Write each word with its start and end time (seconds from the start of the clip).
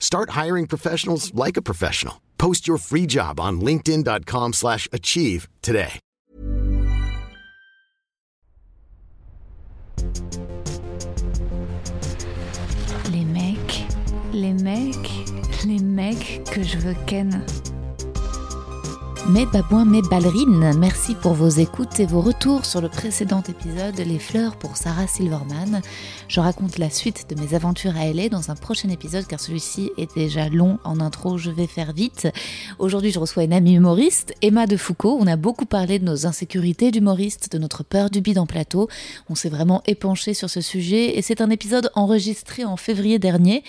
Start 0.00 0.30
hiring 0.30 0.66
professionals 0.66 1.32
like 1.32 1.56
a 1.56 1.62
professional. 1.62 2.20
Post 2.36 2.66
your 2.66 2.78
free 2.78 3.06
job 3.06 3.38
on 3.38 3.60
linkedin.com/achieve 3.60 4.52
slash 4.54 4.88
achieve 4.92 5.48
today. 5.62 6.00
Les 13.12 13.24
mecs, 13.24 13.84
les 14.32 14.54
mecs, 14.54 15.10
les 15.64 15.78
mecs 15.78 16.44
que 16.50 16.62
je 16.62 16.78
veux 16.78 16.96
ken. 17.06 17.44
Mes 19.28 19.44
babouins, 19.46 19.84
mes 19.84 20.02
ballerines, 20.02 20.72
merci 20.78 21.14
pour 21.14 21.34
vos 21.34 21.48
écoutes 21.48 22.00
et 22.00 22.06
vos 22.06 22.22
retours 22.22 22.64
sur 22.64 22.80
le 22.80 22.88
précédent 22.88 23.42
épisode 23.48 23.96
Les 23.98 24.18
fleurs 24.18 24.56
pour 24.56 24.76
Sarah 24.76 25.06
Silverman. 25.06 25.82
Je 26.26 26.40
raconte 26.40 26.78
la 26.78 26.90
suite 26.90 27.26
de 27.28 27.40
mes 27.40 27.54
aventures 27.54 27.96
à 27.96 28.10
LA 28.10 28.30
dans 28.30 28.50
un 28.50 28.56
prochain 28.56 28.88
épisode 28.88 29.26
car 29.26 29.38
celui-ci 29.38 29.90
est 29.98 30.12
déjà 30.14 30.48
long 30.48 30.78
en 30.84 31.00
intro, 31.00 31.36
je 31.36 31.50
vais 31.50 31.66
faire 31.66 31.92
vite. 31.92 32.28
Aujourd'hui, 32.78 33.12
je 33.12 33.18
reçois 33.18 33.44
une 33.44 33.52
amie 33.52 33.74
humoriste, 33.74 34.34
Emma 34.42 34.66
de 34.66 34.76
Foucault. 34.76 35.18
On 35.20 35.26
a 35.26 35.36
beaucoup 35.36 35.66
parlé 35.66 35.98
de 35.98 36.04
nos 36.04 36.26
insécurités 36.26 36.90
d'humoristes, 36.90 37.52
de 37.52 37.58
notre 37.58 37.84
peur 37.84 38.10
du 38.10 38.22
bide 38.22 38.38
en 38.38 38.46
plateau. 38.46 38.88
On 39.28 39.34
s'est 39.34 39.50
vraiment 39.50 39.82
épanché 39.86 40.34
sur 40.34 40.48
ce 40.48 40.62
sujet 40.62 41.18
et 41.18 41.22
c'est 41.22 41.42
un 41.42 41.50
épisode 41.50 41.90
enregistré 41.94 42.64
en 42.64 42.76
février 42.76 43.18
dernier. 43.18 43.62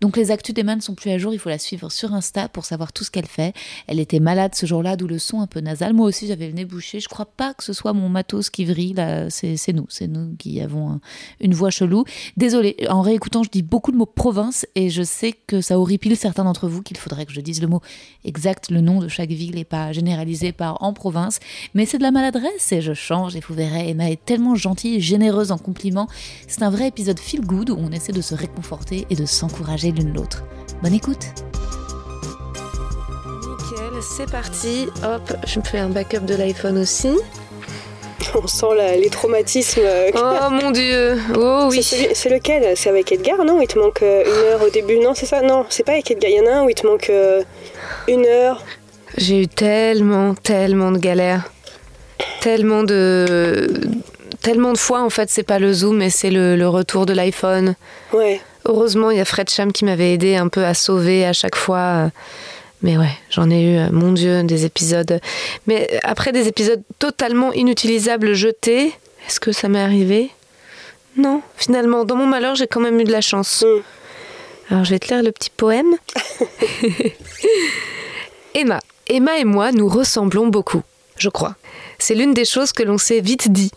Donc 0.00 0.16
les 0.16 0.30
actus 0.30 0.54
d'Emma 0.54 0.76
ne 0.76 0.80
sont 0.80 0.94
plus 0.94 1.10
à 1.10 1.18
jour, 1.18 1.32
il 1.32 1.38
faut 1.38 1.48
la 1.48 1.58
suivre 1.58 1.90
sur 1.90 2.12
Insta 2.12 2.48
pour 2.48 2.64
savoir 2.64 2.92
tout 2.92 3.04
ce 3.04 3.10
qu'elle 3.10 3.26
fait. 3.26 3.54
Elle 3.86 3.98
était 4.00 4.20
malade 4.20 4.54
ce 4.54 4.66
jour-là, 4.66 4.96
d'où 4.96 5.06
le 5.06 5.18
son 5.18 5.40
un 5.40 5.46
peu 5.46 5.60
nasal. 5.60 5.92
Moi 5.94 6.06
aussi 6.06 6.26
j'avais 6.26 6.46
le 6.48 6.52
nez 6.52 6.64
bouché. 6.64 7.00
Je 7.00 7.08
crois 7.08 7.26
pas 7.26 7.54
que 7.54 7.64
ce 7.64 7.72
soit 7.72 7.92
mon 7.92 8.08
matos 8.08 8.50
qui 8.50 8.64
vrille, 8.64 8.94
c'est 9.30 9.72
nous, 9.72 9.86
c'est 9.88 10.06
nous 10.08 10.34
qui 10.36 10.60
avons 10.60 10.90
un- 10.90 11.00
une 11.40 11.54
voix 11.54 11.70
chelou. 11.70 12.04
Désolée, 12.36 12.76
en 12.88 13.00
réécoutant 13.00 13.42
je 13.42 13.50
dis 13.50 13.62
beaucoup 13.62 13.90
de 13.92 13.96
mots 13.96 14.06
province 14.06 14.66
et 14.74 14.90
je 14.90 15.02
sais 15.02 15.32
que 15.32 15.60
ça 15.60 15.78
horripile 15.78 16.16
certains 16.16 16.44
d'entre 16.44 16.68
vous 16.68 16.82
qu'il 16.82 16.96
faudrait 16.96 17.26
que 17.26 17.32
je 17.32 17.40
dise 17.40 17.60
le 17.60 17.68
mot 17.68 17.80
exact, 18.24 18.70
le 18.70 18.80
nom 18.80 19.00
de 19.00 19.08
chaque 19.08 19.30
ville 19.30 19.58
et 19.58 19.64
pas 19.64 19.92
généralisé 19.92 20.52
par 20.52 20.82
en 20.82 20.92
province. 20.92 21.38
Mais 21.74 21.86
c'est 21.86 21.98
de 21.98 22.02
la 22.02 22.10
maladresse 22.10 22.70
et 22.72 22.80
je 22.80 22.92
change 22.92 23.36
et 23.36 23.40
vous 23.40 23.54
verrez, 23.54 23.90
Emma 23.90 24.10
est 24.10 24.24
tellement 24.24 24.54
gentille 24.54 24.96
et 24.96 25.00
généreuse 25.00 25.52
en 25.52 25.58
compliments. 25.58 26.08
C'est 26.48 26.62
un 26.62 26.70
vrai 26.70 26.88
épisode 26.88 27.18
feel 27.18 27.40
good 27.40 27.70
où 27.70 27.76
on 27.78 27.90
essaie 27.92 28.12
de 28.12 28.20
se 28.20 28.34
réconforter 28.34 29.06
et 29.10 29.16
de 29.16 29.24
s'encourager 29.26 29.85
l'une 29.92 30.12
l'autre. 30.14 30.42
Bonne 30.82 30.94
écoute 30.94 31.26
Nickel, 33.48 34.02
c'est 34.02 34.30
parti. 34.30 34.88
Hop, 35.04 35.32
je 35.46 35.58
me 35.60 35.64
fais 35.64 35.78
un 35.78 35.88
backup 35.88 36.20
de 36.20 36.34
l'iPhone 36.34 36.78
aussi. 36.78 37.16
On 38.34 38.46
sent 38.46 38.66
la- 38.76 38.96
les 38.96 39.08
traumatismes. 39.10 39.80
euh, 39.82 40.10
Oh 40.14 40.50
mon 40.50 40.70
dieu. 40.70 41.18
Oh 41.36 41.68
C'est 41.70 41.96
oui. 42.08 42.08
C'est 42.14 42.28
lequel? 42.30 42.76
C'est 42.76 42.88
avec 42.90 43.10
Edgar, 43.12 43.44
non? 43.44 43.60
Il 43.60 43.66
te 43.68 43.78
manque 43.78 44.02
euh, 44.02 44.24
une 44.24 44.52
heure 44.52 44.62
au 44.62 44.70
début 44.70 44.98
Non, 44.98 45.14
c'est 45.14 45.26
ça? 45.26 45.42
Non, 45.42 45.64
c'est 45.68 45.84
pas 45.84 45.92
avec 45.92 46.10
Edgar. 46.10 46.30
Il 46.30 46.36
y 46.36 46.40
en 46.40 46.46
a 46.52 46.56
un 46.56 46.64
où 46.64 46.68
il 46.68 46.74
te 46.74 46.86
manque 46.86 47.08
euh, 47.10 47.42
une 48.08 48.26
heure. 48.26 48.62
J'ai 49.16 49.42
eu 49.42 49.48
tellement, 49.48 50.34
tellement 50.34 50.90
de 50.92 50.98
galères. 50.98 51.50
Tellement 52.40 52.82
de. 52.82 53.68
Tellement 54.42 54.72
de 54.72 54.78
fois, 54.78 55.02
en 55.02 55.10
fait, 55.10 55.28
c'est 55.30 55.42
pas 55.42 55.58
le 55.58 55.72
zoom, 55.72 55.96
mais 55.98 56.10
c'est 56.10 56.30
le, 56.30 56.56
le 56.56 56.68
retour 56.68 57.06
de 57.06 57.12
l'iPhone. 57.12 57.74
Ouais. 58.12 58.40
Heureusement, 58.68 59.10
il 59.10 59.18
y 59.18 59.20
a 59.20 59.24
Fred 59.24 59.48
Cham 59.48 59.72
qui 59.72 59.84
m'avait 59.84 60.12
aidé 60.12 60.36
un 60.36 60.48
peu 60.48 60.64
à 60.64 60.74
sauver 60.74 61.24
à 61.24 61.32
chaque 61.32 61.56
fois. 61.56 62.10
Mais 62.82 62.98
ouais, 62.98 63.12
j'en 63.30 63.48
ai 63.48 63.62
eu, 63.62 63.78
euh, 63.78 63.88
mon 63.90 64.12
Dieu, 64.12 64.42
des 64.42 64.64
épisodes. 64.64 65.20
Mais 65.66 66.00
après 66.02 66.32
des 66.32 66.48
épisodes 66.48 66.82
totalement 66.98 67.52
inutilisables 67.52 68.34
jetés, 68.34 68.92
est-ce 69.26 69.40
que 69.40 69.52
ça 69.52 69.68
m'est 69.68 69.80
arrivé? 69.80 70.30
Non, 71.16 71.42
finalement, 71.56 72.04
dans 72.04 72.16
mon 72.16 72.26
malheur, 72.26 72.54
j'ai 72.54 72.66
quand 72.66 72.80
même 72.80 73.00
eu 73.00 73.04
de 73.04 73.12
la 73.12 73.20
chance. 73.20 73.64
Mm. 73.66 73.82
Alors, 74.70 74.84
je 74.84 74.90
vais 74.90 74.98
te 74.98 75.14
lire 75.14 75.22
le 75.22 75.32
petit 75.32 75.50
poème. 75.50 75.94
Emma. 78.54 78.80
Emma 79.06 79.38
et 79.38 79.44
moi, 79.44 79.70
nous 79.70 79.88
ressemblons 79.88 80.48
beaucoup, 80.48 80.82
je 81.16 81.28
crois. 81.28 81.54
C'est 81.98 82.14
l'une 82.14 82.34
des 82.34 82.44
choses 82.44 82.72
que 82.72 82.82
l'on 82.82 82.98
s'est 82.98 83.20
vite 83.20 83.50
dit. 83.50 83.70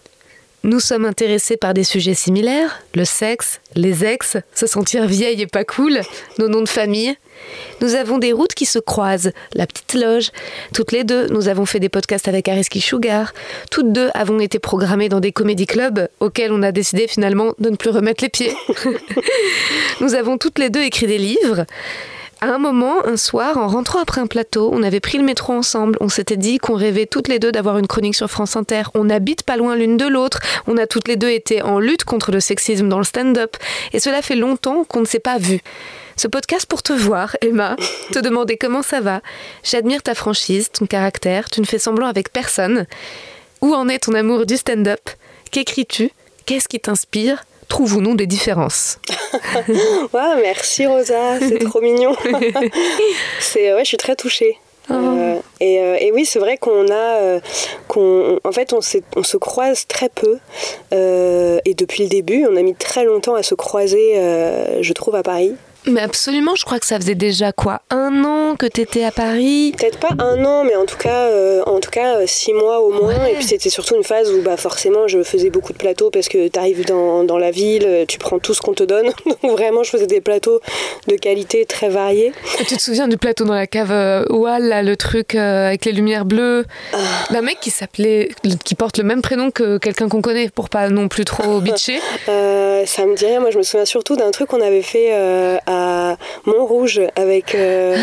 Nous 0.64 0.82
sommes 0.82 1.06
intéressés 1.06 1.56
par 1.56 1.74
des 1.74 1.86
sujets 1.86 2.14
similaires, 2.14 2.82
le 2.94 3.06
sexe, 3.06 3.62
les 3.76 4.04
ex, 4.04 4.36
se 4.54 4.68
sentir 4.68 5.06
vieille 5.06 5.42
et 5.42 5.48
pas 5.48 5.64
cool, 5.64 6.02
nos 6.38 6.50
noms 6.50 6.62
de 6.62 6.70
famille. 6.70 7.16
Nous 7.80 7.96
avons 7.96 8.18
des 8.18 8.34
routes 8.34 8.54
qui 8.54 8.66
se 8.66 8.78
croisent, 8.78 9.32
la 9.54 9.66
petite 9.66 9.94
loge. 9.94 10.32
Toutes 10.74 10.92
les 10.92 11.06
deux, 11.06 11.28
nous 11.28 11.48
avons 11.48 11.66
fait 11.66 11.80
des 11.80 11.88
podcasts 11.88 12.28
avec 12.28 12.50
Ariski 12.50 12.82
Sugar. 12.82 13.34
Toutes 13.72 13.94
deux 13.94 14.10
avons 14.14 14.42
été 14.42 14.60
programmées 14.60 15.08
dans 15.08 15.22
des 15.22 15.32
comédie 15.32 15.66
clubs 15.66 16.10
auxquels 16.20 16.52
on 16.52 16.62
a 16.62 16.74
décidé 16.74 17.08
finalement 17.08 17.54
de 17.60 17.70
ne 17.70 17.78
plus 17.78 17.92
remettre 17.92 18.22
les 18.22 18.30
pieds. 18.30 18.54
nous 20.02 20.14
avons 20.14 20.38
toutes 20.38 20.60
les 20.60 20.70
deux 20.70 20.82
écrit 20.82 21.08
des 21.08 21.18
livres. 21.18 21.66
À 22.42 22.48
un 22.54 22.58
moment, 22.58 23.06
un 23.06 23.18
soir, 23.18 23.58
en 23.58 23.68
rentrant 23.68 24.00
après 24.00 24.22
un 24.22 24.28
plateau, 24.28 24.70
on 24.72 24.82
avait 24.82 25.02
pris 25.02 25.18
le 25.18 25.26
métro 25.26 25.52
ensemble. 25.52 25.98
On 26.00 26.08
s'était 26.08 26.38
dit 26.38 26.58
qu'on 26.58 26.76
rêvait 26.76 27.06
toutes 27.06 27.28
les 27.28 27.38
deux 27.38 27.52
d'avoir 27.52 27.78
une 27.78 27.88
chronique 27.88 28.16
sur 28.16 28.32
France 28.32 28.56
Inter. 28.56 28.84
On 28.94 29.04
n'habite 29.04 29.44
pas 29.44 29.58
loin 29.58 29.76
l'une 29.76 29.98
de 29.98 30.08
l'autre. 30.08 30.40
On 30.66 30.78
a 30.78 30.88
toutes 30.88 31.10
les 31.10 31.18
deux 31.18 31.30
été 31.30 31.62
en 31.62 31.80
lutte 31.80 32.06
contre 32.06 32.32
le 32.32 32.40
sexisme 32.40 32.88
dans 32.88 32.98
le 32.98 33.04
stand-up. 33.04 33.58
Et 33.92 34.00
cela 34.00 34.22
fait 34.22 34.38
longtemps 34.38 34.86
qu'on 34.86 35.02
ne 35.02 35.06
s'est 35.06 35.20
pas 35.20 35.38
vu. 35.38 35.60
Ce 36.16 36.30
podcast 36.30 36.66
pour 36.66 36.82
te 36.82 36.94
voir, 36.94 37.36
Emma, 37.42 37.76
te 38.14 38.20
demander 38.20 38.56
comment 38.56 38.84
ça 38.84 39.02
va. 39.02 39.22
J'admire 39.64 40.02
ta 40.02 40.16
franchise, 40.16 40.72
ton 40.72 40.86
caractère. 40.86 41.50
Tu 41.50 41.60
ne 41.60 41.66
fais 41.66 41.80
semblant 41.80 42.08
avec 42.08 42.32
personne. 42.32 42.86
Où 43.60 43.74
en 43.74 43.90
est 43.90 44.00
ton 44.00 44.14
amour 44.14 44.46
du 44.46 44.56
stand-up? 44.56 45.10
Qu'écris-tu? 45.52 46.12
Qu'est-ce 46.46 46.70
qui 46.70 46.80
t'inspire? 46.80 47.44
Trouvons-nous 47.70 48.16
des 48.16 48.28
différences 48.28 49.00
Ouais, 49.68 50.42
merci 50.42 50.86
Rosa, 50.86 51.40
c'est 51.40 51.60
trop 51.60 51.82
mignon. 51.82 52.16
c'est 53.40 53.74
ouais, 53.74 53.84
je 53.84 53.88
suis 53.88 53.98
très 53.98 54.16
touchée. 54.16 54.58
Euh, 54.92 55.40
et, 55.60 55.80
euh, 55.80 55.98
et 56.00 56.12
oui, 56.12 56.26
c'est 56.26 56.40
vrai 56.40 56.58
qu'on 56.58 56.88
a, 56.88 57.22
euh, 57.22 57.40
qu'on, 57.88 58.40
en 58.44 58.52
fait, 58.52 58.74
on, 58.74 58.82
se 58.82 59.38
croise 59.38 59.88
très 59.88 60.10
peu. 60.10 60.40
et 60.92 61.74
depuis 61.74 62.04
le 62.04 62.10
début, 62.10 62.46
on 62.50 62.56
a 62.56 62.62
mis 62.62 62.76
très 62.76 63.06
longtemps 63.06 63.36
à 63.36 63.44
se 63.44 63.56
croiser, 63.56 64.16
je 64.82 64.94
trouve, 64.94 65.16
à 65.16 65.24
Paris. 65.24 65.56
Mais 65.86 66.02
absolument, 66.02 66.56
je 66.56 66.66
crois 66.66 66.80
que 66.80 66.86
ça 66.86 66.98
faisait 66.98 67.16
déjà 67.16 67.52
quoi 67.52 67.82
Un 67.90 68.24
an 68.24 68.56
que 68.56 68.66
t'étais 68.66 69.04
à 69.04 69.12
Paris? 69.12 69.74
Peut-être 69.78 70.00
pas 70.00 70.14
un 70.20 70.44
an, 70.46 70.64
mais 70.64 70.76
en 70.76 70.86
tout 70.86 70.98
cas, 70.98 71.28
euh, 71.28 71.64
en 71.66 71.80
tout 71.80 71.90
cas 71.90 72.18
euh, 72.18 72.24
six 72.28 72.54
mois 72.54 72.82
au 72.82 72.92
moins. 72.92 73.16
Ouais. 73.16 73.32
Et 73.32 73.36
puis 73.36 73.46
c'était 73.46 73.70
surtout 73.70 73.96
une 73.96 74.04
phase 74.04 74.32
où, 74.32 74.42
bah, 74.42 74.58
forcément, 74.58 75.08
je 75.08 75.24
faisais 75.24 75.50
beaucoup 75.50 75.74
de 75.74 75.78
plateaux 75.78 76.10
parce 76.10 76.28
que 76.28 76.48
tu 76.48 76.60
arrives 76.60 76.86
dans, 76.86 77.24
dans 77.24 77.38
la 77.38 77.52
ville, 77.52 77.86
euh, 77.86 78.06
tu 78.06 78.18
prends 78.18 78.40
tout 78.40 78.54
ce 78.54 78.62
qu'on 78.62 78.74
te 78.74 78.84
donne. 78.84 79.08
Donc 79.26 79.52
vraiment, 79.52 79.84
je 79.84 79.90
faisais 79.90 80.08
des 80.08 80.22
plateaux 80.22 80.62
de 81.08 81.16
qualité 81.16 81.66
très 81.66 81.90
variée. 81.90 82.34
Tu 82.58 82.76
te 82.76 82.82
souviens 82.82 83.08
du 83.08 83.18
plateau 83.18 83.46
dans 83.46 83.54
la 83.54 83.68
cave 83.68 83.92
euh, 83.92 84.26
Oual, 84.30 84.64
là, 84.64 84.84
le 84.84 84.96
truc 84.98 85.36
euh, 85.36 85.68
avec 85.68 85.86
les 85.86 85.92
lumières 85.92 86.26
bleues? 86.26 86.66
D'un 87.32 87.42
mec 87.42 87.60
qui 87.60 87.72
s'appelait, 87.72 88.30
qui 88.64 88.76
porte 88.76 88.98
le 88.98 89.04
même 89.04 89.22
prénom 89.22 89.52
que 89.52 89.78
quelqu'un 89.78 90.10
qu'on 90.10 90.22
connaît 90.22 90.50
pour 90.50 90.70
pas 90.70 90.90
non 90.90 91.08
plus 91.08 91.26
trop 91.26 91.60
bitcher. 91.62 92.00
Ça 92.26 93.06
me 93.06 93.16
dit 93.16 93.26
rien. 93.26 93.40
Moi, 93.40 93.52
je 93.52 93.58
me 93.58 93.64
souviens 93.64 93.86
surtout 93.86 94.16
d'un 94.16 94.32
truc 94.32 94.50
qu'on 94.50 94.62
avait 94.62 94.82
fait 94.82 95.12
à 95.70 96.18
Montrouge 96.46 97.02
avec. 97.16 97.54
euh, 97.56 97.96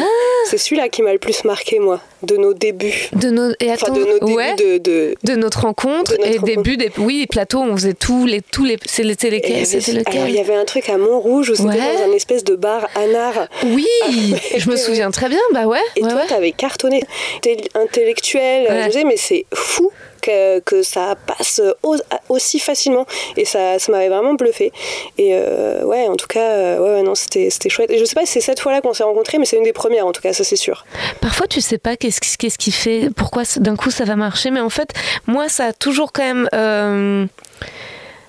C'est 0.46 0.58
celui-là 0.58 0.88
qui 0.88 1.02
m'a 1.02 1.12
le 1.12 1.18
plus 1.18 1.44
marqué, 1.44 1.80
moi. 1.80 2.00
De 2.22 2.36
nos 2.36 2.54
débuts. 2.54 3.08
De 3.14 3.30
nos, 3.30 3.50
et 3.60 3.70
Enfin, 3.70 3.72
attends, 3.74 3.92
de 3.94 4.04
nos 4.04 4.18
débuts 4.20 4.34
ouais, 4.34 4.54
de, 4.56 4.78
de- 4.78 5.14
de 5.22 5.34
notre 5.34 5.60
rencontre 5.62 6.12
de 6.12 6.16
notre 6.18 6.30
et 6.30 6.38
début 6.38 6.76
des 6.76 6.90
oui 6.98 7.18
les 7.20 7.26
plateaux 7.26 7.60
on 7.60 7.76
faisait 7.76 7.92
tous 7.94 8.24
les 8.26 8.40
tous 8.40 8.64
les 8.64 8.76
c'est 8.86 9.02
avait- 9.02 9.64
c'était 9.64 10.08
alors, 10.16 10.28
il 10.28 10.34
y 10.34 10.40
avait 10.40 10.54
un 10.54 10.64
truc 10.64 10.88
à 10.88 10.96
Montrouge 10.96 11.50
où 11.50 11.54
c'était 11.54 11.68
Ouais. 11.68 11.96
dans 12.04 12.10
un 12.10 12.14
espèce 12.14 12.42
de 12.44 12.54
bar 12.56 12.86
anard. 12.94 13.48
oui 13.64 13.86
je 14.56 14.70
me 14.70 14.76
souviens 14.76 15.10
très 15.10 15.28
bien 15.28 15.40
bah 15.52 15.66
ouais 15.66 15.78
Et 15.96 16.02
ouais, 16.02 16.10
toi, 16.10 16.22
t'avais 16.28 16.52
cartonné. 16.52 17.02
T'es 17.42 17.56
intellectuel, 17.74 18.66
je 18.86 18.90
sais, 18.92 19.04
mais 19.04 19.16
c'est 19.16 19.46
fou 19.54 19.90
que, 20.22 20.58
que 20.60 20.82
ça 20.82 21.14
passe 21.26 21.60
au- 21.82 21.96
aussi 22.28 22.58
facilement. 22.58 23.06
Et 23.36 23.44
ça, 23.44 23.78
ça 23.78 23.92
m'avait 23.92 24.08
vraiment 24.08 24.34
bluffé. 24.34 24.72
Et 25.18 25.30
euh, 25.34 25.84
ouais, 25.84 26.06
en 26.08 26.16
tout 26.16 26.26
cas, 26.26 26.40
euh, 26.50 26.78
ouais, 26.96 27.02
non, 27.02 27.14
c'était 27.14 27.48
c'était 27.50 27.68
chouette. 27.68 27.90
Et 27.90 27.98
je 27.98 28.04
sais 28.04 28.14
pas 28.14 28.26
si 28.26 28.32
c'est 28.32 28.40
cette 28.40 28.58
fois-là 28.60 28.80
qu'on 28.80 28.92
s'est 28.92 29.04
rencontrés, 29.04 29.38
mais 29.38 29.44
c'est 29.44 29.56
une 29.56 29.62
des 29.62 29.72
premières, 29.72 30.06
en 30.06 30.12
tout 30.12 30.22
cas, 30.22 30.32
ça 30.32 30.42
c'est 30.42 30.56
sûr. 30.56 30.84
Parfois, 31.20 31.46
tu 31.46 31.60
sais 31.60 31.78
pas 31.78 31.96
qu'est-ce 32.10 32.58
qui- 32.58 32.72
fait, 32.72 33.10
pourquoi 33.14 33.42
d'un 33.58 33.76
coup 33.76 33.90
ça 33.90 34.04
va 34.04 34.16
marcher, 34.16 34.50
mais 34.50 34.60
en 34.60 34.70
fait, 34.70 34.90
moi, 35.26 35.48
ça 35.48 35.66
a 35.66 35.72
toujours 35.72 36.12
quand 36.12 36.22
même 36.24 36.48
euh, 36.54 37.26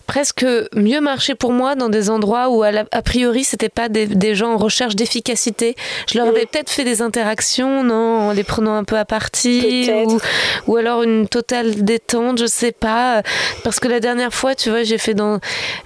presque 0.05 0.45
mieux 0.73 1.01
marché 1.01 1.35
pour 1.35 1.51
moi 1.51 1.75
dans 1.75 1.89
des 1.89 2.09
endroits 2.09 2.49
où, 2.49 2.63
la- 2.63 2.85
a 2.91 3.01
priori, 3.01 3.43
c'était 3.43 3.67
pas 3.67 3.89
des, 3.89 4.05
des 4.07 4.35
gens 4.35 4.53
en 4.53 4.57
recherche 4.57 4.95
d'efficacité. 4.95 5.75
Je 6.09 6.17
leur 6.17 6.27
avais 6.27 6.45
peut-être 6.45 6.69
fait 6.69 6.85
des 6.85 7.01
interactions, 7.01 7.83
non, 7.83 8.29
en 8.29 8.31
les 8.31 8.45
prenant 8.45 8.75
un 8.75 8.85
peu 8.85 8.97
à 8.97 9.03
partie, 9.05 9.59
ou, 10.05 10.19
ou 10.67 10.75
alors 10.77 11.03
une 11.03 11.27
totale 11.27 11.83
détente, 11.83 12.39
je 12.39 12.45
sais 12.45 12.71
pas. 12.71 13.21
Parce 13.65 13.79
que 13.81 13.87
la 13.89 13.99
dernière 13.99 14.33
fois, 14.33 14.55
tu 14.55 14.69
vois, 14.69 14.83
j'ai 14.83 14.97
fait 14.97 15.13
dans, 15.13 15.39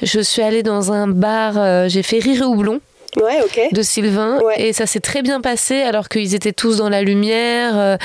je 0.04 0.20
suis 0.20 0.44
allée 0.44 0.62
dans 0.62 0.92
un 0.92 1.08
bar, 1.08 1.54
euh, 1.58 1.88
j'ai 1.90 2.04
fait 2.04 2.20
rire 2.20 2.44
et 2.44 2.46
houblon 2.46 2.80
Ouais, 3.18 3.40
de 3.72 3.81
Sylvain 3.81 4.40
Ouais. 4.42 4.62
et 4.69 4.74
ça 4.74 4.86
s'est 4.86 5.00
très 5.02 5.22
bien 5.22 5.42
passé 5.42 5.81
alors 5.81 6.08
qu'ils 6.08 6.34
étaient 6.34 6.54
tous 6.54 6.78
dans 6.78 6.88
la 6.90 7.02
lumière 7.02 7.78
euh, 7.78 7.98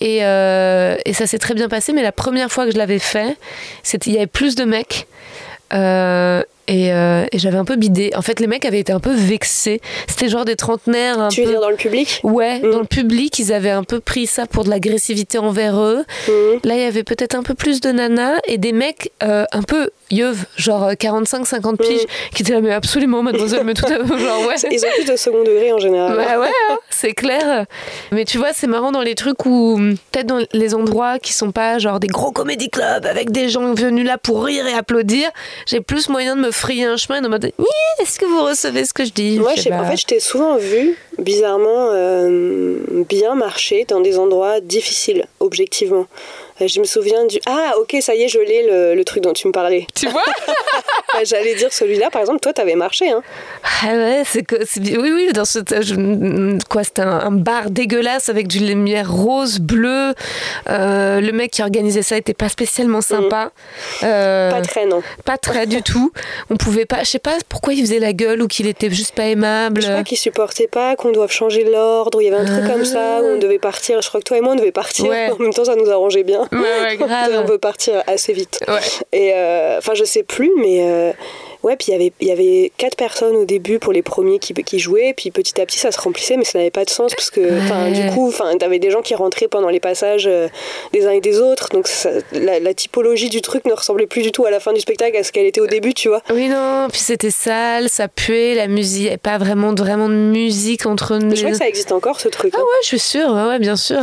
et, 0.00 0.24
euh, 0.24 0.96
et 1.04 1.12
ça 1.12 1.26
s'est 1.26 1.38
très 1.38 1.54
bien 1.54 1.68
passé 1.68 1.92
mais 1.92 2.02
la 2.02 2.12
première 2.12 2.50
fois 2.52 2.64
que 2.66 2.70
je 2.72 2.78
l'avais 2.78 3.00
fait 3.00 3.36
c'était 3.82 4.10
il 4.10 4.14
y 4.14 4.16
avait 4.18 4.26
plus 4.28 4.54
de 4.54 4.64
mecs 4.64 5.06
euh, 5.72 6.42
et, 6.68 6.92
euh, 6.94 7.26
et 7.32 7.38
j'avais 7.38 7.58
un 7.58 7.64
peu 7.64 7.76
bidé 7.76 8.10
en 8.14 8.22
fait 8.22 8.38
les 8.40 8.46
mecs 8.46 8.64
avaient 8.64 8.78
été 8.80 8.92
un 8.92 9.00
peu 9.00 9.12
vexés 9.12 9.80
c'était 10.08 10.28
genre 10.28 10.44
des 10.44 10.56
trentenaires 10.56 11.18
un 11.20 11.28
Tu 11.28 11.40
veux 11.40 11.46
peu 11.46 11.52
dire 11.52 11.60
dans 11.60 11.68
le 11.70 11.76
public? 11.76 12.20
Ouais, 12.22 12.60
Mm. 12.60 12.70
dans 12.70 12.78
le 12.78 12.84
public, 12.86 13.38
ils 13.38 13.52
avaient 13.52 13.70
un 13.70 13.82
peu 13.84 14.00
pris 14.00 14.26
ça 14.26 14.46
pour 14.46 14.64
de 14.64 14.70
l'agressivité 14.70 15.36
envers 15.38 15.78
eux. 15.80 16.04
Mhm. 16.28 16.60
Là, 16.64 16.74
il 16.76 16.80
y 16.80 16.84
avait 16.84 17.02
peut-être 17.02 17.34
un 17.34 17.42
peu 17.42 17.54
plus 17.54 17.80
de 17.80 17.90
nanas 17.90 18.38
et 18.46 18.56
des 18.58 18.72
mecs 18.72 19.10
euh, 19.22 19.44
un 19.52 19.62
peu 19.62 19.90
genre 20.56 20.90
45-50 20.92 21.76
piges, 21.76 22.06
qui 22.34 22.42
étaient 22.42 22.52
là, 22.52 22.60
mais 22.60 22.72
absolument, 22.72 23.22
mademoiselle, 23.22 23.64
mais 23.64 23.74
tout 23.74 23.84
à 23.86 23.88
fait, 24.04 24.18
genre, 24.18 24.46
ouais. 24.46 24.54
Ils 24.70 24.84
ont 24.84 24.88
plus 24.94 25.04
de 25.12 25.16
second 25.16 25.42
degré 25.42 25.72
en 25.72 25.78
général. 25.78 26.16
Bah 26.16 26.38
ouais, 26.40 26.48
hein, 26.70 26.78
c'est 26.90 27.12
clair. 27.12 27.66
Mais 28.12 28.24
tu 28.24 28.38
vois, 28.38 28.52
c'est 28.52 28.66
marrant 28.66 28.92
dans 28.92 29.02
les 29.02 29.14
trucs 29.14 29.44
où, 29.46 29.78
peut-être 30.12 30.26
dans 30.26 30.44
les 30.52 30.74
endroits 30.74 31.18
qui 31.18 31.32
sont 31.32 31.52
pas 31.52 31.78
genre 31.78 32.00
des 32.00 32.06
gros 32.08 32.30
comédie 32.32 32.70
clubs 32.70 33.06
avec 33.06 33.30
des 33.30 33.48
gens 33.48 33.74
venus 33.74 34.06
là 34.06 34.18
pour 34.18 34.44
rire 34.44 34.66
et 34.66 34.74
applaudir, 34.74 35.30
j'ai 35.66 35.80
plus 35.80 36.08
moyen 36.08 36.36
de 36.36 36.40
me 36.42 36.50
frayer 36.50 36.84
un 36.84 36.96
chemin 36.96 37.18
et 37.18 37.22
de 37.22 37.28
me 37.28 37.38
dire, 37.38 37.50
oui, 37.58 37.64
est-ce 38.00 38.18
que 38.18 38.26
vous 38.26 38.42
recevez 38.44 38.84
ce 38.84 38.92
que 38.92 39.04
je 39.04 39.12
dis? 39.12 39.38
Moi, 39.38 39.50
Je 39.52 39.56
je 39.56 39.62
sais 39.62 39.64
sais 39.64 39.70
pas. 39.70 39.78
pas. 39.78 39.84
En 39.84 39.90
fait, 39.90 39.96
je 39.96 40.06
t'ai 40.06 40.20
souvent 40.20 40.56
vu, 40.56 40.96
bizarrement, 41.18 41.88
euh, 41.92 42.78
bien 43.08 43.34
marcher 43.34 43.84
dans 43.88 44.00
des 44.00 44.18
endroits 44.18 44.60
difficiles, 44.60 45.26
objectivement. 45.40 46.06
Euh, 46.60 46.68
Je 46.68 46.78
me 46.80 46.84
souviens 46.84 47.24
du. 47.26 47.38
Ah, 47.46 47.72
ok, 47.78 47.96
ça 48.00 48.14
y 48.14 48.22
est, 48.22 48.28
je 48.28 48.38
l'ai, 48.38 48.66
le, 48.66 48.94
le 48.94 49.04
truc 49.04 49.22
dont 49.22 49.32
tu 49.32 49.46
me 49.48 49.52
parlais. 49.52 49.86
tu 49.94 50.08
vois 50.08 50.22
Euh, 51.16 51.20
J'allais 51.24 51.54
dire 51.54 51.72
celui-là, 51.72 52.10
par 52.10 52.20
exemple, 52.20 52.40
toi, 52.40 52.52
t'avais 52.52 52.74
marché. 52.74 53.10
Hein. 53.10 53.22
Ah 53.82 53.92
ouais, 53.92 54.22
c'est 54.24 54.44
oui 54.96 55.12
oui 55.12 55.28
dans 55.32 55.44
ce 55.44 55.58
je- 55.80 56.58
quoi 56.68 56.84
c'était 56.84 57.02
un, 57.02 57.08
un 57.20 57.30
bar 57.30 57.70
dégueulasse 57.70 58.28
avec 58.28 58.46
du 58.48 58.58
lumière 58.60 59.10
rose 59.12 59.58
bleu. 59.58 60.14
Euh, 60.70 61.20
le 61.20 61.32
mec 61.32 61.50
qui 61.52 61.62
organisait 61.62 62.02
ça 62.02 62.16
était 62.16 62.34
pas 62.34 62.48
spécialement 62.48 63.00
sympa. 63.00 63.50
Euh, 64.02 64.50
Pas 64.50 64.60
très, 64.62 64.86
non. 64.86 65.02
pas 65.24 65.38
très 65.38 65.66
du 65.66 65.82
tout. 65.82 66.12
On 66.50 66.56
pouvait 66.56 66.84
pas, 66.86 67.00
je 67.04 67.10
sais 67.10 67.18
pas 67.18 67.36
pourquoi 67.48 67.74
il 67.74 67.80
faisait 67.80 67.98
la 68.00 68.12
gueule 68.12 68.42
ou 68.42 68.48
qu'il 68.48 68.66
était 68.66 68.90
juste 68.90 69.14
pas 69.14 69.24
aimable. 69.26 69.82
Je 69.82 69.88
crois 69.88 70.02
qu'ils 70.04 70.18
supportaient 70.18 70.68
pas 70.68 70.96
qu'on 70.96 71.12
doive 71.12 71.30
changer 71.30 71.64
l'ordre. 71.64 72.20
Il 72.22 72.26
y 72.26 72.28
avait 72.34 72.48
un 72.48 72.58
truc 72.58 72.70
comme 72.72 72.84
ça 72.84 73.20
où 73.22 73.26
on 73.26 73.38
devait 73.38 73.58
partir. 73.58 74.00
Je 74.02 74.08
crois 74.08 74.20
que 74.20 74.24
toi 74.26 74.36
et 74.38 74.40
moi, 74.40 74.52
on 74.52 74.56
devait 74.56 74.72
partir. 74.72 75.06
Ah. 75.06 75.10
Ouais. 75.10 75.30
En 75.30 75.42
même 75.42 75.52
temps, 75.54 75.64
ça 75.64 75.76
nous 75.76 75.90
arrangeait 75.90 76.22
bien. 76.24 76.43
Ouais, 76.52 76.58
ouais, 76.58 76.96
grave. 76.98 77.32
on 77.36 77.44
veut 77.44 77.58
partir 77.58 78.02
assez 78.06 78.32
vite. 78.32 78.60
Ouais. 78.68 78.80
Et 79.12 79.32
euh, 79.34 79.78
enfin, 79.78 79.94
je 79.94 80.04
sais 80.04 80.22
plus, 80.22 80.50
mais 80.56 80.80
euh, 80.82 81.12
ouais, 81.64 81.76
puis 81.76 81.86
il 81.88 81.92
y 81.92 81.94
avait- 81.96 82.12
il 82.20 82.28
y 82.28 82.30
avait 82.30 82.70
quatre 82.78 82.96
personnes 82.96 83.34
au 83.34 83.44
début 83.44 83.78
pour 83.80 83.92
les 83.92 84.02
premiers 84.02 84.38
qui, 84.38 84.54
qui 84.54 84.78
jouaient, 84.78 85.14
puis 85.16 85.30
petit 85.32 85.60
à 85.60 85.66
petit 85.66 85.78
ça 85.78 85.90
se 85.90 86.00
remplissait, 86.00 86.36
mais 86.36 86.44
ça 86.44 86.58
n'avait 86.58 86.70
pas 86.70 86.84
de 86.84 86.90
sens 86.90 87.12
parce 87.14 87.30
que, 87.30 87.40
Ouais. 87.40 87.90
du 87.92 88.14
coup, 88.14 88.32
t'avais 88.60 88.78
des 88.78 88.90
gens 88.90 89.02
qui 89.02 89.14
rentraient 89.14 89.48
pendant 89.48 89.68
les 89.70 89.80
passages 89.80 90.26
euh, 90.28 90.48
des 90.92 91.06
uns 91.06 91.10
et 91.12 91.20
des 91.20 91.40
autres, 91.40 91.68
donc 91.70 91.88
ça- 91.88 92.10
la, 92.32 92.60
la 92.60 92.74
typologie 92.74 93.28
du 93.30 93.40
truc 93.42 93.64
ne 93.64 93.72
ressemblait 93.72 94.06
plus 94.06 94.22
du 94.22 94.30
tout 94.32 94.44
à 94.46 94.50
la 94.50 94.60
fin 94.60 94.72
du 94.72 94.80
spectacle 94.80 95.16
à 95.16 95.22
ce 95.24 95.32
qu'elle 95.32 95.46
était 95.46 95.60
au 95.60 95.66
début, 95.66 95.94
tu 95.94 96.08
vois. 96.08 96.22
Oui 96.32 96.48
non, 96.48 96.86
puis 96.90 97.00
c'était 97.00 97.30
sale, 97.30 97.88
ça 97.88 98.06
puait, 98.08 98.54
la 98.54 98.66
musique, 98.68 99.08
avait 99.08 99.16
pas 99.16 99.38
vraiment 99.38 99.72
de, 99.72 99.80
vraiment 99.82 100.08
de 100.08 100.14
musique 100.14 100.86
entre 100.86 101.16
nous. 101.16 101.34
Je 101.34 101.40
crois 101.40 101.50
que 101.52 101.56
ça 101.58 101.68
existe 101.68 101.92
encore 101.92 102.20
ce 102.20 102.28
truc. 102.28 102.52
Ah 102.54 102.58
hein. 102.60 102.62
ouais, 102.62 102.78
je 102.82 102.86
suis 102.88 102.98
sûre, 102.98 103.30
ouais, 103.32 103.46
ouais, 103.48 103.58
bien 103.58 103.76
sûr. 103.76 104.00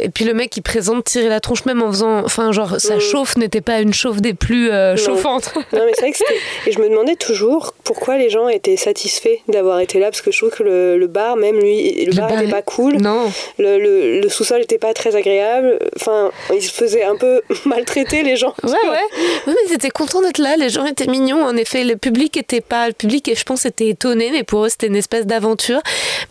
Et 0.00 0.08
puis 0.08 0.24
le 0.24 0.34
mec 0.34 0.50
qui 0.50 0.60
présente 0.60 1.04
tirer 1.04 1.28
la 1.28 1.40
tronche 1.40 1.64
même 1.66 1.82
en 1.82 1.90
faisant, 1.90 2.24
enfin 2.24 2.50
genre 2.52 2.80
sa 2.80 2.96
Mm. 2.96 3.00
chauffe 3.00 3.36
n'était 3.36 3.60
pas 3.60 3.80
une 3.80 3.92
chauffe 3.92 4.20
des 4.20 4.34
plus 4.34 4.70
euh, 4.70 4.96
chauffantes. 4.96 5.52
Non, 5.72 5.80
mais 5.84 5.92
c'est 5.94 6.00
vrai 6.02 6.10
que 6.12 6.16
c'était. 6.18 6.38
Et 6.66 6.72
je 6.72 6.78
me 6.78 6.88
demandais 6.94 7.16
toujours 7.16 7.74
pourquoi 7.84 8.16
les 8.16 8.30
gens 8.30 8.48
étaient 8.48 8.76
satisfaits 8.76 9.38
d'avoir 9.48 9.80
été 9.80 9.98
là, 9.98 10.06
parce 10.06 10.22
que 10.22 10.30
je 10.32 10.38
trouve 10.38 10.50
que 10.50 10.62
le, 10.62 10.96
le 10.98 11.06
bar, 11.06 11.36
même 11.36 11.58
lui, 11.58 12.04
le, 12.06 12.12
bar 12.14 12.28
bar 12.28 12.38
était 12.38 12.48
est- 12.48 12.52
pas 12.52 12.62
cool. 12.62 12.94
Non. 12.96 13.30
Le, 13.58 13.78
le- 13.78 14.20
le 14.20 14.28
sous-sol 14.28 14.62
était 14.62 14.78
pas 14.78 14.94
très 14.94 15.14
agréable. 15.16 15.78
Enfin, 15.96 16.30
ils 16.54 16.62
se 16.62 16.72
faisaient 16.72 17.04
un 17.04 17.16
peu 17.16 17.42
maltraiter, 17.66 18.22
les 18.22 18.36
gens. 18.36 18.54
Ouais, 18.62 18.70
ouais. 18.72 19.22
Mais 19.46 19.52
ils 19.68 19.74
étaient 19.74 19.90
contents 19.90 20.22
d'être 20.22 20.38
là. 20.38 20.56
Les 20.56 20.68
gens 20.70 20.84
étaient 20.86 21.06
mignons. 21.06 21.44
En 21.44 21.56
effet, 21.56 21.84
le 21.84 21.96
public 21.96 22.36
était 22.36 22.60
pas. 22.60 22.86
Le 22.88 22.94
public, 22.94 23.30
je 23.36 23.44
pense, 23.44 23.66
était 23.66 23.88
étonné, 23.88 24.30
mais 24.32 24.44
pour 24.44 24.64
eux, 24.64 24.68
c'était 24.68 24.86
une 24.86 24.96
espèce 24.96 25.26
d'aventure. 25.26 25.80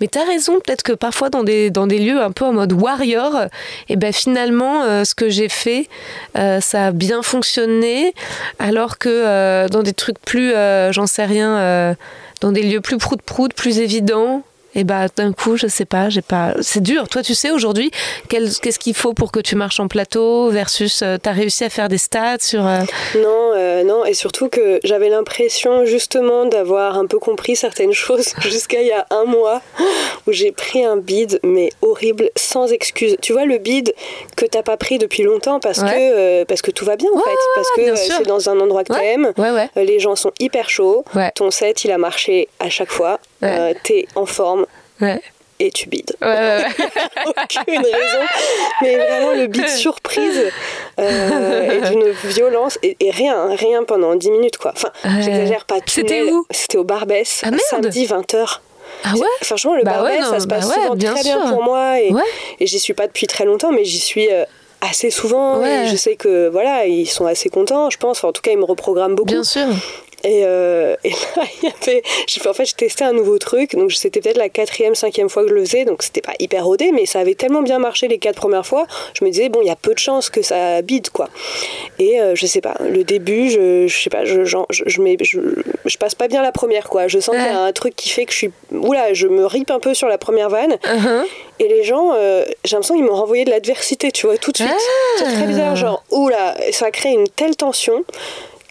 Mais 0.02 0.08
t'as 0.08 0.26
raison. 0.26 0.60
Peut-être 0.60 0.84
que 0.84 0.94
parfois, 0.94 1.30
dans 1.30 1.44
des, 1.44 1.70
dans 1.70 1.88
des 1.88 2.00
lieux 2.00 2.20
un 2.22 2.32
peu 2.32 2.46
en 2.46 2.54
mode 2.54 2.74
warrior, 2.74 3.42
et 3.90 3.96
ben 3.96 4.12
finalement, 4.14 4.84
euh, 4.84 5.04
ce 5.04 5.14
que 5.16 5.30
j'ai 5.30 5.50
fait, 5.50 5.88
euh, 6.38 6.60
ça 6.62 6.88
a 6.88 6.92
bien 6.92 7.22
fonctionné. 7.22 8.14
Alors 8.60 8.98
que 8.98 9.10
euh, 9.10 9.68
dans 9.68 9.84
des 9.84 9.94
trucs 9.94 10.20
plus, 10.20 10.53
j'en 10.92 11.08
sais 11.08 11.26
rien, 11.26 11.58
euh, 11.58 11.96
dans 12.42 12.52
des 12.52 12.64
lieux 12.64 12.82
plus 12.82 12.98
prout-prout, 12.98 13.54
plus 13.54 13.80
évidents. 13.80 14.44
Et 14.76 14.84
bah 14.84 15.06
d'un 15.16 15.34
coup, 15.34 15.56
je 15.58 15.68
sais 15.68 15.86
pas, 15.86 16.10
j'ai 16.10 16.22
pas. 16.22 16.54
C'est 16.62 16.82
dur. 16.82 17.08
Toi, 17.08 17.22
tu 17.22 17.34
sais 17.36 17.52
aujourd'hui 17.52 17.92
qu'est-ce 18.30 18.80
qu'il 18.80 18.96
faut 18.96 19.14
pour 19.14 19.32
que 19.32 19.40
tu 19.40 19.56
marches 19.56 19.80
en 19.80 19.88
plateau 19.88 20.50
versus 20.50 21.02
euh, 21.04 21.18
t'as 21.22 21.32
réussi 21.32 21.64
à 21.64 21.70
faire 21.70 21.90
des 21.90 21.98
stats 21.98 22.38
sur. 22.40 22.66
euh, 22.66 22.80
Non, 23.16 23.52
euh, 23.56 23.84
non, 23.84 24.06
et 24.06 24.14
surtout 24.14 24.50
que 24.50 24.80
j'avais 24.84 25.10
l'impression 25.10 25.86
justement 25.86 26.46
d'avoir 26.46 26.98
un 26.98 27.06
peu 27.06 27.20
compris 27.20 27.56
certaines 27.56 27.94
choses 28.06 28.34
jusqu'à 28.42 28.82
il 28.82 28.88
y 28.88 28.92
a 28.92 29.06
un 29.12 29.26
mois 29.26 29.62
où 30.28 30.32
j'ai 30.32 30.52
pris 30.52 30.84
un 30.84 30.98
bide, 30.98 31.40
mais 31.44 31.70
horrible, 31.82 32.30
sans 32.36 32.72
excuse. 32.72 33.16
Tu 33.22 33.34
vois, 33.34 33.46
le 33.46 33.58
bide 33.60 33.94
que 34.36 34.46
t'as 34.46 34.64
pas 34.64 34.78
pris 34.78 34.98
depuis 34.98 35.24
longtemps 35.24 35.60
parce, 35.60 35.80
Ouais. 35.80 35.90
que, 35.92 36.44
parce 36.46 36.62
que 36.62 36.72
tout 36.72 36.86
va 36.86 36.96
bien 36.96 37.10
en 37.12 37.18
Ouais, 37.18 37.24
fait, 37.24 37.38
parce 37.56 37.68
que 37.76 37.96
c'est 37.96 38.24
dans 38.28 38.50
un 38.50 38.60
endroit 38.60 38.84
que 38.84 38.94
t'aimes. 38.94 39.34
Ouais, 39.38 39.70
Les 39.76 40.00
gens 40.00 40.16
sont 40.16 40.32
hyper 40.40 40.70
chauds. 40.70 41.04
Ton 41.36 41.52
set, 41.52 41.84
il 41.84 41.92
a 41.92 41.98
marché 41.98 42.48
à 42.60 42.70
chaque 42.70 42.92
fois. 42.92 43.20
T'es 43.84 44.08
en 44.16 44.26
forme 44.26 44.63
Ouais. 45.04 45.22
et 45.60 45.72
tu 45.72 45.88
bides. 45.90 46.16
Ouais, 46.22 46.28
ouais, 46.28 46.66
ouais. 46.66 46.88
Aucune 47.28 47.78
raison. 47.78 48.26
Mais 48.82 48.98
vraiment, 48.98 49.32
le 49.34 49.48
bide 49.48 49.70
surprise 49.70 50.42
euh, 51.00 51.72
et 51.72 51.90
d'une 51.90 52.10
violence. 52.32 52.78
Et, 52.84 52.98
et 53.00 53.12
rien, 53.12 53.56
rien 53.56 53.84
pendant 53.84 54.16
10 54.16 54.32
minutes, 54.32 54.58
quoi. 54.58 54.74
Enfin, 54.76 54.90
j'exagère 55.22 55.66
pas. 55.66 55.76
C'était 55.86 56.24
où? 56.24 56.46
C'était 56.52 56.78
au 56.78 56.84
Barbès. 56.84 57.42
Ah. 57.46 57.50
Samedi 57.70 58.06
20h. 58.06 58.60
Ah 59.06 59.14
ouais? 59.16 59.26
Franchement, 59.42 59.76
le 59.76 59.84
Bah 59.84 59.94
Barbès, 59.94 60.22
non, 60.22 60.30
ça 60.32 60.40
se 60.40 60.48
passe 60.48 60.68
bah 60.68 60.74
souvent 60.76 60.96
bien 60.96 61.14
très 61.14 61.24
bien 61.24 61.48
pour 61.50 61.64
moi. 61.64 62.00
Et, 62.00 62.12
j'y 62.66 62.80
suis 62.80 62.94
pas 62.94 63.08
depuis 63.08 63.28
très 63.28 63.46
longtemps, 63.46 63.72
mais 63.72 63.86
j'y 63.86 64.00
suis. 64.00 64.30
euh, 64.32 64.46
assez 64.86 65.12
souvent 65.12 65.60
Ouais. 65.60 65.86
et 65.86 65.88
je 65.88 65.96
sais 65.96 66.18
que 66.18 66.50
voilà 66.50 66.86
ils 66.88 67.06
sont 67.08 67.26
assez 67.26 67.48
contents 67.48 67.90
je 67.90 67.98
pense 67.98 68.18
Enfin, 68.18 68.28
en 68.28 68.32
tout 68.34 68.42
cas 68.42 68.52
ils 68.52 68.58
me 68.58 68.66
reprogramment 68.66 69.16
beaucoup 69.16 69.30
Bien 69.32 69.44
sûr. 69.46 69.66
Et, 70.24 70.42
euh, 70.46 70.96
et 71.04 71.10
là, 71.10 71.44
il 71.62 71.66
y 71.66 71.68
avait. 71.72 72.02
fait- 72.28 72.48
En 72.50 72.54
fait, 72.54 72.66
je 72.66 72.76
testais 72.76 73.04
un 73.04 73.14
nouveau 73.14 73.38
truc. 73.38 73.76
Donc, 73.76 73.92
c'était 73.94 74.22
peut-être 74.22 74.38
la 74.38 74.50
quatrième, 74.50 74.96
cinquième 74.96 75.30
fois 75.30 75.44
que 75.44 75.50
je 75.50 75.54
le 75.54 75.66
faisais. 75.66 75.86
Donc, 75.86 76.04
c'était 76.04 76.22
pas 76.22 76.34
hyper 76.40 76.66
rodé, 76.66 76.92
mais 76.92 77.06
ça 77.06 77.20
avait 77.20 77.36
tellement 77.36 77.62
bien 77.62 77.80
marché 77.80 78.08
les 78.08 78.18
quatre 78.20 78.36
premières 78.38 78.66
fois. 78.66 78.86
Je 79.20 79.24
me 79.26 79.30
disais, 79.30 79.50
bon, 79.50 79.60
il 79.62 79.68
y 79.68 79.72
a 79.72 79.76
peu 79.76 79.94
de 79.94 80.00
chances 80.00 80.30
que 80.30 80.42
ça 80.42 80.82
bide, 80.82 81.10
quoi. 81.10 81.30
Et 82.00 82.20
euh, 82.20 82.36
je 82.36 82.46
sais 82.46 82.62
pas, 82.62 82.76
le 82.80 83.04
début, 83.04 83.50
je, 83.50 83.88
je 83.88 84.02
sais 84.04 84.10
pas, 84.10 84.26
je, 84.26 84.44
genre, 84.46 84.66
je, 84.70 84.84
je, 84.88 85.02
mets- 85.02 85.18
je, 85.22 85.40
je 85.86 85.98
passe 85.98 86.16
pas 86.16 86.28
bien 86.28 86.42
la 86.42 86.52
première, 86.52 86.90
quoi. 86.90 87.08
Je 87.08 87.20
sens 87.20 87.36
qu'il 87.36 87.46
y 87.46 87.48
a 87.50 87.60
un 87.60 87.72
truc 87.74 87.96
qui 87.96 88.10
fait 88.10 88.26
que 88.26 88.32
je 88.32 88.38
suis. 88.38 88.52
Oula, 88.72 89.14
je 89.14 89.28
me 89.28 89.46
ripe 89.46 89.72
un 89.72 89.80
peu 89.80 89.94
sur 89.94 90.08
la 90.08 90.18
première 90.18 90.50
vanne. 90.50 90.78
Uh-huh. 90.84 91.24
Et 91.60 91.68
les 91.68 91.84
gens, 91.84 92.12
euh, 92.16 92.46
j'ai 92.66 92.76
l'impression 92.76 92.96
qu'ils 92.96 93.04
m'ont 93.06 93.16
renvoyé 93.16 93.46
de 93.46 93.50
l'adversité, 93.52 94.12
tu 94.12 94.26
vois, 94.28 94.38
tout 94.38 94.52
de 94.52 94.58
suite. 94.58 94.70
Ah. 94.72 95.16
C'est 95.20 95.26
très 95.36 95.46
bizarre, 95.48 95.76
genre, 95.76 96.04
oula, 96.12 96.56
ça 96.72 96.88
a 96.88 96.92
créé 96.92 97.14
une 97.14 97.28
telle 97.30 97.56
tension 97.56 98.04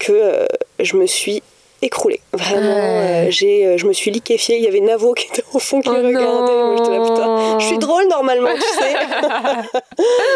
que 0.03 0.13
euh, 0.13 0.47
je 0.81 0.97
me 0.97 1.07
suis 1.07 1.43
écroulée. 1.81 2.21
Vraiment, 2.33 3.29
j'ai, 3.31 3.77
je 3.77 3.87
me 3.87 3.93
suis 3.93 4.13
liquéfiée. 4.13 4.57
Il 4.57 4.63
y 4.63 4.69
avait 4.69 4.79
Navo 4.79 5.15
qui 5.15 5.27
était 5.27 5.43
au 5.53 5.59
fond 5.59 5.81
qui 5.81 5.89
oh 5.89 5.95
regardait. 5.95 6.23
Moi, 6.23 6.77
j'étais 6.77 6.97
là, 6.97 7.03
putain, 7.03 7.59
je 7.59 7.67
suis 7.67 7.79
drôle 7.79 8.07
normalement, 8.09 8.55
tu 8.55 8.61
sais. 8.61 8.95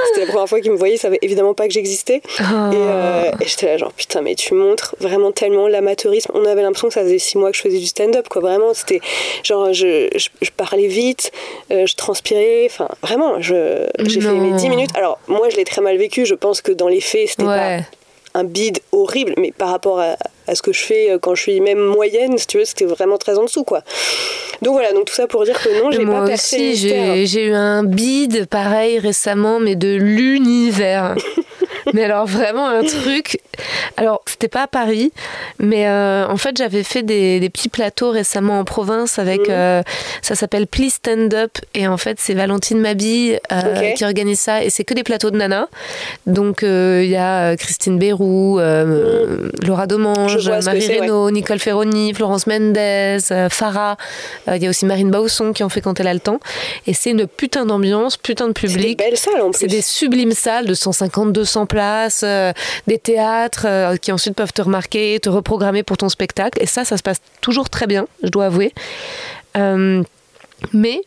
C'était 0.09 0.27
la 0.27 0.27
première 0.27 0.49
fois 0.49 0.61
qu'il 0.61 0.73
me 0.73 0.77
voyait, 0.77 0.97
il 0.97 0.99
savait 0.99 1.21
évidemment 1.23 1.55
pas 1.55 1.69
que 1.69 1.73
j'existais. 1.73 2.21
Oh. 2.41 2.73
Et, 2.73 3.45
et 3.45 3.47
j'étais 3.47 3.67
là, 3.67 3.77
genre, 3.79 3.93
putain, 3.93 4.23
mais 4.23 4.35
tu 4.35 4.55
montres 4.55 4.97
vraiment 4.99 5.31
tellement 5.31 5.69
l'amateurisme. 5.69 6.33
On 6.35 6.45
avait 6.47 6.63
l'impression 6.63 6.89
que 6.89 6.95
ça 6.95 7.03
faisait 7.03 7.21
six 7.21 7.39
mois 7.39 7.53
que 7.53 7.57
je 7.57 7.63
faisais 7.63 7.79
du 7.79 7.87
stand-up, 7.87 8.29
quoi. 8.29 8.43
Vraiment, 8.43 8.75
c'était 8.75 9.01
genre, 9.45 9.73
je, 9.73 10.09
je, 10.17 10.51
parlais 10.51 10.89
vite, 10.89 11.31
je 11.71 11.95
transpirais. 11.95 12.67
Enfin, 12.67 12.89
vraiment, 13.03 13.41
je, 13.41 13.87
j'ai 14.01 14.21
fait 14.21 14.33
mes 14.33 14.51
10 14.51 14.69
minutes. 14.69 14.91
Alors, 14.97 15.21
moi, 15.29 15.49
je 15.49 15.57
l'ai 15.57 15.65
très 15.65 15.81
mal 15.81 15.97
vécu. 15.97 16.27
Je 16.27 16.35
pense 16.35 16.61
que 16.61 16.73
dans 16.73 16.89
les 16.89 17.01
faits, 17.01 17.29
c'était 17.29 17.45
pas 17.45 17.79
un 18.37 18.45
bide 18.45 18.81
horrible, 18.93 19.35
mais 19.39 19.51
par 19.51 19.71
rapport 19.71 19.99
à, 19.99 20.17
ce 20.55 20.63
que 20.63 20.73
je 20.73 20.81
fais 20.81 21.11
euh, 21.11 21.19
quand 21.19 21.35
je 21.35 21.43
suis 21.43 21.61
même 21.61 21.79
moyenne, 21.79 22.37
si 22.37 22.47
tu 22.47 22.59
veux, 22.59 22.65
c'était 22.65 22.85
vraiment 22.85 23.17
très 23.17 23.39
en 23.39 23.45
dessous, 23.45 23.65
quoi. 23.65 23.83
Donc 24.63 24.75
voilà, 24.75 24.93
donc 24.93 25.07
tout 25.07 25.15
ça 25.15 25.27
pour 25.27 25.45
dire 25.45 25.61
que 25.61 25.83
non, 25.83 25.91
j'ai 25.91 26.05
pas 26.05 26.27
percé 26.27 26.75
J'ai 26.75 27.47
eu 27.47 27.55
un 27.55 27.83
bide 27.83 28.47
pareil 28.47 28.99
récemment, 28.99 29.59
mais 29.59 29.75
de 29.75 29.97
l'univers. 29.97 31.17
mais 31.93 32.05
alors 32.05 32.27
vraiment 32.27 32.67
un 32.69 32.85
truc. 32.85 33.41
Alors 33.97 34.23
c'était 34.27 34.49
pas 34.49 34.63
à 34.63 34.67
Paris, 34.67 35.13
mais 35.59 35.87
euh, 35.87 36.27
en 36.27 36.37
fait 36.37 36.57
j'avais 36.57 36.83
fait 36.83 37.03
des, 37.03 37.49
petits 37.53 37.69
plateaux 37.69 38.11
récemment 38.11 38.61
en 38.61 38.65
province 38.65 39.19
avec. 39.19 39.41
Mhm. 39.41 39.47
Euh, 39.51 39.83
ça 40.23 40.35
s'appelle 40.35 40.67
Please 40.67 40.95
Stand 40.95 41.33
Up 41.35 41.59
et 41.75 41.87
en 41.87 41.97
fait 41.97 42.19
c'est 42.21 42.35
Valentine 42.35 42.81
Mabille 42.81 43.39
euh, 43.53 43.93
qui 43.93 44.05
organise 44.05 44.41
ça 44.41 44.65
et 44.65 44.71
c'est 44.71 44.85
que 44.85 44.95
des 44.95 45.05
plateaux 45.05 45.31
de 45.31 45.37
nana. 45.37 45.69
Donc 46.27 46.63
il 46.63 47.07
y 47.07 47.17
a 47.17 47.57
Christine 47.57 47.99
Bérou, 47.99 48.59
mhm. 48.59 49.51
Laura 49.67 49.87
Domange, 49.87 50.49
Marie 50.65 50.87
Reynaud, 50.87 51.31
Nicole 51.31 51.59
Ferroni, 51.59 52.13
Florence 52.15 52.47
Mendez, 52.47 53.19
Farah. 53.51 53.97
Il 54.53 54.63
y 54.63 54.67
a 54.67 54.71
aussi 54.71 54.87
Marine 54.87 55.11
Bausson 55.11 55.53
qui 55.53 55.63
en 55.63 55.69
fait 55.69 55.81
quand 55.81 55.99
elle 56.01 56.09
a 56.09 56.15
le 56.15 56.21
temps. 56.21 56.41
Et 56.87 56.95
c'est 56.95 57.11
une 57.11 57.27
putain 57.27 57.67
d'ambiance, 57.67 58.17
putain 58.17 58.49
de 58.49 58.53
public. 58.53 58.81
C'est 58.81 58.87
des 58.87 59.11
belles 59.11 59.17
salles 59.17 59.41
en 59.41 59.51
plus. 59.51 59.61
C'est 59.61 59.67
des 59.67 59.83
sublimes 59.83 60.33
salles 60.33 60.67
de 60.67 60.75
150, 60.75 61.33
200 61.33 61.67
places, 61.77 62.23
euh, 62.25 62.53
des 62.87 62.99
théâtres 62.99 63.67
euh, 63.69 63.97
qui 63.97 64.11
ensuite 64.11 64.35
peuvent 64.35 64.53
te 64.53 64.63
remarquer, 64.63 65.21
te 65.21 65.29
reprogrammer 65.29 65.83
pour 65.83 65.99
ton 65.99 66.09
spectacle. 66.09 66.63
Et 66.63 66.67
ça, 66.67 66.87
ça 66.87 66.97
se 66.97 67.03
passe 67.03 67.21
toujours 67.43 67.69
très 67.69 67.87
bien, 67.87 68.07
je 68.23 68.31
dois 68.31 68.47
avouer. 68.47 68.73
Euh, 69.59 70.03
mais 70.73 71.03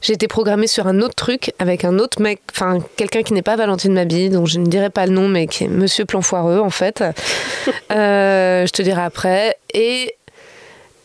j'ai 0.00 0.14
été 0.14 0.26
programmée 0.26 0.66
sur 0.66 0.88
un 0.88 1.00
autre 1.00 1.14
truc 1.14 1.52
avec 1.60 1.84
un 1.84 2.00
autre 2.00 2.20
mec, 2.20 2.40
enfin 2.50 2.80
quelqu'un 2.96 3.22
qui 3.22 3.32
n'est 3.32 3.42
pas 3.42 3.54
Valentine 3.54 3.92
Mabille, 3.92 4.30
donc 4.30 4.48
je 4.48 4.58
ne 4.58 4.66
dirai 4.66 4.90
pas 4.90 5.06
le 5.06 5.12
nom, 5.12 5.28
mais 5.28 5.46
qui 5.46 5.64
est 5.64 5.68
Monsieur 5.68 6.04
Planfoireux 6.04 6.58
en 6.58 6.70
fait. 6.70 7.04
je 7.90 8.70
te 8.70 8.82
dirai 8.82 9.02
après. 9.02 9.56
Et 9.72 10.16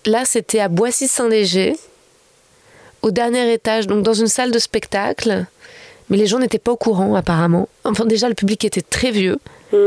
là, 0.08 0.24
c'était 0.26 0.60
à 0.60 0.70
Boissy-Saint-Léger, 0.70 1.76
au 3.04 3.12
dernier 3.12 3.54
étage, 3.54 3.86
donc 3.86 4.02
dans 4.02 4.14
une 4.14 4.28
salle 4.28 4.52
de 4.52 4.60
spectacle 4.60 5.46
mais 6.14 6.20
les 6.20 6.28
gens 6.28 6.38
n'étaient 6.38 6.60
pas 6.60 6.72
au 6.72 6.78
courant 6.78 7.16
apparemment. 7.16 7.68
Enfin 7.86 8.06
déjà 8.06 8.30
le 8.30 8.36
public 8.36 8.64
était 8.66 8.84
très 8.84 9.10
vieux 9.10 9.40
mmh. 9.72 9.78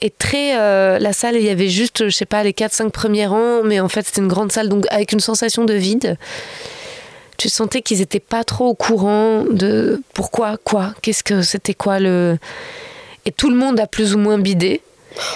et 0.00 0.10
très 0.10 0.58
euh, 0.58 0.98
la 0.98 1.12
salle 1.12 1.36
il 1.36 1.44
y 1.44 1.50
avait 1.50 1.68
juste 1.68 2.08
je 2.08 2.10
sais 2.10 2.26
pas 2.26 2.42
les 2.42 2.52
4 2.52 2.72
5 2.72 2.92
premiers 2.92 3.26
rangs 3.26 3.62
mais 3.62 3.78
en 3.78 3.88
fait 3.88 4.04
c'était 4.04 4.20
une 4.20 4.26
grande 4.26 4.50
salle 4.50 4.68
donc 4.68 4.86
avec 4.90 5.12
une 5.12 5.20
sensation 5.20 5.64
de 5.64 5.74
vide. 5.74 6.16
Tu 7.36 7.48
sentais 7.48 7.80
qu'ils 7.80 8.00
étaient 8.00 8.18
pas 8.18 8.42
trop 8.42 8.66
au 8.66 8.74
courant 8.74 9.44
de 9.48 10.02
pourquoi 10.14 10.56
quoi, 10.56 10.94
qu'est-ce 11.00 11.22
que 11.22 11.42
c'était 11.42 11.74
quoi 11.74 12.00
le 12.00 12.38
et 13.24 13.30
tout 13.30 13.48
le 13.48 13.56
monde 13.56 13.78
a 13.78 13.86
plus 13.86 14.16
ou 14.16 14.18
moins 14.18 14.38
bidé. 14.38 14.80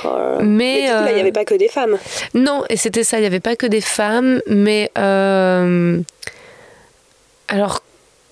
Oh 0.05 0.39
mais, 0.43 0.81
il 0.81 1.15
n'y 1.15 1.21
avait 1.21 1.29
euh, 1.29 1.33
pas 1.33 1.45
que 1.45 1.55
des 1.55 1.69
femmes. 1.69 1.99
Non, 2.35 2.65
et 2.69 2.77
c'était 2.77 3.05
ça, 3.05 3.19
il 3.19 3.21
n'y 3.21 3.27
avait 3.27 3.39
pas 3.39 3.55
que 3.55 3.67
des 3.67 3.81
femmes, 3.81 4.41
mais 4.49 4.91
euh, 4.99 6.01
alors 7.47 7.83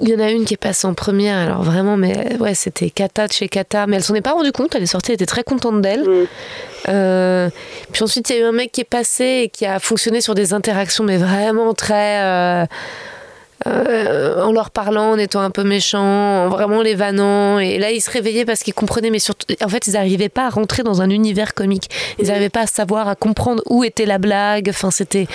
il 0.00 0.08
y 0.08 0.14
en 0.14 0.20
a 0.20 0.30
une 0.30 0.44
qui 0.44 0.54
est 0.54 0.58
passée 0.58 0.86
en 0.86 0.94
première, 0.94 1.36
alors 1.36 1.62
vraiment, 1.62 1.96
mais 1.96 2.36
ouais, 2.38 2.54
c'était 2.54 2.90
Kata 2.90 3.28
de 3.28 3.32
chez 3.32 3.48
Kata, 3.48 3.86
mais 3.86 3.96
elle 3.96 4.02
s'en 4.02 4.14
est 4.14 4.22
pas 4.22 4.32
rendue 4.32 4.52
compte, 4.52 4.74
elle 4.74 4.82
est 4.82 4.86
sortie, 4.86 5.10
elle 5.10 5.16
était 5.16 5.26
très 5.26 5.44
contente 5.44 5.82
d'elle. 5.82 6.08
Mm. 6.08 6.26
Euh, 6.88 7.50
puis 7.92 8.02
ensuite, 8.02 8.30
il 8.30 8.36
y 8.36 8.38
a 8.38 8.42
eu 8.42 8.44
un 8.44 8.52
mec 8.52 8.72
qui 8.72 8.80
est 8.80 8.84
passé 8.84 9.42
et 9.44 9.48
qui 9.48 9.66
a 9.66 9.78
fonctionné 9.78 10.20
sur 10.20 10.34
des 10.34 10.54
interactions, 10.54 11.04
mais 11.04 11.18
vraiment 11.18 11.74
très. 11.74 12.22
Euh, 12.22 12.66
euh, 13.66 14.42
en 14.42 14.52
leur 14.52 14.70
parlant, 14.70 15.12
en 15.12 15.18
étant 15.18 15.40
un 15.40 15.50
peu 15.50 15.64
méchant, 15.64 16.46
en 16.46 16.48
vraiment 16.48 16.80
les 16.80 16.94
vannant. 16.94 17.58
Et 17.58 17.78
là, 17.78 17.90
ils 17.90 18.00
se 18.00 18.10
réveillaient 18.10 18.46
parce 18.46 18.62
qu'ils 18.62 18.72
comprenaient, 18.72 19.10
mais 19.10 19.18
surtout, 19.18 19.54
en 19.62 19.68
fait, 19.68 19.86
ils 19.86 19.92
n'arrivaient 19.92 20.30
pas 20.30 20.46
à 20.46 20.48
rentrer 20.48 20.82
dans 20.82 21.02
un 21.02 21.10
univers 21.10 21.52
comique. 21.52 21.90
Ils 22.18 22.28
n'arrivaient 22.28 22.48
pas 22.48 22.62
à 22.62 22.66
savoir, 22.66 23.06
à 23.06 23.16
comprendre 23.16 23.62
où 23.66 23.84
était 23.84 24.06
la 24.06 24.16
blague. 24.16 24.70
Enfin, 24.70 24.90
c'était. 24.90 25.26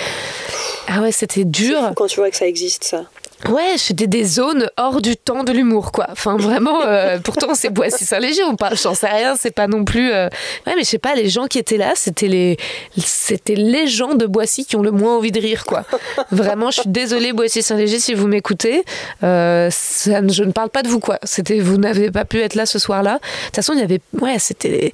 Ah 0.88 1.02
ouais, 1.02 1.12
c'était 1.12 1.44
dur. 1.44 1.92
Quand 1.94 2.06
tu 2.06 2.18
vois 2.18 2.30
que 2.30 2.36
ça 2.36 2.46
existe, 2.46 2.82
ça. 2.84 3.04
Ouais, 3.44 3.74
c'était 3.76 4.06
des 4.06 4.24
zones 4.24 4.70
hors 4.78 5.02
du 5.02 5.16
temps 5.16 5.44
de 5.44 5.52
l'humour, 5.52 5.92
quoi. 5.92 6.06
Enfin, 6.10 6.36
vraiment, 6.36 6.82
euh, 6.84 7.18
pourtant, 7.22 7.54
c'est 7.54 7.68
Boissy-Saint-Léger, 7.68 8.42
on 8.44 8.56
parle, 8.56 8.76
j'en 8.76 8.94
sais 8.94 9.08
rien, 9.08 9.36
c'est 9.36 9.50
pas 9.50 9.66
non 9.66 9.84
plus. 9.84 10.10
Euh, 10.10 10.28
ouais, 10.66 10.72
mais 10.74 10.82
je 10.82 10.88
sais 10.88 10.98
pas, 10.98 11.14
les 11.14 11.28
gens 11.28 11.46
qui 11.46 11.58
étaient 11.58 11.76
là, 11.76 11.92
c'était 11.94 12.28
les, 12.28 12.56
c'était 12.96 13.54
les 13.54 13.86
gens 13.86 14.14
de 14.14 14.26
Boissy 14.26 14.64
qui 14.64 14.76
ont 14.76 14.82
le 14.82 14.90
moins 14.90 15.16
envie 15.16 15.32
de 15.32 15.40
rire, 15.40 15.64
quoi. 15.64 15.84
Vraiment, 16.30 16.70
je 16.70 16.80
suis 16.80 16.90
désolée, 16.90 17.32
Boissy-Saint-Léger, 17.32 17.98
si 17.98 18.14
vous 18.14 18.26
m'écoutez. 18.26 18.84
Euh, 19.22 19.70
je 19.70 20.42
ne 20.42 20.52
parle 20.52 20.70
pas 20.70 20.82
de 20.82 20.88
vous, 20.88 21.00
quoi. 21.00 21.18
C'était, 21.22 21.60
vous 21.60 21.76
n'avez 21.76 22.10
pas 22.10 22.24
pu 22.24 22.40
être 22.40 22.54
là 22.54 22.64
ce 22.64 22.78
soir-là. 22.78 23.14
De 23.14 23.46
toute 23.46 23.56
façon, 23.56 23.74
il 23.74 23.80
y 23.80 23.82
avait, 23.82 24.00
ouais, 24.20 24.38
c'était 24.38 24.92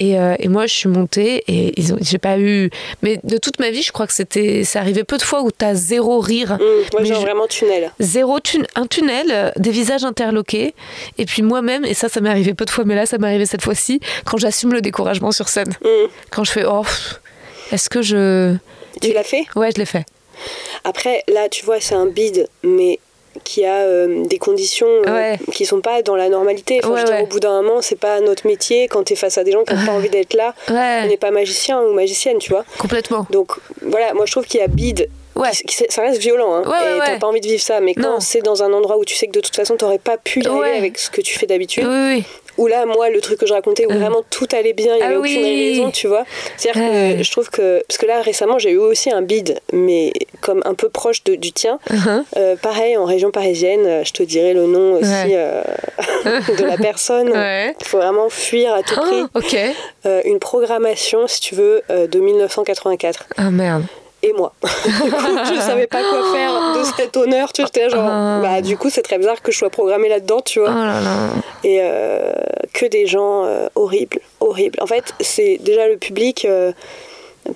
euh, 0.00 0.36
et, 0.38 0.48
moi, 0.48 0.66
je 0.66 0.74
suis 0.74 0.88
montée 0.88 1.42
et 1.48 1.74
j'ai 2.00 2.18
pas 2.18 2.38
eu. 2.38 2.70
Mais 3.02 3.20
de 3.24 3.36
toute 3.38 3.58
ma 3.58 3.70
vie, 3.70 3.82
je 3.82 3.92
crois 3.92 4.06
que 4.06 4.12
c'était, 4.12 4.64
ça 4.64 4.80
arrivait 4.80 5.04
peu 5.04 5.18
de 5.18 5.22
fois 5.22 5.42
où 5.42 5.50
t'as 5.50 5.74
zéro 5.74 6.20
rire. 6.20 6.54
Mmh, 6.54 6.64
moi, 6.92 7.04
genre 7.04 7.20
vraiment 7.20 7.46
tunnel. 7.46 7.92
Zéro 7.98 8.38
un 8.76 8.86
tunnel, 8.86 9.26
euh, 9.30 9.50
des 9.56 9.70
visages 9.70 10.04
interloqués. 10.04 10.74
Et 11.18 11.26
puis 11.26 11.42
moi-même, 11.42 11.84
et 11.84 11.94
ça, 11.94 12.08
ça 12.08 12.20
m'est 12.20 12.30
arrivé 12.30 12.54
peu 12.54 12.64
de 12.64 12.70
fois, 12.70 12.84
mais 12.84 12.94
là, 12.94 13.06
ça 13.06 13.18
m'est 13.18 13.26
arrivé 13.26 13.46
cette 13.46 13.62
fois-ci, 13.62 14.00
quand 14.24 14.38
j'assume 14.38 14.72
le 14.72 14.80
découragement 14.80 15.32
sur 15.32 15.48
scène. 15.48 15.72
Mmh. 15.82 16.08
Quand 16.30 16.44
je 16.44 16.52
fais, 16.52 16.64
oh, 16.64 16.84
est-ce 17.72 17.88
que 17.88 18.02
je. 18.02 18.56
Tu 19.00 19.12
l'as 19.12 19.24
fait? 19.24 19.44
Ouais, 19.56 19.70
je 19.74 19.78
l'ai 19.78 19.86
fait. 19.86 20.04
Après, 20.84 21.24
là, 21.28 21.48
tu 21.48 21.64
vois, 21.64 21.80
c'est 21.80 21.94
un 21.94 22.06
bide, 22.06 22.48
mais 22.62 22.98
qui 23.44 23.64
a 23.64 23.76
euh, 23.76 24.24
des 24.24 24.38
conditions 24.38 24.88
euh, 25.06 25.36
qui 25.52 25.66
sont 25.66 25.80
pas 25.80 26.02
dans 26.02 26.16
la 26.16 26.28
normalité. 26.28 26.80
Au 26.84 27.26
bout 27.26 27.40
d'un 27.40 27.62
moment, 27.62 27.80
c'est 27.80 27.98
pas 27.98 28.20
notre 28.20 28.46
métier. 28.46 28.88
Quand 28.88 29.04
tu 29.04 29.12
es 29.12 29.16
face 29.16 29.38
à 29.38 29.44
des 29.44 29.52
gens 29.52 29.64
qui 29.64 29.74
n'ont 29.74 29.86
pas 29.86 29.92
envie 29.96 30.10
d'être 30.10 30.34
là, 30.34 30.54
on 30.68 31.06
n'est 31.06 31.16
pas 31.16 31.30
magicien 31.30 31.80
ou 31.80 31.92
magicienne, 31.92 32.38
tu 32.38 32.50
vois. 32.50 32.64
Complètement. 32.78 33.26
Donc 33.30 33.52
voilà, 33.82 34.14
moi 34.14 34.26
je 34.26 34.32
trouve 34.32 34.46
qu'il 34.46 34.60
y 34.60 34.62
a 34.62 34.68
bide. 34.68 35.08
ça 35.88 36.02
reste 36.02 36.20
violent, 36.20 36.54
hein, 36.54 36.62
et 36.64 36.98
t'as 36.98 37.18
pas 37.18 37.26
envie 37.26 37.40
de 37.40 37.46
vivre 37.46 37.62
ça. 37.62 37.80
Mais 37.80 37.94
quand 37.94 38.20
c'est 38.20 38.42
dans 38.42 38.62
un 38.62 38.72
endroit 38.72 38.98
où 38.98 39.04
tu 39.04 39.16
sais 39.16 39.26
que 39.26 39.32
de 39.32 39.40
toute 39.40 39.56
façon 39.56 39.76
t'aurais 39.76 39.98
pas 39.98 40.16
pu 40.16 40.42
y 40.42 40.46
aller 40.46 40.76
avec 40.78 40.98
ce 40.98 41.10
que 41.10 41.20
tu 41.20 41.38
fais 41.38 41.46
d'habitude, 41.46 41.86
où 42.60 42.66
là, 42.66 42.84
moi, 42.84 43.08
le 43.08 43.20
truc 43.22 43.40
que 43.40 43.46
je 43.46 43.54
racontais, 43.54 43.86
où 43.86 43.90
euh. 43.90 43.98
vraiment 43.98 44.22
tout 44.28 44.46
allait 44.52 44.74
bien, 44.74 44.94
il 44.94 44.98
n'y 44.98 45.02
avait 45.02 45.14
ah 45.14 45.18
aucune 45.18 45.42
raison, 45.42 45.90
tu 45.90 46.06
vois. 46.06 46.24
C'est-à-dire 46.58 47.16
que 47.16 47.22
je 47.22 47.30
trouve 47.30 47.48
que. 47.48 47.82
Parce 47.88 47.96
que 47.96 48.04
là, 48.04 48.20
récemment, 48.20 48.58
j'ai 48.58 48.72
eu 48.72 48.78
aussi 48.78 49.10
un 49.10 49.22
bide, 49.22 49.58
mais 49.72 50.12
comme 50.42 50.60
un 50.66 50.74
peu 50.74 50.90
proche 50.90 51.24
de, 51.24 51.36
du 51.36 51.52
tien. 51.52 51.78
Uh-huh. 51.90 52.22
Euh, 52.36 52.56
pareil, 52.56 52.98
en 52.98 53.06
région 53.06 53.30
parisienne, 53.30 53.86
euh, 53.86 54.04
je 54.04 54.12
te 54.12 54.22
dirai 54.22 54.52
le 54.52 54.66
nom 54.66 54.92
aussi 54.92 55.32
de 56.58 56.64
la 56.64 56.76
personne. 56.78 57.28
Il 57.28 57.86
faut 57.86 57.96
vraiment 57.96 58.28
fuir 58.28 58.74
à 58.74 58.82
tout 58.82 58.94
prix. 58.94 59.22
Oh, 59.34 60.20
une 60.26 60.38
programmation, 60.38 61.26
si 61.26 61.40
tu 61.40 61.54
veux, 61.54 61.82
de 61.88 62.20
1984. 62.20 63.26
Ah 63.38 63.50
merde 63.50 63.84
et 64.22 64.32
moi. 64.32 64.52
je 64.62 65.60
savais 65.60 65.86
pas 65.86 66.02
quoi 66.02 66.32
faire 66.32 66.76
de 66.78 66.84
cet 66.96 67.16
honneur, 67.16 67.52
tu 67.52 67.62
j'étais 67.62 67.90
genre, 67.90 68.08
ah. 68.08 68.40
bah 68.42 68.60
du 68.60 68.76
coup 68.76 68.90
c'est 68.90 69.02
très 69.02 69.18
bizarre 69.18 69.42
que 69.42 69.52
je 69.52 69.58
sois 69.58 69.70
programmée 69.70 70.08
là-dedans, 70.08 70.40
tu 70.40 70.60
vois. 70.60 70.70
Oh 70.70 71.38
et 71.64 71.78
euh, 71.82 72.32
que 72.72 72.86
des 72.86 73.06
gens 73.06 73.44
euh, 73.44 73.66
horribles, 73.74 74.20
horribles. 74.40 74.78
En 74.80 74.86
fait, 74.86 75.14
c'est 75.20 75.58
déjà 75.60 75.88
le 75.88 75.96
public, 75.96 76.44
euh, 76.44 76.72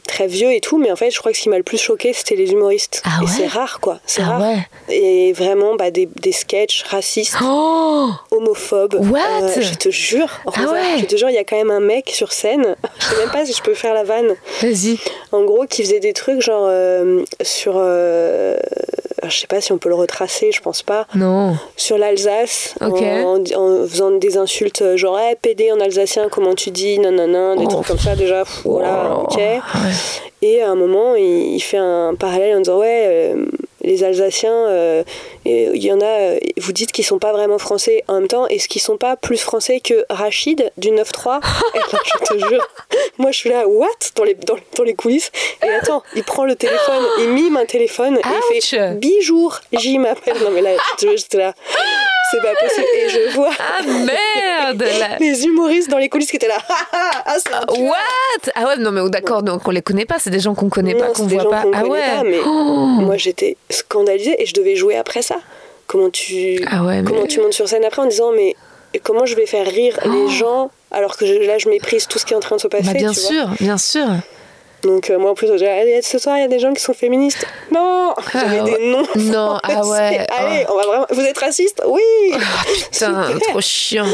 très 0.07 0.27
vieux 0.27 0.53
et 0.53 0.61
tout, 0.61 0.79
mais 0.79 0.91
en 0.91 0.97
fait, 0.97 1.11
je 1.11 1.19
crois 1.19 1.33
que 1.33 1.39
ce 1.39 1.43
qui 1.43 1.49
m'a 1.49 1.57
le 1.57 1.63
plus 1.63 1.79
choqué, 1.79 2.13
c'était 2.13 2.37
les 2.37 2.53
humoristes. 2.53 3.03
Ah 3.05 3.21
et 3.23 3.27
c'est 3.27 3.47
rare, 3.47 3.81
quoi. 3.81 3.99
C'est 4.07 4.23
ah 4.23 4.39
rare. 4.39 4.57
Et 4.89 5.33
vraiment, 5.33 5.75
bah, 5.77 5.91
des, 5.91 6.07
des 6.07 6.33
sketchs 6.33 6.85
racistes, 6.85 7.37
oh 7.43 8.11
homophobes. 8.31 8.95
What 9.11 9.21
euh, 9.43 9.61
je 9.61 9.75
te 9.75 9.91
jure, 9.91 10.29
ah 10.47 10.61
ouais. 10.61 10.99
je 11.01 11.05
te 11.07 11.17
jure, 11.17 11.31
il 11.31 11.35
y 11.35 11.39
a 11.39 11.45
quand 11.45 11.57
même 11.57 11.71
un 11.71 11.81
mec 11.81 12.11
sur 12.11 12.33
scène. 12.33 12.77
je 12.99 13.05
sais 13.05 13.17
même 13.17 13.31
pas 13.31 13.47
si 13.47 13.53
je 13.53 13.63
peux 13.63 13.75
faire 13.75 13.95
la 13.95 14.05
vanne. 14.05 14.35
Vas-y. 14.63 14.99
En 15.33 15.45
gros, 15.45 15.65
qui 15.67 15.83
faisait 15.83 16.01
des 16.01 16.13
trucs 16.13 16.41
genre 16.41 16.67
euh, 16.69 17.23
sur. 17.43 17.75
Euh, 17.77 18.57
je 19.29 19.39
sais 19.39 19.47
pas 19.47 19.61
si 19.61 19.73
on 19.73 19.79
peut 19.79 19.89
le 19.89 19.95
retracer, 19.95 20.53
je 20.53 20.61
pense 20.61 20.83
pas. 20.83 21.07
Non. 21.15 21.57
Sur 21.77 21.99
l'Alsace, 21.99 22.75
en, 22.81 22.93
faisant 23.87 24.11
des 24.13 24.37
insultes 24.37 24.97
genre 24.97 25.19
hey, 25.19 25.37
PD 25.41 25.73
en 25.73 25.81
alsacien, 25.81 26.29
comment 26.31 26.55
tu 26.55 26.71
dis, 26.71 26.99
non, 26.99 27.13
non, 27.13 27.27
non, 27.27 27.57
des 27.57 27.65
oh. 27.65 27.69
trucs 27.69 27.87
comme 27.87 27.99
ça 27.99 28.17
déjà. 28.17 28.45
voilà, 28.65 29.17
ok. 29.17 29.39
Et 30.43 30.63
à 30.63 30.71
un 30.71 30.75
moment, 30.75 31.15
il, 31.15 31.61
fait 31.61 31.79
un 31.79 32.15
parallèle 32.15 32.57
en 32.57 32.61
disant 32.61 32.79
Ouais, 32.79 33.05
euh, 33.07 33.47
les 33.83 34.05
Alsaciens, 34.05 35.05
il 35.45 35.83
y 35.83 35.93
en 35.93 36.01
a, 36.01 36.39
vous 36.59 36.73
dites 36.73 36.93
qu'ils 36.93 37.05
sont 37.05 37.19
pas 37.19 37.33
vraiment 37.33 37.59
français 37.59 38.03
en 38.09 38.15
même 38.15 38.29
temps, 38.29 38.47
est-ce 38.47 38.69
qu'ils 38.69 38.83
sont 38.83 38.97
pas 38.97 39.17
plus 39.17 39.39
français 39.39 39.81
que 39.81 40.05
Rachid 40.11 40.71
du 40.77 40.89
9-3 40.89 41.41
Je 41.75 42.35
te 42.35 42.49
jure, 42.49 42.67
moi 43.19 43.31
je 43.31 43.37
suis 43.37 43.51
là, 43.51 43.67
what? 43.67 43.89
Dans 44.17 44.25
les, 44.25 44.35
dans, 44.35 44.57
dans, 44.77 44.85
les 44.85 44.95
coulisses. 44.95 45.31
Et 45.63 45.69
attends, 45.69 46.03
il 46.15 46.25
prend 46.25 46.45
le 46.45 46.57
téléphone, 46.57 47.05
il 47.21 47.29
mime 47.31 47.57
un 47.57 47.67
téléphone, 47.67 48.17
et 48.17 48.21
il 48.55 48.61
fait 48.63 48.95
Bijour, 48.95 49.61
j'y 49.73 49.99
m'appelle. 49.99 50.37
Non 50.43 50.51
mais 50.51 50.63
là, 50.63 50.71
j'étais 50.99 51.39
là 51.39 51.55
c'est 52.35 52.43
pas 52.43 52.55
possible. 52.61 52.87
Et 52.97 53.09
je 53.09 53.35
vois. 53.35 53.51
Ah 53.61 53.83
merde 53.83 54.85
Les 55.21 55.45
humoristes 55.47 55.91
dans 55.91 55.99
les 55.99 56.09
coulisses 56.09 56.31
qui 56.31 56.37
étaient 56.37 56.49
là. 56.49 56.59
ah, 56.93 57.37
What? 57.69 58.53
Ah 58.55 58.67
ouais, 58.67 58.77
non, 58.79 58.93
mais 58.93 59.09
d'accord, 59.09 59.43
donc 59.43 59.67
on 59.67 59.71
les 59.71 59.83
connaît 59.83 60.05
pas, 60.05 60.19
c'est 60.19 60.31
des 60.31 60.41
gens 60.41 60.55
qu'on 60.55 60.69
connaît 60.69 60.95
pas, 60.95 61.09
qu'on 61.09 61.27
voit 61.27 61.49
pas. 61.49 61.65
ah 61.73 61.85
ouais 61.85 62.23
mais 62.25 62.39
oh. 62.45 62.51
Moi 62.51 63.17
j'étais 63.17 63.57
scandalisée 63.71 64.41
et 64.41 64.47
je 64.47 64.55
devais 64.55 64.77
jouer 64.77 64.97
après 64.97 65.23
ça. 65.23 65.37
Comment 65.87 66.11
tu, 66.11 66.65
ah 66.71 66.85
ouais, 66.85 67.03
comment 67.05 67.27
tu 67.27 67.41
montes 67.41 67.53
sur 67.53 67.69
scène 67.69 67.85
après 67.85 68.03
en 68.03 68.07
disant, 68.07 68.33
mais 68.33 68.57
comment 69.03 69.27
je 69.27 69.37
vais 69.37 69.47
faire 69.47 69.67
rire 69.67 69.99
les 70.05 70.11
oh. 70.11 70.29
gens 70.29 70.71
alors 70.91 71.17
que 71.17 71.25
là 71.25 71.59
je 71.59 71.69
méprise 71.69 72.07
tout 72.07 72.19
ce 72.19 72.25
qui 72.25 72.33
est 72.33 72.37
en 72.37 72.41
train 72.41 72.57
de 72.57 72.61
se 72.61 72.69
passer 72.69 72.85
bah, 72.85 72.93
Bien 72.95 73.13
sûr, 73.13 73.49
bien 73.61 73.79
sûr. 73.79 74.07
Donc 74.85 75.11
euh, 75.11 75.19
moi 75.19 75.31
en 75.31 75.35
plus, 75.35 75.49
j'ai 75.57 76.01
ce 76.03 76.19
soir 76.19 76.37
il 76.37 76.41
y 76.41 76.45
a 76.45 76.49
des 76.49 76.59
gens 76.59 76.73
qui 76.73 76.83
sont 76.83 76.93
féministes. 76.93 77.47
Non, 77.73 78.15
j'avais 78.33 78.61
ah, 78.61 78.65
des 78.65 78.91
noms. 78.91 79.07
Non, 79.17 79.59
ah 79.63 79.87
ouais. 79.87 80.27
Allez, 80.39 80.67
on 80.69 80.77
va 80.77 80.87
vraiment. 80.87 81.07
Vous 81.11 81.23
êtes 81.23 81.39
raciste 81.39 81.83
Oui. 81.87 82.03
Ah, 82.35 82.39
putain, 82.91 83.39
trop 83.49 83.61
chiant. 83.61 84.07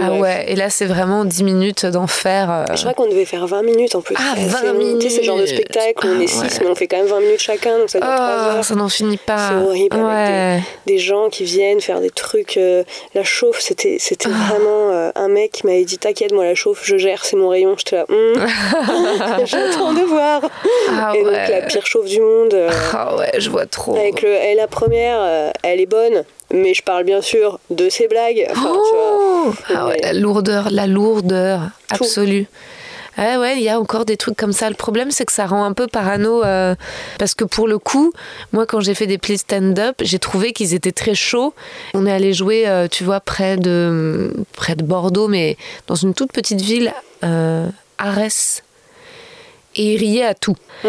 Ah 0.00 0.12
ouais. 0.12 0.46
Et 0.48 0.56
là 0.56 0.70
c'est 0.70 0.86
vraiment 0.86 1.24
10 1.24 1.44
minutes 1.44 1.86
d'enfer. 1.86 2.50
Euh. 2.50 2.74
Je 2.74 2.80
crois 2.80 2.94
qu'on 2.94 3.06
devait 3.06 3.24
faire 3.24 3.46
20 3.46 3.62
minutes 3.62 3.94
en 3.94 4.00
plus. 4.00 4.16
Ah 4.18 4.34
20 4.36 4.72
minutes. 4.72 5.10
C'est 5.10 5.22
genre 5.22 5.38
de 5.38 5.46
spectacle 5.46 6.06
on 6.06 6.20
est 6.20 6.26
6 6.26 6.40
ah, 6.42 6.46
mais 6.62 6.70
on 6.70 6.74
fait 6.74 6.88
quand 6.88 6.96
même 6.96 7.06
20 7.06 7.20
minutes 7.20 7.40
chacun 7.40 7.78
donc 7.78 7.90
ça 7.90 8.00
dure 8.00 8.08
3 8.08 8.20
heures. 8.20 8.64
Ça 8.64 8.74
n'en 8.74 8.88
finit 8.88 9.18
pas. 9.18 9.50
C'est 9.50 9.66
horrible 9.66 9.96
avec 9.96 10.62
des, 10.86 10.98
gens 10.98 11.28
qui 11.28 11.44
viennent 11.44 11.80
faire 11.80 12.00
des 12.00 12.10
trucs. 12.10 12.56
Euh, 12.56 12.84
la 13.14 13.24
chauffe, 13.24 13.60
c'était 13.60 13.96
c'était 13.98 14.28
vraiment 14.28 15.12
un 15.14 15.28
mec 15.28 15.52
qui 15.52 15.66
m'avait 15.66 15.84
dit 15.84 15.98
t'inquiète 15.98 16.32
moi 16.32 16.44
la 16.44 16.54
chauffe 16.54 16.80
je 16.84 16.96
gère 16.96 17.24
c'est 17.24 17.36
mon 17.36 17.48
rayon. 17.48 17.74
J'étais 17.76 17.96
là. 17.96 18.06
Hum. 18.08 18.46
J'attends 19.44 19.91
de 19.94 20.02
voir. 20.02 20.42
Ah 20.90 21.12
et 21.14 21.22
donc 21.22 21.32
la 21.32 21.62
pire 21.62 21.86
chauffe 21.86 22.06
du 22.06 22.20
monde. 22.20 22.54
Euh, 22.54 22.70
ah 22.92 23.16
ouais, 23.16 23.32
je 23.38 23.50
vois 23.50 23.66
trop. 23.66 23.96
Avec 23.96 24.22
le, 24.22 24.28
et 24.28 24.54
la 24.54 24.66
première, 24.66 25.18
euh, 25.20 25.50
elle 25.62 25.80
est 25.80 25.86
bonne, 25.86 26.24
mais 26.52 26.74
je 26.74 26.82
parle 26.82 27.04
bien 27.04 27.20
sûr 27.20 27.58
de 27.70 27.88
ses 27.88 28.08
blagues. 28.08 28.48
oh 28.56 29.52
ah 29.74 29.86
ouais, 29.86 29.98
la 30.02 30.12
lourdeur, 30.12 30.68
la 30.70 30.86
lourdeur 30.86 31.60
absolue. 31.90 32.46
Ah 33.18 33.38
ouais, 33.38 33.58
il 33.58 33.62
y 33.62 33.68
a 33.68 33.78
encore 33.78 34.06
des 34.06 34.16
trucs 34.16 34.38
comme 34.38 34.54
ça. 34.54 34.70
Le 34.70 34.74
problème, 34.74 35.10
c'est 35.10 35.26
que 35.26 35.32
ça 35.32 35.44
rend 35.46 35.64
un 35.64 35.74
peu 35.74 35.86
parano. 35.86 36.42
Euh, 36.44 36.74
parce 37.18 37.34
que 37.34 37.44
pour 37.44 37.68
le 37.68 37.78
coup, 37.78 38.10
moi, 38.52 38.64
quand 38.64 38.80
j'ai 38.80 38.94
fait 38.94 39.06
des 39.06 39.18
plis 39.18 39.36
stand-up, 39.36 39.96
j'ai 40.00 40.18
trouvé 40.18 40.54
qu'ils 40.54 40.72
étaient 40.72 40.92
très 40.92 41.14
chauds. 41.14 41.52
On 41.92 42.06
est 42.06 42.12
allé 42.12 42.32
jouer, 42.32 42.66
tu 42.90 43.04
vois, 43.04 43.20
près 43.20 43.58
de, 43.58 44.32
près 44.54 44.76
de 44.76 44.82
Bordeaux, 44.82 45.28
mais 45.28 45.58
dans 45.88 45.94
une 45.94 46.14
toute 46.14 46.32
petite 46.32 46.62
ville, 46.62 46.90
Arès 47.98 48.62
et 49.76 49.94
ils 49.94 49.96
riaient 49.96 50.24
à 50.24 50.34
tout. 50.34 50.56
Mmh. 50.84 50.88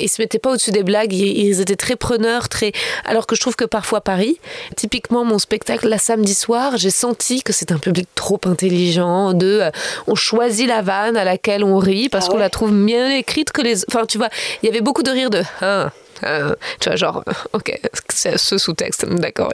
Ils 0.00 0.08
se 0.08 0.20
mettaient 0.20 0.38
pas 0.38 0.50
au-dessus 0.50 0.70
des 0.70 0.82
blagues, 0.82 1.12
ils, 1.12 1.60
étaient 1.60 1.76
très 1.76 1.96
preneurs, 1.96 2.48
très. 2.48 2.72
Alors 3.04 3.26
que 3.26 3.34
je 3.34 3.40
trouve 3.40 3.56
que 3.56 3.64
parfois 3.64 4.00
Paris, 4.00 4.38
typiquement 4.76 5.24
mon 5.24 5.38
spectacle 5.38 5.88
la 5.88 5.98
samedi 5.98 6.34
soir, 6.34 6.76
j'ai 6.76 6.90
senti 6.90 7.42
que 7.42 7.52
c'est 7.52 7.72
un 7.72 7.78
public 7.78 8.08
trop 8.14 8.40
intelligent. 8.44 9.34
De, 9.34 9.60
euh, 9.60 9.70
on 10.06 10.14
choisit 10.14 10.68
la 10.68 10.82
vanne 10.82 11.16
à 11.16 11.24
laquelle 11.24 11.64
on 11.64 11.78
rit 11.78 12.08
parce 12.08 12.26
ah 12.28 12.32
qu'on 12.32 12.38
la 12.38 12.50
trouve 12.50 12.72
mieux 12.72 13.12
écrite 13.12 13.52
que 13.52 13.62
les. 13.62 13.84
Enfin, 13.88 14.06
tu 14.06 14.18
vois, 14.18 14.28
il 14.62 14.66
y 14.66 14.68
avait 14.68 14.80
beaucoup 14.80 15.02
de 15.02 15.10
rire 15.10 15.30
de. 15.30 15.42
Hein, 15.60 15.90
euh, 16.24 16.54
tu 16.80 16.88
vois, 16.88 16.96
genre, 16.96 17.24
ok, 17.52 17.78
c'est 18.08 18.38
ce 18.38 18.58
sous-texte, 18.58 19.06
d'accord. 19.06 19.52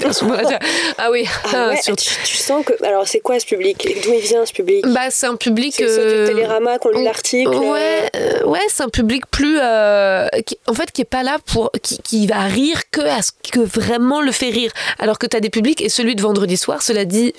ah 0.98 1.10
oui, 1.10 1.26
ah 1.52 1.68
ouais, 1.68 1.80
tu, 1.96 2.36
sens 2.36 2.64
que. 2.64 2.72
Alors, 2.84 3.06
c'est 3.06 3.20
quoi 3.20 3.38
ce 3.40 3.46
public? 3.46 3.86
D'où 4.04 4.12
il 4.12 4.20
vient 4.20 4.44
ce 4.46 4.52
public? 4.52 4.84
Bah, 4.88 5.10
c'est 5.10 5.26
un 5.26 5.36
public. 5.36 5.74
C'est 5.76 5.86
euh... 5.88 6.26
du 6.26 6.32
Télérama 6.32 6.78
qu'on 6.78 6.90
lit 6.90 7.04
l'article 7.04 7.50
Ouais, 7.50 8.10
euh, 8.16 8.44
ouais 8.44 8.60
c'est 8.68 8.82
un 8.82 8.88
public 8.88 9.26
plus. 9.30 9.58
Euh, 9.60 10.28
qui, 10.46 10.58
en 10.66 10.74
fait, 10.74 10.90
qui 10.92 11.02
est 11.02 11.04
pas 11.06 11.22
là 11.22 11.38
pour. 11.46 11.70
Qui, 11.82 11.98
qui, 11.98 12.26
va 12.26 12.42
rire 12.42 12.82
que 12.90 13.00
à 13.00 13.22
ce 13.22 13.32
que 13.50 13.60
vraiment 13.60 14.20
le 14.20 14.32
fait 14.32 14.50
rire. 14.50 14.70
Alors 14.98 15.18
que 15.18 15.26
tu 15.26 15.36
as 15.36 15.40
des 15.40 15.50
publics, 15.50 15.80
et 15.80 15.88
celui 15.88 16.14
de 16.14 16.22
vendredi 16.22 16.56
soir, 16.56 16.82
cela 16.82 17.04
dit, 17.04 17.32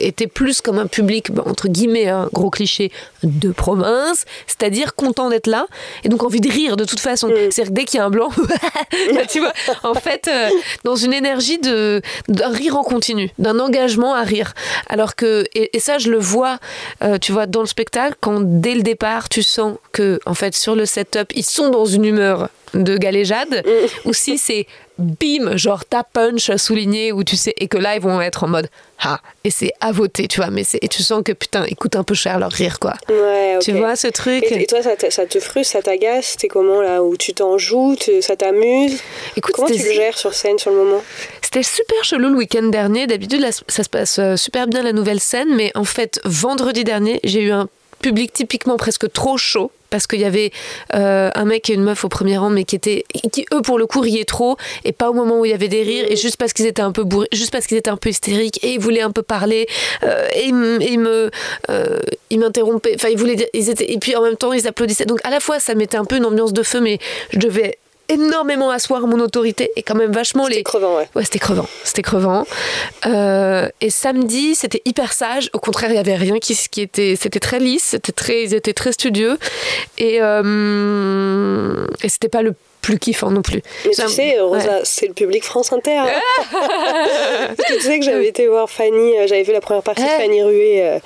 était 0.00 0.26
plus 0.26 0.60
comme 0.60 0.78
un 0.78 0.86
public, 0.86 1.28
entre 1.46 1.68
guillemets, 1.68 2.08
un 2.08 2.28
gros 2.32 2.50
cliché, 2.50 2.90
de 3.22 3.50
province, 3.50 4.24
c'est-à-dire 4.46 4.94
content 4.94 5.28
d'être 5.28 5.46
là, 5.46 5.66
et 6.04 6.08
donc 6.08 6.22
envie 6.22 6.40
de 6.40 6.50
rire 6.50 6.76
de 6.76 6.84
toute 6.84 7.00
façon. 7.00 7.28
Mm. 7.28 7.50
C'est-à-dire 7.50 7.66
que 7.66 7.74
dès 7.74 7.84
qu'il 7.84 7.98
y 7.98 8.00
a 8.00 8.04
un 8.04 8.10
blanc, 8.10 8.30
tu 9.28 9.40
vois, 9.40 9.52
en 9.82 9.94
fait, 9.94 10.28
euh, 10.28 10.48
dans 10.84 10.96
une 10.96 11.12
énergie 11.12 11.58
de 11.58 12.02
d'un 12.28 12.48
rire 12.48 12.76
en 12.76 12.82
continu, 12.82 13.30
d'un 13.38 13.58
engagement 13.58 14.14
à 14.14 14.22
rire. 14.22 14.54
Alors 14.88 15.16
que 15.16 15.44
et, 15.54 15.78
ça, 15.80 15.98
je 15.98 16.10
le 16.10 16.18
vois, 16.18 16.58
euh, 17.02 17.18
tu 17.18 17.32
vois, 17.32 17.46
dans 17.46 17.60
le 17.60 17.66
spectacle, 17.66 18.16
quand 18.20 18.40
dès 18.40 18.74
le 18.74 18.82
départ, 18.82 19.28
tu 19.28 19.42
sens 19.42 19.76
que 19.92 20.20
en 20.26 20.34
fait 20.34 20.54
sur 20.54 20.74
le 20.74 20.86
setup, 20.86 21.32
ils 21.34 21.44
sont 21.44 21.70
dans 21.70 21.86
une 21.86 22.04
humeur 22.04 22.48
de 22.74 22.96
galéjade, 22.96 23.64
mm. 23.64 24.08
ou 24.08 24.12
si 24.12 24.38
c'est 24.38 24.66
bim, 24.98 25.56
genre 25.56 25.84
ta 25.84 26.02
punch 26.02 26.54
souligné, 26.56 27.12
où 27.12 27.24
tu 27.24 27.36
sais, 27.36 27.54
et 27.58 27.68
que 27.68 27.78
là 27.78 27.94
ils 27.96 28.02
vont 28.02 28.20
être 28.20 28.44
en 28.44 28.48
mode 28.48 28.68
ah, 29.00 29.20
et 29.44 29.50
c'est 29.50 29.72
à 29.80 29.92
voter, 29.92 30.26
tu 30.26 30.40
vois, 30.40 30.50
mais 30.50 30.64
c'est, 30.64 30.82
et 30.82 30.88
tu 30.88 31.04
sens 31.04 31.22
que 31.24 31.30
putain, 31.30 31.64
ils 31.68 31.76
coûtent 31.76 31.94
un 31.94 32.02
peu 32.02 32.14
cher 32.14 32.40
leur 32.40 32.50
rire, 32.50 32.80
quoi. 32.80 32.94
Ouais, 33.08 33.58
Tu 33.60 33.72
vois 33.72 33.94
ce 33.94 34.08
truc? 34.08 34.44
Et, 34.50 34.66
toi, 34.66 34.82
ça, 34.82 34.96
ça, 35.08 35.24
te 35.24 35.38
frustre, 35.38 35.74
ça 35.74 35.82
t'agace? 35.82 36.36
T'es 36.36 36.48
comment 36.48 36.82
là 36.82 37.02
Où 37.02 37.16
tu 37.16 37.32
t'en 37.32 37.58
joues? 37.58 37.94
Ça 38.20 38.34
t'amuse? 38.34 39.00
Écoute, 39.36 39.54
Comment 39.54 39.68
tu 39.68 39.74
le 39.74 39.92
gères 39.92 40.18
sur 40.18 40.34
scène 40.34 40.58
sur 40.58 40.72
le 40.72 40.78
moment? 40.78 41.02
C'était 41.42 41.62
super 41.62 42.02
chelou 42.02 42.28
le 42.28 42.36
week-end 42.36 42.64
dernier. 42.64 43.06
D'habitude, 43.06 43.46
ça 43.68 43.84
se 43.84 43.88
passe 43.88 44.18
euh, 44.18 44.36
super 44.36 44.66
bien 44.66 44.82
la 44.82 44.92
nouvelle 44.92 45.20
scène, 45.20 45.54
mais 45.54 45.70
en 45.76 45.84
fait, 45.84 46.20
vendredi 46.24 46.82
dernier, 46.82 47.20
j'ai 47.22 47.42
eu 47.42 47.52
un 47.52 47.68
public 48.00 48.32
typiquement 48.32 48.76
presque 48.76 49.12
trop 49.12 49.36
chaud 49.36 49.70
parce 49.90 50.06
qu'il 50.06 50.20
y 50.20 50.24
avait 50.24 50.52
euh, 50.94 51.30
un 51.34 51.44
mec 51.44 51.70
et 51.70 51.74
une 51.74 51.82
meuf 51.82 52.04
au 52.04 52.08
premier 52.08 52.38
rang 52.38 52.50
mais 52.50 52.64
qui 52.64 52.76
étaient 52.76 53.04
qui 53.32 53.46
eux 53.52 53.62
pour 53.62 53.78
le 53.78 53.86
coup 53.86 54.00
riaient 54.00 54.24
trop 54.24 54.56
et 54.84 54.92
pas 54.92 55.10
au 55.10 55.12
moment 55.12 55.40
où 55.40 55.44
il 55.44 55.50
y 55.50 55.54
avait 55.54 55.68
des 55.68 55.82
rires 55.82 56.06
et 56.08 56.16
juste 56.16 56.36
parce 56.36 56.52
qu'ils 56.52 56.66
étaient 56.66 56.82
un 56.82 56.92
peu 56.92 57.04
bourrés 57.04 57.28
juste 57.32 57.50
parce 57.50 57.66
qu'ils 57.66 57.76
étaient 57.76 57.90
un 57.90 57.96
peu 57.96 58.10
hystériques 58.10 58.62
et 58.64 58.74
ils 58.74 58.80
voulaient 58.80 59.02
un 59.02 59.10
peu 59.10 59.22
parler 59.22 59.66
euh, 60.02 60.28
et, 60.34 60.48
ils 60.48 60.98
me 60.98 61.30
euh, 61.70 62.00
m'interrompaient. 62.30 62.94
Enfin 62.94 63.08
ils 63.08 63.18
voulaient 63.18 63.48
ils 63.52 63.70
et 63.70 63.98
puis 63.98 64.16
en 64.16 64.22
même 64.22 64.36
temps 64.36 64.52
ils 64.52 64.66
applaudissaient. 64.66 65.06
Donc 65.06 65.20
à 65.24 65.30
la 65.30 65.40
fois 65.40 65.60
ça 65.60 65.74
mettait 65.74 65.96
un 65.96 66.04
peu 66.04 66.16
une 66.16 66.24
ambiance 66.24 66.52
de 66.52 66.62
feu 66.62 66.80
mais 66.80 66.98
je 67.30 67.38
devais 67.38 67.78
énormément 68.08 68.70
asseoir 68.70 69.06
mon 69.06 69.20
autorité 69.20 69.70
et 69.76 69.82
quand 69.82 69.94
même 69.94 70.12
vachement 70.12 70.46
les. 70.46 70.56
C'était 70.56 70.64
crevant, 70.64 70.96
ouais. 70.96 71.08
Ouais, 71.14 71.24
c'était 71.24 71.38
crevant. 71.38 71.68
C'était 71.84 72.02
crevant. 72.02 72.46
Euh, 73.06 73.68
et 73.80 73.90
samedi, 73.90 74.54
c'était 74.54 74.82
hyper 74.84 75.12
sage. 75.12 75.50
Au 75.52 75.58
contraire, 75.58 75.90
il 75.90 75.96
y 75.96 75.98
avait 75.98 76.16
rien 76.16 76.38
qui, 76.38 76.56
qui 76.70 76.80
était. 76.80 77.16
C'était 77.16 77.40
très 77.40 77.58
lisse, 77.58 77.84
c'était 77.84 78.12
très, 78.12 78.44
ils 78.44 78.54
étaient 78.54 78.72
très 78.72 78.92
studieux. 78.92 79.38
Et, 79.98 80.18
euh, 80.20 81.86
et 82.02 82.08
c'était 82.08 82.28
pas 82.28 82.42
le 82.42 82.54
plus 82.80 82.98
kiffant 82.98 83.30
non 83.30 83.42
plus. 83.42 83.62
Mais 83.84 83.90
tu 83.92 84.08
sais, 84.08 84.40
Rosa, 84.40 84.80
c'est 84.84 85.06
le 85.06 85.14
public 85.14 85.44
France 85.44 85.72
Inter. 85.72 85.98
Hein. 85.98 86.20
Parce 87.56 87.68
que 87.68 87.74
tu 87.74 87.80
sais 87.80 87.98
que 87.98 88.04
j'avais 88.04 88.28
été 88.28 88.46
voir 88.46 88.70
Fanny, 88.70 89.18
euh, 89.18 89.26
j'avais 89.26 89.42
vu 89.42 89.52
la 89.52 89.60
première 89.60 89.82
partie 89.82 90.02
de 90.02 90.08
Fanny 90.08 90.42
Rué 90.42 90.82
euh, 90.82 90.98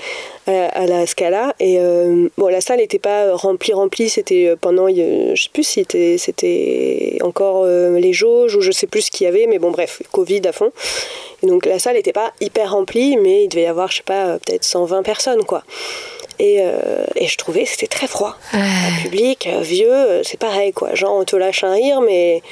à, 0.47 0.87
la 0.87 1.07
Scala. 1.07 1.55
Et 1.61 1.79
euh, 1.79 2.29
bon, 2.37 2.49
la 2.49 2.61
salle 2.61 2.79
n'était 2.79 2.99
pas 2.99 3.35
remplie, 3.35 3.73
remplie. 3.73 4.09
C'était 4.09 4.55
pendant, 4.61 4.89
je 4.89 5.35
sais 5.35 5.51
plus 5.53 5.65
si 5.65 5.85
c'était 6.19 7.19
encore 7.23 7.67
les 7.67 8.13
jauges 8.13 8.55
ou 8.57 8.61
je 8.61 8.71
sais 8.71 8.87
plus 8.87 9.03
ce 9.03 9.11
qu'il 9.11 9.25
y 9.25 9.29
avait, 9.29 9.47
mais 9.47 9.59
bon, 9.59 9.71
bref, 9.71 10.03
Covid 10.13 10.43
à 10.47 10.53
fond. 10.53 10.73
Et 11.43 11.47
donc 11.47 11.67
la 11.67 11.79
salle 11.79 11.97
n'était 11.97 12.13
pas 12.13 12.33
hyper 12.41 12.73
remplie, 12.73 13.17
mais 13.17 13.45
il 13.45 13.49
devait 13.49 13.63
y 13.63 13.67
avoir, 13.67 13.91
je 13.91 13.97
sais 13.97 14.03
pas, 14.05 14.39
peut-être 14.39 14.65
120 14.65 15.03
personnes, 15.03 15.45
quoi. 15.45 15.65
Et, 16.43 16.57
euh, 16.59 17.05
et, 17.15 17.29
je 17.29 17.39
trouvais 17.39 17.65
c'était 17.65 17.87
très 17.87 18.09
froid. 18.09 18.37
Un 18.53 19.01
public 19.01 19.47
euh, 19.47 19.61
vieux, 19.61 19.93
euh, 19.93 20.23
c'est 20.25 20.41
pareil 20.41 20.73
quoi. 20.73 20.93
Genre 20.95 21.15
on 21.15 21.25
te 21.25 21.37
lâche 21.37 21.63
un 21.63 21.73
rire, 21.73 22.01
mais 22.01 22.43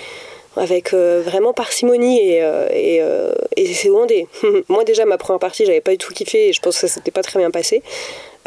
avec 0.57 0.94
vraiment 0.94 1.53
parcimonie 1.53 2.20
et, 2.20 2.38
et, 2.72 3.00
et 3.57 3.74
c'est 3.74 3.88
des. 4.07 4.29
Moi 4.68 4.85
déjà 4.85 5.05
ma 5.07 5.18
première 5.18 5.40
partie 5.40 5.64
j'avais 5.66 5.81
pas 5.81 5.90
du 5.90 5.98
tout 5.98 6.12
kiffé 6.12 6.48
et 6.48 6.53
je 6.53 6.61
pense 6.61 6.74
que 6.74 6.87
ça 6.87 6.94
s'était 6.94 7.11
pas 7.11 7.22
très 7.22 7.40
bien 7.40 7.50
passé. 7.50 7.83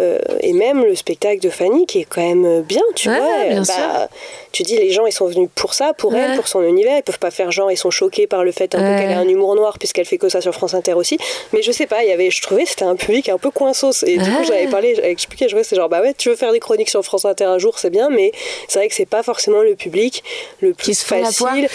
Euh, 0.02 0.20
et 0.40 0.54
même 0.54 0.84
le 0.84 0.96
spectacle 0.96 1.40
de 1.40 1.50
Fanny 1.50 1.86
qui 1.86 2.00
est 2.00 2.06
quand 2.06 2.22
même 2.22 2.62
bien, 2.62 2.82
tu 2.96 3.10
vois. 3.10 3.20
Bien 3.50 3.62
bah, 3.62 4.10
Tu 4.52 4.64
dis 4.64 4.76
les 4.76 4.92
gens 4.92 5.06
ils 5.06 5.12
sont 5.12 5.28
venus 5.28 5.50
pour 5.54 5.74
ça, 5.74 5.94
pour 5.94 6.16
elle, 6.16 6.36
pour 6.36 6.48
son 6.48 6.64
univers. 6.64 6.98
Ils 6.98 7.04
peuvent 7.04 7.20
pas 7.20 7.32
faire 7.32 7.52
genre 7.52 7.72
ils 7.72 7.78
sont 7.78 7.92
choqués 7.92 8.28
par 8.28 8.44
le 8.44 8.52
fait 8.52 8.74
un 8.76 8.80
peu 8.80 9.02
qu'elle 9.02 9.14
a 9.14 9.20
un 9.20 9.28
humour 9.28 9.56
noir 9.56 9.78
puisqu'elle 9.78 10.06
fait 10.06 10.18
que 10.18 10.30
ça 10.30 10.42
sur 10.42 10.54
France 10.54 10.74
Inter 10.74 10.94
aussi. 10.94 11.18
Mais 11.54 11.62
je 11.62 11.72
sais 11.72 11.86
pas, 11.86 12.04
il 12.04 12.10
y 12.10 12.12
avait, 12.12 12.32
je 12.32 12.42
trouvais 12.42 12.66
c'était 12.66 12.86
un 12.86 12.96
public 12.96 13.30
un 13.30 13.38
peu 13.38 13.52
coinsos 13.52 14.04
et 14.06 14.18
du 14.18 14.30
coup 14.30 14.44
j'avais 14.48 14.68
parlé, 14.68 14.96
j'avais 14.96 15.12
expliqué, 15.12 15.48
je 15.48 15.56
vois 15.56 15.64
c'est 15.64 15.76
genre 15.76 15.90
bah 15.90 16.02
ouais 16.02 16.14
tu 16.18 16.30
veux 16.30 16.36
faire 16.36 16.52
des 16.52 16.60
chroniques 16.60 16.90
sur 16.90 17.04
France 17.04 17.26
Inter 17.26 17.46
un 17.46 17.60
jour 17.60 17.78
c'est 17.78 17.90
bien, 17.90 18.10
mais 18.10 18.32
c'est 18.68 18.80
vrai 18.80 18.88
que 18.88 18.96
c'est 18.96 19.06
pas 19.06 19.24
forcément 19.24 19.62
le 19.62 19.76
public 19.76 20.24
le 20.62 20.74
plus 20.74 21.00
facile. 21.02 21.68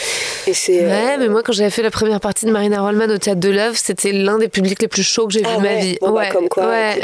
Et 0.47 0.55
c'est. 0.55 0.81
Ouais, 0.81 1.15
euh, 1.15 1.17
mais 1.19 1.29
moi 1.29 1.43
quand 1.43 1.53
j'avais 1.53 1.71
fait 1.71 1.83
la 1.83 1.91
première 1.91 2.21
partie 2.21 2.47
de 2.47 2.51
Marina 2.51 2.81
Rollman 2.83 3.11
au 3.11 3.19
théâtre 3.19 3.41
de 3.41 3.51
l'œuvre, 3.51 3.77
c'était 3.77 4.13
l'un 4.13 4.39
des 4.39 4.49
publics 4.49 4.81
les 4.83 4.89
plus 4.89 5.03
chauds 5.03 5.27
que 5.27 5.33
j'ai 5.33 5.41
vu 5.41 5.47
ah 5.49 5.57
de 5.57 5.63
ma 5.63 5.75
vie. 5.75 5.99
Bon, 6.01 6.11
bah, 6.11 6.31
comme 6.31 6.49
quoi. 6.49 6.67
Ouais. 6.69 7.01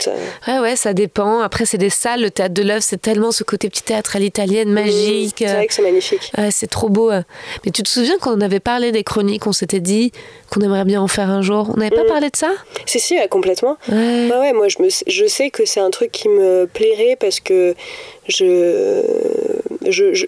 Ouais, 0.47 0.59
ouais, 0.59 0.77
ça 0.77 0.93
dépend. 1.07 1.41
Après, 1.41 1.65
c'est 1.67 1.79
des 1.79 1.91
salles. 1.91 2.21
Le 2.23 2.31
théâtre 2.31 2.55
de 2.55 2.63
l'œuvre, 2.63 2.83
c'est 2.83 3.01
tellement 3.01 3.31
ce 3.33 3.45
côté 3.45 3.69
petit 3.69 3.83
théâtre 3.83 4.17
à 4.17 4.19
l'italienne, 4.19 4.71
magique. 4.71 5.37
c'est 5.39 5.47
vrai 5.55 5.67
que 5.67 5.75
c'est 5.75 5.83
magnifique. 5.83 6.31
Ouais, 6.39 6.51
c'est 6.51 6.67
trop 6.67 6.89
beau. 6.89 7.11
euh. 7.11 7.23
Mais 7.65 7.71
tu 7.73 7.83
te 7.83 7.89
souviens 7.89 8.17
quand 8.21 8.37
on 8.37 8.41
avait 8.41 8.61
parlé 8.61 8.93
des 8.93 9.05
chroniques, 9.05 9.47
on 9.47 9.53
s'était 9.53 9.81
dit 9.81 10.13
qu'on 10.51 10.61
aimerait 10.61 10.85
bien 10.85 11.01
en 11.03 11.09
faire 11.09 11.31
un 11.31 11.43
jour. 11.43 11.71
On 11.75 11.79
n'avait 11.79 11.95
pas 11.95 12.05
Mm. 12.05 12.09
parlé 12.09 12.31
de 12.31 12.37
ça? 12.37 12.53
Si, 12.87 12.99
si, 13.01 13.17
complètement. 13.31 13.77
Ouais. 13.89 14.29
Ouais, 14.31 14.39
ouais, 14.39 14.53
moi 14.53 14.69
je, 14.69 14.81
me, 14.83 14.89
je 15.07 15.27
sais 15.27 15.51
que 15.51 15.65
c'est 15.67 15.81
un 15.81 15.91
truc 15.91 16.11
qui 16.13 16.29
me 16.29 16.67
plairait 16.73 17.17
parce 17.19 17.41
que 17.41 17.75
je, 18.29 19.03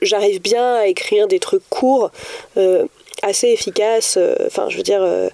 j'arrive 0.03 0.41
bien 0.41 0.75
à 0.77 0.87
écrire 0.87 1.29
des 1.29 1.39
trucs 1.41 1.69
courts, 1.71 2.11
euh, 2.57 2.85
assez 3.23 3.49
efficaces. 3.49 4.17
euh, 4.19 4.35
Enfin, 4.47 4.67
je 4.69 4.77
veux 4.77 4.83
dire. 4.83 5.01
euh, 5.03 5.29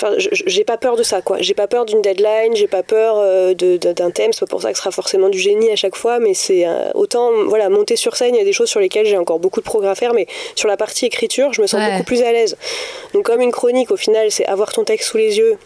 Enfin, 0.00 0.14
j'ai 0.16 0.62
pas 0.62 0.76
peur 0.76 0.94
de 0.94 1.02
ça, 1.02 1.22
quoi. 1.22 1.38
J'ai 1.40 1.54
pas 1.54 1.66
peur 1.66 1.84
d'une 1.84 2.00
deadline, 2.02 2.54
j'ai 2.54 2.68
pas 2.68 2.84
peur 2.84 3.16
euh, 3.18 3.52
d'un 3.54 4.10
thème. 4.12 4.32
C'est 4.32 4.40
pas 4.40 4.46
pour 4.46 4.62
ça 4.62 4.70
que 4.70 4.76
ce 4.76 4.82
sera 4.82 4.92
forcément 4.92 5.28
du 5.28 5.40
génie 5.40 5.70
à 5.72 5.76
chaque 5.76 5.96
fois, 5.96 6.20
mais 6.20 6.34
c'est 6.34 6.66
euh, 6.66 6.90
autant, 6.94 7.32
voilà, 7.48 7.68
monter 7.68 7.96
sur 7.96 8.14
scène, 8.16 8.36
il 8.36 8.38
y 8.38 8.40
a 8.40 8.44
des 8.44 8.52
choses 8.52 8.68
sur 8.70 8.78
lesquelles 8.78 9.06
j'ai 9.06 9.18
encore 9.18 9.40
beaucoup 9.40 9.58
de 9.60 9.64
progrès 9.64 9.88
à 9.90 9.94
faire, 9.96 10.14
mais 10.14 10.28
sur 10.54 10.68
la 10.68 10.76
partie 10.76 11.04
écriture, 11.06 11.52
je 11.52 11.60
me 11.62 11.66
sens 11.66 11.80
Ouais. 11.80 11.90
beaucoup 11.90 12.04
plus 12.04 12.22
à 12.22 12.30
l'aise. 12.30 12.56
Donc, 13.12 13.24
comme 13.24 13.40
une 13.40 13.50
chronique, 13.50 13.90
au 13.90 13.96
final, 13.96 14.30
c'est 14.30 14.46
avoir 14.46 14.72
ton 14.72 14.84
texte 14.84 15.08
sous 15.08 15.16
les 15.16 15.36
yeux, 15.38 15.56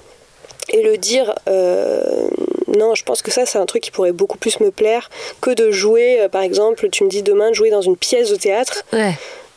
et 0.71 0.81
le 0.83 0.97
dire, 0.97 1.35
euh, 1.51 2.27
non, 2.68 2.95
je 2.95 3.05
pense 3.05 3.21
que 3.21 3.31
ça, 3.31 3.45
c'est 3.45 3.59
un 3.59 3.66
truc 3.66 3.83
qui 3.83 3.90
pourrait 3.90 4.12
beaucoup 4.12 4.38
plus 4.38 4.61
me 4.61 4.71
plaire 4.71 5.11
que 5.42 5.51
de 5.51 5.71
jouer, 5.71 6.27
par 6.33 6.40
exemple, 6.42 6.88
tu 6.88 7.05
me 7.05 7.11
dis 7.11 7.23
demain 7.23 7.51
de 7.51 7.55
jouer 7.55 7.68
dans 7.68 7.83
une 7.83 7.99
pièce 7.99 8.31
de 8.31 8.37
théâtre, 8.37 8.83
Ouais. 8.95 9.12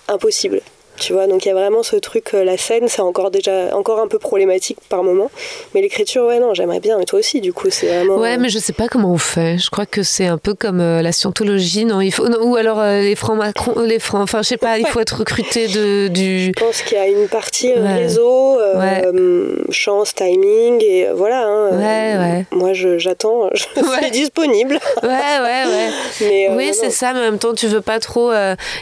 impossible. 0.09 0.59
Tu 0.97 1.13
vois, 1.13 1.27
donc 1.27 1.45
il 1.45 1.49
y 1.49 1.51
a 1.51 1.53
vraiment 1.53 1.83
ce 1.83 1.95
truc, 1.97 2.33
euh, 2.33 2.43
la 2.43 2.57
scène, 2.57 2.87
c'est 2.87 3.01
encore 3.01 3.29
déjà 3.31 3.75
encore 3.75 3.99
un 3.99 4.07
peu 4.07 4.17
problématique 4.19 4.77
par 4.89 5.03
moment. 5.03 5.29
Mais 5.73 5.81
l'écriture, 5.81 6.25
ouais, 6.25 6.39
non, 6.39 6.53
j'aimerais 6.53 6.79
bien, 6.79 6.97
mais 6.97 7.05
toi 7.05 7.19
aussi, 7.19 7.41
du 7.41 7.51
coup, 7.53 7.69
c'est 7.69 7.87
vraiment. 7.87 8.15
Ouais, 8.17 8.37
mais 8.37 8.49
je 8.49 8.59
sais 8.59 8.71
pas 8.73 8.87
comment 8.87 9.11
on 9.11 9.17
fait. 9.17 9.57
Je 9.57 9.69
crois 9.69 9.85
que 9.85 10.03
c'est 10.03 10.27
un 10.27 10.37
peu 10.37 10.53
comme 10.53 10.79
euh, 10.79 11.01
la 11.01 11.11
scientologie, 11.11 11.83
non 11.85 11.99
Il 12.01 12.11
faut 12.11 12.29
non, 12.29 12.39
ou 12.43 12.55
alors 12.55 12.79
euh, 12.79 13.01
les 13.01 13.15
francs 13.15 13.37
Macron, 13.37 13.79
les 13.81 13.99
francs. 13.99 14.21
Enfin, 14.23 14.41
je 14.41 14.47
sais 14.47 14.57
pas. 14.57 14.77
Il 14.79 14.87
faut 14.87 14.99
être 15.01 15.17
recruté 15.19 15.67
de 15.67 16.07
du. 16.07 16.45
Je 16.45 16.51
pense 16.63 16.81
qu'il 16.81 16.97
y 16.97 17.01
a 17.01 17.07
une 17.07 17.27
partie 17.27 17.73
Ouais. 17.73 17.93
réseau, 17.95 18.59
euh, 18.59 18.79
Ouais. 18.79 19.63
chance, 19.71 20.15
timing, 20.15 20.81
et 20.83 21.07
voilà. 21.13 21.45
hein, 21.45 21.69
Ouais, 21.71 22.17
ouais. 22.17 22.45
Moi, 22.51 22.71
j'attends, 22.73 23.49
je 23.53 23.65
Ouais. 23.81 24.01
suis 24.03 24.11
disponible. 24.11 24.79
Ouais, 25.03 25.09
ouais, 25.09 25.63
ouais. 25.65 25.89
Mais, 26.21 26.49
oui, 26.55 26.71
c'est 26.73 26.89
ça, 26.89 27.11
mais 27.13 27.19
en 27.19 27.23
même 27.23 27.37
temps, 27.39 27.53
tu 27.53 27.67
veux 27.67 27.81
pas 27.81 27.99
trop. 27.99 28.31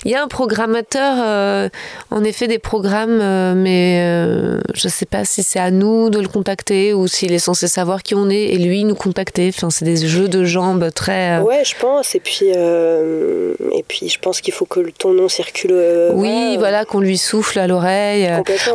Il 0.06 0.12
y 0.12 0.15
a 0.15 0.21
un 0.23 0.28
programmateur, 0.28 1.69
en 2.13 2.23
effet, 2.23 2.47
des 2.47 2.60
programmes, 2.60 3.19
euh, 3.21 3.54
mais 3.56 4.02
euh, 4.06 4.60
je 4.76 4.88
sais 4.88 5.08
pas 5.08 5.26
si 5.26 5.41
c'est 5.41 5.60
à 5.60 5.71
nous 5.71 6.12
de 6.12 6.19
le 6.19 6.28
contacter 6.28 6.93
ou 6.93 7.08
s'il 7.08 7.34
est 7.34 7.39
censé 7.39 7.67
savoir 7.67 8.04
qui 8.04 8.13
on 8.13 8.30
est 8.30 8.43
et 8.54 8.58
lui 8.60 8.84
nous 8.84 8.93
contacter. 8.93 9.49
Enfin, 9.49 9.71
c'est 9.71 9.84
des 9.86 9.95
jeux 10.08 10.28
de 10.28 10.43
jambes 10.43 10.89
très. 10.93 11.39
euh, 11.39 11.41
Ouais, 11.41 11.63
je 11.65 11.73
pense. 11.76 12.13
Et 12.13 12.19
puis, 12.19 12.49
et 12.49 13.84
puis 13.88 14.10
je 14.10 14.19
pense 14.19 14.41
qu'il 14.41 14.54
faut 14.54 14.65
que 14.65 14.80
ton 14.97 15.12
nom 15.13 15.28
circule. 15.28 15.73
oui, 16.13 16.56
voilà, 16.58 16.86
qu'on 16.86 16.99
lui 16.99 17.17
souffle 17.17 17.58
à 17.58 17.65
l'oreille. 17.67 18.30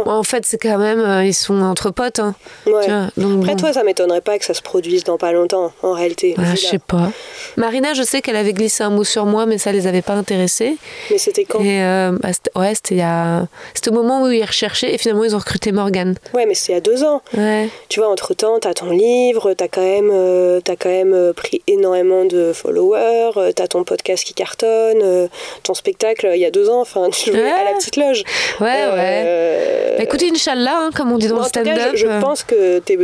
en 0.06 0.22
fait, 0.24 0.44
c'est 0.44 0.58
quand 0.58 0.78
même. 0.78 1.24
ils 1.24 1.34
sont 1.34 1.60
entre 1.62 1.90
potes. 1.90 2.18
Hein, 2.18 2.34
Ouais. 2.66 2.84
tu 2.84 2.90
vois, 2.90 3.06
donc 3.16 3.42
Après, 3.42 3.52
bon. 3.54 3.60
toi, 3.60 3.72
ça 3.72 3.84
m'étonnerait 3.84 4.20
pas 4.20 4.38
que 4.38 4.44
ça 4.44 4.54
se 4.54 4.62
produise 4.62 5.04
dans 5.04 5.16
pas 5.16 5.32
longtemps, 5.32 5.72
en 5.82 5.92
réalité. 5.92 6.34
Ah, 6.38 6.42
vu 6.42 6.56
je 6.56 6.66
sais 6.66 6.78
pas. 6.78 7.12
Marina, 7.56 7.94
je 7.94 8.02
sais 8.02 8.20
qu'elle 8.20 8.36
avait 8.36 8.52
glissé 8.52 8.82
un 8.82 8.90
mot 8.90 9.04
sur 9.04 9.26
moi, 9.26 9.46
mais 9.46 9.58
ça 9.58 9.70
les 9.70 9.86
avait 9.86 10.02
pas 10.02 10.14
intéressés. 10.14 10.76
Mais 11.10 11.18
c'était 11.18 11.44
quand? 11.44 11.60
Et 11.62 11.78
bah, 12.20 12.30
ouais, 12.56 12.74
c'était 12.74 12.96
il 12.96 12.98
y 12.98 13.02
a... 13.02 13.27
c'était 13.74 13.90
au 13.90 13.94
moment 13.94 14.22
où 14.22 14.28
ils 14.30 14.44
recherchaient 14.44 14.94
et 14.94 14.98
finalement 14.98 15.24
ils 15.24 15.34
ont 15.34 15.38
recruté 15.38 15.72
Morgane. 15.72 16.14
Ouais, 16.34 16.46
mais 16.46 16.54
c'est 16.54 16.72
il 16.72 16.74
y 16.74 16.78
a 16.78 16.80
deux 16.80 17.04
ans. 17.04 17.22
Ouais. 17.36 17.68
Tu 17.88 18.00
vois, 18.00 18.08
entre 18.08 18.34
temps, 18.34 18.58
t'as 18.60 18.74
ton 18.74 18.90
livre, 18.90 19.54
t'as 19.54 19.68
quand 19.68 19.80
même, 19.82 20.10
euh, 20.12 20.60
t'as 20.62 20.76
quand 20.76 20.88
même 20.90 21.12
euh, 21.14 21.32
pris 21.32 21.62
énormément 21.66 22.24
de 22.24 22.52
followers, 22.52 23.32
euh, 23.36 23.52
t'as 23.52 23.66
ton 23.66 23.84
podcast 23.84 24.24
qui 24.24 24.34
cartonne, 24.34 25.00
euh, 25.02 25.28
ton 25.62 25.74
spectacle 25.74 26.30
il 26.34 26.40
y 26.40 26.44
a 26.44 26.50
deux 26.50 26.68
ans, 26.68 26.80
enfin, 26.80 27.08
tu 27.10 27.30
jouais 27.30 27.42
Ouais. 27.42 27.50
à 27.50 27.64
la 27.64 27.72
petite 27.78 27.96
loge. 27.96 28.22
Ouais, 28.60 28.66
ouais. 28.66 29.22
Euh, 29.26 29.96
Bah, 29.98 30.04
écoute, 30.04 30.22
Inch'Allah, 30.22 30.78
hein, 30.82 30.90
comme 30.94 31.12
on 31.12 31.18
dit 31.18 31.28
dans 31.28 31.36
bon, 31.36 31.42
le 31.42 31.48
stand-up. 31.48 31.90
je, 31.92 31.96
je 31.96 32.06
euh, 32.06 32.20
pense 32.20 32.42
que 32.44 32.78
t'es, 32.80 32.96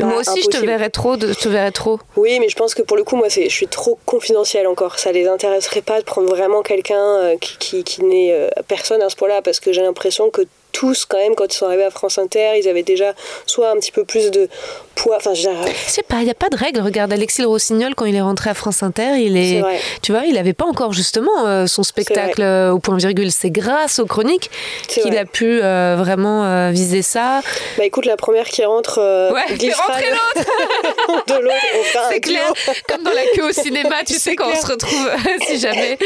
Moi 0.00 0.16
aussi, 0.20 0.42
je 0.42 0.48
te 0.48 0.64
verrais 0.64 0.90
trop. 0.90 1.16
De, 1.16 1.28
je 1.28 1.38
te 1.38 1.48
verrais 1.48 1.70
trop. 1.72 1.98
Oui, 2.16 2.38
mais 2.40 2.48
je 2.48 2.56
pense 2.56 2.74
que 2.74 2.82
pour 2.82 2.96
le 2.96 3.04
coup, 3.04 3.16
moi, 3.16 3.28
je 3.28 3.48
suis 3.48 3.66
trop 3.66 3.98
confidentielle 4.06 4.66
encore. 4.66 4.98
Ça 4.98 5.12
les 5.12 5.26
intéresserait 5.28 5.82
pas 5.82 6.00
de 6.00 6.04
prendre 6.04 6.28
vraiment 6.28 6.62
quelqu'un 6.62 6.96
euh, 6.98 7.36
qui, 7.40 7.56
qui, 7.58 7.84
qui 7.84 8.04
n'est 8.04 8.32
euh, 8.32 8.48
personne 8.68 9.02
à 9.02 9.08
ce 9.14 9.18
point-là, 9.18 9.42
parce 9.42 9.60
que 9.60 9.72
j'ai 9.72 9.82
l'impression 9.82 10.30
que 10.30 10.42
tous, 10.74 11.06
quand 11.06 11.16
même, 11.16 11.34
quand 11.34 11.46
ils 11.46 11.56
sont 11.56 11.66
arrivés 11.66 11.84
à 11.84 11.90
France 11.90 12.18
Inter, 12.18 12.58
ils 12.58 12.68
avaient 12.68 12.82
déjà 12.82 13.14
soit 13.46 13.70
un 13.70 13.76
petit 13.76 13.92
peu 13.92 14.04
plus 14.04 14.30
de 14.30 14.48
poids. 14.94 15.16
Enfin, 15.16 15.32
je 15.32 15.42
Je 15.42 15.90
sais 15.90 16.02
pas, 16.02 16.16
il 16.18 16.24
n'y 16.24 16.30
a 16.30 16.34
pas 16.34 16.48
de 16.50 16.56
règle. 16.56 16.80
Regarde 16.80 17.12
Alexis 17.12 17.42
Le 17.42 17.48
Rossignol, 17.48 17.94
quand 17.94 18.04
il 18.04 18.14
est 18.14 18.20
rentré 18.20 18.50
à 18.50 18.54
France 18.54 18.82
Inter, 18.82 19.18
il 19.18 19.36
est. 19.36 19.62
Tu 20.02 20.12
vois, 20.12 20.24
il 20.26 20.34
n'avait 20.34 20.52
pas 20.52 20.66
encore 20.66 20.92
justement 20.92 21.46
euh, 21.46 21.66
son 21.66 21.82
spectacle 21.82 22.42
euh, 22.42 22.72
au 22.72 22.78
point 22.78 22.96
virgule. 22.96 23.30
C'est 23.30 23.50
grâce 23.50 23.98
aux 23.98 24.06
chroniques 24.06 24.50
qu'il 24.88 25.16
a 25.16 25.24
pu 25.24 25.60
euh, 25.62 25.94
vraiment 25.96 26.44
euh, 26.44 26.70
viser 26.72 27.02
ça. 27.02 27.40
Bah 27.78 27.84
écoute, 27.84 28.06
la 28.06 28.16
première 28.16 28.46
qui 28.46 28.64
rentre 28.64 28.98
euh, 28.98 29.32
Ouais, 29.32 29.42
glissera 29.56 29.84
rentrer 29.92 30.04
de 31.28 31.40
l'autre. 31.40 31.54
Un 31.96 32.10
C'est 32.10 32.20
clair, 32.20 32.52
comme 32.88 33.02
dans 33.02 33.12
la 33.12 33.24
queue 33.34 33.48
au 33.48 33.52
cinéma, 33.52 33.96
tu 34.06 34.14
sais, 34.18 34.34
quand 34.34 34.48
on 34.52 34.60
se 34.60 34.66
retrouve, 34.66 35.10
si 35.46 35.58
jamais. 35.58 35.98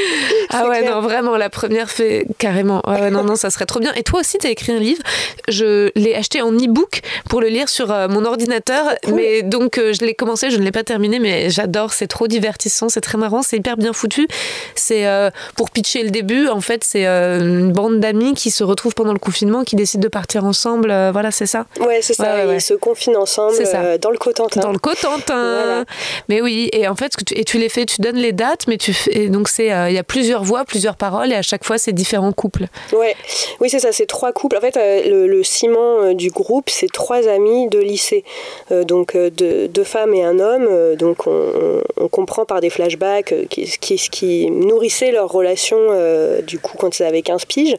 Ah 0.50 0.68
ouais, 0.68 0.80
clair. 0.80 0.94
non, 0.94 1.00
vraiment, 1.00 1.36
la 1.36 1.50
première 1.50 1.90
fait 1.90 2.26
carrément. 2.38 2.82
Ouais, 2.86 3.00
ouais, 3.00 3.10
non, 3.10 3.24
non, 3.24 3.36
ça 3.36 3.50
serait 3.50 3.66
trop 3.66 3.80
bien. 3.80 3.92
Et 3.94 4.02
toi 4.02 4.20
aussi, 4.20 4.38
tu 4.38 4.46
as 4.46 4.50
écrit 4.58 4.72
un 4.72 4.78
livre. 4.80 5.02
Je 5.48 5.90
l'ai 5.94 6.14
acheté 6.14 6.42
en 6.42 6.52
e-book 6.52 7.00
pour 7.28 7.40
le 7.40 7.48
lire 7.48 7.68
sur 7.68 7.90
euh, 7.92 8.08
mon 8.08 8.24
ordinateur. 8.24 8.84
Mais 9.14 9.42
donc, 9.42 9.78
euh, 9.78 9.92
je 9.92 10.04
l'ai 10.04 10.14
commencé, 10.14 10.50
je 10.50 10.58
ne 10.58 10.64
l'ai 10.64 10.72
pas 10.72 10.82
terminé, 10.84 11.18
mais 11.20 11.48
j'adore. 11.50 11.92
C'est 11.92 12.08
trop 12.08 12.26
divertissant, 12.26 12.88
c'est 12.88 13.00
très 13.00 13.18
marrant, 13.18 13.42
c'est 13.42 13.56
hyper 13.56 13.76
bien 13.76 13.92
foutu. 13.92 14.26
C'est 14.74 15.06
euh, 15.06 15.30
pour 15.56 15.70
pitcher 15.70 16.02
le 16.02 16.10
début, 16.10 16.48
en 16.48 16.60
fait, 16.60 16.82
c'est 16.84 17.06
euh, 17.06 17.38
une 17.40 17.72
bande 17.72 18.00
d'amis 18.00 18.34
qui 18.34 18.50
se 18.50 18.64
retrouvent 18.64 18.94
pendant 18.94 19.12
le 19.12 19.18
confinement, 19.18 19.62
qui 19.64 19.76
décident 19.76 20.02
de 20.02 20.08
partir 20.08 20.44
ensemble. 20.44 20.90
euh, 20.90 21.10
voilà, 21.12 21.30
c'est 21.30 21.46
ça. 21.46 21.66
Ouais, 21.80 22.00
c'est 22.02 22.14
ça. 22.14 22.24
Ouais, 22.34 22.42
ouais, 22.42 22.46
ouais. 22.48 22.56
Ils 22.56 22.60
se 22.60 22.74
confinent 22.74 23.16
ensemble 23.16 23.54
C'est 23.54 23.64
ça. 23.66 23.96
dans 23.98 24.10
le 24.10 24.18
Cotentin. 24.18 24.60
Dans 24.60 24.72
le 24.72 24.78
Cotentin. 24.78 25.62
Voilà. 25.64 25.84
Mais 26.28 26.40
oui, 26.40 26.68
et 26.72 26.88
en 26.88 26.96
fait, 26.96 27.12
ce 27.12 27.16
que 27.16 27.24
tu, 27.24 27.38
et 27.38 27.44
tu 27.44 27.58
les 27.58 27.68
fais, 27.68 27.86
tu 27.86 28.00
donnes 28.00 28.16
les 28.16 28.32
dates, 28.32 28.66
mais 28.66 28.76
tu 28.76 28.92
fais, 28.92 29.16
et 29.16 29.28
donc 29.28 29.48
c'est, 29.48 29.66
il 29.88 29.94
y 29.94 29.98
a 29.98 30.04
plusieurs 30.04 30.42
voix, 30.42 30.64
plusieurs 30.64 30.96
paroles, 30.96 31.30
et 31.32 31.36
à 31.36 31.42
chaque 31.42 31.64
fois, 31.64 31.78
c'est 31.78 31.92
différents 31.92 32.32
couples. 32.32 32.66
Ouais, 32.92 33.14
oui, 33.60 33.70
c'est 33.70 33.78
ça, 33.78 33.92
c'est 33.92 34.06
trois 34.06 34.32
couples. 34.32 34.47
En 34.54 34.60
fait, 34.60 34.76
euh, 34.76 35.26
le, 35.26 35.42
ciment 35.42 36.02
euh, 36.02 36.14
du 36.14 36.30
groupe, 36.30 36.70
c'est 36.70 36.90
trois 36.90 37.28
amis 37.28 37.68
de 37.68 37.78
lycée. 37.78 38.24
Euh, 38.70 38.84
donc, 38.84 39.16
deux, 39.16 39.84
femmes 39.84 40.14
et 40.14 40.24
un 40.24 40.38
homme. 40.38 40.96
Donc, 40.96 41.26
on, 41.26 42.08
comprend 42.08 42.44
par 42.44 42.60
des 42.60 42.70
flashbacks 42.70 43.32
euh, 43.32 43.44
qui, 43.48 43.66
qui, 44.10 44.50
nourrissaient 44.50 45.12
leur 45.12 45.30
relation, 45.30 45.78
du 46.46 46.58
coup, 46.58 46.76
quand 46.78 46.98
ils 46.98 47.02
avaient 47.02 47.22
15 47.22 47.44
piges. 47.44 47.76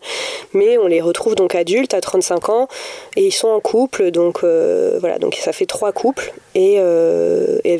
Mais 0.53 0.77
on 0.77 0.87
les 0.87 1.01
retrouve 1.01 1.35
donc 1.35 1.55
adultes 1.55 1.93
à 1.93 2.01
35 2.01 2.49
ans 2.49 2.67
et 3.15 3.25
ils 3.25 3.31
sont 3.31 3.47
en 3.47 3.59
couple. 3.59 4.11
Donc, 4.11 4.43
voilà, 4.43 5.17
donc 5.19 5.35
ça 5.35 5.51
fait 5.51 5.65
trois 5.65 5.91
couples. 5.91 6.33
Et, 6.55 6.79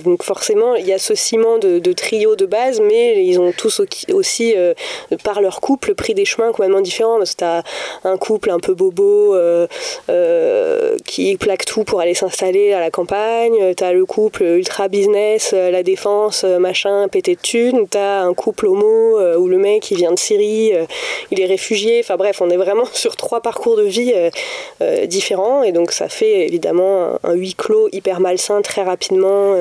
donc, 0.04 0.24
forcément, 0.24 0.76
il 0.76 0.86
y 0.86 0.94
a 0.94 1.00
ce 1.00 1.16
ciment 1.16 1.58
de, 1.58 1.94
trio 1.94 2.36
de 2.36 2.46
base, 2.46 2.80
mais 2.82 3.26
ils 3.26 3.40
ont 3.40 3.52
tous 3.52 3.80
au- 3.80 4.14
aussi, 4.14 4.56
par 5.24 5.42
leur 5.42 5.62
couple, 5.62 5.94
pris 5.96 6.14
des 6.14 6.26
chemins 6.26 6.52
complètement 6.52 6.82
différents. 6.82 7.18
Parce 7.18 7.36
que 7.36 7.40
un 8.04 8.18
couple 8.18 8.50
un 8.52 8.60
peu 8.60 8.74
bobo 8.80 9.36
euh, 9.36 9.68
euh, 10.10 10.96
qui 11.06 11.36
plaque 11.36 11.66
tout 11.66 11.84
pour 11.84 12.00
aller 12.00 12.14
s'installer 12.14 12.72
à 12.72 12.80
la 12.80 12.90
campagne. 12.90 13.76
T'as 13.76 13.92
le 13.92 14.06
couple 14.06 14.44
ultra 14.44 14.88
business, 14.88 15.52
euh, 15.54 15.70
la 15.70 15.84
défense, 15.84 16.44
euh, 16.46 16.60
machin, 16.60 17.08
pété 17.10 17.36
de 17.36 17.42
thunes. 17.42 17.88
T'as 17.90 18.22
un 18.22 18.34
couple 18.34 18.68
homo 18.68 19.20
euh, 19.20 19.38
où 19.38 19.48
le 19.48 19.58
mec 19.58 19.92
il 19.92 19.98
vient 19.98 20.14
de 20.14 20.20
Syrie, 20.20 20.74
euh, 20.74 20.86
il 21.32 21.42
est 21.42 21.46
réfugié. 21.46 22.00
Enfin 22.00 22.16
bref, 22.16 22.42
on 22.42 22.50
est 22.50 22.58
vraiment 22.58 22.86
sur 22.94 23.18
trois 23.18 23.42
parcours 23.42 23.76
de 23.76 23.84
vie 23.84 24.14
euh, 24.16 24.30
euh, 24.82 25.06
différents. 25.06 25.64
Et 25.64 25.74
donc 25.74 25.92
ça 25.92 26.08
fait 26.08 26.48
évidemment 26.48 27.20
un 27.24 27.34
huis 27.34 27.56
clos 27.56 27.90
hyper 27.92 28.22
malsain 28.22 28.62
très 28.62 28.84
rapidement. 28.84 29.56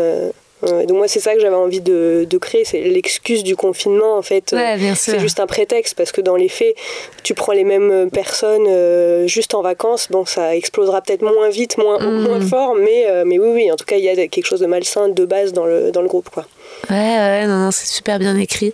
Euh, 0.65 0.67
euh, 0.69 0.85
donc 0.87 0.97
moi 0.99 1.09
c'est 1.09 1.21
ça 1.21 1.35
que 1.35 1.41
j'avais 1.41 1.55
envie 1.57 1.81
de, 1.81 2.27
de 2.29 2.39
créer, 2.39 2.65
c'est 2.65 2.81
l'excuse 2.81 3.45
du 3.45 3.57
confinement 3.57 4.17
en 4.17 4.23
fait. 4.23 4.53
Ouais. 4.53 4.77
C'est 4.97 5.19
juste 5.19 5.41
un 5.41 5.47
prétexte 5.47 5.95
parce 5.97 6.13
que 6.13 6.21
dans 6.21 6.37
les 6.37 6.49
faits, 6.49 6.75
tu 7.23 7.35
prends 7.35 7.53
les 7.53 7.65
mêmes 7.65 8.11
personnes 8.11 8.67
euh, 8.69 9.27
juste 9.27 9.55
en 9.55 9.63
vacances, 9.63 10.09
bon 10.11 10.25
ça 10.25 10.55
explosera 10.57 11.01
peut-être 11.03 11.23
moins 11.23 11.49
vite, 11.49 11.79
moins, 11.79 11.99
Mhm. 11.99 12.23
moins 12.23 12.41
fort, 12.41 12.75
mais, 12.75 13.07
euh, 13.09 13.25
mais 13.27 13.39
oui, 13.39 13.49
oui, 13.53 13.73
en 13.73 13.77
tout 13.77 13.85
cas 13.85 13.97
il 13.97 14.05
y 14.05 14.09
a 14.09 14.15
quelque 14.29 14.47
chose 14.47 14.61
de 14.61 14.67
malsain 14.67 15.09
de 15.09 15.25
base 15.25 15.53
dans 15.53 15.67
le, 15.67 15.91
dans 15.91 16.03
le 16.03 16.09
groupe 16.09 16.29
quoi. 16.31 16.47
Ouais, 16.91 16.97
ouais, 16.97 17.47
non, 17.47 17.57
non, 17.59 17.71
c'est 17.71 17.87
super 17.87 18.19
bien 18.19 18.37
écrit. 18.37 18.73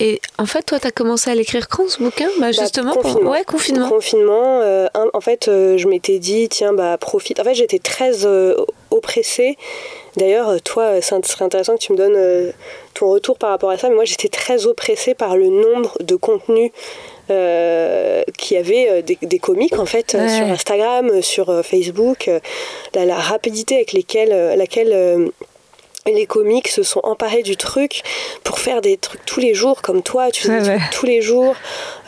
Et 0.00 0.20
en 0.38 0.46
fait, 0.46 0.62
toi, 0.62 0.80
t'as 0.80 0.90
commencé 0.90 1.30
à 1.30 1.36
l'écrire 1.36 1.68
quand 1.68 1.88
ce 1.88 2.02
bouquin? 2.02 2.26
Bah, 2.40 2.46
Bah, 2.46 2.50
Justement, 2.50 2.92
pour- 2.94 3.02
confinement. 3.02 3.30
ouais, 3.30 3.44
confinement. 3.44 4.60
Euh, 4.64 4.88
en 5.12 5.20
fait, 5.20 5.46
euh, 5.46 5.78
je 5.78 5.86
m'étais 5.86 6.18
dit, 6.18 6.48
tiens, 6.48 6.72
bah, 6.72 6.96
profite. 6.98 7.38
En 7.38 7.44
fait, 7.44 7.54
j'étais 7.54 7.78
très 7.78 8.24
euh, 8.26 8.56
oppressée. 8.90 9.56
D'ailleurs, 10.16 10.48
euh, 10.48 10.58
toi, 10.62 10.82
euh, 10.84 11.00
ça 11.00 11.18
serait 11.24 11.44
intéressant 11.44 11.74
que 11.74 11.80
tu 11.80 11.92
me 11.92 11.96
donnes 11.98 12.14
euh, 12.16 12.50
ton 12.94 13.08
retour 13.10 13.36
par 13.38 13.50
rapport 13.50 13.70
à 13.70 13.78
ça. 13.78 13.88
Mais 13.88 13.94
moi, 13.94 14.04
j'étais 14.04 14.28
très 14.28 14.66
oppressée 14.66 15.14
par 15.14 15.36
le 15.36 15.48
nombre 15.48 15.96
de 16.00 16.14
contenus 16.16 16.70
euh, 17.30 18.22
qui 18.38 18.56
avait 18.56 19.02
des, 19.02 19.18
des 19.22 19.38
comiques 19.38 19.78
en 19.78 19.86
fait 19.86 20.14
Ouais. 20.14 20.28
sur 20.28 20.46
Instagram, 20.46 21.22
sur 21.22 21.64
Facebook, 21.64 22.30
la, 22.94 23.04
la 23.06 23.16
rapidité 23.16 23.76
avec 23.76 23.92
lesquelles, 23.92 24.56
laquelle 24.58 25.30
les 26.06 26.26
comiques 26.26 26.68
se 26.68 26.82
sont 26.82 27.00
emparés 27.02 27.42
du 27.42 27.56
truc 27.56 28.02
pour 28.42 28.58
faire 28.58 28.82
des 28.82 28.98
trucs 28.98 29.24
tous 29.24 29.40
les 29.40 29.54
jours, 29.54 29.80
comme 29.80 30.02
toi, 30.02 30.30
tu 30.30 30.42
fais 30.42 30.60
des 30.60 30.64
trucs 30.66 30.90
tous 30.92 31.06
les 31.06 31.22
jours. 31.22 31.54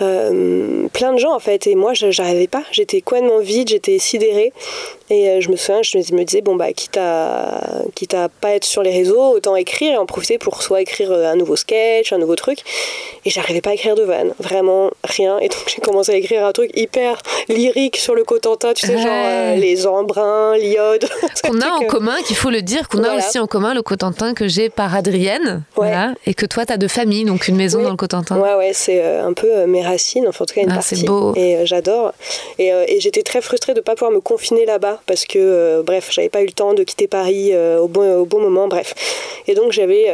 Euh, 0.02 0.86
plein 0.92 1.14
de 1.14 1.18
gens 1.18 1.34
en 1.34 1.38
fait, 1.38 1.66
et 1.66 1.74
moi 1.74 1.92
j'arrivais 1.94 2.46
pas, 2.46 2.62
j'étais 2.72 3.00
complètement 3.00 3.38
vide, 3.38 3.68
j'étais 3.70 3.98
sidérée. 3.98 4.52
Et 5.10 5.28
euh, 5.28 5.40
je 5.40 5.50
me 5.50 5.56
souviens, 5.56 5.82
je 5.82 6.14
me 6.14 6.24
disais, 6.24 6.40
bon 6.40 6.56
bah, 6.56 6.72
quitte 6.72 6.96
à, 6.96 7.60
quitte 7.94 8.14
à 8.14 8.28
pas 8.28 8.50
être 8.50 8.64
sur 8.64 8.82
les 8.82 8.90
réseaux, 8.90 9.34
autant 9.34 9.56
écrire 9.56 9.94
et 9.94 9.96
en 9.96 10.06
profiter 10.06 10.38
pour 10.38 10.62
soit 10.62 10.80
écrire 10.80 11.12
euh, 11.12 11.30
un 11.30 11.36
nouveau 11.36 11.56
sketch, 11.56 12.12
un 12.12 12.18
nouveau 12.18 12.36
truc. 12.36 12.58
Et 13.24 13.30
j'arrivais 13.30 13.60
pas 13.60 13.70
à 13.70 13.74
écrire 13.74 13.94
de 13.94 14.02
vanne, 14.02 14.32
vraiment 14.38 14.90
rien. 15.04 15.38
Et 15.38 15.48
donc 15.48 15.62
j'ai 15.74 15.80
commencé 15.80 16.12
à 16.12 16.16
écrire 16.16 16.44
un 16.44 16.52
truc 16.52 16.70
hyper 16.74 17.18
lyrique 17.48 17.96
sur 17.96 18.14
le 18.14 18.24
Cotentin, 18.24 18.74
tu 18.74 18.86
sais, 18.86 18.98
genre 18.98 19.56
les 19.56 19.86
embruns, 19.86 20.56
l'iode. 20.56 21.06
Qu'on 21.44 21.60
a 21.60 21.68
en 21.68 21.86
commun, 21.86 22.16
qu'il 22.26 22.36
faut 22.36 22.50
le 22.50 22.62
dire, 22.62 22.88
qu'on 22.88 23.04
a 23.04 23.14
aussi 23.14 23.38
en 23.38 23.46
commun 23.46 23.74
le 23.74 23.82
Cotentin 23.82 24.34
que 24.34 24.48
j'ai 24.48 24.68
par 24.68 24.94
Adrienne, 24.94 25.62
voilà, 25.76 26.14
et 26.26 26.34
que 26.34 26.46
toi, 26.46 26.66
tu 26.66 26.72
as 26.72 26.76
de 26.76 26.88
famille, 26.88 27.24
donc 27.24 27.48
une 27.48 27.56
maison 27.56 27.82
dans 27.82 27.90
le 27.90 27.96
Cotentin. 27.96 28.38
Ouais, 28.38 28.54
ouais, 28.54 28.72
c'est 28.72 29.02
euh, 29.02 29.26
un 29.26 29.32
peu 29.32 29.48
euh, 29.52 29.66
mes 29.66 29.84
racines, 29.84 30.26
enfin 30.28 30.44
en 30.44 30.46
tout 30.46 30.54
cas 30.54 30.62
une 30.62 30.72
ah, 30.72 30.76
partie. 30.76 31.04
Beau. 31.04 31.34
Et 31.36 31.56
euh, 31.56 31.66
j'adore. 31.66 32.12
Et, 32.58 32.68
et 32.68 33.00
j'étais 33.00 33.22
très 33.22 33.40
frustrée 33.40 33.74
de 33.74 33.80
pas 33.80 33.94
pouvoir 33.94 34.10
me 34.10 34.20
confiner 34.20 34.66
là-bas 34.66 34.95
parce 35.06 35.24
que, 35.24 35.82
bref, 35.82 36.08
j'avais 36.10 36.28
pas 36.28 36.42
eu 36.42 36.46
le 36.46 36.52
temps 36.52 36.74
de 36.74 36.82
quitter 36.82 37.06
Paris 37.06 37.52
au, 37.56 37.88
bon, 37.88 38.20
au 38.20 38.24
bon 38.24 38.40
moment, 38.40 38.68
bref. 38.68 38.94
Et 39.48 39.54
donc 39.54 39.72
j'avais 39.72 40.12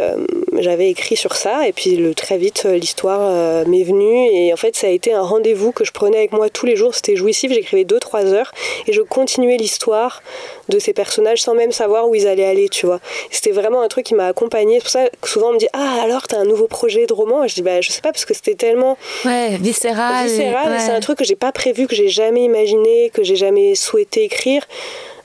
j'avais 0.58 0.90
écrit 0.90 1.16
sur 1.16 1.36
ça, 1.36 1.66
et 1.66 1.72
puis 1.72 1.96
le, 1.96 2.14
très 2.14 2.36
vite, 2.36 2.64
l'histoire 2.64 3.66
m'est 3.66 3.82
venue, 3.82 4.28
et 4.30 4.52
en 4.52 4.56
fait, 4.56 4.76
ça 4.76 4.88
a 4.88 4.90
été 4.90 5.12
un 5.12 5.22
rendez-vous 5.22 5.72
que 5.72 5.84
je 5.84 5.92
prenais 5.92 6.18
avec 6.18 6.32
moi 6.32 6.50
tous 6.50 6.66
les 6.66 6.76
jours. 6.76 6.94
C'était 6.94 7.16
jouissif, 7.16 7.52
j'écrivais 7.52 7.84
2-3 7.84 8.26
heures, 8.26 8.52
et 8.86 8.92
je 8.92 9.00
continuais 9.00 9.56
l'histoire 9.56 10.22
de 10.68 10.78
ces 10.78 10.92
personnages 10.92 11.42
sans 11.42 11.54
même 11.54 11.72
savoir 11.72 12.08
où 12.08 12.14
ils 12.14 12.26
allaient 12.26 12.44
aller, 12.44 12.68
tu 12.68 12.86
vois. 12.86 13.00
C'était 13.30 13.50
vraiment 13.50 13.82
un 13.82 13.88
truc 13.88 14.06
qui 14.06 14.14
m'a 14.14 14.26
accompagnée. 14.26 14.76
C'est 14.76 14.82
pour 14.82 14.90
ça 14.90 15.08
que 15.20 15.28
souvent 15.28 15.50
on 15.50 15.52
me 15.54 15.58
dit 15.58 15.68
Ah, 15.72 15.98
alors 16.02 16.26
t'as 16.28 16.38
un 16.38 16.44
nouveau 16.44 16.66
projet 16.66 17.06
de 17.06 17.12
roman? 17.12 17.46
Je 17.46 17.54
dis 17.54 17.62
Bah, 17.62 17.80
je 17.80 17.90
sais 17.90 18.00
pas, 18.00 18.12
parce 18.12 18.24
que 18.24 18.34
c'était 18.34 18.54
tellement. 18.54 18.96
Ouais, 19.24 19.56
viscéral. 19.58 20.26
Viscéral, 20.26 20.80
c'est 20.80 20.92
un 20.92 21.00
truc 21.00 21.18
que 21.18 21.24
j'ai 21.24 21.36
pas 21.36 21.52
prévu, 21.52 21.86
que 21.86 21.94
j'ai 21.94 22.08
jamais 22.08 22.44
imaginé, 22.44 23.10
que 23.12 23.22
j'ai 23.22 23.36
jamais 23.36 23.74
souhaité 23.74 24.24
écrire. 24.24 24.66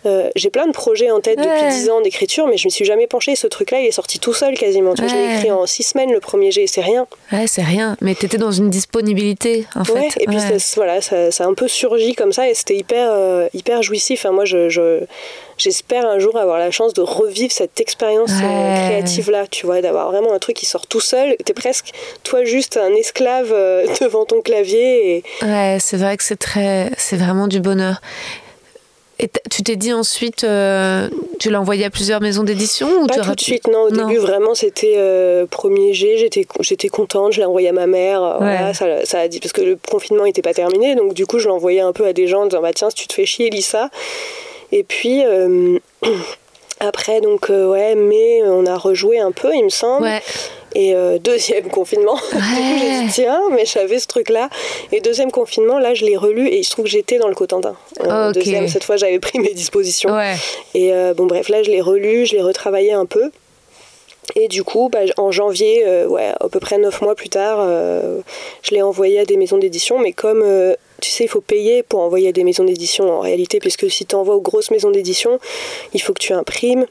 Euh, 0.05 0.29
j'ai 0.35 0.49
plein 0.49 0.67
de 0.67 0.71
projets 0.71 1.11
en 1.11 1.19
tête 1.19 1.37
depuis 1.39 1.69
10 1.69 1.89
ans 1.89 2.01
d'écriture, 2.01 2.47
mais 2.47 2.57
je 2.57 2.67
me 2.67 2.69
suis 2.69 2.85
jamais 2.85 3.07
penchée. 3.07 3.35
Ce 3.35 3.47
truc-là, 3.47 3.79
il 3.79 3.87
est 3.87 3.91
sorti 3.91 4.19
tout 4.19 4.33
seul 4.33 4.55
quasiment. 4.55 4.93
Tu 4.93 5.01
vois, 5.01 5.09
Je 5.09 5.15
l'ai 5.15 5.35
écrit 5.35 5.51
en 5.51 5.65
6 5.65 5.83
semaines 5.83 6.11
le 6.11 6.19
premier 6.19 6.51
jet, 6.51 6.67
c'est 6.67 6.81
rien. 6.81 7.07
Ouais, 7.31 7.47
c'est 7.47 7.63
rien. 7.63 7.97
Mais 8.01 8.15
tu 8.15 8.25
étais 8.25 8.37
dans 8.37 8.51
une 8.51 8.69
disponibilité, 8.69 9.65
en 9.75 9.83
fait. 9.83 10.13
Et 10.19 10.27
puis, 10.27 10.39
ça, 10.39 10.55
voilà, 10.75 11.01
ça, 11.01 11.31
ça, 11.31 11.45
a 11.45 11.47
un 11.47 11.53
peu 11.53 11.67
surgi 11.67 12.13
comme 12.15 12.31
ça 12.31 12.47
et 12.47 12.53
c'était 12.53 12.77
hyper, 12.77 13.09
euh, 13.11 13.47
hyper 13.53 13.81
jouissif. 13.81 14.21
Enfin, 14.25 14.33
moi, 14.33 14.45
je, 14.45 14.69
je 14.69 15.03
j'espère 15.57 16.05
un 16.05 16.19
jour 16.19 16.37
avoir 16.37 16.59
la 16.59 16.69
chance 16.69 16.93
de 16.93 17.01
revivre 17.01 17.51
cette 17.51 17.79
expérience 17.79 18.29
euh, 18.31 18.87
créative 18.87 19.31
là 19.31 19.47
tu 19.47 19.65
vois 19.65 19.81
d'avoir 19.81 20.11
vraiment 20.11 20.31
un 20.31 20.37
truc 20.37 20.55
qui 20.55 20.67
sort 20.67 20.85
tout 20.85 20.99
seul 20.99 21.35
t'es 21.43 21.53
presque 21.53 21.93
toi 22.21 22.43
juste 22.43 22.77
un 22.77 22.93
esclave 22.93 23.49
devant 24.01 24.25
ton 24.25 24.41
clavier 24.41 25.15
et... 25.15 25.23
ouais 25.43 25.77
c'est 25.79 25.97
vrai 25.97 26.15
que 26.15 26.23
c'est 26.23 26.35
très 26.35 26.91
c'est 26.97 27.17
vraiment 27.17 27.47
du 27.47 27.59
bonheur 27.59 28.01
et 29.19 29.29
tu 29.49 29.63
t'es 29.63 29.75
dit 29.75 29.93
ensuite, 29.93 30.43
euh, 30.43 31.09
tu 31.39 31.49
l'as 31.49 31.59
envoyé 31.59 31.85
à 31.85 31.89
plusieurs 31.89 32.21
maisons 32.21 32.43
d'édition 32.43 32.87
ou 33.01 33.07
Pas 33.07 33.19
tout 33.19 33.33
de 33.33 33.41
suite, 33.41 33.67
non. 33.67 33.83
Au 33.83 33.89
début, 33.89 34.17
vraiment, 34.17 34.53
c'était 34.53 34.95
euh, 34.97 35.47
premier 35.47 35.93
G. 35.93 36.17
J'étais, 36.17 36.45
j'étais 36.59 36.89
contente. 36.89 37.33
Je 37.33 37.39
l'ai 37.39 37.45
envoyé 37.45 37.69
à 37.69 37.73
ma 37.73 37.87
mère. 37.87 38.37
Voilà, 38.39 38.73
ça, 38.75 39.05
ça, 39.05 39.19
a 39.19 39.27
dit 39.27 39.39
parce 39.39 39.53
que 39.53 39.61
le 39.61 39.77
confinement 39.89 40.25
n'était 40.25 40.43
pas 40.43 40.53
terminé, 40.53 40.95
donc 40.95 41.13
du 41.13 41.25
coup, 41.25 41.39
je 41.39 41.47
l'envoyais 41.47 41.81
un 41.81 41.93
peu 41.93 42.05
à 42.05 42.13
des 42.13 42.27
gens 42.27 42.43
en 42.43 42.45
disant 42.45 42.61
bah 42.61 42.73
tiens, 42.73 42.89
si 42.89 42.95
tu 42.95 43.07
te 43.07 43.13
fais 43.13 43.25
chier, 43.25 43.49
lis 43.49 43.61
ça. 43.63 43.89
Et 44.71 44.83
puis. 44.83 45.23
Euh, 45.25 45.79
après, 46.79 47.21
donc, 47.21 47.49
ouais, 47.49 47.95
mais 47.95 48.43
on 48.43 48.67
a 48.67 48.77
rejoué 48.77 49.19
un 49.19 49.31
peu, 49.31 49.51
il 49.55 49.63
me 49.63 49.69
semble. 49.69 50.03
Ouais. 50.03 50.21
Et 50.77 50.93
euh, 50.93 51.17
deuxième 51.17 51.67
confinement, 51.69 52.17
j'ai 52.31 53.01
dit 53.01 53.11
tiens, 53.11 53.41
mais 53.51 53.65
j'avais 53.65 53.97
ce 53.97 54.05
truc-là. 54.05 54.49
Et 54.91 55.01
deuxième 55.01 55.31
confinement, 55.31 55.79
là, 55.79 55.95
je 55.95 56.05
l'ai 56.05 56.15
relu 56.15 56.47
et 56.47 56.59
il 56.59 56.63
se 56.63 56.69
trouve 56.69 56.85
que 56.85 56.91
j'étais 56.91 57.17
dans 57.17 57.27
le 57.27 57.33
Cotentin. 57.33 57.75
Euh, 58.01 58.31
deuxième, 58.31 58.67
cette 58.67 58.83
fois, 58.83 58.95
j'avais 58.95 59.19
pris 59.19 59.39
mes 59.39 59.53
dispositions. 59.53 60.15
Et 60.75 60.93
euh, 60.93 61.15
bon, 61.15 61.25
bref, 61.25 61.49
là, 61.49 61.63
je 61.63 61.71
l'ai 61.71 61.81
relu, 61.81 62.27
je 62.27 62.35
l'ai 62.35 62.43
retravaillé 62.43 62.93
un 62.93 63.07
peu. 63.07 63.31
Et 64.35 64.47
du 64.49 64.63
coup, 64.63 64.89
bah, 64.91 64.99
en 65.17 65.31
janvier, 65.31 65.83
ouais, 66.05 66.31
à 66.39 66.47
peu 66.47 66.59
près 66.59 66.77
neuf 66.77 67.01
mois 67.01 67.15
plus 67.15 67.29
tard, 67.29 67.65
je 68.61 68.71
l'ai 68.71 68.83
envoyé 68.83 69.19
à 69.19 69.25
des 69.25 69.37
maisons 69.37 69.57
d'édition. 69.57 69.97
Mais 69.97 70.13
comme 70.13 70.43
tu 71.01 71.09
sais, 71.09 71.23
il 71.23 71.27
faut 71.27 71.41
payer 71.41 71.81
pour 71.81 72.01
envoyer 72.01 72.29
à 72.29 72.31
des 72.33 72.43
maisons 72.43 72.65
d'édition 72.65 73.09
en 73.09 73.21
réalité, 73.21 73.59
puisque 73.59 73.89
si 73.89 74.05
tu 74.05 74.15
envoies 74.15 74.35
aux 74.35 74.41
grosses 74.41 74.69
maisons 74.69 74.91
d'édition, 74.91 75.39
il 75.93 76.01
faut 76.03 76.13
que 76.13 76.21
tu 76.21 76.33
imprimes. 76.33 76.85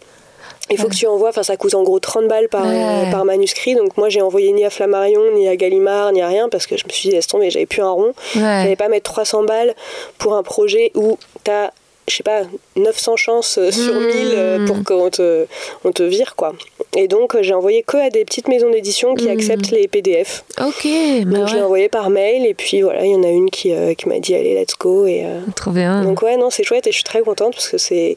Il 0.71 0.79
faut 0.79 0.89
que 0.89 0.95
tu 0.95 1.07
envoies, 1.07 1.29
enfin 1.29 1.43
ça 1.43 1.57
coûte 1.57 1.75
en 1.75 1.83
gros 1.83 2.01
30 2.01 2.27
balles 2.29 2.49
par, 2.49 2.65
euh, 2.67 3.11
par 3.11 3.25
manuscrit. 3.25 3.75
Donc 3.75 3.97
moi 3.97 4.09
j'ai 4.09 4.21
envoyé 4.21 4.53
ni 4.53 4.65
à 4.65 4.71
Flammarion, 4.71 5.21
ni 5.35 5.49
à 5.49 5.57
Gallimard, 5.57 6.13
ni 6.13 6.23
à 6.23 6.29
rien 6.29 6.49
parce 6.49 6.67
que 6.67 6.77
je 6.77 6.85
me 6.85 6.91
suis 6.91 7.09
dit 7.09 7.15
laisse 7.15 7.27
tomber, 7.27 7.51
j'avais 7.51 7.67
plus 7.67 7.83
un 7.83 7.91
rond. 7.91 8.13
Ouais. 8.35 8.43
J'allais 8.43 8.77
pas 8.77 8.89
mettre 8.89 9.11
300 9.11 9.45
balles 9.45 9.75
pour 10.19 10.35
un 10.35 10.43
projet 10.43 10.91
où 10.95 11.19
tu 11.45 11.51
as 11.51 11.73
je 12.09 12.15
sais 12.15 12.23
pas, 12.23 12.43
900 12.77 13.17
chances 13.17 13.59
euh, 13.59 13.73
sur 13.73 13.95
1000 13.95 14.13
euh, 14.15 14.67
pour 14.67 14.85
qu'on 14.85 15.11
te, 15.11 15.47
on 15.85 15.91
te 15.91 16.05
vire, 16.05 16.37
quoi. 16.37 16.53
Et 16.97 17.09
donc, 17.09 17.37
j'ai 17.41 17.53
envoyé 17.53 17.83
que 17.83 17.97
à 17.97 18.11
des 18.11 18.25
petites 18.25 18.47
maisons 18.47 18.71
d'édition 18.71 19.17
qui 19.17 19.27
hmm. 19.27 19.31
acceptent 19.31 19.71
les 19.73 19.89
PDF. 19.89 20.45
Ok, 20.61 20.87
bah 21.25 21.39
Donc, 21.39 21.49
je 21.49 21.57
l'ai 21.57 21.63
envoyé 21.63 21.89
par 21.89 22.11
mail, 22.11 22.47
et 22.47 22.55
puis 22.55 22.83
voilà, 22.83 23.05
il 23.05 23.11
y 23.11 23.17
en 23.17 23.25
a 23.25 23.29
une 23.29 23.51
qui, 23.51 23.73
qui 23.99 24.09
m'a 24.09 24.21
dit, 24.21 24.37
allez, 24.37 24.55
let's 24.55 24.79
go. 24.79 25.07
Et, 25.07 25.25
Trop 25.57 25.73
bien. 25.73 26.05
Donc, 26.05 26.23
ouais, 26.23 26.37
non, 26.37 26.51
c'est 26.51 26.63
chouette, 26.63 26.87
et 26.87 26.93
je 26.93 26.97
suis 26.97 27.05
très 27.05 27.23
contente 27.23 27.55
parce 27.55 27.69
que 27.69 27.79
c'est 27.79 28.17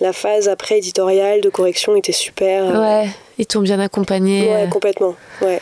la 0.00 0.12
phase 0.12 0.48
après 0.48 0.78
éditoriale 0.78 1.40
de 1.40 1.48
correction 1.48 1.96
était 1.96 2.12
super. 2.12 2.64
Ouais, 2.78 3.08
ils 3.38 3.46
t'ont 3.46 3.60
bien 3.60 3.80
accompagné. 3.80 4.48
Ouais, 4.48 4.68
complètement. 4.70 5.14
Ouais. 5.40 5.60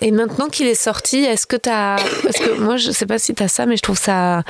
Et 0.00 0.10
maintenant 0.10 0.48
qu'il 0.48 0.66
est 0.66 0.74
sorti, 0.74 1.24
est-ce 1.24 1.46
que 1.46 1.56
tu 1.56 1.70
as. 1.70 1.96
Parce 2.22 2.36
que 2.36 2.58
moi, 2.58 2.76
je 2.76 2.90
sais 2.90 3.06
pas 3.06 3.18
si 3.18 3.34
tu 3.34 3.42
as 3.42 3.48
ça, 3.48 3.66
mais 3.66 3.76
je 3.76 3.82
trouve 3.82 3.98
ça 3.98 4.42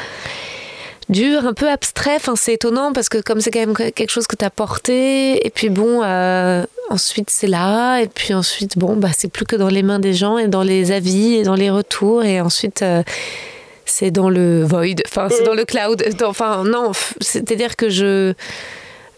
dur, 1.08 1.46
un 1.46 1.54
peu 1.54 1.68
abstrait. 1.68 2.16
Enfin, 2.16 2.34
c'est 2.36 2.54
étonnant 2.54 2.92
parce 2.92 3.08
que 3.08 3.18
comme 3.18 3.40
c'est 3.40 3.50
quand 3.50 3.60
même 3.60 3.74
quelque 3.74 4.10
chose 4.10 4.26
que 4.26 4.36
tu 4.36 4.44
as 4.44 4.50
porté, 4.50 5.46
et 5.46 5.50
puis 5.50 5.68
bon, 5.68 6.02
euh, 6.02 6.64
ensuite 6.90 7.30
c'est 7.30 7.46
là, 7.46 8.00
et 8.00 8.08
puis 8.08 8.34
ensuite, 8.34 8.76
bon, 8.76 8.96
bah, 8.96 9.10
c'est 9.16 9.30
plus 9.30 9.46
que 9.46 9.56
dans 9.56 9.68
les 9.68 9.82
mains 9.82 10.00
des 10.00 10.14
gens 10.14 10.36
et 10.38 10.48
dans 10.48 10.62
les 10.62 10.90
avis 10.90 11.34
et 11.34 11.42
dans 11.42 11.54
les 11.54 11.70
retours, 11.70 12.24
et 12.24 12.40
ensuite. 12.40 12.82
Euh, 12.82 13.02
c'est 13.88 14.10
dans 14.10 14.28
le 14.28 14.64
void, 14.64 15.00
enfin 15.06 15.28
c'est 15.30 15.42
mm. 15.42 15.46
dans 15.46 15.54
le 15.54 15.64
cloud. 15.64 16.04
Enfin 16.24 16.64
non, 16.64 16.90
c'est-à-dire 17.20 17.76
que 17.76 17.88
je, 17.88 18.04
euh, 18.04 18.34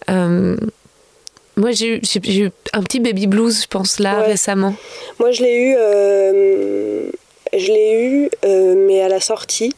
moi, 0.08 1.72
j'ai 1.72 1.96
eu, 1.96 2.50
un 2.72 2.82
petit 2.82 3.00
baby 3.00 3.26
blues, 3.26 3.62
je 3.62 3.66
pense, 3.66 3.98
là, 3.98 4.20
récemment. 4.22 4.74
Moi, 5.18 5.32
je 5.32 5.42
l'ai 5.42 5.56
eu, 5.56 5.74
euh, 5.76 7.10
je 7.52 7.66
l'ai 7.66 8.00
eu 8.00 8.30
euh, 8.44 8.74
mais 8.86 9.02
à 9.02 9.08
la 9.08 9.20
sortie. 9.20 9.74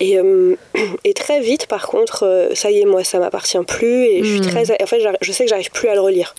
Et, 0.00 0.18
et, 1.04 1.14
très 1.14 1.40
vite, 1.40 1.66
par 1.66 1.86
contre, 1.86 2.50
ça 2.54 2.70
y 2.70 2.80
est, 2.80 2.84
moi, 2.84 3.04
ça 3.04 3.20
m'appartient 3.20 3.62
plus. 3.66 4.06
Et 4.06 4.24
je 4.24 4.28
suis 4.28 4.40
hmm. 4.40 4.50
très. 4.50 4.82
En 4.82 4.86
fait, 4.86 5.02
je 5.20 5.32
sais 5.32 5.44
que 5.44 5.50
j'arrive 5.50 5.70
plus 5.70 5.88
à 5.88 5.94
le 5.94 6.00
relire. 6.00 6.34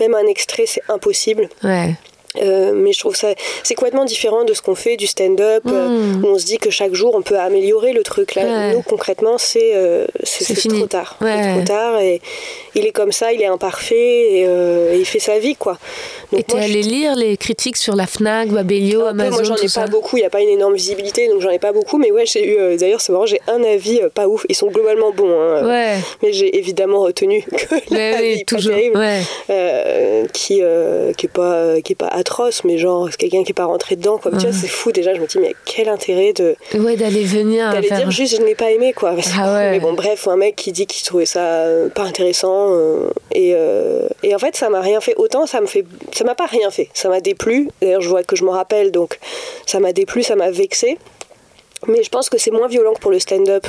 Même 0.00 0.14
un 0.14 0.26
extrait, 0.26 0.64
c'est 0.66 0.82
impossible. 0.88 1.48
Ouais. 1.62 1.94
Euh, 2.42 2.72
mais 2.74 2.92
je 2.92 2.98
trouve 2.98 3.16
ça 3.16 3.28
c'est 3.62 3.74
complètement 3.74 4.04
différent 4.04 4.44
de 4.44 4.54
ce 4.54 4.62
qu'on 4.62 4.74
fait 4.74 4.96
du 4.96 5.06
stand-up 5.06 5.62
euh, 5.66 5.88
hmm. 5.88 6.24
où 6.24 6.28
on 6.28 6.38
se 6.38 6.44
dit 6.44 6.58
que 6.58 6.70
chaque 6.70 6.94
jour 6.94 7.14
on 7.14 7.22
peut 7.22 7.38
améliorer 7.38 7.92
le 7.92 8.02
truc. 8.02 8.34
Là 8.34 8.72
nous 8.72 8.82
concrètement 8.82 9.38
c'est 9.38 9.72
euh, 9.74 10.06
c'est 10.22 10.54
trop 10.68 10.86
tard. 10.86 11.16
C'est 11.20 11.52
trop 11.54 11.64
tard 11.64 12.00
et 12.00 12.20
il 12.74 12.86
est 12.86 12.92
comme 12.92 13.12
ça 13.12 13.32
il 13.32 13.42
est 13.42 13.46
imparfait 13.46 13.96
et, 13.96 14.96
il 14.98 15.04
fait 15.04 15.18
sa 15.18 15.38
vie 15.38 15.56
quoi. 15.56 15.78
Donc 16.32 16.40
et 16.40 16.44
t'es 16.44 16.58
allé 16.58 16.82
lire 16.82 17.14
les 17.14 17.36
critiques 17.36 17.76
sur 17.76 17.94
la 17.94 18.06
Fnac 18.06 18.48
Babelio 18.48 19.02
Amazon 19.02 19.30
moi 19.30 19.42
j'en 19.44 19.56
ai 19.56 19.68
pas 19.68 19.86
beaucoup. 19.86 20.16
Il 20.16 20.20
n'y 20.20 20.26
a 20.26 20.30
pas 20.30 20.40
une 20.40 20.48
énorme 20.48 20.74
visibilité 20.74 21.28
donc 21.28 21.40
j'en 21.40 21.50
ai 21.50 21.58
pas 21.58 21.72
beaucoup. 21.72 21.98
Mais 21.98 22.10
ouais 22.10 22.26
j'ai 22.26 22.46
eu 22.46 22.76
d'ailleurs 22.76 23.00
c'est 23.00 23.12
marrant 23.12 23.26
j'ai 23.26 23.40
un 23.48 23.62
avis 23.62 24.00
pas 24.14 24.28
ouf. 24.28 24.44
Ils 24.48 24.54
sont 24.54 24.68
globalement 24.68 25.12
bons 25.12 25.40
hein, 25.40 26.00
mais 26.22 26.32
j'ai 26.32 26.56
évidemment 26.56 27.00
retenu 27.00 27.42
que 27.50 27.94
l'avis 27.94 28.44
toujours 28.44 28.74
qui 30.32 30.62
qui 31.16 31.26
est 31.26 31.32
pas 31.32 31.80
qui 31.82 31.92
est 31.92 31.96
pas 31.96 32.08
mais 32.64 32.78
genre, 32.78 33.08
c'est 33.10 33.16
quelqu'un 33.16 33.42
qui 33.42 33.50
n'est 33.50 33.54
pas 33.54 33.64
rentré 33.64 33.96
dedans, 33.96 34.18
quoi. 34.18 34.32
Tu 34.32 34.38
vois, 34.38 34.52
c'est 34.52 34.68
fou 34.68 34.92
déjà. 34.92 35.14
Je 35.14 35.20
me 35.20 35.26
dis, 35.26 35.38
mais 35.38 35.54
quel 35.64 35.88
intérêt 35.88 36.32
de. 36.32 36.56
Ouais, 36.74 36.96
d'aller 36.96 37.24
venir. 37.24 37.70
D'aller 37.70 37.88
dire 37.88 38.10
juste, 38.10 38.36
je 38.36 38.42
n'ai 38.42 38.54
pas 38.54 38.70
aimé, 38.70 38.92
quoi. 38.92 39.14
Ah 39.38 39.68
mais 39.70 39.80
bon, 39.80 39.92
bref, 39.92 40.28
un 40.28 40.36
mec 40.36 40.56
qui 40.56 40.72
dit 40.72 40.86
qu'il 40.86 41.04
trouvait 41.04 41.26
ça 41.26 41.40
euh, 41.40 41.88
pas 41.88 42.02
intéressant. 42.02 42.72
Euh, 42.72 43.08
et, 43.32 43.52
euh, 43.54 44.08
et 44.22 44.34
en 44.34 44.38
fait, 44.38 44.56
ça 44.56 44.68
m'a 44.68 44.80
rien 44.80 45.00
fait. 45.00 45.14
Autant, 45.16 45.46
ça 45.46 45.60
me 45.60 45.66
fait. 45.66 45.84
Ça 46.12 46.24
m'a 46.24 46.34
pas 46.34 46.46
rien 46.46 46.70
fait. 46.70 46.88
Ça 46.94 47.08
m'a 47.08 47.20
déplu. 47.20 47.68
D'ailleurs, 47.80 48.00
je 48.00 48.08
vois 48.08 48.22
que 48.22 48.36
je 48.36 48.44
me 48.44 48.50
rappelle, 48.50 48.90
donc 48.90 49.18
ça 49.66 49.80
m'a 49.80 49.92
déplu, 49.92 50.22
ça 50.22 50.36
m'a 50.36 50.50
vexé. 50.50 50.98
Mais 51.88 52.02
je 52.02 52.10
pense 52.10 52.28
que 52.28 52.38
c'est 52.38 52.50
moins 52.50 52.68
violent 52.68 52.94
que 52.94 53.00
pour 53.00 53.10
le 53.10 53.18
stand-up, 53.18 53.66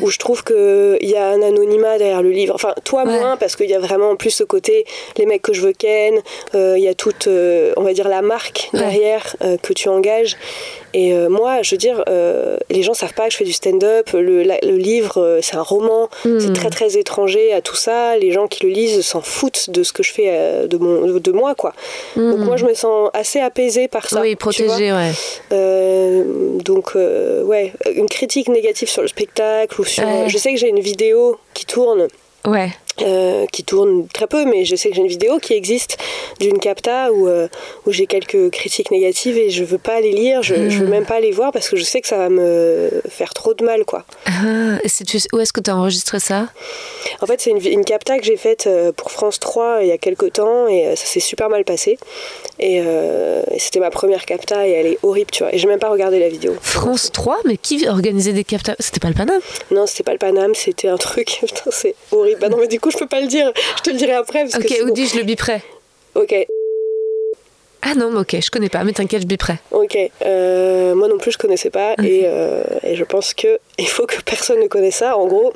où 0.00 0.10
je 0.10 0.18
trouve 0.18 0.44
qu'il 0.44 1.08
y 1.08 1.16
a 1.16 1.28
un 1.28 1.42
anonymat 1.42 1.98
derrière 1.98 2.22
le 2.22 2.30
livre. 2.30 2.54
Enfin, 2.54 2.74
toi 2.84 3.04
moins, 3.04 3.36
parce 3.36 3.56
qu'il 3.56 3.68
y 3.68 3.74
a 3.74 3.78
vraiment 3.78 4.10
en 4.10 4.16
plus 4.16 4.30
ce 4.30 4.44
côté, 4.44 4.86
les 5.16 5.26
mecs 5.26 5.42
que 5.42 5.52
je 5.52 5.60
veux 5.60 5.72
ken, 5.72 6.20
euh, 6.54 6.74
il 6.76 6.84
y 6.84 6.88
a 6.88 6.94
toute, 6.94 7.26
euh, 7.26 7.72
on 7.76 7.82
va 7.82 7.92
dire, 7.92 8.08
la 8.08 8.22
marque 8.22 8.70
derrière 8.72 9.36
euh, 9.42 9.56
que 9.56 9.72
tu 9.72 9.88
engages. 9.88 10.36
Et 10.94 11.12
euh, 11.12 11.28
moi, 11.28 11.62
je 11.62 11.72
veux 11.72 11.78
dire, 11.78 12.02
euh, 12.08 12.56
les 12.70 12.82
gens 12.82 12.94
savent 12.94 13.14
pas 13.14 13.26
que 13.26 13.32
je 13.32 13.36
fais 13.36 13.44
du 13.44 13.52
stand-up. 13.52 14.10
Le, 14.12 14.42
livre, 14.76 15.20
euh, 15.20 15.38
c'est 15.42 15.56
un 15.56 15.62
roman. 15.62 16.08
Hmm. 16.24 16.38
C'est 16.38 16.52
très 16.52 16.70
très 16.70 16.96
étranger 16.96 17.52
à 17.52 17.60
tout 17.60 17.76
ça. 17.76 18.16
Les 18.16 18.32
gens 18.32 18.46
qui 18.46 18.64
le 18.64 18.70
lisent 18.70 19.02
s'en 19.02 19.20
foutent 19.20 19.70
de 19.70 19.82
ce 19.82 19.92
que 19.92 20.02
je 20.02 20.12
fais 20.12 20.66
de, 20.66 20.76
mon, 20.78 21.18
de 21.18 21.32
moi, 21.32 21.54
quoi. 21.54 21.74
Donc 22.16 22.38
moi, 22.38 22.56
je 22.56 22.64
me 22.64 22.74
sens 22.74 23.10
assez 23.14 23.40
apaisée 23.40 23.88
par 23.88 24.08
ça. 24.08 24.20
Hmm. 24.20 24.22
oui, 24.22 24.36
tu 24.36 24.36
vois. 24.36 24.52
protégé, 24.52 24.92
ouais. 24.92 25.12
Euh, 25.52 26.24
donc, 26.64 26.94
ouais, 26.94 27.72
une 27.94 28.08
critique 28.08 28.48
négative 28.48 28.88
sur 28.88 29.02
le 29.02 29.08
spectacle 29.08 29.80
ou 29.80 29.84
sur. 29.84 30.04
Ouais. 30.04 30.28
Je 30.28 30.38
sais 30.38 30.52
que 30.52 30.58
j'ai 30.58 30.68
une 30.68 30.80
vidéo 30.80 31.38
qui 31.54 31.66
tourne 31.66 32.08
Ouais. 32.46 32.70
Euh, 33.02 33.46
qui 33.46 33.64
tourne 33.64 34.08
très 34.08 34.26
peu, 34.26 34.44
mais 34.44 34.64
je 34.64 34.76
sais 34.76 34.88
que 34.88 34.96
j'ai 34.96 35.02
une 35.02 35.08
vidéo 35.08 35.38
qui 35.38 35.54
existe 35.54 35.98
d'une 36.40 36.58
capta 36.58 37.12
où, 37.12 37.28
euh, 37.28 37.48
où 37.86 37.92
j'ai 37.92 38.06
quelques 38.06 38.50
critiques 38.50 38.90
négatives 38.90 39.36
et 39.36 39.50
je 39.50 39.64
veux 39.64 39.78
pas 39.78 40.00
les 40.00 40.12
lire, 40.12 40.42
je, 40.42 40.68
je 40.68 40.78
veux 40.78 40.86
même 40.86 41.06
pas 41.06 41.20
les 41.20 41.30
voir 41.30 41.52
parce 41.52 41.68
que 41.68 41.76
je 41.76 41.84
sais 41.84 42.00
que 42.00 42.08
ça 42.08 42.18
va 42.18 42.28
me 42.28 43.02
faire 43.08 43.34
trop 43.34 43.54
de 43.54 43.64
mal, 43.64 43.84
quoi. 43.84 44.04
Ah, 44.26 44.78
où 45.32 45.38
est-ce 45.38 45.52
que 45.52 45.60
tu 45.60 45.70
as 45.70 45.76
enregistré 45.76 46.20
ça? 46.20 46.48
En 47.20 47.26
fait, 47.26 47.40
c'est 47.40 47.50
une, 47.50 47.64
une 47.66 47.84
capta 47.84 48.16
que 48.18 48.24
j'ai 48.24 48.36
faite 48.36 48.66
euh, 48.68 48.92
pour 48.92 49.10
France 49.10 49.40
3 49.40 49.78
il 49.82 49.88
y 49.88 49.92
a 49.92 49.98
quelques 49.98 50.34
temps 50.34 50.68
et 50.68 50.86
euh, 50.86 50.96
ça 50.96 51.04
s'est 51.04 51.18
super 51.20 51.48
mal 51.48 51.64
passé. 51.64 51.98
Et, 52.60 52.80
euh, 52.84 53.42
et 53.50 53.58
c'était 53.58 53.80
ma 53.80 53.90
première 53.90 54.24
capta 54.24 54.66
et 54.68 54.70
elle 54.72 54.86
est 54.86 54.98
horrible, 55.02 55.30
tu 55.32 55.42
vois. 55.42 55.52
Et 55.54 55.58
j'ai 55.58 55.66
même 55.66 55.80
pas 55.80 55.88
regardé 55.90 56.18
la 56.20 56.28
vidéo. 56.28 56.54
France 56.60 57.10
3 57.12 57.38
Mais 57.44 57.56
qui 57.56 57.86
organisait 57.88 58.32
des 58.32 58.44
capteurs 58.44 58.76
C'était 58.78 59.00
pas 59.00 59.08
le 59.08 59.14
Paname? 59.14 59.40
Non, 59.72 59.86
c'était 59.86 60.04
pas 60.04 60.12
le 60.12 60.18
Paname, 60.18 60.54
c'était 60.54 60.88
un 60.88 60.96
truc. 60.96 61.38
Putain, 61.40 61.70
c'est 61.70 61.94
horrible. 62.12 62.40
Bah 62.40 62.48
non, 62.48 62.56
mais 62.58 62.68
du 62.68 62.78
coup, 62.80 62.90
je 62.90 62.98
peux 62.98 63.08
pas 63.08 63.20
le 63.20 63.26
dire. 63.26 63.52
Je 63.78 63.82
te 63.82 63.90
le 63.90 63.96
dirai 63.96 64.12
après. 64.12 64.42
Parce 64.44 64.54
Ok, 64.54 64.62
que 64.62 64.74
sinon- 64.74 64.90
Audi, 64.92 65.06
je 65.08 65.16
le 65.16 65.24
biperai. 65.24 65.60
Ok, 66.14 66.34
Ah 67.82 67.94
non, 67.94 68.10
mais 68.10 68.20
ok, 68.20 68.36
je 68.44 68.50
connais 68.50 68.68
pas, 68.68 68.82
mais 68.84 68.92
t'inquiète, 68.92 69.22
je 69.22 69.26
biperai. 69.26 69.54
Ok, 69.70 69.96
euh, 70.24 70.94
moi 70.94 71.06
non 71.08 71.18
plus 71.18 71.30
je 71.32 71.38
connaissais 71.38 71.70
pas 71.70 71.92
et, 72.02 72.22
euh, 72.24 72.62
et 72.82 72.96
je 72.96 73.04
pense 73.04 73.34
que 73.34 73.58
il 73.78 73.88
faut 73.88 74.04
que 74.06 74.20
personne 74.22 74.60
ne 74.60 74.66
connaisse 74.66 74.96
ça. 74.96 75.16
En 75.16 75.26
gros, 75.26 75.52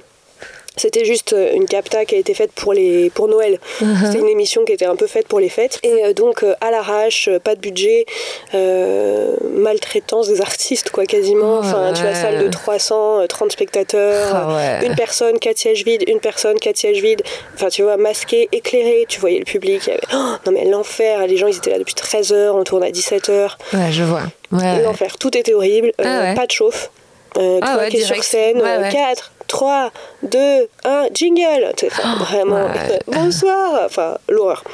c'était 0.77 1.05
juste 1.05 1.35
une 1.55 1.67
capta 1.67 2.05
qui 2.05 2.15
a 2.15 2.19
été 2.19 2.35
faite 2.35 2.53
pour 2.53 2.73
les 2.73 3.11
pour 3.11 3.29
Noël. 3.29 3.59
C'était 3.79 4.19
une 4.19 4.29
émission 4.29 4.65
qui 4.65 4.73
était 4.73 4.87
un 4.87 4.97
peu 4.97 5.07
faite 5.07 5.29
pour 5.29 5.41
les 5.41 5.49
fêtes 5.49 5.79
et 5.83 6.05
euh, 6.05 6.13
donc 6.13 6.43
euh, 6.43 6.55
à 6.61 6.71
l'arrache, 6.71 7.29
euh, 7.29 7.39
pas 7.39 7.55
de 7.55 7.61
budget, 7.61 8.07
euh, 8.55 9.37
maltraitance 9.55 10.29
des 10.29 10.41
artistes 10.41 10.91
quoi 10.91 11.07
quasiment. 11.07 11.57
Oh, 11.59 11.65
Enfin, 11.65 11.93
tu 11.95 12.03
as 12.03 12.11
ouais. 12.11 12.15
salle 12.15 12.45
de 12.45 12.49
330 12.49 13.53
spectateurs, 13.53 14.29
Ah 14.35 14.55
ouais. 14.81 14.87
une 14.87 14.95
personne, 14.97 15.39
quatre 15.39 15.59
sièges 15.59 15.85
vides, 15.85 16.05
une 16.09 16.21
personne, 16.21 16.59
quatre 16.59 16.77
sièges 16.77 17.01
vides. 17.01 17.23
Enfin, 17.55 17.69
tu 17.69 17.83
vois, 17.83 17.97
masqué, 17.97 18.49
éclairé, 18.53 19.05
tu 19.09 19.21
voyais 19.21 19.39
le 19.39 19.45
public. 19.45 19.83
il 19.87 19.91
y 19.91 19.93
avait- 19.93 20.03
Oh, 20.15 20.35
non 20.47 20.53
mais 20.53 20.65
l'enfer, 20.65 21.27
les 21.27 21.37
gens 21.37 21.47
ils 21.47 21.57
étaient 21.57 21.71
là 21.71 21.79
depuis 21.79 21.95
13h, 21.95 22.53
on 22.55 22.65
tourne 22.65 22.83
à 22.85 22.91
17h. 22.91 23.57
Ouais, 23.73 23.91
je 23.93 24.03
vois. 24.03 24.23
Ouais. 24.53 24.83
L'enfer, 24.83 25.17
tout 25.19 25.37
était 25.37 25.55
horrible, 25.55 25.89
euh, 26.01 26.05
Ah 26.05 26.21
ouais. 26.23 26.35
pas 26.35 26.47
de 26.47 26.51
chauffe. 26.53 26.91
Euh, 27.39 27.61
Ah 27.63 27.73
toi 27.75 27.83
ouais, 27.85 27.89
qui 27.89 27.97
es 27.97 28.01
sur 28.03 28.23
scène, 28.23 28.61
Ouais, 28.61 28.77
ouais. 28.77 28.91
4, 28.93 29.32
3, 29.53 29.93
2, 30.23 30.39
1, 30.85 31.09
jingle 31.13 31.75
enfin, 31.85 32.17
Vraiment, 32.17 32.65
ouais. 32.65 33.01
bonsoir 33.07 33.83
Enfin, 33.85 34.17
l'horreur. 34.31 34.65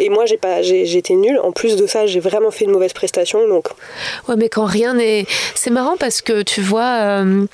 Et 0.00 0.08
moi, 0.08 0.26
j'ai 0.26 0.38
pas, 0.38 0.60
été 0.60 1.14
nulle. 1.14 1.38
En 1.38 1.52
plus 1.52 1.76
de 1.76 1.86
ça, 1.86 2.06
j'ai 2.06 2.18
vraiment 2.18 2.50
fait 2.50 2.64
une 2.64 2.72
mauvaise 2.72 2.92
prestation. 2.92 3.46
Donc, 3.46 3.68
Ouais, 4.26 4.34
mais 4.36 4.48
quand 4.48 4.64
rien 4.64 4.94
n'est. 4.94 5.24
C'est 5.54 5.70
marrant 5.70 5.96
parce 5.96 6.20
que 6.20 6.42
tu 6.42 6.62
vois, 6.62 6.96
euh, 7.00 7.46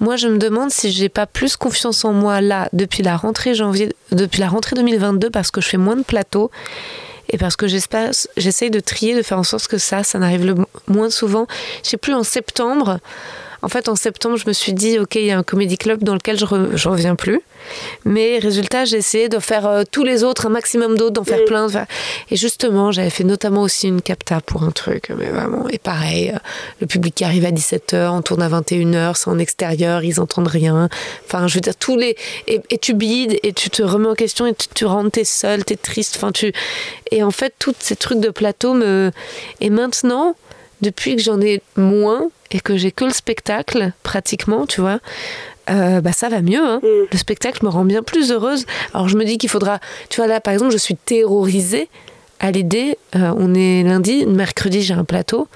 moi 0.00 0.16
je 0.16 0.28
me 0.28 0.38
demande 0.38 0.70
si 0.70 0.90
j'ai 0.90 1.10
pas 1.10 1.26
plus 1.26 1.58
confiance 1.58 2.06
en 2.06 2.14
moi 2.14 2.40
là 2.40 2.70
depuis 2.72 3.02
la 3.02 3.18
rentrée 3.18 3.54
janvier, 3.54 3.90
depuis 4.10 4.40
la 4.40 4.48
rentrée 4.48 4.76
2022 4.76 5.28
parce 5.28 5.50
que 5.50 5.60
je 5.60 5.68
fais 5.68 5.76
moins 5.76 5.96
de 5.96 6.04
plateaux 6.04 6.50
et 7.28 7.36
parce 7.36 7.56
que 7.56 7.68
j'espère, 7.68 8.12
j'essaye 8.38 8.70
de 8.70 8.80
trier, 8.80 9.14
de 9.14 9.22
faire 9.22 9.38
en 9.38 9.44
sorte 9.44 9.66
que 9.68 9.76
ça, 9.76 10.04
ça 10.04 10.18
n'arrive 10.18 10.46
le 10.46 10.54
moins 10.86 11.10
souvent. 11.10 11.46
Je 11.84 11.90
sais 11.90 11.96
plus 11.98 12.14
en 12.14 12.22
septembre. 12.22 12.98
En 13.62 13.68
fait, 13.68 13.88
en 13.88 13.96
septembre, 13.96 14.36
je 14.36 14.46
me 14.46 14.52
suis 14.52 14.72
dit, 14.72 14.98
ok, 14.98 15.16
il 15.16 15.24
y 15.24 15.30
a 15.30 15.38
un 15.38 15.42
comédie 15.42 15.78
club 15.78 16.04
dans 16.04 16.14
lequel 16.14 16.38
je, 16.38 16.44
re- 16.44 16.76
je 16.76 16.88
reviens 16.88 17.16
plus. 17.16 17.40
Mais 18.04 18.38
résultat, 18.38 18.84
j'ai 18.84 18.96
essayé 18.98 19.28
de 19.28 19.40
faire 19.40 19.66
euh, 19.66 19.82
tous 19.90 20.04
les 20.04 20.22
autres, 20.24 20.46
un 20.46 20.48
maximum 20.50 20.96
d'autres, 20.96 21.12
d'en 21.14 21.24
faire 21.24 21.44
plein. 21.44 21.66
de 21.66 21.72
faire- 21.72 21.86
Et 22.30 22.36
justement, 22.36 22.92
j'avais 22.92 23.10
fait 23.10 23.24
notamment 23.24 23.62
aussi 23.62 23.88
une 23.88 24.00
capta 24.00 24.40
pour 24.40 24.62
un 24.62 24.70
truc, 24.70 25.10
mais 25.18 25.26
vraiment. 25.26 25.68
Et 25.68 25.78
pareil, 25.78 26.30
euh, 26.34 26.38
le 26.80 26.86
public 26.86 27.16
qui 27.16 27.24
arrive 27.24 27.44
à 27.44 27.50
17h, 27.50 28.10
on 28.12 28.22
tourne 28.22 28.42
à 28.42 28.48
21h, 28.48 29.16
c'est 29.16 29.28
en 29.28 29.38
extérieur, 29.38 30.04
ils 30.04 30.20
entendent 30.20 30.46
rien. 30.48 30.88
Enfin, 31.26 31.48
je 31.48 31.54
veux 31.56 31.60
dire, 31.60 31.76
tous 31.76 31.96
les. 31.96 32.16
Et, 32.46 32.60
et 32.70 32.78
tu 32.78 32.94
bides, 32.94 33.38
et 33.42 33.52
tu 33.52 33.70
te 33.70 33.82
remets 33.82 34.08
en 34.08 34.14
question, 34.14 34.46
et 34.46 34.54
tu, 34.54 34.68
tu 34.72 34.84
rentres, 34.86 35.10
t'es 35.10 35.24
seul, 35.24 35.64
t'es 35.64 35.76
triste. 35.76 36.14
Enfin, 36.16 36.30
tu. 36.32 36.52
Et 37.10 37.22
en 37.24 37.32
fait, 37.32 37.52
tous 37.58 37.74
ces 37.80 37.96
trucs 37.96 38.20
de 38.20 38.30
plateau 38.30 38.72
me. 38.72 39.10
Et 39.60 39.68
maintenant, 39.70 40.36
depuis 40.82 41.16
que 41.16 41.22
j'en 41.22 41.40
ai 41.40 41.60
moins 41.76 42.30
et 42.50 42.60
que 42.60 42.76
j'ai 42.76 42.92
que 42.92 43.04
le 43.04 43.10
spectacle, 43.12 43.92
pratiquement, 44.02 44.66
tu 44.66 44.80
vois, 44.80 45.00
euh, 45.70 46.00
bah 46.00 46.12
ça 46.12 46.28
va 46.28 46.40
mieux. 46.40 46.62
hein. 46.64 46.80
Mm. 46.82 47.06
Le 47.12 47.18
spectacle 47.18 47.64
me 47.64 47.70
rend 47.70 47.84
bien 47.84 48.02
plus 48.02 48.30
heureuse. 48.32 48.64
Alors 48.94 49.08
je 49.08 49.16
me 49.16 49.24
dis 49.24 49.36
qu'il 49.38 49.50
faudra. 49.50 49.80
Tu 50.08 50.16
vois, 50.16 50.26
là, 50.26 50.40
par 50.40 50.52
exemple, 50.54 50.72
je 50.72 50.78
suis 50.78 50.96
terrorisée 50.96 51.88
à 52.40 52.50
l'idée. 52.50 52.96
euh, 53.16 53.32
on 53.36 53.54
est 53.54 53.82
lundi, 53.82 54.24
mercredi, 54.26 54.82
j'ai 54.82 54.94
un 54.94 55.04
plateau. 55.04 55.48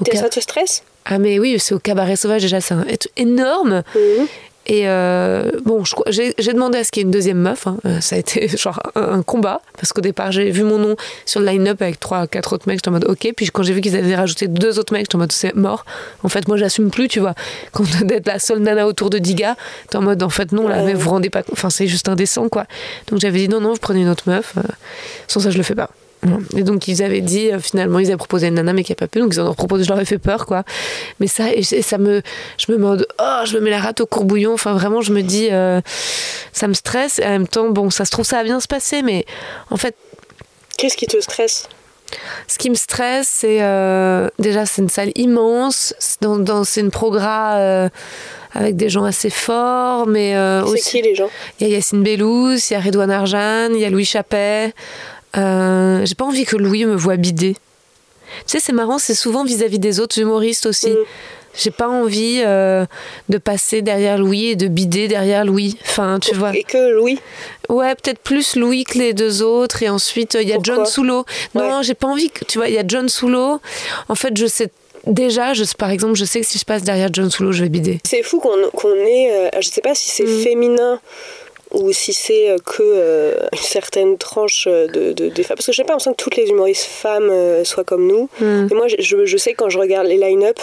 Au 0.00 0.04
t'es- 0.04 0.16
ça 0.16 0.28
te 0.30 0.40
stresse 0.40 0.82
Ah, 1.04 1.18
mais 1.18 1.38
oui, 1.38 1.56
c'est 1.58 1.74
au 1.74 1.78
cabaret 1.78 2.16
sauvage, 2.16 2.42
déjà, 2.42 2.60
c'est 2.60 2.74
énorme. 3.16 3.82
Mhm. 3.94 4.26
Et 4.72 4.82
euh, 4.88 5.50
bon, 5.64 5.82
j'ai 6.06 6.32
demandé 6.52 6.78
à 6.78 6.84
ce 6.84 6.92
qu'il 6.92 7.00
y 7.00 7.02
ait 7.02 7.06
une 7.06 7.10
deuxième 7.10 7.38
meuf. 7.38 7.66
hein. 7.66 7.76
Euh, 7.86 8.00
Ça 8.00 8.14
a 8.14 8.20
été 8.20 8.46
genre 8.56 8.78
un, 8.94 9.14
un 9.18 9.22
combat. 9.24 9.62
Parce 9.74 9.92
qu'au 9.92 10.00
départ, 10.00 10.30
j'ai 10.30 10.48
vu 10.52 10.62
mon 10.62 10.78
nom 10.78 10.94
sur 11.26 11.40
le 11.40 11.46
line-up 11.46 11.82
avec 11.82 11.98
trois, 11.98 12.28
quatre 12.28 12.52
autres 12.52 12.68
mecs. 12.68 12.78
J'étais 12.78 12.88
en 12.88 12.92
mode 12.92 13.04
ok. 13.08 13.32
Puis 13.36 13.46
quand 13.48 13.64
j'ai 13.64 13.72
vu 13.72 13.80
qu'ils 13.80 13.96
avaient 13.96 14.14
rajouté 14.14 14.46
deux 14.46 14.78
autres 14.78 14.92
mecs, 14.92 15.02
j'étais 15.06 15.16
en 15.16 15.18
mode 15.18 15.32
c'est 15.32 15.56
mort. 15.56 15.84
En 16.22 16.28
fait, 16.28 16.46
moi, 16.46 16.56
j'assume 16.56 16.88
plus, 16.92 17.08
tu 17.08 17.18
vois. 17.18 17.34
Quand 17.72 17.82
d'être 18.04 18.28
la 18.28 18.38
seule 18.38 18.60
nana 18.60 18.86
autour 18.86 19.10
de 19.10 19.18
10 19.18 19.34
gars, 19.34 19.56
t'es 19.90 19.96
en 19.96 20.02
mode 20.02 20.22
en 20.22 20.28
fait, 20.28 20.52
non, 20.52 20.68
là, 20.68 20.84
mais 20.84 20.94
vous 20.94 21.10
rendez 21.10 21.30
pas 21.30 21.42
compte. 21.42 21.54
Enfin, 21.54 21.70
c'est 21.70 21.88
juste 21.88 22.08
indécent, 22.08 22.48
quoi. 22.48 22.66
Donc 23.08 23.18
j'avais 23.18 23.40
dit 23.40 23.48
non, 23.48 23.60
non, 23.60 23.72
vous 23.72 23.80
prenez 23.80 24.02
une 24.02 24.08
autre 24.08 24.28
meuf. 24.28 24.54
Euh, 24.56 24.62
Sans 25.26 25.40
ça, 25.40 25.50
je 25.50 25.56
le 25.56 25.64
fais 25.64 25.74
pas. 25.74 25.90
Et 26.56 26.62
donc 26.64 26.86
ils 26.86 27.02
avaient 27.02 27.22
dit 27.22 27.50
euh, 27.50 27.58
finalement 27.58 27.98
ils 27.98 28.08
avaient 28.08 28.16
proposé 28.18 28.48
une 28.48 28.54
nana 28.54 28.72
mais 28.74 28.84
qui 28.84 28.92
a 28.92 28.94
pas 28.94 29.06
pu. 29.08 29.20
Donc 29.20 29.32
ils 29.34 29.40
en 29.40 29.48
ont 29.48 29.54
proposé 29.54 29.84
je 29.84 29.88
leur 29.88 29.98
ai 30.00 30.04
fait 30.04 30.18
peur 30.18 30.44
quoi. 30.44 30.64
Mais 31.18 31.26
ça 31.26 31.52
et, 31.54 31.62
ça 31.62 31.96
me 31.98 32.20
je 32.58 32.70
me 32.72 32.76
mode, 32.76 33.06
oh 33.18 33.40
je 33.46 33.54
me 33.56 33.60
mets 33.60 33.70
la 33.70 33.80
rate 33.80 34.00
au 34.02 34.06
courbouillon. 34.06 34.52
Enfin 34.52 34.74
vraiment 34.74 35.00
je 35.00 35.12
me 35.12 35.22
dis 35.22 35.48
euh, 35.50 35.80
ça 36.52 36.68
me 36.68 36.74
stresse. 36.74 37.18
Et 37.20 37.24
en 37.24 37.30
même 37.30 37.48
temps 37.48 37.70
bon 37.70 37.88
ça 37.90 38.04
se 38.04 38.10
trouve 38.10 38.26
ça 38.26 38.36
va 38.36 38.44
bien 38.44 38.60
se 38.60 38.68
passer 38.68 39.02
mais 39.02 39.24
en 39.70 39.76
fait 39.76 39.94
Qu'est-ce 40.76 40.96
qui 40.96 41.06
te 41.06 41.18
stresse? 41.20 41.68
ce 42.48 42.58
qui 42.58 42.70
me 42.70 42.74
stresse 42.74 43.28
c'est 43.32 43.58
euh, 43.62 44.28
déjà 44.40 44.66
c'est 44.66 44.82
une 44.82 44.88
salle 44.88 45.12
immense. 45.14 45.94
C'est 46.00 46.20
dans, 46.22 46.38
dans- 46.38 46.64
c'est 46.64 46.80
une 46.80 46.90
progra 46.90 47.54
euh, 47.58 47.88
avec 48.52 48.76
des 48.76 48.88
gens 48.90 49.04
assez 49.04 49.30
forts 49.30 50.06
mais 50.08 50.34
euh, 50.36 50.64
C'est 50.66 50.72
aussi 50.72 50.90
qui 50.90 51.02
les 51.02 51.14
gens? 51.14 51.30
Il 51.60 51.68
y 51.68 51.70
a 51.70 51.76
Yacine 51.76 52.02
Bellous, 52.02 52.56
il 52.68 52.72
y 52.72 52.76
a 52.76 52.80
Redouane 52.80 53.10
Arjan, 53.12 53.68
il 53.72 53.78
y 53.80 53.84
a 53.84 53.90
Louis 53.90 54.04
Chappet. 54.04 54.74
Euh, 55.36 56.04
J'ai 56.04 56.14
pas 56.14 56.24
envie 56.24 56.44
que 56.44 56.56
Louis 56.56 56.84
me 56.84 56.94
voit 56.96 57.16
bider. 57.16 57.54
Tu 57.54 57.58
sais, 58.46 58.60
c'est 58.60 58.72
marrant, 58.72 58.98
c'est 58.98 59.14
souvent 59.14 59.44
vis-à-vis 59.44 59.78
des 59.78 60.00
autres 60.00 60.18
humoristes 60.18 60.66
aussi. 60.66 60.90
Mm. 60.90 60.96
J'ai 61.58 61.70
pas 61.72 61.88
envie 61.88 62.42
euh, 62.46 62.86
de 63.28 63.36
passer 63.38 63.82
derrière 63.82 64.18
Louis 64.18 64.50
et 64.50 64.56
de 64.56 64.68
bider 64.68 65.08
derrière 65.08 65.44
Louis. 65.44 65.76
Enfin, 65.82 66.20
tu 66.20 66.32
vois. 66.36 66.54
Et 66.56 66.62
que 66.62 66.92
Louis? 66.94 67.18
Ouais, 67.68 67.92
peut-être 67.96 68.20
plus 68.20 68.54
Louis 68.54 68.84
que 68.84 68.98
les 68.98 69.14
deux 69.14 69.42
autres. 69.42 69.82
Et 69.82 69.88
ensuite, 69.88 70.36
euh, 70.36 70.42
il 70.42 70.48
y 70.48 70.52
a 70.52 70.56
Pourquoi? 70.56 70.74
John 70.76 70.86
Soulo. 70.86 71.24
Non, 71.56 71.78
Ouais. 71.78 71.82
j'ai 71.82 71.94
pas 71.94 72.06
envie 72.06 72.30
que. 72.30 72.44
Tu 72.44 72.58
vois, 72.58 72.68
il 72.68 72.74
y 72.74 72.78
a 72.78 72.84
John 72.86 73.08
Soulo. 73.08 73.60
En 74.08 74.14
fait, 74.14 74.36
je 74.36 74.46
sais. 74.46 74.70
Déjà, 75.06 75.52
je, 75.54 75.64
par 75.76 75.90
exemple, 75.90 76.14
je 76.14 76.24
sais 76.24 76.40
que 76.40 76.46
si 76.46 76.58
je 76.58 76.64
passe 76.64 76.82
derrière 76.84 77.08
John 77.12 77.30
Soulo, 77.30 77.50
je 77.50 77.62
vais 77.64 77.68
bider. 77.68 77.98
C'est 78.04 78.22
fou 78.22 78.38
qu'on 78.38 78.70
qu'on 78.72 78.94
ait. 78.94 79.30
euh, 79.32 79.60
je 79.60 79.68
sais 79.68 79.80
pas 79.80 79.94
si 79.96 80.08
c'est 80.10 80.24
Mm. 80.24 80.42
féminin 80.44 81.00
ou 81.72 81.92
si 81.92 82.12
c'est 82.12 82.50
euh, 82.50 82.56
que 82.64 82.82
euh, 82.82 83.34
une 83.52 83.58
certaine 83.58 84.18
tranche 84.18 84.66
euh, 84.68 84.86
de, 84.88 85.12
de- 85.12 85.28
des 85.28 85.42
femmes. 85.42 85.56
Parce 85.56 85.66
que 85.66 85.72
j'ai 85.72 85.84
pas 85.84 85.92
l'impression 85.92 86.12
que 86.12 86.16
toutes 86.22 86.36
les 86.36 86.48
humoristes 86.48 86.84
femmes 86.86 87.28
euh, 87.30 87.64
soient 87.64 87.84
comme 87.84 88.06
nous. 88.06 88.28
Mm. 88.40 88.66
Mais 88.70 88.76
moi, 88.76 88.86
je, 88.88 89.24
je- 89.26 89.36
sais 89.36 89.54
quand 89.54 89.68
je 89.68 89.78
regarde 89.78 90.06
les 90.06 90.16
line-up, 90.16 90.58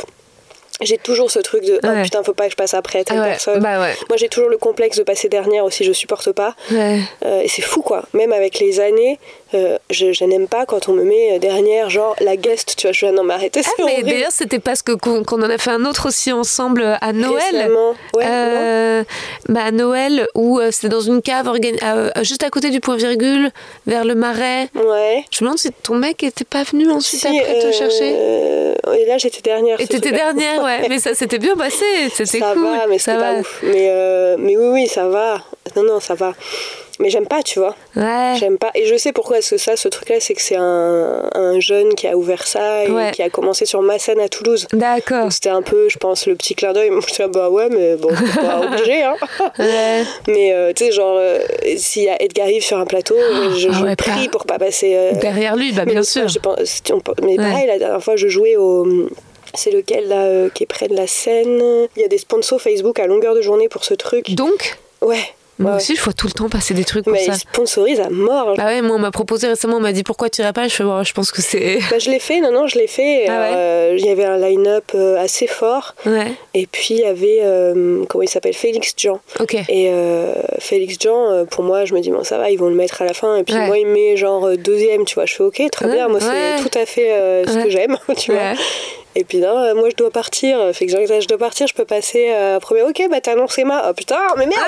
j'ai 0.81 0.97
toujours 0.99 1.31
ce 1.31 1.39
truc 1.39 1.63
de 1.63 1.79
oh, 1.83 1.87
Ouais. 1.87 2.03
putain, 2.03 2.21
faut 2.21 2.33
pas 2.33 2.45
que 2.45 2.51
je 2.51 2.55
passe 2.55 2.75
après 2.75 3.03
telle 3.03 3.17
Ah 3.17 3.23
ouais, 3.23 3.29
personne. 3.29 3.59
bah 3.63 3.79
ouais. 3.81 3.95
Moi, 4.09 4.17
j'ai 4.17 4.29
toujours 4.29 4.49
le 4.49 4.57
complexe 4.57 4.95
de 4.97 5.03
passer 5.03 5.27
dernière 5.27 5.65
aussi, 5.65 5.83
je 5.83 5.91
supporte 5.91 6.31
pas. 6.33 6.55
Euh, 6.71 6.99
et 7.41 7.47
c'est 7.47 7.63
fou 7.63 7.81
quoi. 7.81 8.03
Même 8.13 8.31
avec 8.31 8.59
les 8.59 8.79
années, 8.79 9.17
euh, 9.53 9.77
je, 9.89 10.11
je 10.13 10.23
n'aime 10.25 10.47
pas 10.47 10.65
quand 10.65 10.89
on 10.89 10.93
me 10.93 11.03
met 11.03 11.39
dernière, 11.39 11.89
genre 11.89 12.15
la 12.19 12.35
guest, 12.35 12.75
tu 12.77 12.87
vois. 12.87 12.91
Je 12.91 12.97
suis 13.05 13.11
non, 13.11 13.23
mais 13.23 13.33
arrêtez, 13.35 13.61
Ah, 13.65 13.83
mais 13.85 14.03
d'ailleurs, 14.03 14.31
c'était 14.31 14.59
parce 14.59 14.81
que 14.81 14.91
qu'on 14.93 15.23
en 15.23 15.49
a 15.49 15.57
fait 15.57 15.71
un 15.71 15.85
autre 15.85 16.07
aussi 16.07 16.31
ensemble 16.31 16.97
à 17.01 17.13
Noël. 17.13 17.71
Ouais, 18.15 18.25
Euh, 18.25 19.03
bah, 19.49 19.61
à 19.65 19.71
Noël, 19.71 20.27
où 20.35 20.59
euh, 20.59 20.71
c'était 20.71 20.89
dans 20.89 21.01
une 21.01 21.21
cave 21.21 21.47
euh, 21.83 22.09
juste 22.23 22.43
à 22.43 22.49
côté 22.49 22.69
du 22.69 22.79
point 22.79 22.95
virgule, 22.95 23.51
vers 23.85 24.05
le 24.05 24.15
marais. 24.15 24.69
Ouais. 24.75 25.23
Je 25.31 25.43
me 25.43 25.47
demande 25.47 25.57
si 25.59 25.71
ton 25.71 25.95
mec 25.95 26.23
était 26.23 26.45
pas 26.45 26.63
venu 26.63 26.89
ensuite 26.89 27.21
Si, 27.21 27.27
après 27.27 27.59
te 27.59 27.67
euh, 27.67 27.71
chercher. 27.71 28.09
Et 28.99 29.05
là, 29.05 29.17
j'étais 29.17 29.41
dernière. 29.41 29.79
Et 29.79 29.87
t'étais 29.87 30.11
dernière, 30.11 30.63
ouais. 30.63 30.85
Mais 30.89 30.99
ça 30.99 31.13
s'était 31.13 31.39
bien 31.39 31.55
passé, 31.55 31.85
c'était 32.13 32.39
cool. 32.39 32.63
va, 32.63 32.87
mais 32.87 32.99
ça 32.99 33.17
va. 33.17 33.33
ouf. 33.35 33.59
Mais, 33.63 33.87
euh, 33.89 34.35
mais 34.39 34.57
oui, 34.57 34.67
oui, 34.71 34.87
ça 34.87 35.07
va. 35.07 35.41
Non, 35.75 35.83
non, 35.83 35.99
ça 35.99 36.15
va. 36.15 36.33
Mais 36.99 37.09
j'aime 37.09 37.27
pas, 37.27 37.43
tu 37.43 37.59
vois. 37.59 37.75
Ouais. 37.95 38.33
J'aime 38.39 38.57
pas. 38.57 38.71
Et 38.75 38.85
je 38.85 38.95
sais 38.97 39.11
pourquoi. 39.11 39.37
Parce 39.37 39.49
que 39.51 39.57
ça, 39.57 39.75
ce 39.75 39.87
truc-là, 39.87 40.15
c'est 40.19 40.33
que 40.33 40.41
c'est 40.41 40.55
un, 40.57 41.29
un 41.33 41.59
jeune 41.59 41.93
qui 41.95 42.07
a 42.07 42.15
ouvert 42.17 42.45
ça 42.47 42.85
et 42.85 42.89
Ouais. 42.91 43.11
qui 43.11 43.21
a 43.21 43.29
commencé 43.29 43.65
sur 43.65 43.81
ma 43.81 43.99
scène 43.99 44.19
à 44.19 44.29
Toulouse. 44.29 44.67
D'accord. 44.73 45.31
C'était 45.31 45.49
un 45.49 45.61
peu, 45.61 45.89
je 45.89 45.97
pense, 45.97 46.25
le 46.27 46.35
petit 46.35 46.55
clin 46.55 46.73
d'œil. 46.73 46.89
Moi, 46.97 47.01
là, 47.19 47.27
bah 47.27 47.49
ouais, 47.49 47.69
mais 47.69 47.95
bon, 47.95 48.09
pas 48.09 48.61
obligé, 48.65 49.03
hein. 49.03 49.15
Ouais. 49.59 50.03
Mais 50.27 50.53
euh, 50.53 50.73
tu 50.75 50.85
sais, 50.85 50.91
genre, 50.91 51.17
euh, 51.19 51.39
s'il 51.77 52.03
y 52.03 52.09
a 52.09 52.21
Edgar 52.21 52.49
Yves 52.49 52.63
sur 52.63 52.77
un 52.77 52.85
plateau, 52.85 53.15
euh, 53.15 53.55
je, 53.55 53.69
ah 53.69 53.73
je 53.79 53.83
ouais, 53.83 53.95
prie 53.95 54.25
pas- 54.25 54.31
pour 54.31 54.45
pas 54.45 54.57
passer. 54.59 54.93
euh, 54.95 55.11
Derrière 55.13 55.55
lui, 55.55 55.71
bah 55.73 55.83
mais 55.85 55.93
bien 55.93 56.03
sûr. 56.03 56.27
je 56.27 56.39
pense- 56.39 56.57
mais 57.21 57.35
pareil, 57.37 57.67
la 57.67 57.77
dernière 57.79 58.03
fois, 58.03 58.15
je 58.15 58.27
jouais 58.27 58.55
au. 58.55 59.07
C'est 59.53 59.71
lequel 59.71 60.07
là 60.09 60.23
euh, 60.25 60.49
qui 60.53 60.63
est 60.63 60.67
près 60.67 60.87
de 60.87 60.95
la 60.95 61.07
scène? 61.07 61.61
Il 61.95 62.01
y 62.01 62.05
a 62.05 62.07
des 62.09 62.17
sponsors 62.17 62.61
Facebook 62.61 62.99
à 62.99 63.07
longueur 63.07 63.33
de 63.33 63.41
journée 63.41 63.69
pour 63.69 63.83
ce 63.85 63.93
truc. 63.93 64.31
Donc, 64.35 64.77
Ouais. 65.01 65.23
Moi 65.59 65.71
ouais. 65.71 65.77
aussi, 65.77 65.95
je 65.95 66.01
vois 66.01 66.13
tout 66.13 66.27
le 66.27 66.33
temps 66.33 66.49
passer 66.49 66.73
des 66.73 66.83
trucs 66.83 67.07
Mais 67.07 67.25
ça. 67.25 67.33
ils 67.33 67.39
sponsorisent 67.39 67.99
à 67.99 68.09
mort. 68.09 68.55
Bah 68.57 68.65
ouais, 68.65 68.81
moi, 68.81 68.95
on 68.95 68.99
m'a 68.99 69.11
proposé 69.11 69.47
récemment, 69.47 69.77
on 69.77 69.79
m'a 69.79 69.91
dit 69.91 70.03
pourquoi 70.03 70.29
tu 70.29 70.41
irais 70.41 70.53
pas? 70.53 70.67
Je 70.67 70.75
fais, 70.75 70.83
je 70.83 71.13
pense 71.13 71.31
que 71.31 71.41
c'est. 71.41 71.79
Bah, 71.89 71.97
je 71.99 72.09
l'ai 72.09 72.19
fait, 72.19 72.39
non, 72.41 72.51
non, 72.51 72.67
je 72.67 72.77
l'ai 72.77 72.87
fait. 72.87 73.25
Ah 73.27 73.39
ouais? 73.39 73.51
Euh, 73.55 73.95
Il 73.97 74.05
y 74.05 74.09
avait 74.09 74.25
un 74.25 74.37
line-up 74.37 74.91
euh, 74.93 75.17
assez 75.17 75.47
fort. 75.47 75.95
Ouais, 76.05 76.31
Et 76.53 76.67
puis 76.67 76.87
il 76.95 76.99
y 76.99 77.05
avait, 77.05 77.39
euh, 77.41 78.03
comment 78.07 78.21
il 78.23 78.29
s'appelle? 78.29 78.53
Félix 78.53 78.93
Jean. 78.97 79.19
ok. 79.39 79.55
Et 79.69 79.89
euh, 79.91 80.33
Félix 80.59 80.97
Jean, 80.99 81.45
pour 81.49 81.63
moi, 81.63 81.85
je 81.85 81.93
me 81.93 81.99
dis, 82.01 82.11
bon, 82.11 82.23
ça 82.23 82.37
va, 82.37 82.49
ils 82.51 82.57
vont 82.59 82.69
le 82.69 82.75
mettre 82.75 83.01
à 83.01 83.05
la 83.05 83.13
fin. 83.13 83.37
Et 83.37 83.43
puis 83.43 83.55
moi, 83.55 83.77
il 83.77 83.87
met 83.87 84.15
genre 84.17 84.49
deuxième, 84.57 85.05
tu 85.05 85.15
vois. 85.15 85.25
Je 85.25 85.33
fais, 85.33 85.43
ok, 85.43 85.61
très 85.71 85.87
bien, 85.91 86.07
moi, 86.07 86.19
c'est 86.19 86.61
tout 86.69 86.77
à 86.77 86.85
fait 86.85 87.43
ce 87.47 87.63
que 87.63 87.69
j'aime, 87.69 87.97
tu 88.17 88.31
vois. 88.31 88.53
Ouais. 89.17 89.21
Et 89.21 89.23
puis 89.23 89.37
non, 89.39 89.57
euh, 89.57 89.73
moi, 89.75 89.89
je 89.89 89.95
dois 89.95 90.11
partir. 90.11 90.59
Fait 90.73 90.85
que 90.85 90.91
genre, 90.91 91.01
je 91.21 91.27
dois 91.27 91.37
partir, 91.37 91.67
je 91.67 91.73
peux 91.73 91.85
passer 91.85 92.27
euh, 92.31 92.59
premier. 92.59 92.83
Ok, 92.83 93.01
bah 93.09 93.19
t'as 93.21 93.33
annoncé 93.33 93.63
ma. 93.63 93.89
Oh 93.89 93.93
putain, 93.93 94.19
mais 94.37 94.45
merde 94.45 94.59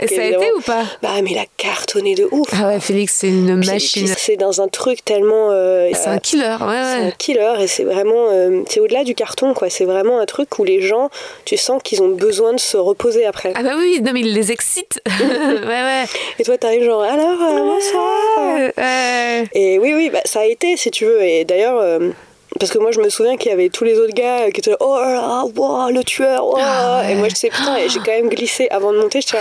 Et 0.00 0.04
Ok, 0.04 0.10
ça 0.10 0.20
a 0.20 0.24
évidemment. 0.24 0.42
été 0.44 0.52
ou 0.54 0.60
pas 0.60 0.82
Bah, 1.02 1.10
mais 1.22 1.30
il 1.32 1.38
a 1.38 1.44
cartonné 1.56 2.14
de 2.14 2.26
ouf. 2.30 2.48
Ah 2.52 2.68
ouais, 2.68 2.80
Félix, 2.80 3.14
c'est 3.16 3.28
une 3.28 3.56
machine. 3.64 4.06
C'est 4.16 4.36
dans 4.36 4.60
un 4.60 4.68
truc 4.68 5.04
tellement. 5.04 5.50
euh, 5.52 5.90
C'est 5.92 6.08
euh, 6.08 6.12
un 6.12 6.18
killer, 6.18 6.44
ouais, 6.44 6.56
c'est 6.68 7.00
un 7.00 7.04
ouais. 7.06 7.14
killer 7.18 7.52
et 7.60 7.66
c'est 7.66 7.84
vraiment 7.84 8.28
euh, 8.30 8.62
c'est 8.68 8.80
au-delà 8.80 9.04
du 9.04 9.14
carton 9.14 9.54
quoi 9.54 9.70
c'est 9.70 9.84
vraiment 9.84 10.18
un 10.20 10.26
truc 10.26 10.58
où 10.58 10.64
les 10.64 10.80
gens 10.80 11.10
tu 11.44 11.56
sens 11.56 11.80
qu'ils 11.82 12.02
ont 12.02 12.08
besoin 12.08 12.52
de 12.52 12.60
se 12.60 12.76
reposer 12.76 13.24
après 13.26 13.52
Ah 13.56 13.62
bah 13.62 13.72
oui, 13.76 14.00
non 14.02 14.12
mais 14.12 14.20
il 14.20 14.32
les 14.34 14.52
excite. 14.52 15.00
ouais, 15.06 15.66
ouais. 15.66 16.04
et 16.38 16.44
toi 16.44 16.56
t'arrives 16.58 16.84
genre 16.84 17.02
alors 17.02 17.40
euh, 17.42 17.58
bonsoir 17.60 18.18
Ouais, 18.38 18.72
ouais. 18.76 19.44
et 19.52 19.78
oui 19.78 19.94
oui 19.94 20.10
bah, 20.10 20.20
ça 20.24 20.40
a 20.40 20.44
été 20.46 20.76
si 20.76 20.90
tu 20.90 21.04
veux 21.04 21.22
et 21.22 21.44
d'ailleurs 21.44 21.78
euh, 21.80 22.10
parce 22.58 22.72
que 22.72 22.78
moi 22.78 22.90
je 22.92 23.00
me 23.00 23.08
souviens 23.08 23.36
qu'il 23.36 23.50
y 23.50 23.54
avait 23.54 23.68
tous 23.68 23.84
les 23.84 23.98
autres 23.98 24.14
gars 24.14 24.50
qui 24.50 24.60
étaient 24.60 24.70
là, 24.70 24.76
oh 24.80 24.96
là 24.98 25.12
là, 25.12 25.44
wow, 25.54 25.90
le 25.90 26.02
tueur. 26.02 26.44
Ah 26.58 27.02
ouais. 27.02 27.12
et 27.12 27.14
moi 27.14 27.28
je 27.28 27.34
sais 27.34 27.50
putain 27.50 27.76
et 27.76 27.88
j'ai 27.88 27.98
quand 28.00 28.12
même 28.12 28.28
glissé 28.28 28.68
avant 28.70 28.92
de 28.92 28.98
monter 28.98 29.20
là 29.32 29.40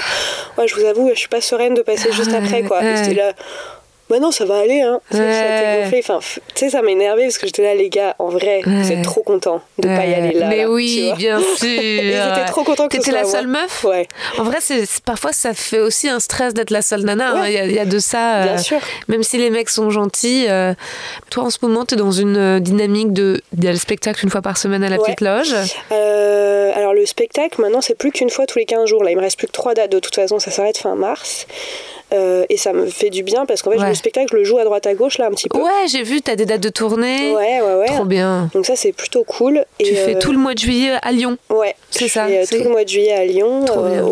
ouais 0.57 0.67
je 0.67 0.75
vous 0.75 0.85
avoue 0.85 1.09
je 1.13 1.19
suis 1.19 1.29
pas 1.29 1.41
sereine 1.41 1.73
de 1.73 1.81
passer 1.81 2.11
juste 2.11 2.31
Ouais, 2.31 2.37
après 2.37 2.63
quoi 2.63 2.81
j'étais 2.81 3.13
là 3.13 3.33
bah 4.09 4.19
non, 4.19 4.31
ça 4.31 4.45
va 4.45 4.59
aller, 4.59 4.81
hein. 4.81 4.99
Ça 5.11 5.17
Ouais. 5.19 5.81
gonflé. 5.83 5.99
Enfin, 5.99 6.19
tu 6.21 6.39
sais, 6.55 6.69
ça 6.69 6.81
m'a 6.81 6.91
énervé 6.91 7.23
parce 7.23 7.37
que 7.37 7.45
j'étais 7.45 7.63
là, 7.63 7.75
les 7.75 7.89
gars, 7.89 8.15
en 8.19 8.29
vrai, 8.29 8.61
vous 8.65 8.71
Ouais. 8.87 8.93
êtes 8.93 9.01
trop 9.03 9.21
contents 9.21 9.61
de 9.79 9.87
pas 9.87 10.05
y 10.05 10.09
Ouais. 10.09 10.15
aller 10.15 10.33
là. 10.33 10.47
Mais 10.47 10.57
là, 10.63 10.69
oui, 10.69 11.11
bien 11.17 11.39
sûr. 11.57 11.67
Ils 11.67 12.09
étaient 12.09 12.45
trop 12.47 12.63
contents 12.63 12.87
que 12.87 12.95
T'étais 12.97 13.11
la 13.11 13.23
moi. 13.23 13.31
seule 13.31 13.47
meuf? 13.47 13.83
Ouais, 13.83 14.07
En 14.37 14.43
vrai, 14.43 14.57
c'est 14.61 14.83
parfois 15.03 15.33
ça 15.33 15.53
fait 15.53 15.79
aussi 15.79 16.07
un 16.09 16.19
stress 16.19 16.53
d'être 16.53 16.69
la 16.71 16.81
seule 16.81 17.01
nana. 17.01 17.31
hein. 17.31 17.41
Ouais. 17.41 17.51
Il 17.51 17.53
y, 17.55 17.57
a- 17.57 17.65
il 17.65 17.71
y 17.73 17.79
a 17.79 17.85
de 17.85 17.99
ça. 17.99 18.43
bien 18.43 18.53
euh, 18.53 18.57
sûr. 18.57 18.79
Même 19.09 19.23
si 19.23 19.37
les 19.37 19.49
mecs 19.49 19.69
sont 19.69 19.89
gentils, 19.89 20.45
euh, 20.47 20.73
toi 21.29 21.43
en 21.43 21.49
ce 21.49 21.57
moment, 21.61 21.85
tu 21.85 21.95
es 21.95 21.97
dans 21.97 22.11
une 22.11 22.37
euh, 22.37 22.59
dynamique 22.59 23.11
de. 23.13 23.41
Il 23.57 23.63
y 23.63 23.67
a 23.67 23.71
le 23.71 23.77
spectacle 23.77 24.23
une 24.23 24.29
fois 24.31 24.41
par 24.41 24.57
semaine 24.57 24.83
à 24.83 24.89
la 24.89 24.97
Ouais. 24.97 25.03
petite 25.03 25.21
loge. 25.21 25.53
Euh, 25.91 26.71
alors, 26.75 26.93
le 26.93 27.05
spectacle, 27.05 27.59
maintenant, 27.61 27.81
c'est 27.81 27.95
plus 27.97 28.11
qu'une 28.11 28.29
fois 28.29 28.45
tous 28.45 28.59
les 28.59 28.65
15 28.65 28.87
jours. 28.87 29.03
Là, 29.03 29.11
il 29.11 29.17
me 29.17 29.21
reste 29.21 29.37
plus 29.37 29.47
que 29.47 29.51
3 29.51 29.73
dates. 29.73 29.91
De 29.91 29.99
toute 29.99 30.15
façon, 30.15 30.39
ça 30.39 30.51
s'arrête 30.51 30.77
fin 30.77 30.95
mars. 30.95 31.45
Euh, 32.13 32.45
et 32.49 32.55
ça 32.57 32.71
me 32.71 32.85
fait 32.85 33.09
du 33.09 33.21
bien 33.23 33.45
parce 33.45 33.61
qu'en 33.61 33.71
fait, 33.71 33.79
Ouais. 33.79 33.89
le 33.89 33.95
spectacle, 33.95 34.27
je 34.31 34.37
le 34.37 34.43
joue 34.45 34.57
à 34.59 34.63
droite 34.63 34.85
à 34.87 34.93
gauche, 34.93 35.17
là, 35.17 35.27
un 35.27 35.31
petit 35.31 35.49
peu. 35.49 35.57
Ouais, 35.59 35.87
j'ai 35.91 36.03
vu, 36.03 36.21
tu 36.21 36.31
as 36.31 36.35
des 36.37 36.45
dates 36.45 36.61
de 36.61 36.69
tournée. 36.69 37.33
ouais, 37.35 37.59
ouais. 37.61 37.75
ouais. 37.79 37.85
Trop 37.87 38.05
bien. 38.05 38.49
Donc, 38.53 38.65
ça, 38.65 38.75
c'est 38.77 38.93
plutôt 38.93 39.23
cool. 39.25 39.65
Tu 39.79 39.87
Et, 39.87 39.95
fais 39.95 40.15
euh, 40.15 40.19
tout 40.19 40.31
le 40.31 40.37
mois 40.37 40.53
de 40.53 40.59
juillet 40.59 40.91
à 41.01 41.11
Lyon. 41.11 41.37
Ouais, 41.49 41.75
C'est 41.91 42.07
ça, 42.07 42.27
fais, 42.27 42.39
euh, 42.43 42.45
tout 42.49 42.63
le 42.63 42.69
mois 42.69 42.83
de 42.85 42.89
juillet 42.89 43.11
à 43.13 43.25
Lyon, 43.25 43.65
Trop 43.65 43.83
euh, 43.83 43.89
bien. 43.89 44.05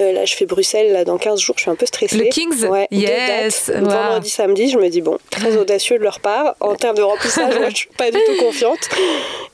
Euh, 0.00 0.12
là, 0.12 0.24
je 0.24 0.34
fais 0.34 0.44
Bruxelles 0.46 0.92
là, 0.92 1.04
dans 1.04 1.18
15 1.18 1.38
jours. 1.40 1.54
Je 1.56 1.62
suis 1.62 1.70
un 1.70 1.76
peu 1.76 1.86
stressée. 1.86 2.16
Le 2.16 2.24
Kings 2.24 2.64
Ouais, 2.66 2.88
deux 2.90 2.98
Yes, 2.98 3.66
dates. 3.68 3.82
wow. 3.82 3.88
Vendredi, 3.90 4.28
samedi. 4.30 4.68
Je 4.68 4.78
me 4.78 4.88
dis, 4.88 5.00
bon, 5.00 5.18
très 5.30 5.56
audacieux 5.56 5.98
de 5.98 6.02
leur 6.02 6.18
part. 6.20 6.56
En 6.60 6.74
termes 6.74 6.96
de 6.96 7.02
remplissage, 7.02 7.58
moi, 7.60 7.68
je 7.70 7.76
suis 7.76 7.88
pas 7.96 8.10
du 8.10 8.18
tout 8.26 8.36
confiante. 8.44 8.88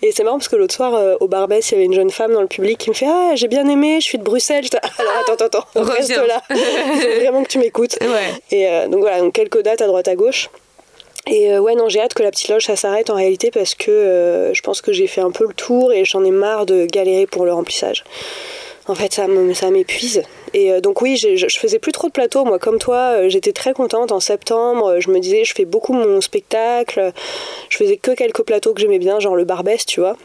Et 0.03 0.13
c'est 0.13 0.25
marrant 0.25 0.39
parce 0.39 0.49
que 0.49 0.57
l'autre 0.57 0.75
soir, 0.75 0.95
euh, 0.95 1.17
au 1.21 1.29
Barbès, 1.29 1.69
il 1.71 1.73
y 1.73 1.75
avait 1.77 1.85
une 1.85 1.93
jeune 1.95 2.11
femme 2.11 2.33
dans 2.33 2.41
le 2.41 2.47
public 2.49 2.79
qui 2.79 2.89
me 2.89 2.95
fait 2.95 3.07
Ah, 3.07 3.33
j'ai 3.35 3.49
bien 3.49 3.69
aimé, 3.69 3.99
je 4.01 4.07
suis 4.07 4.17
de 4.19 4.23
Bruxelles. 4.25 4.65
J'étais, 4.65 4.79
Alors, 4.99 5.13
attends, 5.21 5.45
attends, 5.45 5.59
attends, 5.75 5.83
reste 5.93 6.09
là. 6.17 6.43
Il 6.51 6.57
faut 6.57 7.21
vraiment 7.21 7.43
que 7.43 7.49
tu 7.49 7.59
m'écoutes. 7.59 7.99
Ouais. 8.01 8.31
Et 8.51 8.67
euh, 8.67 8.89
donc 8.89 9.01
voilà, 9.01 9.21
donc 9.21 9.35
quelques 9.35 9.61
dates 9.63 9.83
à 9.83 9.87
droite 9.87 10.09
à 10.09 10.15
gauche. 10.15 10.49
Et 11.27 11.53
euh, 11.53 11.59
ouais, 11.61 11.75
non, 11.75 11.91
j'ai 11.91 12.01
hâte 12.01 12.15
que 12.15 12.23
la 12.23 12.31
petite 12.31 12.49
loge 12.49 12.65
ça 12.65 12.77
s'arrête 12.77 13.11
en 13.11 13.15
réalité 13.15 13.51
parce 13.51 13.75
que 13.75 13.91
euh, 13.91 14.55
je 14.55 14.63
pense 14.63 14.81
que 14.81 14.91
j'ai 14.91 15.07
fait 15.07 15.21
un 15.21 15.31
peu 15.31 15.47
le 15.47 15.53
tour 15.53 15.93
et 15.93 16.07
j'en 16.07 16.25
ai 16.25 16.31
marre 16.31 16.65
de 16.65 16.87
galérer 16.87 17.27
pour 17.27 17.45
le 17.45 17.53
remplissage. 17.53 18.05
En 18.91 18.95
fait, 18.97 19.13
ça 19.13 19.71
m'épuise. 19.71 20.23
Et 20.53 20.73
euh, 20.73 20.81
donc 20.81 21.01
oui, 21.01 21.17
je, 21.17 21.37
je 21.37 21.59
faisais 21.59 21.79
plus 21.79 21.93
trop 21.93 22.09
de 22.09 22.13
plateaux. 22.13 22.45
Moi, 22.45 22.59
comme 22.59 22.79
toi, 22.79 23.15
euh, 23.15 23.29
j'étais 23.29 23.53
très 23.53 23.73
contente 23.73 24.11
en 24.13 24.21
septembre. 24.21 24.87
Euh, 24.89 25.01
Je 25.01 25.11
me 25.11 25.21
disais, 25.21 25.45
je 25.45 25.55
fais 25.55 25.65
beaucoup 25.65 25.93
mon 25.93 26.21
spectacle. 26.21 27.13
Je 27.69 27.77
faisais 27.77 27.97
que 27.97 28.11
quelques 28.13 28.43
plateaux 28.43 28.75
que 28.75 28.81
j'aimais 28.81 28.99
bien, 28.99 29.21
genre 29.21 29.37
le 29.37 29.45
Barbès, 29.45 29.87
tu 29.87 30.01
vois. 30.01 30.17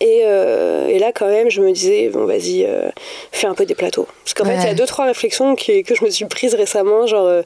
Et, 0.00 0.22
euh, 0.24 0.88
et 0.88 0.98
là, 0.98 1.12
quand 1.12 1.28
même, 1.28 1.48
je 1.50 1.60
me 1.60 1.70
disais, 1.70 2.08
bon, 2.08 2.24
vas-y, 2.24 2.64
euh, 2.64 2.88
fais 3.30 3.46
un 3.46 3.54
peu 3.54 3.66
des 3.66 3.74
plateaux. 3.76 4.06
Parce 4.24 4.34
qu'en 4.34 4.44
fait, 4.44 4.54
il 4.62 4.66
y 4.66 4.70
a 4.70 4.74
deux, 4.74 4.86
trois 4.86 5.04
réflexions 5.04 5.54
qui- 5.54 5.84
que 5.84 5.94
je 5.94 6.04
me 6.04 6.10
suis 6.10 6.24
prise 6.24 6.54
récemment, 6.54 7.06
genre. 7.06 7.26
euh, 7.26 7.42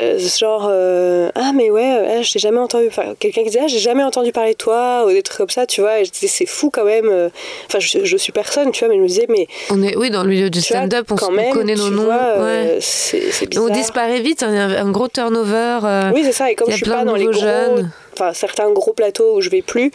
euh, 0.00 0.18
genre 0.18 0.66
euh, 0.70 1.30
ah 1.34 1.52
mais 1.54 1.70
ouais 1.70 1.96
euh, 1.96 2.22
j'ai 2.22 2.38
jamais 2.38 2.58
entendu 2.58 2.86
enfin, 2.88 3.14
quelqu'un 3.18 3.42
qui 3.42 3.48
disait 3.48 3.60
ah 3.64 3.66
j'ai 3.66 3.78
jamais 3.78 4.02
entendu 4.04 4.30
parler 4.32 4.52
de 4.52 4.56
toi 4.58 5.04
ou 5.06 5.10
des 5.10 5.22
trucs 5.22 5.38
comme 5.38 5.50
ça 5.50 5.66
tu 5.66 5.80
vois 5.80 6.00
et 6.00 6.04
je 6.04 6.10
disais 6.10 6.28
c'est 6.28 6.44
fou 6.46 6.70
quand 6.70 6.84
même 6.84 7.08
euh. 7.08 7.30
enfin 7.66 7.78
je, 7.78 8.04
je 8.04 8.16
suis 8.16 8.32
personne 8.32 8.72
tu 8.72 8.80
vois 8.84 8.88
mais 8.88 8.96
je 8.96 9.02
me 9.02 9.08
disais 9.08 9.26
mais 9.28 9.46
On 9.70 9.82
est, 9.82 9.96
oui, 9.96 10.10
dans 10.10 10.22
le 10.22 10.28
milieu 10.28 10.50
du 10.50 10.60
stand-up, 10.60 11.10
on, 11.10 11.16
on 11.26 11.30
même, 11.30 11.52
connaît 11.52 11.74
nos 11.74 11.88
noms. 11.90 12.04
vois, 12.04 12.38
ouais. 12.42 12.78
c'est 12.80 13.30
c'est 13.30 13.46
On 13.56 13.66
bizarre 13.66 13.70
disparaît 13.70 14.20
vite, 14.20 14.44
il 14.46 14.54
y 14.54 14.58
a 14.58 14.64
un, 14.64 14.86
un 14.86 14.90
gros 14.90 15.08
turnover. 15.08 15.78
oui 16.14 16.22
c'est 16.24 16.32
ça 16.32 16.50
et 16.50 16.54
comme 16.54 16.70
je 16.70 16.76
suis 16.76 16.84
pas 16.84 17.04
dans 17.04 17.14
les 17.14 17.24
gros 17.24 17.32
jeunes. 17.32 17.90
Enfin 18.18 18.32
certains 18.32 18.70
gros 18.70 18.92
plateaux 18.92 19.36
où 19.36 19.40
je 19.40 19.50
vais 19.50 19.62
plus 19.62 19.90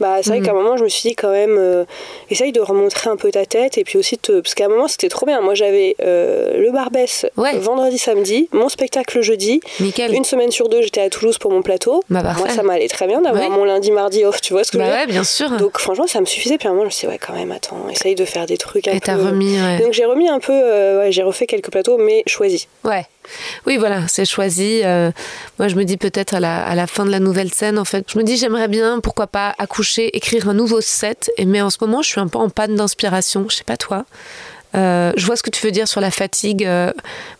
bah 0.00 0.16
c'est 0.22 0.30
vrai 0.30 0.38
Mhm. 0.40 0.44
qu'à 0.46 0.50
un 0.52 0.54
moment 0.54 0.76
je 0.76 0.84
me 0.84 0.88
suis 0.88 1.08
dit 1.10 1.14
quand 1.14 1.30
même 1.30 1.56
euh, 1.58 1.84
essaye 2.30 2.52
de 2.52 2.60
remontrer 2.60 3.10
un 3.10 3.16
peu 3.16 3.30
ta 3.30 3.44
tête 3.46 3.78
et 3.78 3.84
puis 3.84 3.98
aussi 3.98 4.16
te... 4.18 4.40
parce 4.40 4.54
qu'à 4.54 4.66
un 4.66 4.68
moment 4.68 4.88
c'était 4.88 5.08
trop 5.08 5.26
bien 5.26 5.40
moi 5.40 5.54
j'avais 5.54 5.96
euh, 6.02 6.58
le 6.60 6.70
Barbès 6.70 7.26
Ouais. 7.36 7.56
vendredi 7.58 7.98
samedi 7.98 8.48
mon 8.52 8.68
spectacle 8.68 9.20
jeudi 9.20 9.60
Nickel. 9.80 10.12
une 10.14 10.24
semaine 10.24 10.50
sur 10.50 10.68
deux 10.68 10.82
j'étais 10.82 11.00
à 11.00 11.10
Toulouse 11.10 11.38
pour 11.38 11.50
mon 11.50 11.62
plateau 11.62 12.02
Bah, 12.10 12.22
moi 12.38 12.48
ça 12.48 12.62
m'allait 12.62 12.88
très 12.88 13.06
bien 13.06 13.20
d'avoir 13.20 13.42
Ouais. 13.42 13.48
mon 13.50 13.64
lundi 13.64 13.90
mardi 13.90 14.24
off 14.24 14.40
tu 14.40 14.52
vois 14.52 14.64
ce 14.64 14.72
que 14.72 14.78
je 14.78 14.82
veux 14.84 14.88
Bah 14.88 14.96
dire 14.96 15.06
ouais, 15.06 15.12
bien 15.12 15.24
sûr. 15.24 15.50
donc 15.56 15.78
franchement 15.78 16.06
ça 16.06 16.20
me 16.20 16.26
suffisait 16.26 16.58
puis 16.58 16.68
à 16.68 16.70
un 16.70 16.74
moment 16.74 16.84
je 16.84 16.88
me 16.88 16.92
suis 16.92 17.06
dit 17.06 17.12
ouais 17.12 17.18
quand 17.18 17.34
même 17.34 17.52
attends 17.52 17.88
essaye 17.90 18.14
de 18.14 18.24
faire 18.24 18.46
des 18.46 18.56
trucs 18.56 18.88
un 18.88 18.92
Et 18.92 19.00
peu 19.00 19.06
t'as 19.06 19.16
remis, 19.16 19.60
ouais. 19.60 19.78
donc 19.80 19.92
j'ai 19.92 20.04
remis 20.04 20.28
un 20.28 20.38
peu 20.40 20.52
euh, 20.52 21.00
ouais, 21.00 21.12
j'ai 21.12 21.22
refait 21.22 21.46
quelques 21.46 21.70
plateaux 21.70 21.98
mais 21.98 22.22
choisis 22.26 22.66
Ouais. 22.84 23.04
Oui, 23.66 23.76
voilà, 23.76 24.08
c'est 24.08 24.24
choisi. 24.24 24.80
Euh, 24.84 25.10
moi, 25.58 25.68
je 25.68 25.76
me 25.76 25.84
dis 25.84 25.96
peut-être 25.96 26.34
à 26.34 26.40
la, 26.40 26.86
fin 26.86 27.04
de 27.04 27.10
la 27.10 27.20
nouvelle 27.20 27.52
scène, 27.52 27.78
en 27.78 27.84
fait, 27.84 28.04
je 28.12 28.18
me 28.18 28.24
dis 28.24 28.36
j'aimerais 28.36 28.68
bien, 28.68 29.00
pourquoi 29.00 29.26
pas, 29.26 29.54
accoucher, 29.58 30.16
écrire 30.16 30.48
un 30.48 30.54
nouveau 30.54 30.80
set. 30.80 31.30
Et, 31.36 31.44
mais 31.44 31.60
en 31.60 31.70
ce 31.70 31.78
moment, 31.80 32.02
je 32.02 32.08
suis 32.08 32.20
un 32.20 32.28
peu 32.28 32.38
en 32.38 32.50
panne 32.50 32.74
d'inspiration. 32.74 33.46
Je 33.48 33.56
sais 33.56 33.64
pas 33.64 33.76
toi. 33.76 34.04
Euh, 34.74 35.12
je 35.16 35.24
vois 35.24 35.36
ce 35.36 35.42
que 35.42 35.50
tu 35.50 35.64
veux 35.64 35.70
dire 35.72 35.88
sur 35.88 36.00
la 36.00 36.10
fatigue. 36.10 36.64
Euh, 36.64 36.92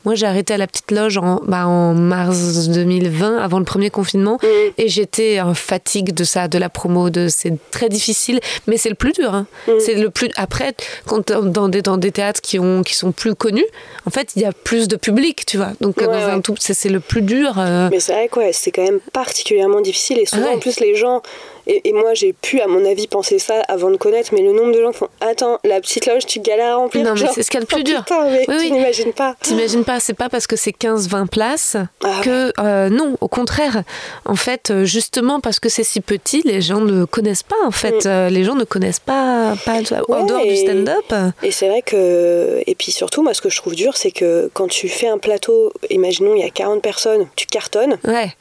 moi, 0.05 0.15
j'ai 0.15 0.27
arrêté 0.27 0.55
à 0.55 0.57
la 0.57 0.67
petite 0.67 0.91
loge 0.91 1.19
en, 1.19 1.41
bah, 1.47 1.67
en 1.67 1.93
mars 1.95 2.69
2020, 2.69 3.37
avant 3.39 3.59
le 3.59 3.65
premier 3.65 3.91
confinement, 3.91 4.39
et 4.79 4.89
j'étais 4.89 5.41
en 5.41 5.55
fatigue 5.55 6.15
de 6.15 6.25
ça, 6.25 6.49
de 6.49 6.59
la 6.59 6.69
promo. 6.69 7.11
De 7.11 7.29
c'est 7.29 7.53
très 7.71 7.89
difficile, 7.89 8.41
mais 8.67 8.77
c'est 8.77 8.89
le 8.89 8.95
plus 8.95 9.13
dur. 9.13 9.35
hein. 9.35 9.47
C'est 9.79 9.95
le 9.95 10.11
plus. 10.11 10.31
Après, 10.37 10.73
quand 11.07 11.31
dans 11.33 11.69
des 11.69 11.83
dans 11.83 11.99
des 11.99 12.13
théâtres 12.13 12.41
qui 12.41 12.59
ont 12.59 12.83
qui 12.83 12.95
sont 12.95 13.13
plus 13.13 13.35
connus, 13.35 13.67
en 14.07 14.11
fait, 14.11 14.31
il 14.37 14.43
y 14.43 14.45
a 14.47 14.53
plus 14.53 14.89
de 14.89 14.97
public, 14.97 15.45
tu 15.47 15.57
vois. 15.59 15.73
Donc 15.81 15.99
Ouais, 15.99 16.07
dans 16.07 16.13
ouais. 16.13 16.23
un 16.23 16.41
tout, 16.41 16.55
c'est 16.59 16.89
le 16.89 17.01
plus 17.01 17.23
dur. 17.23 17.59
euh, 17.59 17.89
Mais 17.91 18.01
c'est 18.01 18.13
vrai 18.13 18.29
quoi, 18.29 18.45
c'est 18.53 18.71
quand 18.71 18.83
même 18.85 19.01
particulièrement 19.13 19.81
difficile 19.81 20.19
et 20.19 20.27
souvent 20.27 20.55
en 20.55 20.59
plus 20.59 20.81
les 20.81 20.95
gens 20.95 21.23
et, 21.69 21.89
et 21.89 21.93
moi 21.93 22.15
j'ai 22.15 22.33
pu 22.33 22.61
à 22.61 22.67
mon 22.67 22.85
avis 22.85 23.07
penser 23.07 23.39
ça 23.39 23.61
avant 23.69 23.91
de 23.91 23.97
connaître 23.97 24.31
mais 24.35 24.43
le 24.43 24.53
nombre 24.53 24.73
de 24.75 24.83
gens 24.83 24.91
qui 24.93 24.99
font 24.99 25.09
attends 25.21 25.59
la 25.65 25.81
petite 25.81 26.07
loge 26.07 26.27
tu 26.27 26.41
galères 26.41 26.73
à 26.73 26.77
remplir 26.77 27.05
Non, 27.05 27.15
mais 27.15 27.27
c'est 27.35 27.43
ce 27.43 27.51
qu'il 27.51 27.61
y 27.61 27.63
a 27.63 27.67
de 27.67 27.69
plus 27.69 27.81
oh, 27.81 27.85
dur. 27.85 28.01
putain, 28.05 28.25
mais 28.31 28.45
Oui, 28.49 28.55
tu 28.57 28.65
oui. 28.65 28.71
n'imagines 28.73 29.13
pas 29.13 29.37
T'imagines 29.43 29.85
pas, 29.85 30.01
c'est 30.01 30.15
pas 30.15 30.29
parce 30.29 30.47
que 30.47 30.57
c'est 30.57 30.73
15-20 30.73 31.29
places 31.29 31.77
Ah 32.05 32.21
que 32.25 32.53
euh, 32.59 32.89
non, 32.89 33.17
au 33.21 33.29
contraire. 33.29 33.83
En 34.25 34.35
fait, 34.37 34.71
euh, 34.71 34.85
justement 34.85 35.41
parce 35.41 35.61
que 35.61 35.69
c'est 35.69 35.85
si 35.85 36.01
petit, 36.01 36.43
les 36.45 36.61
gens 36.61 36.81
ne 36.81 37.05
connaissent 37.05 37.43
pas. 37.43 37.57
En 37.65 37.71
fait, 37.71 38.07
Euh, 38.07 38.29
les 38.31 38.45
gens 38.45 38.55
ne 38.55 38.65
connaissent 38.65 39.01
pas, 39.01 39.55
pas 39.65 39.73
en 39.75 39.79
Mm. 39.81 40.05
Ouais, 40.09 40.25
dehors 40.27 40.43
du 40.45 40.57
stand-up. 40.57 41.13
et 41.43 41.51
c'est 41.51 41.69
vrai 41.69 41.83
que 41.83 42.63
et 42.67 42.75
puis 42.75 42.91
surtout 42.93 43.23
moi 43.23 43.35
ce 43.35 43.41
que 43.41 43.49
je 43.51 43.57
trouve 43.57 43.75
dur 43.75 43.97
c'est 43.97 44.11
que 44.11 44.51
quand 44.55 44.69
tu 44.69 44.89
fais 44.89 45.09
un 45.09 45.19
plateau 45.19 45.73
imaginons 45.91 46.35
il 46.35 46.41
y 46.41 46.45
a 46.45 46.51
40 46.51 46.83
personnes 46.83 47.27
tu 47.37 47.47
cartonnes 47.47 47.99
Ouais. 48.05 48.35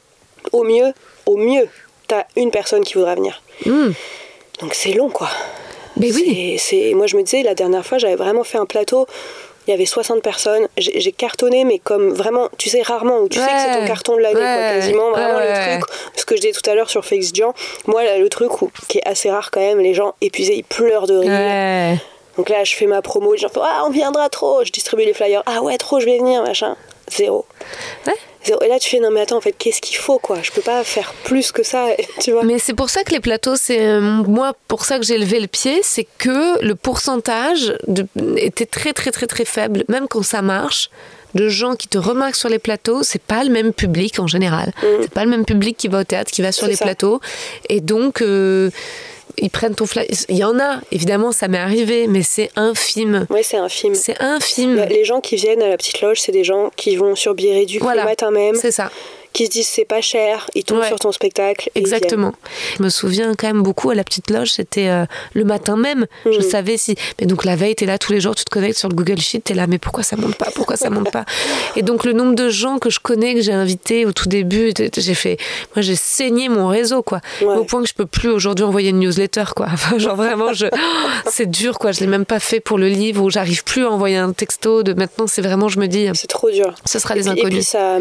au 0.52 0.64
mieux 0.64 0.92
au 1.26 1.36
mieux 1.36 1.68
t'as 2.08 2.24
une 2.36 2.50
personne 2.50 2.82
qui 2.84 2.94
voudra 2.94 3.14
venir 3.14 3.42
Hmm. 3.64 3.92
donc 4.60 4.74
c'est 4.74 4.92
long 4.92 5.08
quoi 5.10 5.28
Mais 5.96 6.12
oui. 6.12 6.56
C'est- 6.58 6.92
moi 6.94 7.06
je 7.06 7.16
me 7.16 7.22
disais 7.22 7.42
la 7.42 7.54
dernière 7.54 7.84
fois 7.86 7.98
j'avais 7.98 8.16
vraiment 8.16 8.44
fait 8.44 8.58
un 8.58 8.66
plateau 8.66 9.06
il 9.66 9.72
y 9.72 9.74
avait 9.74 9.84
60 9.84 10.22
personnes. 10.22 10.66
J'ai 10.78 11.12
cartonné, 11.12 11.64
mais 11.64 11.78
comme 11.78 12.08
vraiment, 12.14 12.48
tu 12.56 12.70
sais, 12.70 12.80
rarement, 12.80 13.18
où 13.18 13.28
tu 13.28 13.38
sais 13.38 13.44
que 13.44 13.50
c'est 13.60 13.78
ton 13.78 13.86
carton 13.86 14.16
de 14.16 14.22
l'année, 14.22 14.36
quoi, 14.40 14.42
Ouais. 14.42 14.72
quasiment. 14.76 15.10
Vraiment 15.10 15.34
Ouais, 15.40 15.76
le 15.76 15.78
truc, 15.82 15.90
ce 16.16 16.24
que 16.24 16.36
je 16.36 16.40
disais 16.40 16.54
tout 16.58 16.70
à 16.70 16.74
l'heure 16.74 16.88
sur 16.88 17.04
Félix 17.04 17.34
Dian. 17.34 17.52
Moi, 17.86 18.02
là, 18.02 18.16
le 18.16 18.30
truc 18.30 18.62
où, 18.62 18.70
qui 18.88 18.96
est 18.96 19.06
assez 19.06 19.30
rare 19.30 19.50
quand 19.50 19.60
même, 19.60 19.78
les 19.80 19.92
gens 19.92 20.14
épuisés, 20.22 20.54
ils 20.56 20.64
pleurent 20.64 21.06
de 21.06 21.18
rire. 21.18 21.28
Ouais. 21.30 21.96
Donc 22.38 22.48
là, 22.48 22.64
je 22.64 22.74
fais 22.76 22.86
ma 22.86 23.02
promo, 23.02 23.34
les 23.34 23.38
gens 23.40 23.50
font 23.50 23.60
Ah, 23.62 23.82
on 23.84 23.90
viendra 23.90 24.30
trop. 24.30 24.64
Je 24.64 24.72
distribue 24.72 25.04
les 25.04 25.12
flyers. 25.12 25.42
Ah 25.44 25.60
ouais, 25.60 25.76
trop, 25.76 26.00
je 26.00 26.06
vais 26.06 26.16
venir, 26.16 26.42
machin. 26.42 26.74
Zéro. 27.12 27.44
Ouais. 28.06 28.14
Et 28.62 28.68
là, 28.68 28.78
tu 28.78 28.88
fais 28.90 29.00
Non, 29.00 29.10
mais 29.10 29.20
attends, 29.20 29.36
en 29.36 29.40
fait, 29.40 29.52
qu'est-ce 29.58 29.80
qu'il 29.80 29.96
faut, 29.96 30.18
quoi? 30.18 30.38
Je 30.42 30.50
peux 30.50 30.60
pas 30.62 30.82
faire 30.84 31.12
plus 31.24 31.52
que 31.52 31.62
ça, 31.62 31.88
tu 32.22 32.32
vois. 32.32 32.44
Mais 32.44 32.58
c'est 32.58 32.74
pour 32.74 32.90
ça 32.90 33.04
que 33.04 33.12
les 33.12 33.20
plateaux, 33.20 33.56
c'est 33.56 33.80
euh, 33.86 34.00
moi 34.00 34.52
pour 34.68 34.84
ça 34.84 34.98
que 34.98 35.04
j'ai 35.04 35.18
levé 35.18 35.40
le 35.40 35.46
pied, 35.48 35.80
c'est 35.82 36.06
que 36.18 36.62
le 36.64 36.74
pourcentage 36.74 37.74
de- 37.86 38.06
était 38.36 38.66
très 38.66 38.92
très 38.92 39.10
très 39.10 39.26
très 39.26 39.44
faible, 39.44 39.84
même 39.88 40.08
quand 40.08 40.22
ça 40.22 40.42
marche. 40.42 40.90
De 41.34 41.50
gens 41.50 41.76
qui 41.76 41.88
te 41.88 41.98
remarquent 41.98 42.36
sur 42.36 42.48
les 42.48 42.58
plateaux, 42.58 43.02
c'est 43.02 43.20
pas 43.20 43.44
le 43.44 43.50
même 43.50 43.74
public 43.74 44.18
en 44.18 44.26
général. 44.26 44.72
C'est 45.02 45.10
pas 45.12 45.24
le 45.24 45.30
même 45.30 45.44
public 45.44 45.76
qui 45.76 45.86
va 45.88 46.00
au 46.00 46.04
théâtre, 46.04 46.30
qui 46.30 46.40
va 46.40 46.52
sur 46.52 46.66
les 46.66 46.74
ça. 46.76 46.86
plateaux, 46.86 47.20
et 47.68 47.82
donc 47.82 48.22
euh, 48.22 48.70
ils 49.36 49.50
prennent 49.50 49.74
ton 49.74 49.86
fly. 49.86 50.06
Il 50.28 50.36
y 50.36 50.44
en 50.44 50.58
a, 50.58 50.80
évidemment, 50.92 51.32
ça 51.32 51.48
m'est 51.48 51.58
arrivé, 51.58 52.06
mais 52.06 52.22
c'est 52.22 52.50
infime. 52.56 53.26
Ouais, 53.30 53.42
c'est 53.42 53.56
un 53.58 53.68
film. 53.68 53.94
C'est 53.94 54.20
infime. 54.22 54.84
Les 54.88 55.04
gens 55.04 55.20
qui 55.20 55.36
viennent 55.36 55.62
à 55.62 55.68
la 55.68 55.76
petite 55.76 56.00
loge, 56.00 56.20
c'est 56.20 56.32
des 56.32 56.44
gens 56.44 56.70
qui 56.76 56.96
vont 56.96 57.14
sur 57.14 57.34
billet 57.34 57.54
réduit 57.54 57.78
Voilà. 57.78 58.02
le 58.02 58.08
matin 58.08 58.30
même, 58.30 58.54
C'est 58.54 58.70
ça. 58.72 58.90
Qui 59.32 59.46
se 59.46 59.50
disent 59.50 59.68
c'est 59.68 59.84
pas 59.84 60.00
cher, 60.00 60.48
ils 60.54 60.64
tombent 60.64 60.78
Ouais. 60.80 60.86
sur 60.88 60.98
ton 60.98 61.12
spectacle. 61.12 61.70
et. 61.74 61.78
Exactement. 61.78 62.32
Je 62.78 62.82
me 62.82 62.88
souviens 62.88 63.34
quand 63.34 63.46
même 63.46 63.62
beaucoup 63.62 63.90
à 63.90 63.94
la 63.94 64.04
petite 64.04 64.30
loge, 64.30 64.52
c'était 64.52 64.88
euh, 64.88 65.04
le 65.34 65.44
matin 65.44 65.76
même. 65.76 66.06
Je 66.24 66.30
Mhm. 66.38 66.40
savais 66.42 66.76
si. 66.76 66.96
Mais 67.20 67.26
donc 67.26 67.44
la 67.44 67.56
veille, 67.56 67.74
t'es 67.74 67.86
là 67.86 67.98
tous 67.98 68.12
les 68.12 68.20
jours, 68.20 68.34
tu 68.34 68.44
te 68.44 68.50
connectes 68.50 68.78
sur 68.78 68.88
le 68.88 68.94
Google 68.94 69.18
Sheet, 69.18 69.40
t'es 69.40 69.54
là, 69.54 69.66
mais 69.66 69.78
pourquoi 69.78 70.02
ça 70.02 70.16
monte 70.16 70.36
pas 70.36 70.48
Pourquoi 70.54 70.76
ça 70.76 70.90
monte 70.90 71.10
pas? 71.12 71.24
Et 71.76 71.82
donc 71.82 72.04
le 72.04 72.12
nombre 72.12 72.34
de 72.34 72.48
gens 72.48 72.78
que 72.78 72.90
je 72.90 73.00
connais, 73.00 73.34
que 73.34 73.40
j'ai 73.40 73.52
invités 73.52 74.06
au 74.06 74.12
tout 74.12 74.28
début, 74.28 74.72
j'ai 74.96 75.14
fait. 75.14 75.36
Moi, 75.76 75.82
j'ai 75.82 75.96
saigné 75.96 76.48
mon 76.48 76.68
réseau, 76.68 77.02
quoi. 77.02 77.20
Ouais. 77.40 77.56
Au 77.56 77.64
point 77.64 77.82
que 77.82 77.88
je 77.88 77.94
peux 77.94 78.06
plus 78.06 78.28
aujourd'hui 78.30 78.64
envoyer 78.64 78.90
une 78.90 78.98
newsletter, 79.00 79.44
quoi. 79.54 79.66
Enfin, 79.72 79.98
genre 79.98 80.16
vraiment, 80.16 80.52
je... 80.52 80.66
c'est 81.30 81.48
dur, 81.50 81.78
quoi. 81.78 81.92
Je 81.92 82.00
l'ai 82.00 82.06
même 82.06 82.24
pas 82.24 82.40
fait 82.40 82.60
pour 82.60 82.78
le 82.78 82.88
livre 82.88 83.22
où 83.22 83.30
j'arrive 83.30 83.62
plus 83.64 83.84
à 83.84 83.90
envoyer 83.90 84.16
un 84.16 84.32
texto. 84.32 84.82
De 84.82 84.92
maintenant, 84.94 85.26
c'est 85.26 85.42
vraiment, 85.42 85.68
je 85.68 85.78
me 85.78 85.86
dis, 85.86 86.08
C'est 86.14 86.26
trop 86.26 86.50
dur. 86.50 86.74
ce 86.84 86.98
sera 86.98 87.14
les 87.14 87.22
puis- 87.22 87.30
Et 87.30 87.34
puis 87.34 87.40
inconnus. 87.42 87.66
ça, 87.68 87.98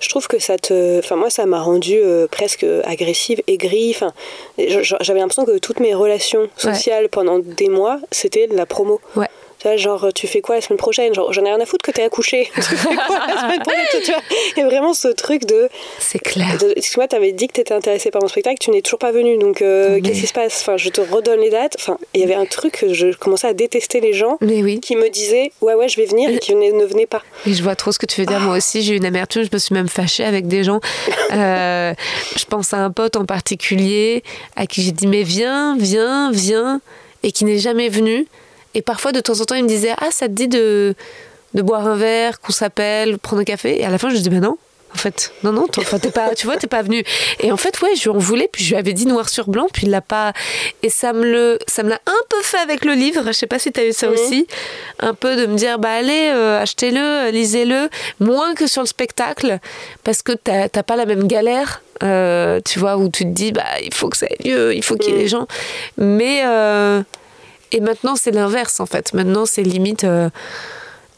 je 0.00 0.08
trouve 0.08 0.26
que 0.28 0.38
ça 0.38 0.56
te, 0.56 0.67
enfin 0.70 1.16
moi 1.16 1.30
ça 1.30 1.46
m'a 1.46 1.60
rendue 1.60 2.00
euh, 2.02 2.26
presque 2.26 2.64
agressive, 2.84 3.42
aigrie. 3.46 3.90
Enfin, 3.94 4.12
j'avais 4.56 5.20
l'impression 5.20 5.44
que 5.44 5.58
toutes 5.58 5.80
mes 5.80 5.94
relations 5.94 6.48
sociales 6.56 7.08
pendant 7.08 7.38
des 7.38 7.68
mois, 7.68 8.00
c'était 8.10 8.46
de 8.46 8.56
la 8.56 8.66
promo. 8.66 9.00
Ouais. 9.16 9.28
Tu 9.58 9.66
vois, 9.66 9.76
genre, 9.76 10.08
tu 10.14 10.26
fais 10.28 10.40
quoi 10.40 10.54
la 10.54 10.60
semaine 10.60 10.78
prochaine? 10.78 11.12
Genre, 11.14 11.32
j'en 11.32 11.42
ai 11.44 11.48
rien 11.48 11.60
à 11.60 11.66
foutre 11.66 11.84
que 11.84 11.90
t'es 11.90 12.02
accouché. 12.02 12.48
tu 12.54 12.62
fais 12.62 12.94
quoi 12.94 13.18
la 13.26 13.40
semaine 13.40 13.60
prochaine? 13.60 14.02
Tu 14.04 14.12
vois? 14.12 14.22
Et 14.56 14.62
vraiment 14.64 14.94
ce 14.94 15.08
truc 15.08 15.44
de. 15.46 15.68
C'est 15.98 16.20
clair. 16.20 16.56
Excuse-moi, 16.76 17.08
t'avais 17.08 17.32
dit 17.32 17.48
que 17.48 17.54
t'étais 17.54 17.74
intéressée 17.74 18.10
par 18.10 18.22
mon 18.22 18.28
spectacle, 18.28 18.56
tu 18.60 18.70
n'es 18.70 18.82
toujours 18.82 18.98
pas 19.00 19.10
venu, 19.12 19.36
donc 19.38 19.60
euh, 19.62 19.94
Mais- 19.96 20.02
qu'est-ce 20.02 20.20
qui 20.20 20.26
se 20.28 20.32
passe? 20.32 20.60
Enfin, 20.60 20.76
je 20.76 20.88
te 20.90 21.00
redonne 21.00 21.40
les 21.40 21.50
dates. 21.50 21.76
Enfin, 21.78 21.98
il 22.14 22.20
y 22.20 22.24
avait 22.24 22.34
un 22.34 22.46
truc 22.46 22.78
que 22.78 22.94
je 22.94 23.08
commençais 23.16 23.48
à 23.48 23.52
détester 23.54 24.00
les 24.00 24.12
gens 24.12 24.38
Mais 24.40 24.62
oui. 24.62 24.80
qui 24.80 24.94
me 24.96 25.08
disaient 25.10 25.50
ouais 25.60 25.74
ouais 25.74 25.88
je 25.88 25.96
vais 25.96 26.06
venir 26.06 26.30
et 26.30 26.38
qui 26.38 26.54
ne 26.54 26.84
venaient 26.84 27.06
pas. 27.06 27.22
Et 27.46 27.52
je 27.54 27.62
vois 27.62 27.74
trop 27.74 27.90
ce 27.92 27.98
que 27.98 28.06
tu 28.06 28.20
veux 28.20 28.26
dire. 28.26 28.40
Moi 28.40 28.56
aussi, 28.56 28.82
j'ai 28.82 28.94
eu 28.94 28.96
une 28.96 29.06
amertume. 29.06 29.42
Je 29.42 29.50
me 29.52 29.58
suis 29.58 29.74
même 29.74 29.88
fâchée 29.88 30.24
avec 30.24 30.46
des 30.46 30.62
gens. 30.64 30.80
Euh, 31.30 31.92
je 32.36 32.44
pense 32.46 32.72
à 32.72 32.78
un 32.78 32.90
pote 32.90 33.14
en 33.16 33.26
particulier 33.26 34.22
à 34.56 34.66
qui 34.66 34.80
j'ai 34.82 34.92
dit 34.92 35.06
Mais 35.06 35.22
viens, 35.24 35.76
viens, 35.78 36.30
viens. 36.32 36.80
Et 37.22 37.32
qui 37.32 37.44
n'est 37.44 37.58
jamais 37.58 37.88
venu. 37.90 38.26
Et 38.74 38.82
parfois, 38.82 39.12
de 39.12 39.20
temps 39.20 39.40
en 39.40 39.44
temps, 39.44 39.54
il 39.54 39.64
me 39.64 39.68
disait 39.68 39.92
Ah, 39.98 40.08
ça 40.10 40.26
te 40.28 40.32
dit 40.32 40.48
de, 40.48 40.94
de 41.54 41.62
boire 41.62 41.86
un 41.86 41.96
verre, 41.96 42.40
qu'on 42.40 42.52
s'appelle, 42.52 43.18
prendre 43.18 43.42
un 43.42 43.44
café? 43.44 43.80
Et 43.80 43.84
à 43.84 43.90
la 43.90 43.98
fin, 43.98 44.08
je 44.10 44.14
lui 44.14 44.20
dis 44.22 44.30
Ben 44.30 44.40
non. 44.40 44.56
En 44.94 44.96
fait, 44.96 45.32
non, 45.44 45.52
non, 45.52 45.66
t'es- 45.66 45.82
enfin, 45.82 45.98
t'es 45.98 46.10
pas, 46.10 46.34
tu 46.34 46.46
vois, 46.46 46.56
t'es 46.56 46.66
pas 46.66 46.80
venu. 46.80 47.04
Et 47.40 47.52
en 47.52 47.58
fait, 47.58 47.78
ouais, 47.82 47.94
je 47.94 48.04
lui 48.04 48.08
en 48.08 48.16
voulais, 48.16 48.48
puis 48.50 48.64
je 48.64 48.70
lui 48.70 48.76
avais 48.76 48.94
dit 48.94 49.04
noir 49.04 49.28
sur 49.28 49.46
blanc, 49.50 49.66
puis 49.70 49.82
il 49.86 49.90
l'a 49.90 50.00
pas. 50.00 50.32
Et 50.82 50.88
ça 50.88 51.12
me 51.12 51.24
le, 51.30 51.58
ça 51.66 51.82
me 51.82 51.90
l'a 51.90 52.00
un 52.06 52.20
peu 52.30 52.40
fait 52.42 52.56
avec 52.56 52.86
le 52.86 52.94
livre. 52.94 53.20
Je 53.26 53.32
sais 53.32 53.46
pas 53.46 53.58
si 53.58 53.70
t'as 53.70 53.84
eu 53.84 53.92
ça 53.92 54.08
aussi, 54.08 54.46
un 55.00 55.12
peu 55.12 55.36
de 55.36 55.44
me 55.44 55.56
dire, 55.58 55.78
bah 55.78 55.90
allez, 55.90 56.30
euh, 56.32 56.62
achetez-le, 56.62 57.30
lisez-le, 57.32 57.90
moins 58.18 58.54
que 58.54 58.66
sur 58.66 58.80
le 58.80 58.86
spectacle, 58.88 59.58
parce 60.04 60.22
que 60.22 60.32
t'as 60.32 60.70
t'as 60.70 60.82
pas 60.82 60.96
la 60.96 61.04
même 61.04 61.26
galère. 61.28 61.82
euh, 62.02 62.60
tu 62.64 62.78
vois, 62.78 62.96
où 62.96 63.10
tu 63.10 63.24
te 63.24 63.28
dis, 63.30 63.52
bah, 63.52 63.64
il 63.84 63.92
faut 63.92 64.08
que 64.08 64.16
ça 64.16 64.26
ait 64.26 64.48
lieu, 64.48 64.74
il 64.74 64.82
faut 64.82 64.96
qu'il 64.96 65.12
y 65.12 65.16
ait 65.16 65.18
des 65.18 65.28
gens. 65.28 65.46
Mais, 65.98 66.42
euh, 66.46 67.02
et 67.72 67.80
maintenant, 67.80 68.16
c'est 68.16 68.30
l'inverse, 68.30 68.80
en 68.80 68.86
fait. 68.86 69.12
Maintenant, 69.14 69.46
c'est 69.46 69.62
limite. 69.62 70.04
euh, 70.04 70.28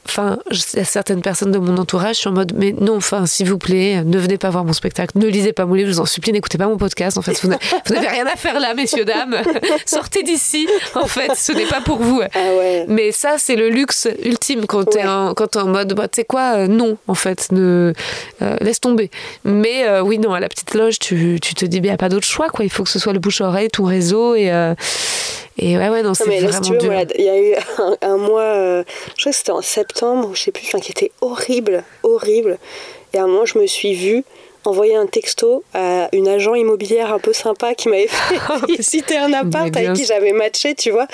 Enfin, 0.06 0.38
certaines 0.50 1.20
personnes 1.20 1.52
de 1.52 1.58
mon 1.58 1.76
entourage, 1.76 2.16
je 2.16 2.20
suis 2.20 2.28
en 2.28 2.32
mode, 2.32 2.52
mais 2.56 2.72
non, 2.72 2.96
enfin, 2.96 3.26
s'il 3.26 3.48
vous 3.48 3.58
plaît, 3.58 4.02
ne 4.02 4.18
venez 4.18 4.38
pas 4.38 4.48
voir 4.50 4.64
mon 4.64 4.72
spectacle, 4.72 5.16
ne 5.18 5.26
lisez 5.26 5.52
pas 5.52 5.66
mon 5.66 5.74
livre, 5.74 5.88
je 5.90 5.94
vous 5.94 6.00
en 6.00 6.06
supplie, 6.06 6.32
n'écoutez 6.32 6.56
pas 6.58 6.66
mon 6.66 6.78
podcast. 6.78 7.16
En 7.18 7.22
fait, 7.22 7.38
vous 7.42 7.48
n'a- 7.48 7.58
vous 7.86 7.94
n'avez 7.94 8.08
rien 8.08 8.26
à 8.26 8.34
faire 8.34 8.58
là, 8.58 8.74
messieurs, 8.74 9.04
dames. 9.04 9.36
Sortez 9.86 10.22
d'ici. 10.24 10.66
En 10.94 11.06
fait, 11.06 11.30
ce 11.36 11.52
n'est 11.52 11.66
pas 11.66 11.80
pour 11.82 11.98
vous. 11.98 12.22
Ah 12.22 12.38
ouais. 12.58 12.86
Mais 12.88 13.12
ça, 13.12 13.34
c'est 13.38 13.54
le 13.56 13.68
luxe 13.68 14.08
ultime 14.24 14.66
quand 14.66 14.84
t'es 14.84 15.04
Ouais. 15.04 15.06
en, 15.06 15.66
mode, 15.66 15.92
bah, 15.94 16.08
tu 16.08 16.16
sais 16.16 16.24
quoi, 16.24 16.54
euh, 16.56 16.66
non, 16.66 16.96
en 17.06 17.14
fait, 17.14 17.52
ne, 17.52 17.92
euh, 18.42 18.56
laisse 18.62 18.80
tomber. 18.80 19.10
Mais 19.44 19.84
oui, 20.00 20.18
non, 20.18 20.32
à 20.32 20.40
la 20.40 20.48
petite 20.48 20.74
loge, 20.74 20.98
tu, 20.98 21.38
tu 21.40 21.54
te 21.54 21.64
dis, 21.66 21.76
il 21.76 21.82
n'y 21.82 21.90
a 21.90 21.98
pas 21.98 22.08
d'autre 22.08 22.26
choix, 22.26 22.48
quoi. 22.48 22.64
Il 22.64 22.70
faut 22.70 22.82
que 22.84 22.90
ce 22.90 22.98
soit 22.98 23.12
le 23.12 23.20
bouche-oreille, 23.20 23.68
ton 23.68 23.84
réseau, 23.84 24.34
et, 24.34 24.50
et 25.60 25.76
ouais, 25.78 25.88
ouais, 25.88 26.02
non, 26.02 26.14
c'est 26.14 26.24
si 26.24 26.30
vraiment 26.46 26.78
voilà, 26.84 27.04
il 27.18 27.24
y 27.24 27.28
a 27.28 27.38
eu 27.38 27.54
un, 27.78 27.96
un 28.02 28.16
mois, 28.16 28.40
euh, 28.42 28.82
je 29.16 29.22
crois 29.22 29.32
que 29.32 29.38
c'était 29.38 29.50
en 29.52 29.62
septembre, 29.62 30.28
ou 30.30 30.34
je 30.34 30.42
sais 30.42 30.50
plus, 30.52 30.64
enfin, 30.66 30.80
qui 30.80 30.90
était 30.90 31.12
horrible, 31.20 31.84
horrible. 32.02 32.58
Et 33.12 33.18
à 33.18 33.24
un 33.24 33.26
moment, 33.26 33.44
je 33.46 33.58
me 33.58 33.66
suis 33.66 33.94
vue 33.94 34.24
envoyer 34.66 34.94
un 34.94 35.06
texto 35.06 35.64
à 35.72 36.10
une 36.12 36.28
agent 36.28 36.54
immobilière 36.54 37.14
un 37.14 37.18
peu 37.18 37.32
sympa 37.32 37.74
qui 37.74 37.88
m'avait 37.88 38.06
fait 38.08 38.66
visiter 38.76 39.16
un 39.16 39.32
appart 39.32 39.74
avec 39.74 39.94
qui 39.94 40.04
j'avais 40.04 40.32
matché, 40.32 40.74
tu 40.74 40.90
vois. 40.90 41.06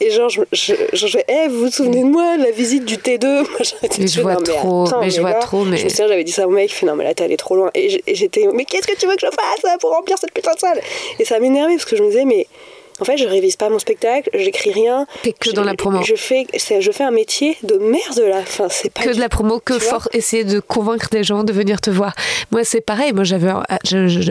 Et 0.00 0.10
genre, 0.10 0.28
je, 0.28 0.40
je, 0.50 0.74
je, 0.92 1.06
je- 1.06 1.18
Eh, 1.28 1.46
vous 1.48 1.60
vous 1.66 1.70
souvenez 1.70 2.00
de 2.00 2.08
moi, 2.08 2.36
la 2.38 2.50
visite 2.50 2.84
du 2.84 2.96
T2 2.96 3.24
Moi, 3.48 3.58
Mais 4.00 4.06
je 4.08 4.20
vois 4.20 4.34
non, 4.34 4.40
trop, 4.42 4.86
attends, 4.88 5.00
mais 5.00 5.10
je 5.10 5.20
vois 5.20 5.30
là, 5.30 5.38
trop, 5.38 5.64
mais- 5.64 5.76
Je 5.76 5.84
me 5.84 5.88
souviens, 5.90 6.08
j'avais 6.08 6.24
dit 6.24 6.32
ça 6.32 6.46
au 6.48 6.50
mec, 6.50 6.70
il 6.72 6.74
fait 6.74 6.86
non, 6.86 6.96
mais 6.96 7.04
là, 7.04 7.14
t'es 7.14 7.22
allé 7.22 7.36
trop 7.36 7.54
loin. 7.54 7.70
Et 7.76 8.02
j'étais, 8.14 8.48
mais 8.52 8.64
qu'est-ce 8.64 8.88
que 8.88 8.96
tu 8.98 9.06
veux 9.06 9.14
que 9.14 9.20
je 9.22 9.26
fasse 9.26 9.76
pour 9.80 9.90
remplir 9.92 10.18
cette 10.18 10.32
putain 10.34 10.52
de 10.54 10.58
salle? 10.58 10.80
Et 11.20 11.24
ça 11.24 11.38
m'énervait 11.38 11.74
parce 11.76 11.84
que 11.84 11.96
je 11.96 12.02
me 12.02 12.08
disais, 12.08 12.24
mais 12.24 12.48
en 13.02 13.04
fait, 13.04 13.16
je 13.18 13.26
révise 13.26 13.56
pas 13.56 13.68
mon 13.68 13.78
spectacle, 13.78 14.30
j'écris 14.32 14.72
rien. 14.72 15.06
T'es 15.22 15.32
que 15.32 15.50
Je- 15.50 15.54
dans 15.54 15.64
la 15.64 15.74
promo. 15.74 16.02
Je 16.02 16.14
fais, 16.14 16.46
je 16.54 16.90
fais 16.90 17.04
un 17.04 17.10
métier 17.10 17.56
de 17.64 17.74
merde 17.76 18.20
là. 18.20 18.38
Enfin, 18.40 18.68
c'est 18.70 18.90
pas 18.90 19.02
que 19.02 19.08
du- 19.10 19.16
de 19.16 19.20
la 19.20 19.28
promo, 19.28 19.58
que 19.60 19.78
fort 19.78 20.08
essayer 20.12 20.44
de 20.44 20.60
convaincre 20.60 21.08
des 21.10 21.24
gens 21.24 21.42
de 21.44 21.52
venir 21.52 21.80
te 21.80 21.90
voir. 21.90 22.14
Moi, 22.52 22.64
c'est 22.64 22.80
pareil. 22.80 23.12
Moi, 23.12 23.24
j'avais, 23.24 23.50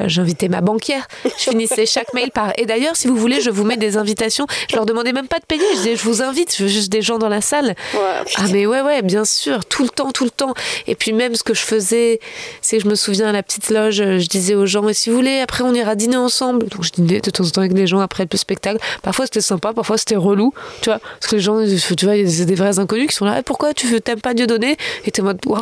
j'invitais 0.07 0.47
ma 0.47 0.61
banquière. 0.61 1.07
Je 1.25 1.49
finissais 1.51 1.85
chaque 1.85 2.13
mail 2.13 2.31
par. 2.31 2.53
Et 2.57 2.65
d'ailleurs, 2.65 2.95
si 2.95 3.07
vous 3.07 3.15
voulez, 3.15 3.41
je 3.41 3.49
vous 3.49 3.63
mets 3.63 3.77
des 3.77 3.97
invitations. 3.97 4.45
Je 4.69 4.75
leur 4.75 4.85
demandais 4.85 5.11
même 5.13 5.27
pas 5.27 5.39
de 5.39 5.45
payer. 5.45 5.63
Je 5.73 5.77
disais, 5.77 5.95
je 5.95 6.03
vous 6.03 6.21
invite. 6.21 6.55
Je 6.55 6.63
veux 6.63 6.69
juste 6.69 6.91
des 6.91 7.01
gens 7.01 7.17
dans 7.17 7.29
la 7.29 7.41
salle. 7.41 7.75
Ouais, 7.93 7.99
Ah 8.37 8.43
mais 8.51 8.65
ouais 8.65 8.81
ouais 8.81 9.01
bien 9.01 9.25
sûr 9.25 9.65
tout 9.65 9.83
le 9.83 9.89
temps 9.89 10.11
tout 10.11 10.23
le 10.23 10.29
temps 10.29 10.53
et 10.87 10.95
puis 10.95 11.13
même 11.13 11.35
ce 11.35 11.43
que 11.43 11.53
je 11.53 11.61
faisais 11.61 12.19
c'est 12.61 12.77
que 12.77 12.83
je 12.83 12.87
me 12.89 12.95
souviens 12.95 13.27
à 13.27 13.31
la 13.31 13.43
petite 13.43 13.69
loge 13.69 13.95
je 13.97 14.27
disais 14.27 14.55
aux 14.55 14.65
gens 14.65 14.87
et 14.89 14.93
si 14.93 15.09
vous 15.09 15.15
voulez 15.15 15.39
après 15.39 15.63
on 15.63 15.73
ira 15.73 15.95
dîner 15.95 16.17
ensemble 16.17 16.67
donc 16.67 16.83
je 16.83 16.91
dînais 16.91 17.19
de 17.19 17.29
temps 17.29 17.43
en 17.45 17.49
temps 17.49 17.61
avec 17.61 17.73
des 17.73 17.87
gens 17.87 17.99
après 17.99 18.25
le 18.31 18.37
spectacle 18.37 18.60
parfois 19.01 19.25
c'était 19.25 19.41
sympa 19.41 19.73
parfois 19.73 19.97
c'était 19.97 20.15
relou 20.15 20.53
tu 20.81 20.89
vois 20.89 20.99
parce 20.99 21.27
que 21.31 21.35
les 21.35 21.41
gens 21.41 21.57
tu 21.97 22.05
vois 22.05 22.13
a 22.13 22.17
des 22.45 22.55
vrais 22.55 22.79
inconnus 22.79 23.07
qui 23.07 23.15
sont 23.15 23.25
là 23.25 23.37
Eh, 23.39 23.43
pourquoi 23.43 23.73
tu 23.73 23.87
veux- 23.87 23.99
t'aimes 24.01 24.21
pas 24.21 24.33
Dieu 24.33 24.47
donné 24.47 24.77
et 25.05 25.11
t'es 25.11 25.21
en 25.21 25.25
mode 25.25 25.39
en 25.47 25.59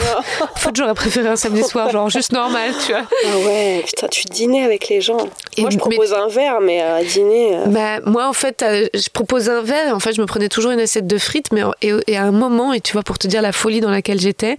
fait 0.58 0.76
j'aurais 0.76 0.94
préféré 0.94 1.28
un 1.30 1.36
samedi 1.36 1.64
soir 1.64 1.90
genre 1.92 2.10
juste 2.10 2.32
normal 2.34 2.72
tu 2.86 2.92
vois 2.92 3.04
Ah 3.26 3.38
ouais, 3.46 3.84
putain, 3.86 4.08
tu 4.08 4.24
dînais 4.26 4.64
avec 4.64 4.88
les 4.90 5.02
gens. 5.02 5.18
Et 5.58 5.62
Moi, 5.62 5.70
je 5.72 5.76
mais- 5.76 5.80
propose 5.82 6.14
un 6.14 6.28
verre, 6.28 6.60
mais 6.62 6.82
à 6.82 7.04
dîner. 7.04 7.56
euh, 7.58 7.66
Bah, 7.68 8.00
moi, 8.06 8.28
en 8.28 8.34
fait, 8.34 8.62
euh, 8.64 8.88
je 8.94 9.10
proposais 9.12 9.52
un 9.52 9.62
verre 9.62 9.88
et 9.88 9.92
en 9.92 10.00
fait, 10.00 10.14
je 10.14 10.22
me 10.22 10.26
prenais 10.26 10.48
toujours 10.50 10.72
une 10.72 10.80
assiette 10.80 11.08
de 11.08 11.18
frites. 11.18 11.48
Mais 11.52 11.62
et, 11.82 11.92
et 12.08 12.18
à 12.18 12.24
un 12.24 12.32
moment, 12.32 12.72
et 12.74 12.82
tu 12.82 12.94
vois, 12.94 13.04
pour 13.04 13.18
te 13.18 13.28
dire 13.28 13.42
la 13.42 13.52
folie 13.52 13.82
dans 13.82 13.90
laquelle 13.90 14.20
j'étais, 14.20 14.58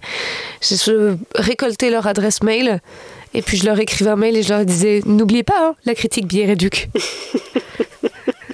je, 0.61 1.15
récoltais 1.35 1.89
leur 1.89 2.07
adresse 2.07 2.43
mail 2.43 2.79
et 3.33 3.41
puis 3.41 3.57
je 3.57 3.65
leur 3.65 3.79
écrivais 3.79 4.11
un 4.11 4.15
mail 4.15 4.35
et 4.37 4.43
je 4.43 4.53
leur 4.53 4.65
disais 4.65 5.01
N'oubliez 5.05 5.43
pas 5.43 5.55
hein, 5.69 5.75
la 5.85 5.95
critique 5.95 6.25
réduc. 6.31 6.89
et 6.95 6.99
je- 6.99 7.59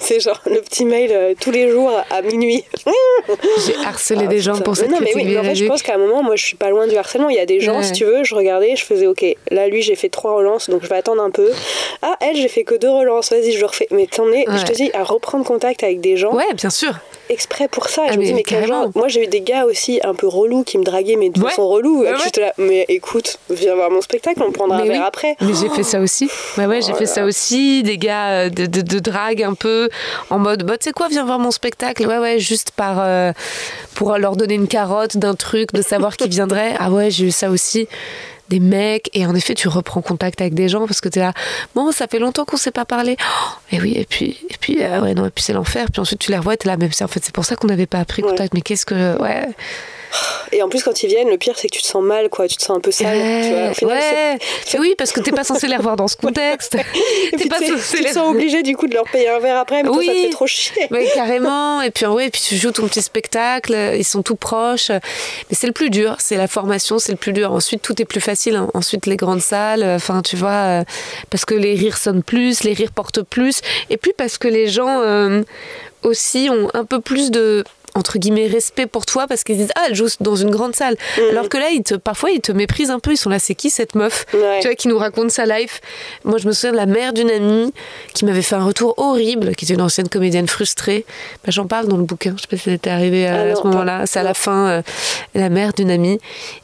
c'est 0.00 0.20
genre 0.20 0.40
le 0.46 0.60
petit 0.60 0.84
mail 0.84 1.10
euh, 1.12 1.34
tous 1.40 1.50
les 1.50 1.70
jours 1.70 1.90
à 2.10 2.22
minuit. 2.22 2.64
J'ai 3.66 3.74
harcelé 3.86 4.22
Ah, 4.24 4.28
des 4.28 4.40
gens 4.40 4.58
pour 4.60 4.74
Mais 4.74 4.80
cette 4.80 4.90
non, 4.90 4.98
mais 5.00 5.12
oui, 5.14 5.24
mais 5.26 5.38
en 5.38 5.44
fait, 5.44 5.54
je 5.54 5.64
pense 5.66 5.82
qu'à 5.82 5.94
un 5.94 5.98
moment, 5.98 6.22
moi, 6.22 6.36
je 6.36 6.44
suis 6.44 6.56
pas 6.56 6.70
loin 6.70 6.86
du 6.86 6.96
harcèlement. 6.96 7.28
Il 7.28 7.36
y 7.36 7.40
a 7.40 7.46
des 7.46 7.60
gens, 7.60 7.76
Ouais. 7.78 7.82
si 7.84 7.92
tu 7.92 8.04
veux, 8.04 8.24
je 8.24 8.34
regardais, 8.34 8.74
je 8.76 8.84
faisais, 8.84 9.06
ok, 9.06 9.24
là, 9.50 9.68
lui, 9.68 9.82
j'ai 9.82 9.94
fait 9.96 10.08
trois 10.08 10.32
relances, 10.34 10.70
donc 10.70 10.82
je 10.82 10.88
vais 10.88 10.96
attendre 10.96 11.22
un 11.22 11.30
peu. 11.30 11.50
Ah, 12.02 12.16
elle, 12.20 12.36
j'ai 12.36 12.48
fait 12.48 12.64
que 12.64 12.74
deux 12.74 12.90
relances, 12.90 13.30
vas-y, 13.30 13.52
je 13.52 13.60
le 13.60 13.66
refais. 13.66 13.86
Mais 13.90 14.06
t'en 14.06 14.26
es, 14.32 14.48
Ouais. 14.48 14.58
je 14.58 14.64
te 14.64 14.72
dis, 14.72 14.90
à 14.94 15.04
reprendre 15.04 15.44
contact 15.44 15.82
avec 15.82 16.00
des 16.00 16.16
gens, 16.16 16.34
Ouais, 16.34 16.52
bien 16.54 16.70
sûr. 16.70 16.92
exprès 17.28 17.68
pour 17.68 17.88
ça. 17.88 18.04
Ah, 18.06 18.12
je 18.12 18.16
me 18.16 18.20
mais 18.20 18.26
dis, 18.26 18.34
mais 18.34 18.42
quel 18.42 18.66
genre- 18.66 18.88
Moi, 18.94 19.08
j'ai 19.08 19.24
eu 19.24 19.26
des 19.26 19.42
gars 19.42 19.66
aussi 19.66 20.00
un 20.02 20.14
peu 20.14 20.26
relous 20.26 20.64
qui 20.64 20.78
me 20.78 20.84
draguaient, 20.84 21.16
mais 21.16 21.28
de 21.30 21.38
Ouais. 21.40 21.50
façon 21.50 21.68
relou. 21.68 22.04
J'étais 22.24 22.40
là, 22.40 22.52
mais 22.58 22.86
écoute, 22.88 23.38
viens 23.50 23.74
voir 23.74 23.90
mon 23.90 24.00
spectacle, 24.00 24.42
on 24.46 24.52
prendra 24.52 24.78
un 24.78 24.82
Mais 24.82 24.88
verre 24.88 25.00
oui. 25.00 25.06
après. 25.06 25.36
Mais 25.42 25.52
j'ai 25.60 25.68
fait 25.68 25.82
ça 25.82 26.00
aussi. 26.00 26.30
Ouais, 26.56 26.66
ouais, 26.66 26.80
j'ai 26.82 26.94
fait 26.94 27.06
ça 27.06 27.24
aussi. 27.24 27.82
Des 27.82 27.98
gars 27.98 28.37
euh, 28.46 28.48
de, 28.48 28.66
de, 28.66 28.80
de 28.82 28.98
drague 28.98 29.42
un 29.42 29.54
peu 29.54 29.88
en 30.30 30.38
mode, 30.38 30.64
bah, 30.64 30.76
tu 30.78 30.84
sais 30.84 30.92
quoi, 30.92 31.08
viens 31.08 31.24
voir 31.24 31.38
mon 31.38 31.50
spectacle. 31.50 32.06
Ouais, 32.06 32.18
ouais, 32.18 32.38
juste 32.38 32.70
par. 32.72 32.96
euh, 33.00 33.32
pour 33.94 34.16
leur 34.16 34.36
donner 34.36 34.54
une 34.54 34.68
carotte 34.68 35.16
d'un 35.16 35.34
truc, 35.34 35.72
de 35.72 35.82
savoir 35.82 36.16
qui 36.16 36.28
viendrait. 36.28 36.74
Ah 36.78 36.90
ouais, 36.90 37.10
j'ai 37.10 37.26
eu 37.26 37.30
ça 37.30 37.50
aussi. 37.50 37.88
Des 38.48 38.60
mecs, 38.60 39.10
et 39.12 39.26
en 39.26 39.34
effet, 39.34 39.52
tu 39.54 39.68
reprends 39.68 40.00
contact 40.00 40.40
avec 40.40 40.54
des 40.54 40.70
gens 40.70 40.86
parce 40.86 41.02
que 41.02 41.10
tu 41.10 41.18
es 41.18 41.22
là, 41.22 41.34
bon, 41.74 41.92
ça 41.92 42.06
fait 42.06 42.18
longtemps 42.18 42.46
qu'on 42.46 42.56
s'est 42.56 42.70
pas 42.70 42.86
parlé. 42.86 43.16
Oh, 43.20 43.48
et 43.72 43.78
oui, 43.80 43.92
et 43.96 44.06
puis, 44.06 44.38
et 44.48 44.56
puis, 44.58 44.78
euh, 44.82 45.02
ouais, 45.02 45.12
non, 45.12 45.26
et 45.26 45.30
puis 45.30 45.44
c'est 45.44 45.52
l'enfer. 45.52 45.88
Puis 45.92 46.00
ensuite, 46.00 46.18
tu 46.20 46.30
les 46.30 46.38
revois, 46.38 46.56
tu 46.56 46.66
es 46.66 46.70
là, 46.70 46.78
mais 46.78 46.88
c'est- 46.90 47.04
en 47.04 47.08
fait, 47.08 47.22
c'est 47.22 47.34
pour 47.34 47.44
ça 47.44 47.56
qu'on 47.56 47.66
n'avait 47.66 47.84
pas 47.86 48.02
pris 48.06 48.22
Ouais. 48.22 48.30
contact. 48.30 48.54
Mais 48.54 48.62
qu'est-ce 48.62 48.86
que. 48.86 49.20
Ouais. 49.20 49.46
Et 50.52 50.62
en 50.62 50.68
plus, 50.68 50.82
quand 50.82 51.02
ils 51.02 51.08
viennent, 51.08 51.28
le 51.28 51.36
pire, 51.38 51.54
c'est 51.56 51.68
que 51.68 51.74
tu 51.76 51.82
te 51.82 51.86
sens 51.86 52.02
mal, 52.02 52.28
quoi. 52.30 52.48
Tu 52.48 52.56
te 52.56 52.62
sens 52.62 52.76
un 52.76 52.80
peu 52.80 52.90
sale. 52.90 53.18
tu 53.44 53.50
vois. 53.54 53.70
Au 53.70 53.74
final, 53.74 53.98
c'est- 54.00 54.14
ouais. 54.14 54.38
Mais 54.74 54.80
oui, 54.80 54.94
parce 54.96 55.12
que 55.12 55.20
t'es 55.20 55.30
pas 55.32 55.44
censé 55.44 55.66
les 55.66 55.76
revoir 55.76 55.96
dans 55.96 56.08
ce 56.08 56.16
contexte. 56.22 56.76
Et 57.32 57.36
T'es 57.36 57.48
pas 57.48 57.58
tu 57.58 57.66
censé 57.68 57.96
tu 57.96 58.02
te 58.02 58.08
les 58.08 58.12
sens 58.14 58.30
obligé 58.30 58.62
du 58.62 58.76
coup 58.76 58.86
de 58.86 58.94
leur 58.94 59.04
payer 59.04 59.28
un 59.28 59.38
verre 59.38 59.58
après, 59.58 59.82
mais 59.82 59.88
toi, 59.90 59.98
ça 59.98 60.04
te 60.04 60.16
Oui. 60.16 60.22
fait 60.24 60.30
trop 60.30 60.46
chier. 60.46 60.86
Oui, 60.90 61.06
carrément. 61.14 61.82
Et 61.82 61.90
puis, 61.90 62.06
ouais, 62.06 62.30
puis 62.30 62.40
tu 62.40 62.56
joues 62.56 62.72
ton 62.72 62.86
petit 62.88 63.02
spectacle. 63.02 63.76
Ils 63.96 64.04
sont 64.04 64.22
tout 64.22 64.36
proches. 64.36 64.90
Mais 64.90 65.52
c'est 65.52 65.66
le 65.66 65.72
plus 65.72 65.90
dur. 65.90 66.16
C'est 66.18 66.36
la 66.36 66.48
formation, 66.48 66.98
c'est 66.98 67.12
le 67.12 67.18
plus 67.18 67.32
dur. 67.32 67.52
Ensuite, 67.52 67.82
tout 67.82 68.00
est 68.00 68.06
plus 68.06 68.20
facile. 68.20 68.56
hein. 68.56 68.68
Ensuite, 68.74 69.06
les 69.06 69.16
grandes 69.16 69.42
salles. 69.42 69.84
Enfin, 69.84 70.22
tu 70.22 70.36
vois, 70.36 70.50
euh, 70.80 70.84
parce 71.30 71.44
que 71.44 71.54
les 71.54 71.74
rires 71.74 71.98
sonnent 71.98 72.22
plus, 72.22 72.62
les 72.64 72.72
rires 72.72 72.92
portent 72.92 73.22
plus. 73.22 73.60
Et 73.90 73.96
puis 73.96 74.12
parce 74.16 74.38
que 74.38 74.48
les 74.48 74.68
gens 74.68 75.00
euh, 75.02 75.42
aussi 76.02 76.48
ont 76.50 76.68
un 76.74 76.84
peu 76.84 77.00
plus 77.00 77.30
de 77.30 77.64
entre 77.94 78.18
guillemets 78.18 78.46
respect 78.46 78.86
pour 78.86 79.06
toi 79.06 79.26
parce 79.26 79.44
qu'ils 79.44 79.56
disent 79.56 79.72
ah 79.76 79.84
elle 79.88 79.94
joue 79.94 80.06
dans 80.20 80.36
une 80.36 80.50
grande 80.50 80.74
salle. 80.74 80.96
Alors 81.30 81.48
que 81.48 81.56
là 81.58 81.70
ils 81.70 81.82
te 81.82 81.94
parfois 81.94 82.30
ils 82.30 82.40
te 82.40 82.52
méprisent 82.52 82.90
un 82.90 82.98
peu. 83.00 83.12
Ils 83.12 83.16
sont 83.16 83.30
là 83.30 83.38
c'est 83.38 83.54
qui 83.54 83.70
cette 83.70 83.94
meuf 83.94 84.26
Ouais. 84.34 84.58
tu 84.60 84.68
vois 84.68 84.74
qui 84.74 84.88
nous 84.88 84.98
raconte 84.98 85.30
sa 85.30 85.46
life. 85.46 85.80
Moi 86.24 86.38
je 86.38 86.46
me 86.46 86.52
souviens 86.52 86.72
de 86.72 86.76
la 86.76 86.86
mère 86.86 87.12
d'une 87.12 87.30
amie 87.30 87.72
qui 88.14 88.24
m'avait 88.24 88.42
fait 88.42 88.54
un 88.56 88.64
retour 88.64 88.94
horrible 88.98 89.54
qui 89.54 89.64
était 89.64 89.74
une 89.74 89.80
ancienne 89.82 90.08
comédienne 90.08 90.48
frustrée. 90.48 91.04
Bah, 91.44 91.50
j'en 91.50 91.66
parle 91.66 91.86
dans 91.88 91.96
le 91.96 92.04
bouquin. 92.04 92.34
Je 92.36 92.42
sais 92.42 92.48
pas 92.48 92.56
si 92.56 92.64
c'était 92.70 92.90
arrivé 92.90 93.26
à, 93.26 93.52
Ah 93.52 93.54
ce 93.56 93.62
moment-là. 93.66 93.98
pas- 94.00 94.06
c'est 94.06 94.18
à 94.20 94.22
la 94.22 94.34
fin 94.34 94.68
euh, 94.68 94.82
la 95.34 95.48
mère 95.48 95.72
d'une 95.72 95.90
amie 95.90 96.18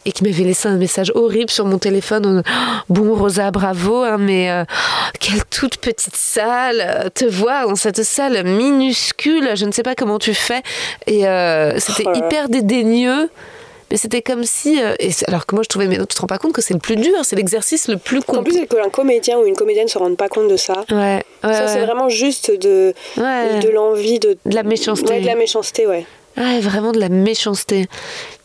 et 0.05 0.13
qui 0.13 0.25
m'avait 0.25 0.45
laissé 0.45 0.69
un 0.69 0.77
message 0.77 1.11
horrible 1.15 1.51
sur 1.51 1.65
mon 1.67 1.79
téléphone 1.79 2.43
Oh, 2.47 2.51
bon 2.89 3.15
Rosa 3.15 3.51
bravo 3.51 4.03
hein, 4.03 4.19
mais 4.19 4.51
euh, 4.51 4.65
oh, 4.69 5.09
quelle 5.21 5.45
toute 5.51 5.77
petite 5.79 6.17
salle 6.17 6.81
euh, 6.81 7.09
te 7.13 7.25
voir 7.25 7.69
dans 7.69 7.77
cette 7.77 8.03
salle 8.03 8.45
minuscule 8.45 9.51
je 9.57 9.65
ne 9.65 9.73
sais 9.73 9.83
pas 9.83 9.95
comment 9.95 10.19
tu 10.19 10.35
fais. 10.35 10.63
et 11.07 11.14
euh, 11.23 11.79
c'était 11.79 12.05
Oh 12.07 12.13
hyper 12.17 12.49
dédaigneux 12.49 13.29
mais 13.91 13.99
c'était 13.99 14.23
comme 14.23 14.45
si 14.45 14.83
euh, 14.83 14.95
et 14.99 15.11
alors 15.29 15.45
que 15.47 15.55
moi 15.55 15.63
je 15.63 15.69
trouvais 15.69 15.87
mais 15.87 15.99
tu 15.99 16.07
te 16.07 16.21
rends 16.21 16.27
pas 16.27 16.39
compte 16.39 16.53
que 16.53 16.63
c'est 16.63 16.73
le 16.75 16.81
plus 16.81 16.97
dur 16.97 17.13
c'est 17.23 17.37
l'exercice 17.37 17.87
le 17.87 17.99
plus 17.99 18.21
En 18.21 18.23
compliqué 18.23 18.67
plus, 18.67 18.77
que 18.79 18.85
un 18.85 18.89
comédien 18.89 19.39
ou 19.39 19.45
une 19.47 19.55
comédienne 19.55 19.89
se 19.89 19.99
rende 19.99 20.17
pas 20.17 20.29
compte 20.29 20.49
de 20.49 20.57
ça. 20.57 20.85
ouais 20.91 20.97
ouais, 20.97 21.23
ça, 21.43 21.69
c'est 21.69 21.81
ouais. 21.81 21.85
vraiment 21.85 22.09
juste 22.09 22.51
de, 22.51 22.95
Ouais. 23.19 23.59
de 23.61 23.69
l'envie 23.69 24.19
de. 24.19 24.39
De 24.47 24.55
la 24.55 24.63
méchanceté. 24.63 25.13
Ouais, 25.13 25.21
de 25.21 25.27
la 25.27 25.35
méchanceté, 25.37 25.87
ouais. 25.87 26.07
Ouais, 26.37 26.61
vraiment 26.61 26.93
de 26.93 26.99
la 27.01 27.09
méchanceté. 27.09 27.87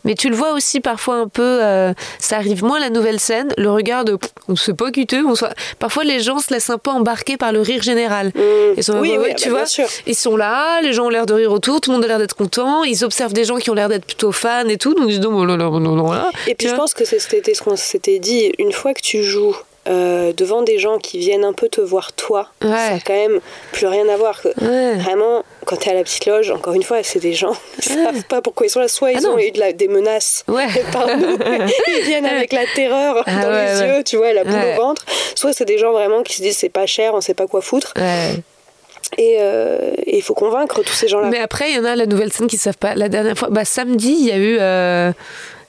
Mais 0.04 0.14
tu 0.14 0.30
le 0.30 0.36
vois 0.36 0.52
aussi 0.52 0.80
parfois 0.80 1.16
un 1.16 1.28
peu, 1.28 1.42
euh, 1.62 1.92
ça 2.18 2.36
arrive 2.36 2.64
moins 2.64 2.78
la 2.80 2.88
nouvelle 2.88 3.20
scène, 3.20 3.48
le 3.58 3.70
regard 3.70 4.04
de 4.04 4.16
on 4.48 4.52
ne 4.52 4.56
sait 4.56 4.72
pas 4.74 4.90
quitter, 4.90 5.18
on 5.20 5.34
soit... 5.34 5.52
parfois 5.78 6.04
les 6.04 6.20
gens 6.20 6.38
se 6.38 6.54
laissent 6.54 6.70
un 6.70 6.78
peu 6.78 6.90
embarquer 6.90 7.36
par 7.36 7.52
le 7.52 7.60
rire 7.60 7.82
général. 7.82 8.32
Ils 8.76 8.82
sont 8.82 8.94
là. 8.94 9.00
Oui, 9.00 9.16
oui, 9.18 9.34
tu 9.36 9.50
bah, 9.50 9.56
vois, 9.58 9.66
sûr. 9.66 9.86
ils 10.06 10.14
sont 10.14 10.36
là, 10.36 10.80
les 10.82 10.92
gens 10.92 11.06
ont 11.06 11.10
l'air 11.10 11.26
de 11.26 11.34
rire 11.34 11.52
autour, 11.52 11.80
tout 11.80 11.90
le 11.90 11.96
monde 11.96 12.04
a 12.04 12.08
l'air 12.08 12.18
d'être 12.18 12.36
content, 12.36 12.82
ils 12.84 13.04
observent 13.04 13.34
des 13.34 13.44
gens 13.44 13.56
qui 13.56 13.68
ont 13.70 13.74
l'air 13.74 13.88
d'être 13.88 14.06
plutôt 14.06 14.32
fans 14.32 14.68
et 14.68 14.78
tout, 14.78 14.94
donc 14.94 15.06
ils 15.08 15.16
se 15.16 15.18
disent 15.18 15.28
non, 15.28 15.44
non, 15.44 15.80
non, 15.80 16.10
là. 16.12 16.30
Et 16.46 16.54
puis 16.54 16.68
je 16.68 16.74
pense 16.74 16.94
que 16.94 17.04
c'était 17.04 17.52
ce 17.54 17.62
qu'on 17.62 17.76
s'était 17.76 18.18
dit, 18.20 18.52
une 18.58 18.72
fois 18.72 18.94
que 18.94 19.02
tu 19.02 19.22
joues 19.22 19.56
euh, 19.88 20.32
devant 20.34 20.62
des 20.62 20.78
gens 20.78 20.98
qui 20.98 21.18
viennent 21.18 21.44
un 21.44 21.52
peu 21.54 21.68
te 21.68 21.80
voir 21.80 22.12
toi, 22.12 22.48
Ouais. 22.62 22.70
ça 22.70 22.94
a 22.94 23.00
quand 23.00 23.14
même 23.14 23.40
plus 23.72 23.86
rien 23.86 24.08
à 24.08 24.16
voir. 24.16 24.40
Que 24.40 24.48
Ouais. 24.60 24.96
Vraiment, 24.98 25.42
quand 25.66 25.76
tu 25.76 25.88
es 25.88 25.92
à 25.92 25.94
la 25.94 26.02
petite 26.02 26.26
loge, 26.26 26.50
encore 26.50 26.72
une 26.74 26.82
fois, 26.82 27.02
c'est 27.02 27.18
des 27.20 27.32
gens 27.34 27.54
qui 27.80 27.88
savent 27.90 28.24
pas 28.24 28.40
pourquoi 28.40 28.66
ils 28.66 28.70
sont 28.70 28.80
là. 28.80 28.88
Soit 28.88 29.12
ils 29.12 29.18
Ah 29.18 29.20
non. 29.22 29.34
ont 29.34 29.38
eu 29.38 29.50
de 29.50 29.58
la- 29.60 29.72
des 29.72 29.88
menaces 29.88 30.44
Ouais. 30.48 30.66
par 30.92 31.06
nous, 31.16 31.36
ils 31.88 32.02
viennent 32.04 32.26
avec 32.26 32.52
la 32.52 32.64
terreur 32.74 33.22
Ah 33.26 33.42
dans 33.42 33.48
ouais, 33.50 33.74
les 33.74 33.80
ouais. 33.80 33.96
yeux, 33.98 34.04
tu 34.04 34.16
vois, 34.16 34.32
la 34.32 34.44
boule 34.44 34.54
au 34.74 34.76
ventre. 34.80 35.04
Soit 35.34 35.52
c'est 35.52 35.64
des 35.64 35.78
gens 35.78 35.92
vraiment 35.92 36.22
qui 36.22 36.34
se 36.36 36.42
disent 36.42 36.56
c'est 36.56 36.68
pas 36.68 36.86
cher, 36.86 37.14
on 37.14 37.20
sait 37.20 37.34
pas 37.34 37.46
quoi 37.46 37.60
foutre. 37.60 37.94
Et 39.18 39.38
euh, 39.40 39.90
il 40.06 40.22
faut 40.22 40.34
convaincre 40.34 40.82
tous 40.82 40.92
ces 40.92 41.08
gens-là. 41.08 41.28
Mais 41.28 41.38
après, 41.40 41.70
il 41.70 41.76
y 41.76 41.78
en 41.80 41.84
a 41.84 41.96
la 41.96 42.06
nouvelle 42.06 42.32
scène 42.32 42.46
qui 42.46 42.56
savent 42.58 42.76
pas. 42.78 42.94
La 42.94 43.08
dernière 43.08 43.36
fois, 43.36 43.48
bah, 43.50 43.64
samedi, 43.64 44.16
il 44.20 44.26
y 44.26 44.30
a 44.30 44.36
eu. 44.36 44.56
euh, 44.60 45.10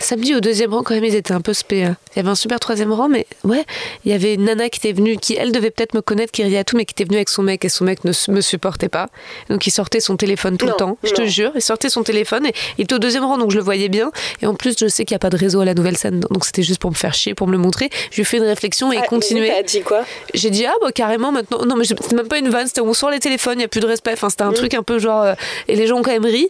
Samedi 0.02 0.36
au 0.36 0.40
deuxième 0.40 0.74
rang, 0.74 0.84
quand 0.84 0.94
même, 0.96 1.04
ils 1.06 1.16
étaient 1.16 1.34
un 1.34 1.42
peu 1.42 1.54
spé. 1.54 1.84
hein. 1.84 1.96
Il 2.16 2.18
y 2.18 2.20
avait 2.20 2.30
un 2.30 2.36
super 2.36 2.60
troisième 2.60 2.92
rang, 2.92 3.08
mais 3.08 3.26
ouais, 3.44 3.64
il 4.04 4.12
y 4.12 4.14
avait 4.16 4.34
une 4.34 4.46
nana 4.46 4.68
qui 4.70 4.80
était 4.80 4.92
venue, 4.94 5.16
qui 5.18 5.36
elle 5.36 5.52
devait 5.52 5.72
peut-être 5.72 5.94
me 5.94 6.02
connaître, 6.02 6.32
qui 6.32 6.44
riait 6.44 6.58
à 6.58 6.64
tout, 6.64 6.76
mais 6.76 6.86
qui 6.86 6.94
était 6.94 7.04
venue 7.06 7.16
avec 7.18 7.30
son 7.30 7.44
mec 7.44 7.64
et 7.64 7.70
son 7.70 7.86
mec 7.86 8.04
ne 8.04 8.12
me 8.34 8.42
supportait 8.42 8.90
pas. 8.90 9.08
Donc 9.50 9.66
il 9.68 9.72
sortait 9.72 10.00
son 10.00 10.18
téléphone 10.18 10.58
tout 10.58 10.66
le 10.66 10.72
Non, 10.72 10.78
temps. 10.78 10.98
Je 11.04 11.12
te 11.12 11.26
jure, 11.26 11.52
il 11.56 11.62
sortait 11.62 11.90
son 11.90 12.04
téléphone 12.04 12.46
et 12.48 12.54
il 12.78 12.84
était 12.84 12.96
au 12.96 13.00
deuxième 13.00 13.24
rang, 13.24 13.38
donc 13.38 13.52
je 13.52 13.58
le 13.58 13.64
voyais 13.64 13.88
bien. 13.90 14.12
Et 14.42 14.48
en 14.48 14.56
plus, 14.56 14.76
je 14.78 14.88
sais 14.88 15.06
qu'il 15.06 15.14
n'y 15.14 15.18
a 15.18 15.20
pas 15.20 15.30
de 15.30 15.38
réseau 15.38 15.62
à 15.62 15.66
la 15.66 15.74
nouvelle 15.74 15.98
scène, 15.98 16.20
donc 16.32 16.46
c'était 16.46 16.64
juste 16.64 16.82
pour 16.82 16.90
me 16.92 16.96
faire 16.96 17.14
chier, 17.14 17.34
pour 17.34 17.48
me 17.48 17.52
le 17.54 17.58
montrer. 17.60 17.90
Je 18.10 18.16
lui 18.16 18.22
ai 18.24 18.26
fait 18.26 18.38
une 18.38 18.44
réflexion 18.44 18.92
et 18.92 18.98
Ah, 18.98 19.06
continuer. 19.08 19.48
T'as 19.50 19.64
dit 19.64 19.82
quoi? 19.82 20.04
J'ai 20.34 20.50
dit 20.50 20.66
ah 20.66 20.74
bah 20.82 20.92
carrément 20.92 21.32
maintenant 21.32 21.66
non 21.66 21.76
mais 21.76 21.86
c'était 21.86 22.16
même 22.16 22.28
pas 22.28 22.40
une 22.40 22.50
vanne 22.50 22.66
c'était 22.68 22.82
on 22.82 22.94
sort 22.94 23.12
les 23.12 23.20
téléphones 23.20 23.60
il 23.60 23.62
y 23.62 23.66
a 23.66 23.68
plus 23.68 23.80
de 23.82 23.86
respect 23.86 24.12
enfin 24.14 24.30
c'était 24.30 24.44
un 24.44 24.54
truc 24.54 24.74
un 24.74 24.84
peu 24.84 24.98
genre 25.00 25.22
euh, 25.22 25.34
et 25.68 25.76
les 25.76 25.88
gens 25.88 25.98
ont 25.98 26.02
quand 26.02 26.12
même 26.12 26.26
ri 26.26 26.50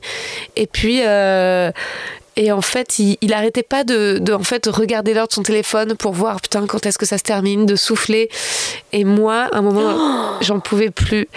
et 0.55 0.67
puis 0.67 1.01
euh, 1.05 1.71
et 2.37 2.51
en 2.51 2.61
fait 2.61 2.97
il, 2.99 3.17
il 3.21 3.33
arrêtait 3.33 3.63
pas 3.63 3.83
de, 3.83 4.17
de 4.19 4.33
en 4.33 4.43
fait 4.43 4.65
regarder 4.67 5.13
l'heure 5.13 5.27
de 5.27 5.33
son 5.33 5.43
téléphone 5.43 5.95
pour 5.95 6.13
voir 6.13 6.39
putain 6.41 6.65
quand 6.65 6.85
est-ce 6.85 6.97
que 6.97 7.05
ça 7.05 7.17
se 7.17 7.23
termine 7.23 7.65
de 7.65 7.75
souffler 7.75 8.29
et 8.93 9.03
moi 9.03 9.49
à 9.51 9.57
un 9.57 9.61
moment 9.61 10.37
j'en 10.41 10.59
pouvais 10.61 10.91
plus 10.91 11.27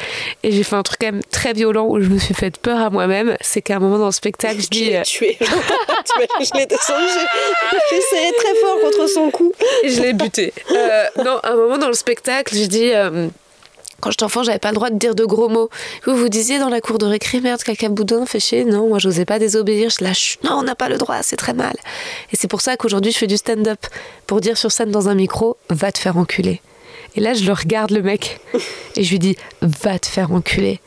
et 0.45 0.53
j'ai 0.53 0.63
fait 0.63 0.77
un 0.77 0.83
truc 0.85 0.99
quand 1.01 1.09
même 1.13 1.23
très 1.31 1.53
violent 1.53 1.87
où 1.89 2.01
je 2.01 2.09
me 2.09 2.19
suis 2.19 2.35
fait 2.35 2.57
peur 2.57 2.79
à 2.81 2.91
moi-même 2.91 3.37
c'est 3.41 3.61
qu'à 3.63 3.77
un 3.77 3.81
moment 3.81 3.99
dans 3.99 4.07
le 4.07 4.13
spectacle 4.13 4.57
je 4.59 4.63
Je 4.65 4.69
dis 4.69 4.85
l'ai 4.87 4.97
euh, 4.97 5.03
tué. 5.03 5.37
Je 5.41 6.57
l'ai 6.59 6.67
descendu. 6.67 7.05
j'ai- 7.13 7.79
J'ai 7.91 8.01
serré 8.03 8.33
très 8.37 8.55
fort 8.61 8.79
contre 8.81 9.09
son 9.09 9.31
cou. 9.31 9.53
Et 9.83 9.89
je 9.91 10.01
l'ai 10.03 10.13
buté. 10.13 10.53
Euh, 10.71 11.05
non, 11.25 11.39
à 11.43 11.51
un 11.53 11.57
moment 11.57 11.79
dans 11.79 11.89
le 11.89 11.95
spectacle, 11.95 12.55
j'ai 12.55 12.67
dit. 12.69 12.91
euh, 12.93 13.29
quand 14.05 14.11
j'étais 14.11 14.25
enfant, 14.25 14.43
j'avais 14.43 14.59
pas 14.59 14.69
le 14.69 14.75
droit 14.75 14.91
de 14.91 14.99
dire 14.99 15.15
de 15.15 15.25
gros 15.25 15.49
mots. 15.49 15.71
Vous 16.05 16.15
vous 16.15 16.29
disiez 16.29 16.59
dans 16.59 16.69
la 16.69 16.83
cour 16.83 16.99
de 16.99 17.07
récré, 17.07 17.41
merde, 17.41 17.63
caca 17.63 17.89
boudin, 17.89 18.27
fait 18.27 18.39
chier. 18.39 18.67
Non, 18.67 18.87
moi, 18.87 18.99
j'osais 18.99 19.25
pas 19.25 19.39
désobéir. 19.39 19.89
Je 19.89 20.05
lâche. 20.05 20.37
Non, 20.45 20.59
on 20.59 20.63
n'a 20.63 20.75
pas 20.75 20.91
le 20.91 20.99
droit, 20.99 21.23
c'est 21.23 21.37
très 21.37 21.55
mal. 21.55 21.75
Et 22.31 22.37
c'est 22.37 22.47
pour 22.47 22.61
ça 22.61 22.77
qu'aujourd'hui, 22.77 23.13
je 23.13 23.17
fais 23.17 23.27
du 23.27 23.39
stand-up. 23.39 23.79
Pour 24.27 24.43
dire 24.43 24.59
sur 24.59 24.71
scène 24.71 24.91
dans 24.91 25.09
un 25.09 25.15
micro, 25.15 25.57
va 25.71 25.91
te 25.91 25.99
faire 25.99 26.19
enculer. 26.19 26.61
Et 27.17 27.21
là, 27.21 27.33
je 27.33 27.47
le 27.47 27.55
regarde, 27.55 27.93
le 27.93 28.03
mec, 28.03 28.41
et 28.97 29.05
je 29.05 29.11
lui 29.11 29.19
dis, 29.19 29.37
va 29.63 29.99
te 29.99 30.07
faire 30.07 30.33
enculer. 30.33 30.81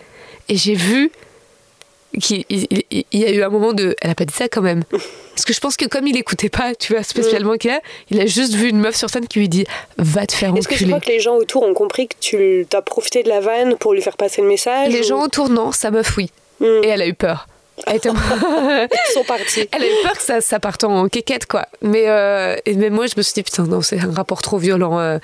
Et 0.47 0.55
j'ai 0.55 0.76
vu 0.76 1.11
il- 2.30 2.45
il- 2.49 3.05
il 3.11 3.20
y 3.20 3.26
a 3.26 3.32
eu 3.32 3.43
un 3.43 3.49
moment 3.49 3.74
de. 3.74 3.95
Elle 4.01 4.09
a 4.11 4.15
pas 4.15 4.26
dit 4.26 4.34
ça 4.34 4.47
quand 4.49 4.61
même. 4.61 4.84
Parce 4.91 5.45
que 5.45 5.53
je 5.53 5.59
pense 5.59 5.78
que 5.78 5.86
comme 5.86 6.07
il 6.07 6.18
écoutait 6.18 6.49
pas, 6.49 6.74
tu 6.76 6.93
vois, 6.93 7.03
spécialement 7.03 7.55
qu'il 7.57 7.70
a, 7.70 7.80
il 8.09 8.20
a 8.20 8.26
juste 8.26 8.55
vu 8.55 8.70
une 8.70 8.80
meuf 8.80 8.95
sur 8.95 9.09
scène 9.09 9.28
qui 9.28 9.39
lui 9.39 9.49
dit 9.49 9.65
Va 9.97 10.26
te 10.26 10.34
faire 10.34 10.55
Est-ce 10.55 10.68
que 10.68 10.76
tu 10.76 10.86
crois 10.88 10.99
que 10.99 11.07
les 11.09 11.20
gens 11.20 11.36
autour 11.36 11.63
ont 11.63 11.74
compris 11.76 12.07
que 12.07 12.15
tu 12.20 12.65
as 12.74 12.82
profité 12.82 13.22
de 13.24 13.30
la 13.30 13.39
vanne 13.39 13.76
pour 13.78 13.93
lui 13.93 14.01
faire 14.01 14.18
passer 14.18 14.41
le 14.41 14.47
message 14.47 14.91
Les 14.91 15.01
ou- 15.01 15.03
gens 15.09 15.22
autour, 15.24 15.49
non, 15.49 15.72
sa 15.72 15.91
meuf, 15.91 16.18
oui. 16.18 16.32
Hmm. 16.59 16.65
Et 16.84 16.88
elle 16.88 17.01
a 17.03 17.07
eu 17.07 17.13
peur. 17.13 17.47
Elle, 17.86 17.97
était- 17.97 18.09
Ils 18.09 19.13
sont 19.13 19.23
partis. 19.23 19.69
elle 19.71 19.84
a 19.84 19.86
eu 19.86 20.01
peur 20.03 20.13
que 20.13 20.23
ça, 20.23 20.41
ça 20.41 20.59
parte 20.59 20.84
en 20.84 21.07
quéquette, 21.07 21.45
quoi. 21.45 21.67
Mais, 21.82 22.05
euh, 22.07 22.55
même 22.75 22.93
moi, 22.93 23.05
je 23.07 23.13
me 23.15 23.21
suis 23.21 23.34
dit, 23.34 23.43
putain, 23.43 23.63
non, 23.63 23.82
c'est 23.82 23.99
un 23.99 24.11
rapport 24.11 24.41
trop 24.41 24.57
violent. 24.57 24.99
euh. 24.99 25.19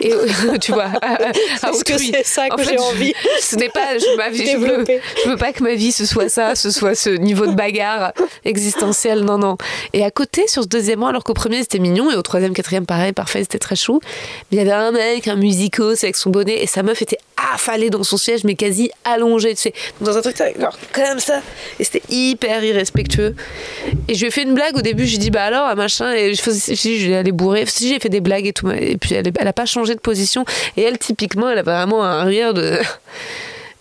et 0.00 0.12
tu 0.60 0.72
vois, 0.72 0.86
Est-ce 0.86 1.84
que 1.84 1.98
c'est 1.98 2.24
ça 2.24 2.48
que 2.48 2.62
j'ai 2.62 2.76
je- 2.76 2.82
envie 2.82 3.12
Ce 3.40 3.56
n'est 3.56 3.68
pas 3.68 3.98
je, 3.98 4.16
ma 4.16 4.30
vie. 4.30 4.46
Je 4.50 4.56
veux, 4.56 4.84
je 5.24 5.30
veux 5.30 5.36
pas 5.36 5.52
que 5.52 5.62
ma 5.62 5.74
vie 5.74 5.90
ce 5.92 6.06
soit 6.06 6.28
ça, 6.28 6.54
ce 6.54 6.70
soit 6.70 6.94
ce 6.94 7.10
niveau 7.10 7.46
de 7.46 7.54
bagarre 7.54 8.12
existentiel. 8.44 9.20
Non, 9.24 9.38
non. 9.38 9.56
Et 9.92 10.04
à 10.04 10.10
côté, 10.10 10.46
sur 10.48 10.62
ce 10.62 10.68
deuxième 10.68 11.02
rang, 11.02 11.08
alors 11.08 11.24
qu'au 11.24 11.34
premier 11.34 11.58
c'était 11.58 11.78
mignon 11.80 12.10
et 12.10 12.14
au 12.14 12.22
troisième, 12.22 12.54
quatrième, 12.54 12.86
pareil, 12.86 13.12
parfait, 13.12 13.40
c'était 13.40 13.58
très 13.58 13.76
chou. 13.76 14.00
Mais 14.50 14.56
il 14.56 14.58
y 14.58 14.60
avait 14.60 14.70
un 14.72 14.92
mec, 14.92 15.26
un 15.28 15.36
musicos 15.36 16.02
avec 16.04 16.16
son 16.16 16.30
bonnet 16.30 16.62
et 16.62 16.66
sa 16.66 16.82
meuf 16.82 17.02
était 17.02 17.18
affalée 17.52 17.90
dans 17.90 18.02
son 18.04 18.16
siège, 18.16 18.44
mais 18.44 18.54
quasi 18.54 18.90
allongée, 19.04 19.54
tu 19.54 19.62
sais, 19.62 19.74
dans 20.00 20.16
un 20.16 20.22
truc 20.22 20.36
genre, 20.58 20.78
comme 20.92 21.18
ça. 21.20 21.40
Et 21.78 21.84
c'était 21.84 21.95
hyper 22.08 22.64
irrespectueux. 22.64 23.34
Et 24.08 24.14
je 24.14 24.20
lui 24.20 24.28
ai 24.28 24.30
fait 24.30 24.42
une 24.42 24.54
blague 24.54 24.76
au 24.76 24.82
début. 24.82 25.04
Je 25.04 25.10
lui 25.10 25.16
ai 25.16 25.18
dit 25.18 25.30
bah 25.30 25.44
alors, 25.44 25.74
machin. 25.76 26.12
Et 26.12 26.34
je 26.34 26.42
faisais, 26.42 26.74
je 26.74 27.12
aller 27.12 27.32
bourrer. 27.32 27.66
Si 27.66 27.88
j'ai 27.88 27.98
fait 27.98 28.08
des 28.08 28.20
blagues 28.20 28.46
et 28.46 28.52
tout. 28.52 28.70
Et 28.70 28.96
puis 28.96 29.14
elle, 29.14 29.32
elle 29.38 29.48
a 29.48 29.52
pas 29.52 29.66
changé 29.66 29.94
de 29.94 30.00
position. 30.00 30.44
Et 30.76 30.82
elle, 30.82 30.98
typiquement, 30.98 31.50
elle 31.50 31.58
avait 31.58 31.72
vraiment 31.72 32.04
un 32.04 32.24
rire 32.24 32.54
de. 32.54 32.78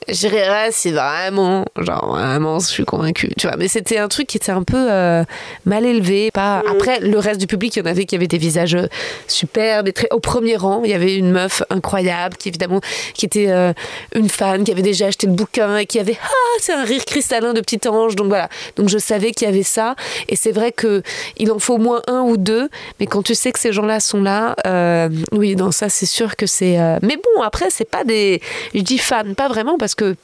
J'irai 0.08 0.72
si 0.72 0.92
vraiment, 0.92 1.66
genre 1.80 2.10
vraiment, 2.10 2.60
je 2.60 2.68
suis 2.68 2.86
convaincue, 2.86 3.32
tu 3.38 3.48
vois. 3.48 3.58
Mais 3.58 3.68
c'était 3.68 3.98
un 3.98 4.08
truc 4.08 4.28
qui 4.28 4.38
était 4.38 4.52
un 4.52 4.62
peu 4.62 4.92
euh, 4.92 5.24
mal 5.66 5.84
élevé. 5.84 6.30
Pas... 6.32 6.62
Mhm. 6.62 6.72
Après, 6.72 7.00
le 7.00 7.18
reste 7.18 7.40
du 7.40 7.48
public, 7.48 7.76
il 7.76 7.80
y 7.80 7.82
en 7.82 7.86
avait 7.86 8.06
qui 8.06 8.16
avaient 8.16 8.28
des 8.28 8.38
visages 8.38 8.76
euh, 8.76 8.88
superbes. 9.28 9.88
Et 9.88 9.94
très... 9.94 10.08
Au 10.12 10.20
premier 10.20 10.58
rang, 10.58 10.82
il 10.84 10.92
y 10.92 10.94
avait 10.94 11.16
une 11.16 11.32
meuf 11.32 11.64
incroyable 11.72 12.38
qui, 12.38 12.50
évidemment, 12.50 12.82
qui 13.16 13.26
était 13.26 13.50
euh, 13.50 13.74
une 14.14 14.30
fan, 14.30 14.64
qui 14.64 14.72
avait 14.72 14.84
déjà 14.84 15.08
acheté 15.08 15.26
le 15.26 15.34
bouquin 15.34 15.78
et 15.78 15.88
qui 15.88 16.00
avait 16.00 16.18
Ah, 16.24 16.58
c'est 16.60 16.74
un 16.74 16.84
rire 16.84 17.04
cristallin 17.06 17.54
de 17.54 17.62
petit 17.62 17.88
ange. 17.88 18.16
Donc 18.16 18.28
voilà. 18.28 18.50
Donc 18.76 18.90
je 18.90 19.00
savais 19.00 19.32
qu'il 19.32 19.48
y 19.48 19.50
avait 19.50 19.64
ça. 19.64 19.96
Et 20.30 20.36
c'est 20.36 20.52
vrai 20.52 20.72
que 20.72 21.02
il 21.38 21.52
en 21.52 21.58
faut 21.58 21.76
au 21.76 21.80
moins 21.80 22.04
un 22.08 22.22
ou 22.22 22.38
deux. 22.38 22.70
Mais 23.00 23.08
quand 23.08 23.24
tu 23.24 23.34
sais 23.34 23.52
que 23.52 23.60
ces 23.60 23.74
gens-là 23.74 24.00
sont 24.00 24.22
là, 24.22 24.56
euh, 24.68 25.10
oui, 25.32 25.56
non, 25.56 25.72
ça, 25.72 25.90
c'est 25.90 26.06
sûr 26.06 26.36
que 26.36 26.46
c'est. 26.46 26.78
Mais 27.02 27.18
bon, 27.18 27.42
après, 27.42 27.72
c'est 27.72 27.90
pas 27.90 28.04
des. 28.04 28.40
Je 28.76 28.82
dis 28.82 29.00
fans, 29.00 29.34
pas 29.36 29.48
vraiment, 29.48 29.78
parce 29.80 29.95
que 29.96 30.16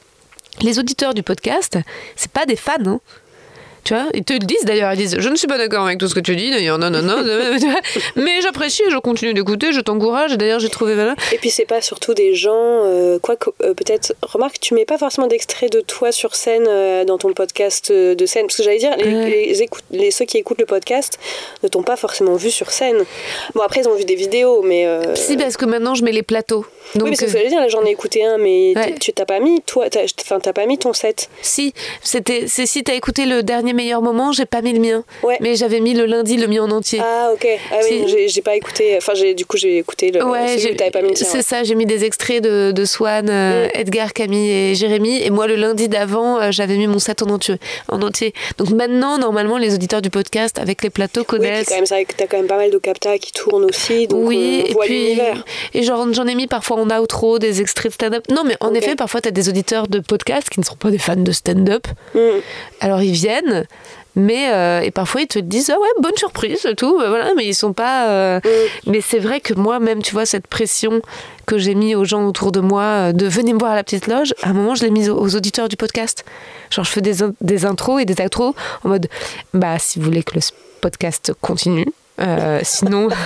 les 0.62 0.80
auditeurs 0.80 1.14
du 1.14 1.24
podcast, 1.24 1.78
c'est 2.16 2.32
pas 2.32 2.46
des 2.46 2.56
fans. 2.56 2.74
Hein. 2.86 3.00
Tu 3.84 3.96
vois, 3.96 4.06
ils 4.14 4.24
te 4.24 4.34
le 4.34 4.40
disent 4.40 4.64
d'ailleurs, 4.64 4.94
ils 4.94 4.98
disent 4.98 5.16
Je 5.20 5.28
ne 5.30 5.36
suis 5.36 5.48
pas 5.48 5.58
d'accord 5.58 5.86
avec 5.88 5.98
tout 5.98 6.08
ce 6.08 6.14
que 6.14 6.20
tu 6.20 6.36
dis, 6.36 6.52
d'ailleurs, 6.52 6.78
non, 6.78 6.90
non, 6.92 7.02
non, 7.02 7.24
mais 8.16 8.42
j'apprécie, 8.42 8.84
je 8.92 8.98
continue 8.98 9.34
d'écouter, 9.34 9.74
je 9.74 9.82
t'encourage, 9.82 10.38
d'ailleurs, 10.38 10.60
j'ai 10.60 10.70
trouvé. 10.70 10.94
Voilà. 10.96 11.16
Et 11.32 11.38
puis 11.38 11.50
c'est 11.50 11.66
pas 11.66 11.82
surtout 11.82 12.14
des 12.14 12.36
gens, 12.36 12.52
euh, 12.56 13.18
quoi 13.20 13.36
que 13.36 13.50
euh, 13.64 13.74
peut-être, 13.74 14.14
remarque, 14.22 14.60
tu 14.60 14.74
mets 14.76 14.86
pas 14.86 14.98
forcément 14.98 15.28
d'extrait 15.28 15.70
de 15.70 15.82
toi 15.82 16.12
sur 16.12 16.36
scène 16.36 16.66
euh, 16.68 17.06
dans 17.06 17.18
ton 17.18 17.34
podcast 17.34 17.90
euh, 17.92 18.14
de 18.14 18.26
scène, 18.26 18.46
parce 18.48 18.58
que 18.58 18.64
j'allais 18.64 18.78
dire, 18.78 18.96
les, 18.98 19.12
Ouais. 19.12 19.30
les 19.48 19.62
écoute- 19.64 19.84
les- 19.92 20.12
ceux 20.12 20.26
qui 20.26 20.38
écoutent 20.38 20.60
le 20.60 20.66
podcast 20.66 21.18
ne 21.64 21.68
t'ont 21.68 21.84
pas 21.84 21.96
forcément 21.96 22.36
vu 22.36 22.52
sur 22.52 22.70
scène. 22.72 22.98
Bon 23.56 23.62
après 23.62 23.82
ils 23.82 23.88
ont 23.90 23.96
vu 23.96 24.06
des 24.06 24.16
vidéos, 24.16 24.62
mais 24.62 24.88
Si, 25.16 25.38
parce 25.38 25.58
que 25.58 25.66
maintenant, 25.66 25.96
je 25.96 26.04
mets 26.04 26.12
les 26.12 26.24
plateaux. 26.24 26.66
Donc, 26.96 27.06
oui, 27.06 27.10
mais 27.12 27.16
c'est 27.16 27.28
ce 27.28 27.34
que 27.34 27.38
j'allais 27.40 27.50
dire, 27.50 27.68
j'en 27.70 27.86
ai 27.86 27.90
écouté 27.92 28.24
un, 28.26 28.38
mais 28.38 28.74
Ouais. 28.76 28.96
tu 29.00 29.12
t'as 29.14 29.26
pas 29.26 29.40
mis 29.40 29.62
toi, 29.62 29.90
t'as- 29.90 30.02
enfin 30.22 30.40
t'as 30.40 30.54
pas 30.54 30.66
mis 30.66 30.78
ton 30.78 30.94
set. 30.94 31.30
si, 31.42 31.74
c'était, 32.04 32.46
c'est 32.48 32.66
si 32.66 32.84
t'as 32.84 32.94
écouté 32.96 33.26
le 33.26 33.44
dernier 33.44 33.71
meilleur 33.74 34.02
moment, 34.02 34.32
j'ai 34.32 34.46
pas 34.46 34.62
mis 34.62 34.74
le 34.74 34.80
mien. 34.80 35.04
Ouais. 35.24 35.38
Mais 35.42 35.56
j'avais 35.56 35.80
mis 35.80 35.94
le 35.94 36.06
lundi 36.06 36.38
le 36.38 36.48
mien 36.48 36.64
en 36.64 36.72
entier. 36.72 37.00
Ah 37.04 37.30
ok, 37.34 37.48
ah 37.72 37.76
oui, 37.90 38.04
j'ai 38.08 38.28
j'ai 38.28 38.42
pas 38.42 38.56
écouté, 38.56 38.96
enfin 38.98 39.14
j'ai 39.16 39.34
du 39.34 39.46
coup 39.46 39.58
j'ai 39.58 39.78
écouté 39.78 40.12
le. 40.12 40.24
Ouais, 40.26 40.58
j'ai- 40.58 40.74
pas 40.76 41.02
mis 41.02 41.10
le 41.10 41.14
tien, 41.14 41.28
c'est 41.28 41.38
ouais. 41.38 41.44
ça, 41.44 41.64
j'ai 41.64 41.76
mis 41.76 41.86
des 41.86 42.04
extraits 42.06 42.44
de, 42.44 42.72
de 42.72 42.86
Swan, 42.86 43.28
euh, 43.30 43.68
Mm. 43.68 43.70
Edgar, 43.80 44.14
Camille 44.14 44.50
et 44.52 44.76
Jérémy. 44.76 45.22
Et 45.22 45.30
moi, 45.30 45.48
le 45.48 45.56
lundi 45.56 45.88
d'avant, 45.88 46.40
euh, 46.40 46.52
j'avais 46.52 46.76
mis 46.78 46.88
mon 46.88 47.00
set 47.00 47.22
en 47.22 47.28
entier, 47.30 47.56
en 47.88 48.02
entier. 48.02 48.34
Donc 48.58 48.70
maintenant, 48.72 49.18
normalement, 49.18 49.58
les 49.58 49.74
auditeurs 49.74 50.02
du 50.02 50.10
podcast, 50.10 50.58
avec 50.60 50.82
les 50.84 50.90
plateaux, 50.90 51.22
Oui, 51.22 51.26
connaissent. 51.26 51.68
quand 51.70 51.76
même, 51.76 51.86
c'est 51.86 51.94
vrai 51.96 52.06
que 52.06 52.14
t'as 52.16 52.28
quand 52.28 52.38
même 52.38 52.48
pas 52.48 52.58
mal 52.58 52.72
de 52.72 52.78
captas 52.78 53.18
qui 53.18 53.32
tournent 53.32 53.66
aussi, 53.66 54.08
donc 54.08 54.28
oui, 54.28 54.64
on 54.66 54.72
et 54.72 54.76
puis 54.86 55.04
l'univers. 55.04 55.46
et 55.74 55.84
genre 55.84 56.06
j'en 56.14 56.26
ai 56.28 56.36
mis 56.36 56.48
parfois 56.48 56.78
en 56.78 56.90
outro 57.02 57.40
des 57.40 57.62
extraits 57.62 57.92
de 57.92 57.94
stand-up. 57.94 58.24
Non, 58.32 58.44
mais 58.46 58.56
en 58.60 58.74
effet, 58.74 58.96
parfois 58.96 59.22
tu 59.22 59.28
as 59.28 59.32
des 59.32 59.48
auditeurs 59.50 59.88
de 59.88 60.00
podcast 60.00 60.50
qui 60.50 60.60
ne 60.60 60.66
sont 60.66 60.76
pas 60.76 60.90
des 60.90 60.98
fans 60.98 61.16
de 61.16 61.32
stand-up. 61.32 61.86
Mm. 62.16 62.20
Alors 62.80 63.02
ils 63.02 63.12
viennent, 63.14 63.61
mais 64.16 64.52
euh, 64.52 64.82
et 64.82 64.92
parfois 64.92 65.22
ils 65.22 65.28
te 65.28 65.40
disent 65.40 65.70
ah 65.74 65.80
ouais 65.80 65.88
bonne 66.02 66.16
surprise 66.18 66.68
tout, 66.78 66.96
voilà, 66.98 67.32
mais 67.36 67.46
ils 67.46 67.54
sont 67.56 67.74
pas. 67.74 68.08
euh, 68.10 68.40
Mm. 68.44 68.90
Mais 68.92 69.02
c'est 69.02 69.20
vrai 69.20 69.40
que 69.40 69.54
moi 69.54 69.80
même 69.80 70.02
tu 70.02 70.12
vois 70.14 70.26
cette 70.26 70.48
pression 70.48 71.02
que 71.46 71.58
j'ai 71.58 71.76
mis 71.76 71.96
aux 71.96 72.06
gens 72.06 72.26
autour 72.26 72.52
de 72.52 72.60
moi 72.60 72.82
euh, 72.84 73.12
de 73.14 73.26
venez 73.28 73.54
me 73.54 73.60
voir 73.60 73.72
à 73.72 73.76
la 73.76 73.84
petite 73.84 74.08
loge. 74.08 74.34
À 74.44 74.50
un 74.50 74.54
moment 74.54 74.76
je 74.76 74.84
l'ai 74.84 74.92
mise 74.92 75.10
aux, 75.10 75.36
auditeurs 75.36 75.70
du 75.70 75.76
podcast. 75.78 76.26
Genre 76.70 76.86
je 76.86 76.92
fais 76.92 77.02
des, 77.02 77.24
in- 77.24 77.34
des 77.42 77.66
intros 77.66 78.02
et 78.02 78.06
des 78.06 78.22
outros 78.24 78.56
en 78.84 78.90
mode 78.90 79.08
bah 79.54 79.78
si 79.80 80.00
vous 80.00 80.06
voulez 80.06 80.24
que 80.24 80.36
le 80.36 80.42
podcast 80.82 81.32
continue. 81.42 81.86
Euh, 82.20 82.60
sinon, 82.64 83.08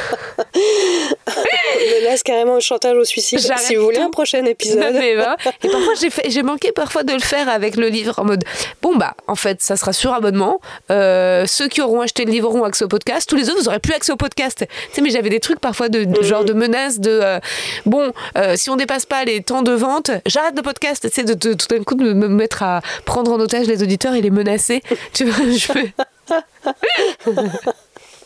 menace 2.01 2.23
carrément 2.23 2.55
au 2.55 2.59
chantage 2.61 2.95
au 2.95 3.03
suicide. 3.03 3.39
Si 3.57 3.75
vous 3.75 3.83
voulez 3.85 3.97
un 3.99 4.09
prochain 4.09 4.43
épisode. 4.45 4.93
Mais. 4.93 5.13
Et 5.63 5.69
parfois, 5.69 5.93
j'ai 6.27 6.43
manqué 6.43 6.71
parfois 6.71 7.03
de 7.03 7.13
le 7.13 7.19
faire 7.19 7.49
avec 7.49 7.75
le 7.75 7.87
livre 7.87 8.19
en 8.19 8.25
mode 8.25 8.43
bon 8.81 8.95
bah 8.95 9.15
en 9.27 9.35
fait 9.35 9.61
ça 9.61 9.75
sera 9.77 9.93
sur 9.93 10.13
abonnement. 10.13 10.59
Euh, 10.91 11.45
ceux 11.47 11.67
qui 11.67 11.81
auront 11.81 12.01
acheté 12.01 12.25
le 12.25 12.31
livre 12.31 12.49
auront 12.49 12.63
accès 12.63 12.85
au 12.85 12.87
podcast. 12.87 13.27
Tous 13.27 13.35
les 13.35 13.49
autres 13.49 13.59
vous 13.61 13.67
aurez 13.67 13.79
plus 13.79 13.93
accès 13.93 14.11
au 14.11 14.17
podcast. 14.17 14.65
Tu 14.67 14.95
sais 14.95 15.01
mais 15.01 15.09
j'avais 15.09 15.29
des 15.29 15.39
trucs 15.39 15.59
parfois 15.59 15.89
de, 15.89 16.03
de 16.03 16.23
genre 16.23 16.45
de 16.45 16.53
menaces 16.53 16.99
de 16.99 17.11
euh, 17.11 17.39
bon 17.85 18.11
euh, 18.37 18.55
si 18.55 18.69
on 18.69 18.75
dépasse 18.75 19.05
pas 19.05 19.23
les 19.25 19.41
temps 19.41 19.61
de 19.61 19.73
vente 19.73 20.11
j'arrête 20.25 20.55
le 20.55 20.61
podcast. 20.63 21.07
Tu 21.09 21.13
sais 21.13 21.23
de, 21.23 21.33
de- 21.33 21.53
tout 21.53 21.67
d'un 21.67 21.83
coup 21.83 21.95
de 21.95 22.13
me 22.13 22.27
mettre 22.27 22.63
à 22.63 22.81
prendre 23.05 23.31
en 23.31 23.39
otage 23.39 23.67
les 23.67 23.81
auditeurs 23.83 24.13
et 24.13 24.21
les 24.21 24.31
menacer. 24.31 24.81
Tu 25.13 25.25
vois 25.25 25.45
je 25.51 25.65
fais- 25.65 25.93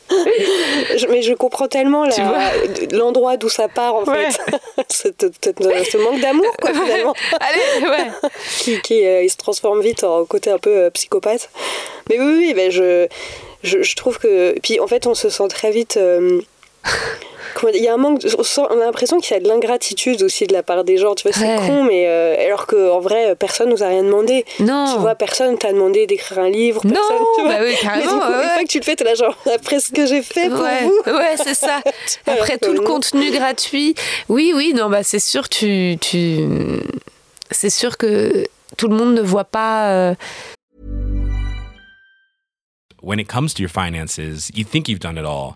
Je- 0.09 1.07
mais 1.07 1.21
je 1.21 1.33
comprends 1.33 1.67
tellement 1.67 2.05
l'endroit 2.91 3.37
d'où 3.37 3.49
ça 3.49 3.67
part 3.67 3.95
en 3.95 4.03
Ouais. 4.03 4.29
fait. 4.31 4.41
Ce 4.89 5.97
manque 5.97 6.19
d'amour 6.21 6.55
quoi 6.61 6.71
finalement. 6.73 7.13
Allez 7.39 7.87
ouais. 7.87 8.29
qui, 8.59 8.81
qui, 8.81 9.05
euh, 9.05 9.23
il 9.23 9.29
se 9.29 9.37
transforme 9.37 9.81
vite 9.81 10.03
en 10.03 10.25
côté 10.25 10.49
un 10.49 10.57
peu 10.57 10.69
euh, 10.75 10.89
psychopathe. 10.89 11.49
Mais 12.09 12.19
oui, 12.19 12.33
oui, 12.37 12.53
ben 12.55 12.71
je, 12.71 13.07
je, 13.63 13.81
je 13.83 13.95
trouve 13.95 14.17
que. 14.19 14.57
Puis 14.59 14.79
en 14.79 14.87
fait, 14.87 15.05
on 15.07 15.13
se 15.15 15.29
sent 15.29 15.47
très 15.49 15.71
vite. 15.71 15.97
euh, 15.97 16.41
Il 17.73 17.83
y 17.83 17.89
a 17.89 17.93
un 17.93 17.97
manque. 17.97 18.19
de- 18.21 18.29
On, 18.37 18.43
sent- 18.43 18.61
on 18.69 18.79
a 18.79 18.85
l'impression 18.85 19.19
qu'il 19.19 19.33
y 19.33 19.37
a 19.37 19.41
de 19.41 19.47
l'ingratitude 19.49 20.23
aussi 20.23 20.47
de 20.47 20.53
la 20.53 20.63
part 20.63 20.85
des 20.85 20.95
gens. 20.97 21.13
Tu 21.13 21.23
vois, 21.27 21.33
c'est 21.37 21.45
Ouais. 21.45 21.67
con, 21.67 21.83
mais 21.83 22.05
euh, 22.07 22.35
alors 22.45 22.65
qu'en 22.67 23.01
vrai, 23.01 23.35
personne 23.35 23.69
nous 23.69 23.83
a 23.83 23.87
rien 23.87 24.03
demandé. 24.03 24.45
Non. 24.61 24.93
Tu 24.93 24.99
vois, 25.01 25.15
personne 25.15 25.57
t'a 25.57 25.73
demandé 25.73 26.07
d'écrire 26.07 26.39
un 26.39 26.49
livre. 26.49 26.79
Non, 26.85 26.93
personne, 26.93 27.17
tu 27.35 27.41
vois. 27.41 27.51
bah 27.51 27.59
oui, 27.63 27.69
Mais 27.71 27.77
carrément, 27.77 28.13
du 28.13 28.19
coup, 28.21 28.27
ouais, 28.31 28.43
une 28.43 28.49
fois 28.49 28.63
que 28.63 28.67
tu 28.69 28.79
le 28.79 28.83
fais, 28.85 28.95
t'es 28.95 29.03
là 29.03 29.13
genre, 29.15 29.35
après 29.53 29.81
ce 29.81 29.91
que 29.91 30.05
j'ai 30.05 30.21
fait 30.21 30.47
pour 30.49 30.61
ouais, 30.61 30.83
vous. 30.83 31.11
ouais, 31.11 31.35
c'est 31.43 31.53
ça. 31.53 31.81
Après 32.27 32.57
tout 32.59 32.67
que 32.67 32.71
le 32.71 32.77
non. 32.77 32.83
contenu 32.85 33.29
gratuit. 33.31 33.93
Oui, 34.29 34.53
oui, 34.55 34.71
non, 34.73 34.89
bah 34.89 35.03
c'est 35.03 35.19
sûr, 35.19 35.49
tu, 35.49 35.97
tu, 35.99 36.37
c'est 37.51 37.69
sûr 37.69 37.97
que 37.97 38.45
tout 38.77 38.87
le 38.87 38.95
monde 38.95 39.13
ne 39.15 39.21
voit 39.21 39.43
pas. 39.43 39.89
euh, 39.91 40.15
when 43.01 43.19
it 43.19 43.27
comes 43.27 43.53
to 43.53 43.61
your 43.61 43.69
finances, 43.71 44.17
you 44.53 44.63
think 44.63 44.87
you've 44.87 44.99
done 44.99 45.17
it 45.17 45.25
all. 45.25 45.55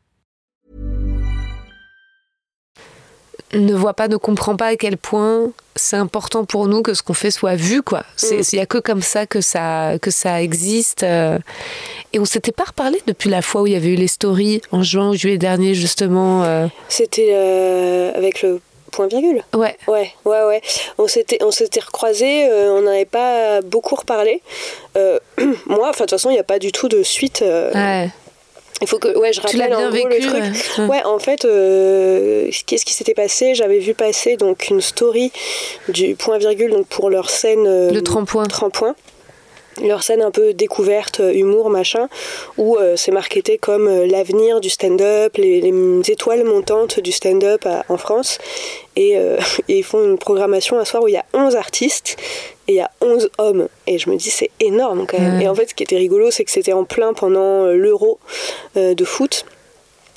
ne 3.53 3.73
voit 3.73 3.93
pas, 3.93 4.07
ne 4.07 4.17
comprend 4.17 4.55
pas 4.55 4.67
à 4.67 4.75
quel 4.75 4.97
point 4.97 5.51
c'est 5.75 5.95
important 5.95 6.43
pour 6.45 6.67
nous 6.67 6.81
que 6.81 6.93
ce 6.93 7.01
qu'on 7.03 7.13
fait 7.13 7.31
soit 7.31 7.55
vu, 7.55 7.81
quoi. 7.81 8.03
C'est, 8.15 8.37
Mm. 8.39 8.43
il 8.53 8.55
y 8.57 8.61
a 8.61 8.65
que 8.65 8.77
comme 8.77 9.01
ça 9.01 9.25
que 9.25 9.41
ça, 9.41 9.93
que 10.01 10.11
ça 10.11 10.41
existe. 10.41 11.03
euh. 11.03 11.37
Et 12.13 12.19
on 12.19 12.25
s'était 12.25 12.51
pas 12.51 12.65
reparlé 12.65 13.01
depuis 13.07 13.29
la 13.29 13.41
fois 13.41 13.61
où 13.61 13.67
il 13.67 13.73
y 13.73 13.75
avait 13.75 13.89
eu 13.89 13.95
les 13.95 14.07
stories 14.09 14.61
en 14.71 14.83
juin 14.83 15.09
ou 15.09 15.13
juillet 15.15 15.37
dernier, 15.37 15.73
justement. 15.75 16.43
euh. 16.43 16.67
C'était 16.89 17.29
euh, 17.33 18.11
avec 18.15 18.41
le 18.41 18.59
point 18.91 19.07
virgule. 19.07 19.41
Ouais. 19.53 19.77
Ouais, 19.87 20.11
ouais, 20.25 20.43
ouais. 20.43 20.61
On 20.97 21.07
s'était, 21.07 21.37
on 21.41 21.51
s'était 21.51 21.79
recroisés, 21.79 22.49
euh, 22.49 22.73
on 22.77 22.81
n'avait 22.81 23.05
pas 23.05 23.61
beaucoup 23.61 23.95
reparlé. 23.95 24.41
Euh, 24.97 25.17
moi, 25.67 25.87
enfin, 25.89 26.03
de 26.03 26.09
toute 26.09 26.09
façon, 26.11 26.29
il 26.29 26.33
n'y 26.33 26.39
a 26.39 26.43
pas 26.43 26.59
du 26.59 26.73
tout 26.73 26.89
de 26.89 27.01
suite. 27.03 27.41
euh, 27.41 27.71
Ouais. 27.73 28.09
Il 28.81 28.87
faut 28.87 28.97
que, 28.99 29.15
ouais, 29.17 29.31
je 29.33 29.41
rappelle 29.41 29.73
en 29.75 29.81
gros 29.81 29.91
vécu. 29.91 30.09
le 30.09 30.27
truc. 30.27 30.43
ouais. 30.79 30.85
Ouais, 30.87 31.03
en 31.05 31.19
fait, 31.19 31.45
euh, 31.45 32.49
qu'est-ce 32.65 32.85
qui 32.85 32.93
s'était 32.93 33.13
passé 33.13 33.53
J'avais 33.55 33.79
vu 33.79 33.93
passer 33.93 34.37
donc 34.37 34.69
une 34.69 34.81
story 34.81 35.31
du 35.89 36.15
point 36.15 36.37
virgule 36.37 36.71
donc 36.71 36.87
pour 36.87 37.09
leur 37.09 37.29
scène. 37.29 37.65
euh, 37.67 37.91
Le 37.91 38.01
tremplin. 38.01 38.43
tremplin. 38.45 38.95
Leur 39.81 40.03
scène 40.03 40.21
un 40.21 40.31
peu 40.31 40.53
découverte, 40.53 41.19
euh, 41.19 41.33
humour, 41.33 41.69
machin, 41.69 42.07
où 42.57 42.77
euh, 42.77 42.95
c'est 42.95 43.11
marketé 43.11 43.57
comme 43.57 43.87
euh, 43.87 44.05
l'avenir 44.05 44.61
du 44.61 44.69
stand-up, 44.69 45.37
les, 45.37 45.61
les 45.61 46.11
étoiles 46.11 46.43
montantes 46.43 46.99
du 46.99 47.11
stand-up 47.11 47.65
en 47.89 47.97
France. 47.97 48.37
Et, 48.95 49.17
euh, 49.17 49.37
et 49.67 49.79
ils 49.79 49.83
font 49.83 50.03
une 50.03 50.17
programmation 50.17 50.77
un 50.79 50.85
soir 50.85 51.03
où 51.03 51.07
il 51.07 51.13
y 51.13 51.17
a 51.17 51.25
11 51.33 51.55
artistes 51.55 52.17
et 52.67 52.73
il 52.73 52.75
y 52.75 52.81
a 52.81 52.91
11 53.01 53.29
hommes. 53.37 53.67
Et 53.87 53.97
je 53.97 54.09
me 54.09 54.15
dis, 54.15 54.29
c'est 54.29 54.51
énorme 54.59 55.05
quand 55.07 55.19
même. 55.19 55.41
Et 55.41 55.47
en 55.47 55.55
fait, 55.55 55.67
ce 55.69 55.73
qui 55.73 55.83
était 55.83 55.97
rigolo, 55.97 56.31
c'est 56.31 56.43
que 56.45 56.51
c'était 56.51 56.73
en 56.73 56.83
plein 56.83 57.13
pendant 57.13 57.65
l'Euro 57.65 58.19
de 58.75 59.03
foot. 59.05 59.45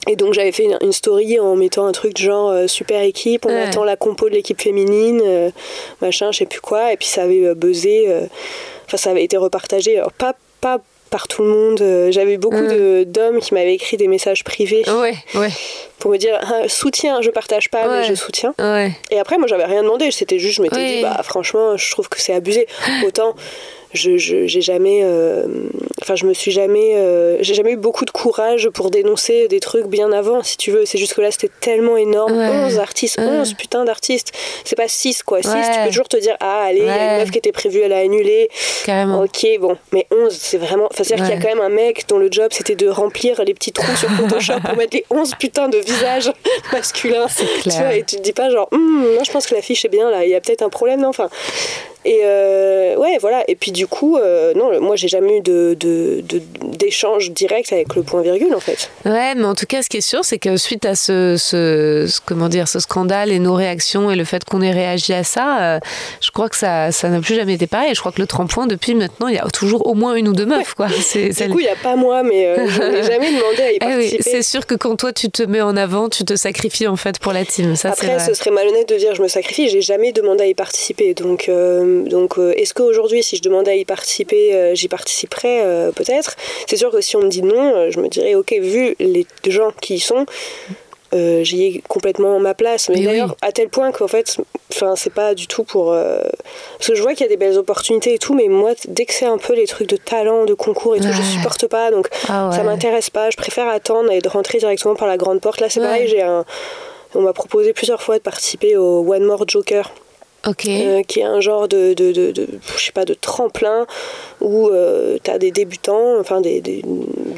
Et 0.06 0.16
donc 0.16 0.34
j'avais 0.34 0.52
fait 0.52 0.68
une, 0.80 0.92
story 0.92 1.40
en 1.40 1.56
mettant 1.56 1.86
un 1.86 1.92
truc 1.92 2.18
genre 2.18 2.50
euh, 2.50 2.66
super 2.66 3.00
équipe, 3.02 3.46
on 3.46 3.48
Ouais. 3.48 3.62
attend 3.62 3.84
la 3.84 3.96
compo 3.96 4.28
de 4.28 4.34
l'équipe 4.34 4.60
féminine, 4.60 5.22
euh, 5.24 5.50
machin, 6.02 6.30
je 6.30 6.38
sais 6.38 6.46
plus 6.46 6.60
quoi, 6.60 6.92
et 6.92 6.96
puis 6.96 7.08
ça 7.08 7.22
avait 7.22 7.54
buzzé, 7.54 8.04
euh, 8.08 8.26
enfin 8.86 8.96
ça 8.96 9.10
avait 9.10 9.24
été 9.24 9.36
repartagé, 9.36 9.98
alors 9.98 10.12
pas, 10.12 10.34
pas 10.60 10.78
par 11.10 11.28
tout 11.28 11.42
le 11.42 11.48
monde. 11.48 11.80
Euh, 11.80 12.10
J'avais 12.10 12.38
beaucoup 12.38 12.56
Mm. 12.56 12.68
de- 12.68 13.04
d'hommes 13.06 13.38
qui 13.38 13.54
m'avaient 13.54 13.74
écrit 13.74 13.96
des 13.96 14.08
messages 14.08 14.42
privés 14.42 14.82
Ouais, 14.88 15.14
ouais, 15.36 15.48
pour 16.00 16.10
me 16.10 16.16
dire 16.16 16.38
Ah, 16.42 16.68
soutien, 16.68 17.22
je 17.22 17.30
partage 17.30 17.70
pas, 17.70 17.86
mais 17.88 18.04
je 18.04 18.14
soutiens. 18.14 18.52
Et 19.10 19.18
après, 19.20 19.38
moi, 19.38 19.46
j'avais 19.46 19.64
rien 19.64 19.82
demandé. 19.82 20.10
C'était 20.10 20.38
juste, 20.40 20.56
je 20.56 20.62
m'étais 20.62 20.84
dit, 20.96 21.02
bah, 21.02 21.20
franchement, 21.22 21.76
je 21.76 21.90
trouve 21.92 22.08
que 22.08 22.20
c'est 22.20 22.32
abusé. 22.34 22.66
Autant, 23.06 23.34
je, 23.94 24.16
je- 24.18 24.46
j'ai 24.46 24.60
jamais, 24.60 25.00
euh, 25.04 25.46
enfin, 26.02 26.14
je 26.16 26.26
me 26.26 26.34
suis 26.34 26.50
jamais, 26.50 26.96
euh, 26.96 27.38
j'ai 27.40 27.54
jamais 27.54 27.72
eu 27.72 27.76
beaucoup 27.76 28.04
de 28.04 28.10
courage 28.10 28.68
pour 28.70 28.90
dénoncer 28.90 29.48
des 29.48 29.60
trucs 29.60 29.86
bien 29.86 30.12
avant, 30.12 30.42
si 30.42 30.56
tu 30.56 30.70
veux. 30.70 30.84
C'est 30.84 30.98
juste 30.98 31.14
que 31.14 31.20
là, 31.20 31.30
c'était 31.30 31.50
tellement 31.60 31.96
énorme. 31.96 32.36
Ouais. 32.36 32.48
11 32.66 32.78
artistes, 32.78 33.18
Ouais. 33.18 33.24
11 33.24 33.54
putain 33.54 33.84
d'artistes. 33.84 34.32
C'est 34.64 34.76
pas 34.76 34.88
6, 34.88 35.22
quoi. 35.22 35.40
6, 35.42 35.48
Ouais. 35.48 35.62
tu 35.72 35.80
peux 35.80 35.88
toujours 35.88 36.08
te 36.08 36.16
dire, 36.16 36.36
ah, 36.40 36.64
allez, 36.64 36.80
il 36.80 36.84
y 36.84 36.88
a 36.88 36.92
Ouais. 36.94 37.12
une 37.14 37.18
meuf 37.20 37.30
qui 37.30 37.38
était 37.38 37.52
prévue, 37.52 37.80
elle 37.80 37.92
a 37.92 37.98
annulé. 37.98 38.50
Carrément. 38.84 39.22
Ok, 39.22 39.46
bon, 39.60 39.76
mais 39.92 40.06
11, 40.10 40.36
c'est 40.36 40.58
vraiment. 40.58 40.86
Enfin, 40.90 41.04
c'est-à-dire 41.04 41.26
qu'il 41.26 41.34
y 41.34 41.38
Ouais. 41.38 41.44
a 41.46 41.50
quand 41.50 41.56
même 41.56 41.64
un 41.64 41.74
mec 41.74 42.04
dont 42.08 42.18
le 42.18 42.28
job 42.30 42.48
c'était 42.50 42.74
de 42.74 42.88
remplir 42.88 43.42
les 43.44 43.54
petits 43.54 43.72
trous 43.72 43.96
sur 43.96 44.10
Photoshop 44.10 44.60
pour 44.64 44.76
mettre 44.76 44.96
les 44.96 45.04
11 45.10 45.34
putains 45.38 45.68
de 45.68 45.78
visages 45.78 46.32
masculins. 46.72 47.26
Tu 47.62 47.70
vois, 47.70 47.94
et 47.94 48.02
tu 48.02 48.16
te 48.16 48.20
dis 48.22 48.32
pas 48.32 48.50
genre, 48.50 48.68
Hum, 48.72 49.04
non, 49.16 49.24
je 49.24 49.30
pense 49.30 49.46
que 49.46 49.54
la 49.54 49.62
fiche 49.62 49.84
est 49.84 49.88
bien 49.88 50.10
là, 50.10 50.24
il 50.24 50.30
y 50.30 50.34
a 50.34 50.40
peut-être 50.40 50.62
un 50.62 50.68
problème, 50.68 51.00
non? 51.00 51.08
Enfin. 51.08 51.28
Et 52.04 52.20
euh, 52.24 52.96
ouais, 52.96 53.16
voilà. 53.20 53.44
Et 53.48 53.54
puis 53.56 53.72
du 53.72 53.86
coup, 53.86 54.16
euh, 54.18 54.52
non, 54.54 54.80
moi 54.80 54.94
j'ai 54.96 55.08
jamais 55.08 55.38
eu 55.38 55.40
de, 55.40 55.74
de, 55.78 56.20
de- 56.22 56.42
d'échange 56.76 57.30
direct 57.30 57.72
avec 57.72 57.94
le 57.94 58.02
point 58.02 58.20
virgule 58.22 58.54
en 58.54 58.60
fait. 58.60 58.90
Ouais, 59.06 59.34
mais 59.34 59.44
en 59.44 59.54
tout 59.54 59.66
cas, 59.66 59.82
ce 59.82 59.88
qui 59.88 59.96
est 59.98 60.00
sûr, 60.02 60.24
c'est 60.24 60.38
que 60.38 60.56
suite 60.56 60.84
à 60.84 60.94
ce, 60.94 61.36
ce, 61.38 62.06
ce- 62.08 62.20
comment 62.24 62.48
dire, 62.48 62.68
ce 62.68 62.78
scandale 62.78 63.32
et 63.32 63.38
nos 63.38 63.54
réactions 63.54 64.10
et 64.10 64.16
le 64.16 64.24
fait 64.24 64.44
qu'on 64.44 64.60
ait 64.60 64.70
réagi 64.72 65.12
à 65.14 65.24
ça, 65.24 65.62
euh, 65.76 65.80
je 66.20 66.30
crois 66.30 66.48
que 66.48 66.56
ça, 66.56 66.92
ça 66.92 67.08
n'a 67.08 67.20
plus 67.20 67.34
jamais 67.36 67.54
été 67.54 67.66
pareil. 67.66 67.92
Et 67.92 67.94
je 67.94 68.00
crois 68.00 68.12
que 68.12 68.20
le 68.20 68.26
tremplin, 68.26 68.66
depuis 68.66 68.94
maintenant, 68.94 69.28
il 69.28 69.36
y 69.36 69.38
a 69.38 69.46
toujours 69.52 69.86
au 69.86 69.94
moins 69.94 70.14
une 70.14 70.28
ou 70.28 70.32
deux 70.34 70.46
meufs, 70.46 70.74
quoi. 70.74 70.88
C'est, 70.90 71.28
Du 71.28 71.32
c'est- 71.34 71.48
coup, 71.48 71.60
il 71.60 71.66
y 71.66 71.68
a 71.68 71.76
pas 71.76 71.96
moi, 71.96 72.22
mais 72.22 72.46
euh, 72.46 72.66
je 72.68 72.82
n'ai 72.82 73.02
jamais 73.12 73.30
demandé 73.34 73.62
à 73.62 73.72
y 73.72 73.78
Eh 73.80 73.86
oui, 73.86 73.90
participer. 74.10 74.22
c'est 74.30 74.42
sûr 74.42 74.66
que 74.66 74.74
quand 74.74 74.96
toi 74.96 75.12
tu 75.12 75.30
te 75.30 75.42
mets 75.42 75.62
en 75.62 75.76
avant, 75.76 76.08
tu 76.08 76.24
te 76.24 76.36
sacrifies 76.36 76.86
en 76.88 76.96
fait 76.96 77.18
pour 77.18 77.32
la 77.32 77.44
team. 77.46 77.76
Ça, 77.76 77.90
Après, 77.90 78.18
ce 78.18 78.34
serait 78.34 78.50
malhonnête 78.50 78.88
de 78.88 78.96
dire 78.96 79.14
je 79.14 79.22
me 79.22 79.28
sacrifie. 79.28 79.68
J'ai 79.68 79.80
jamais 79.80 80.12
demandé 80.12 80.44
à 80.44 80.46
y 80.46 80.54
participer. 80.54 81.14
Donc, 81.14 81.48
donc 82.02 82.38
euh, 82.38 82.52
est-ce 82.56 82.74
qu'aujourd'hui, 82.74 83.22
si 83.22 83.36
je 83.36 83.42
demandais 83.42 83.70
à 83.70 83.74
y 83.76 83.84
participer, 83.84 84.54
euh, 84.54 84.74
j'y 84.74 84.88
participerais 84.88 85.60
euh, 85.62 85.92
peut-être 85.92 86.34
C'est 86.68 86.76
sûr 86.76 86.90
que 86.90 87.00
si 87.00 87.16
on 87.16 87.20
me 87.22 87.28
dit 87.28 87.42
non, 87.42 87.74
euh, 87.76 87.90
je 87.90 88.00
me 88.00 88.08
dirais 88.08 88.34
ok, 88.34 88.52
vu 88.60 88.96
les 88.98 89.26
gens 89.46 89.70
qui 89.80 89.94
y 89.94 90.00
sont. 90.00 90.26
euh, 91.14 91.44
j'y 91.44 91.64
ai 91.66 91.82
complètement 91.86 92.40
ma 92.40 92.54
place 92.54 92.88
mais, 92.88 92.96
Mais 92.98 93.04
d'ailleurs 93.04 93.28
oui. 93.30 93.36
à 93.48 93.52
tel 93.52 93.68
point 93.68 93.92
qu'en 93.92 94.08
fait 94.08 94.36
enfin 94.72 94.96
c'est 94.96 95.12
pas 95.12 95.34
du 95.34 95.46
tout 95.46 95.62
pour 95.62 95.92
euh, 95.92 96.18
parce 96.78 96.88
que 96.88 96.94
je 96.96 97.02
vois 97.02 97.12
qu'il 97.14 97.20
y 97.22 97.26
a 97.26 97.28
des 97.28 97.36
belles 97.36 97.56
opportunités 97.56 98.14
et 98.14 98.18
tout 98.18 98.34
mais 98.34 98.48
moi 98.48 98.72
dès 98.88 99.04
que 99.04 99.12
c'est 99.12 99.26
un 99.26 99.38
peu 99.38 99.54
les 99.54 99.66
trucs 99.68 99.88
de 99.88 99.96
talent 99.96 100.44
de 100.44 100.54
concours 100.54 100.96
et 100.96 101.00
tout 101.00 101.12
je 101.12 101.18
Ouais. 101.18 101.36
supporte 101.36 101.68
pas 101.68 101.92
donc 101.92 102.08
Ah 102.28 102.48
ouais. 102.48 102.56
ça 102.56 102.64
m'intéresse 102.64 103.10
pas 103.10 103.30
je 103.30 103.36
préfère 103.36 103.68
attendre 103.68 104.10
et 104.10 104.18
de 104.20 104.28
rentrer 104.28 104.58
directement 104.58 104.96
par 104.96 105.06
la 105.06 105.16
grande 105.16 105.40
porte 105.40 105.60
là 105.60 105.68
c'est 105.70 105.78
Ouais. 105.78 105.86
pareil 105.86 106.08
j'ai 106.08 106.22
un 106.22 106.44
on 107.14 107.20
m'a 107.20 107.32
proposé 107.32 107.72
plusieurs 107.72 108.02
fois 108.02 108.16
de 108.18 108.22
participer 108.22 108.76
au 108.76 109.04
One 109.08 109.22
More 109.22 109.44
Joker, 109.46 109.92
Ok. 110.46 110.66
euh, 110.66 111.02
qui 111.02 111.20
est 111.20 111.24
un 111.24 111.40
genre 111.40 111.68
de, 111.68 111.94
de, 111.94 112.12
de, 112.12 112.30
de- 112.32 112.48
je 112.76 112.84
sais 112.84 112.92
pas, 112.92 113.04
de 113.04 113.14
tremplin 113.14 113.86
où 114.40 114.70
tu 115.22 115.30
as 115.30 115.38
des 115.38 115.50
débutants, 115.50 116.18
enfin 116.20 116.40
des, 116.40 116.60
des, 116.60 116.82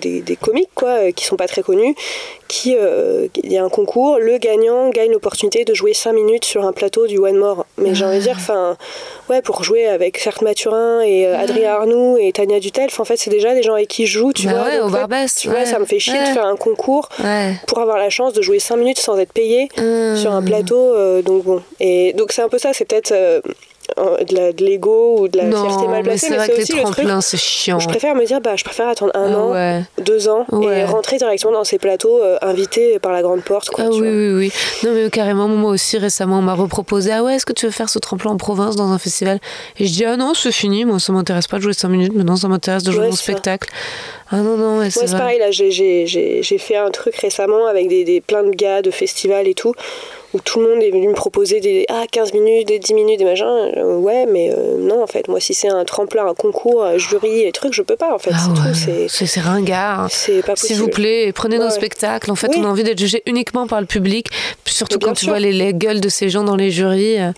des, 0.01 0.21
des 0.21 0.37
comiques 0.37 0.71
quoi, 0.75 0.89
euh, 0.89 1.11
qui 1.13 1.25
sont 1.25 1.37
pas 1.37 1.47
très 1.47 1.63
connus, 1.63 1.95
qui 2.49 2.77
euh, 2.77 3.29
il 3.43 3.53
y 3.53 3.59
a 3.59 3.65
un 3.65 3.69
concours, 3.69 4.19
le 4.19 4.39
gagnant 4.39 4.91
gagne 4.91 5.13
l'opportunité 5.13 5.65
de 5.65 5.75
jouer 5.75 5.95
5 5.95 6.13
minutes 6.13 6.45
sur 6.45 6.65
un 6.65 6.73
plateau 6.73 7.07
du 7.07 7.19
One 7.19 7.37
More. 7.37 7.67
Mais 7.79 7.95
j'ai 7.95 8.05
envie 8.05 8.19
de 8.19 8.23
dire, 8.23 8.37
enfin, 8.37 8.77
ouais, 9.29 9.43
pour 9.43 9.63
jouer 9.65 9.87
avec 9.87 10.19
Certes 10.19 10.43
Mathurin 10.43 11.01
et 11.03 11.27
euh, 11.27 11.39
Adrien 11.39 11.73
Arnoux 11.75 12.17
et 12.21 12.33
Tania 12.33 12.61
Dutel, 12.61 12.91
'fin, 12.91 13.03
en 13.03 13.05
fait, 13.05 13.17
c'est 13.17 13.31
déjà 13.31 13.55
des 13.55 13.63
gens 13.63 13.75
avec 13.75 13.89
qui 13.89 14.07
je 14.07 14.19
joue, 14.19 14.33
tu 14.33 14.47
Bah 14.47 14.55
vois. 14.55 14.63
ouais, 14.65 14.77
donc, 14.79 14.85
au 14.85 14.87
en 14.89 14.91
fait, 14.93 14.99
Barbès, 14.99 15.35
Tu 15.35 15.49
vois, 15.49 15.59
ouais. 15.61 15.67
ça 15.67 15.79
me 15.79 15.85
fait 15.85 15.99
chier 15.99 16.19
de 16.19 16.27
faire 16.27 16.47
un 16.47 16.57
concours 16.57 17.09
pour 17.67 17.79
avoir 17.81 17.99
la 17.99 18.11
chance 18.11 18.33
de 18.33 18.43
jouer 18.43 18.59
5 18.59 18.77
minutes 18.77 18.99
sans 18.99 19.19
être 19.19 19.33
payé 19.33 19.69
sur 19.77 20.33
un 20.33 20.43
plateau. 20.43 20.95
euh, 20.95 21.23
donc 21.23 21.45
bon. 21.45 21.63
Et 21.81 22.13
donc 22.15 22.33
c'est 22.33 22.43
un 22.43 22.49
peu 22.49 22.59
ça, 22.59 22.73
c'est 22.73 22.85
peut-être 22.85 23.13
euh, 23.13 23.41
de 23.97 24.35
la- 24.35 24.53
de 24.53 24.65
l'ego 24.65 25.21
ou 25.21 25.29
de 25.29 25.37
la 25.39 25.45
fierté 25.45 25.67
Non, 25.67 25.89
mal 25.89 25.97
mais 25.99 26.03
placée, 26.03 26.19
c'est 26.27 26.31
mais 26.31 26.37
vrai 26.37 26.47
c'est 26.47 26.73
que 26.73 26.77
les 26.77 26.83
tremplins, 26.83 27.21
c'est 27.21 27.37
chiant. 27.37 27.79
Je 27.79 27.89
préfère 27.89 28.15
me 28.15 28.25
dire, 28.25 28.41
bah, 28.41 28.57
je 28.57 28.65
préfère 28.65 28.89
attendre 28.89 29.13
un 29.15 29.33
Ah 29.33 29.39
an, 29.39 29.53
ouais. 29.53 29.83
deux 30.05 30.29
ans, 30.29 30.45
Ouais. 30.53 30.81
et 30.81 30.85
rentrer 30.85 31.17
directement 31.19 31.53
dans 31.53 31.65
ces 31.65 31.79
plateaux 31.79 32.23
euh, 32.23 32.39
invités 32.43 32.99
par 32.99 33.13
la 33.13 33.23
grande 33.23 33.43
porte. 33.43 33.69
Quoi, 33.71 33.85
Ah 33.87 33.91
oui, 33.93 33.99
vois. 33.99 34.09
oui, 34.09 34.31
oui. 34.35 34.53
Non, 34.85 34.91
mais 34.95 35.11
carrément, 35.11 35.49
moi 35.49 35.71
aussi, 35.73 35.99
récemment, 35.99 36.39
on 36.39 36.43
m'a 36.43 36.55
reproposé 36.55 37.13
Ah 37.13 37.23
ouais, 37.23 37.35
est-ce 37.37 37.47
que 37.47 37.53
tu 37.53 37.67
veux 37.67 37.73
faire 37.73 37.89
ce 37.89 37.99
tremplin 37.99 38.31
en 38.33 38.37
province 38.37 38.77
dans 38.77 38.91
un 38.91 38.99
festival? 38.99 39.39
Et 39.79 39.87
je 39.87 39.93
dis 39.93 40.05
Ah 40.05 40.17
non, 40.17 40.35
c'est 40.35 40.53
fini, 40.53 40.85
moi, 40.85 40.99
ça 40.99 41.13
m'intéresse 41.13 41.47
pas 41.47 41.59
de 41.59 41.63
jouer 41.63 41.73
5 41.73 41.89
minutes, 41.89 42.15
maintenant, 42.15 42.37
ça 42.37 42.49
m'intéresse 42.49 42.83
de 42.83 42.91
jouer 42.93 43.03
Ouais, 43.03 43.07
mon 43.11 43.17
ça. 43.17 43.23
spectacle. 43.23 43.69
Ah 44.31 44.39
non, 44.39 44.57
non, 44.57 44.79
ouais, 44.79 44.91
c'est 44.91 45.07
vrai. 45.07 45.19
pareil, 45.19 45.39
là, 45.39 45.51
j'ai 45.53 46.59
fait 46.59 46.77
un 46.77 46.91
truc 46.91 47.15
récemment 47.17 47.67
avec 47.67 47.87
des, 47.89 48.03
des, 48.05 48.21
plein 48.21 48.43
de 48.43 48.51
gars 48.51 48.83
de 48.83 48.91
festivals 48.91 49.47
et 49.47 49.55
tout, 49.55 49.73
où 50.35 50.41
tout 50.41 50.61
le 50.61 50.69
monde 50.75 50.83
est 50.83 50.91
venu 50.91 51.09
me 51.09 51.15
proposer 51.15 51.61
des 51.61 51.87
ah, 51.89 52.05
15 52.11 52.33
minutes, 52.33 52.69
des 52.69 52.79
10 52.79 52.95
minutes, 52.95 53.19
des 53.19 53.25
machins. 53.25 53.45
Euh, 53.47 53.97
ouais, 53.97 54.27
mais 54.27 54.51
euh, 54.53 54.77
non, 54.79 55.03
en 55.03 55.07
fait, 55.07 55.29
moi, 55.29 55.41
si 55.41 55.55
c'est 55.55 55.69
un 55.69 55.85
tremplin, 55.85 56.27
un 56.27 56.35
concours, 56.35 56.85
un 56.85 56.99
jury 56.99 57.43
et 57.43 57.53
trucs, 57.53 57.73
je 57.73 57.83
peux 57.83 57.97
pas, 57.97 58.13
en 58.15 58.19
fait. 58.19 58.31
Ah 58.35 58.39
c'est 58.41 58.51
ouais, 58.91 59.03
tout, 59.05 59.09
c'est- 59.09 59.27
c'est 59.27 59.41
ringard. 59.41 60.03
pas 60.09 60.09
possible. 60.09 60.57
S'il 60.57 60.77
vous 60.79 60.89
plaît, 60.89 61.33
prenez 61.35 61.59
nos 61.59 61.71
spectacles. 61.71 62.31
En 62.31 62.37
fait, 62.37 62.49
Oui. 62.49 62.57
on 62.61 62.65
a 62.65 62.69
envie 62.69 62.83
d'être 62.85 62.99
jugé 62.99 63.23
uniquement 63.27 63.67
par 63.67 63.81
le 63.81 63.87
public, 63.87 64.27
surtout 64.65 64.99
quand 64.99 65.13
tu 65.15 65.27
vois 65.27 65.39
les, 65.39 65.53
les 65.53 65.73
gueules 65.73 66.01
de 66.01 66.09
ces 66.09 66.29
gens 66.29 66.45
dans 66.45 66.57
les 66.57 66.71
jurys. 66.71 67.19
euh. 67.21 67.31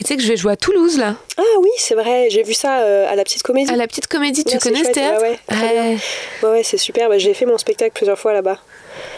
Et 0.00 0.04
tu 0.04 0.08
sais 0.08 0.16
que 0.16 0.22
je 0.22 0.28
vais 0.28 0.36
jouer 0.36 0.52
à 0.52 0.56
Toulouse, 0.56 0.98
là, 0.98 1.16
Ah 1.36 1.42
oui, 1.60 1.70
c'est 1.78 1.94
vrai, 1.94 2.28
j'ai 2.30 2.42
vu 2.42 2.54
ça 2.54 2.80
euh, 2.80 3.06
à 3.10 3.14
la 3.14 3.24
petite 3.24 3.42
comédie. 3.42 3.70
à 3.72 3.76
la 3.76 3.86
petite 3.86 4.06
comédie. 4.06 4.44
Tu 4.44 4.58
connais 4.58 4.84
ce 4.84 4.90
théâtre 4.90 5.22
ouais, 5.22 5.38
ouais. 5.50 5.96
Ouais, 6.42 6.48
ouais, 6.50 6.62
c'est 6.62 6.78
super. 6.78 7.08
Bah, 7.08 7.18
j'ai 7.18 7.34
fait 7.34 7.46
mon 7.46 7.58
spectacle 7.58 7.92
plusieurs 7.94 8.18
fois 8.18 8.32
là-bas. 8.32 8.58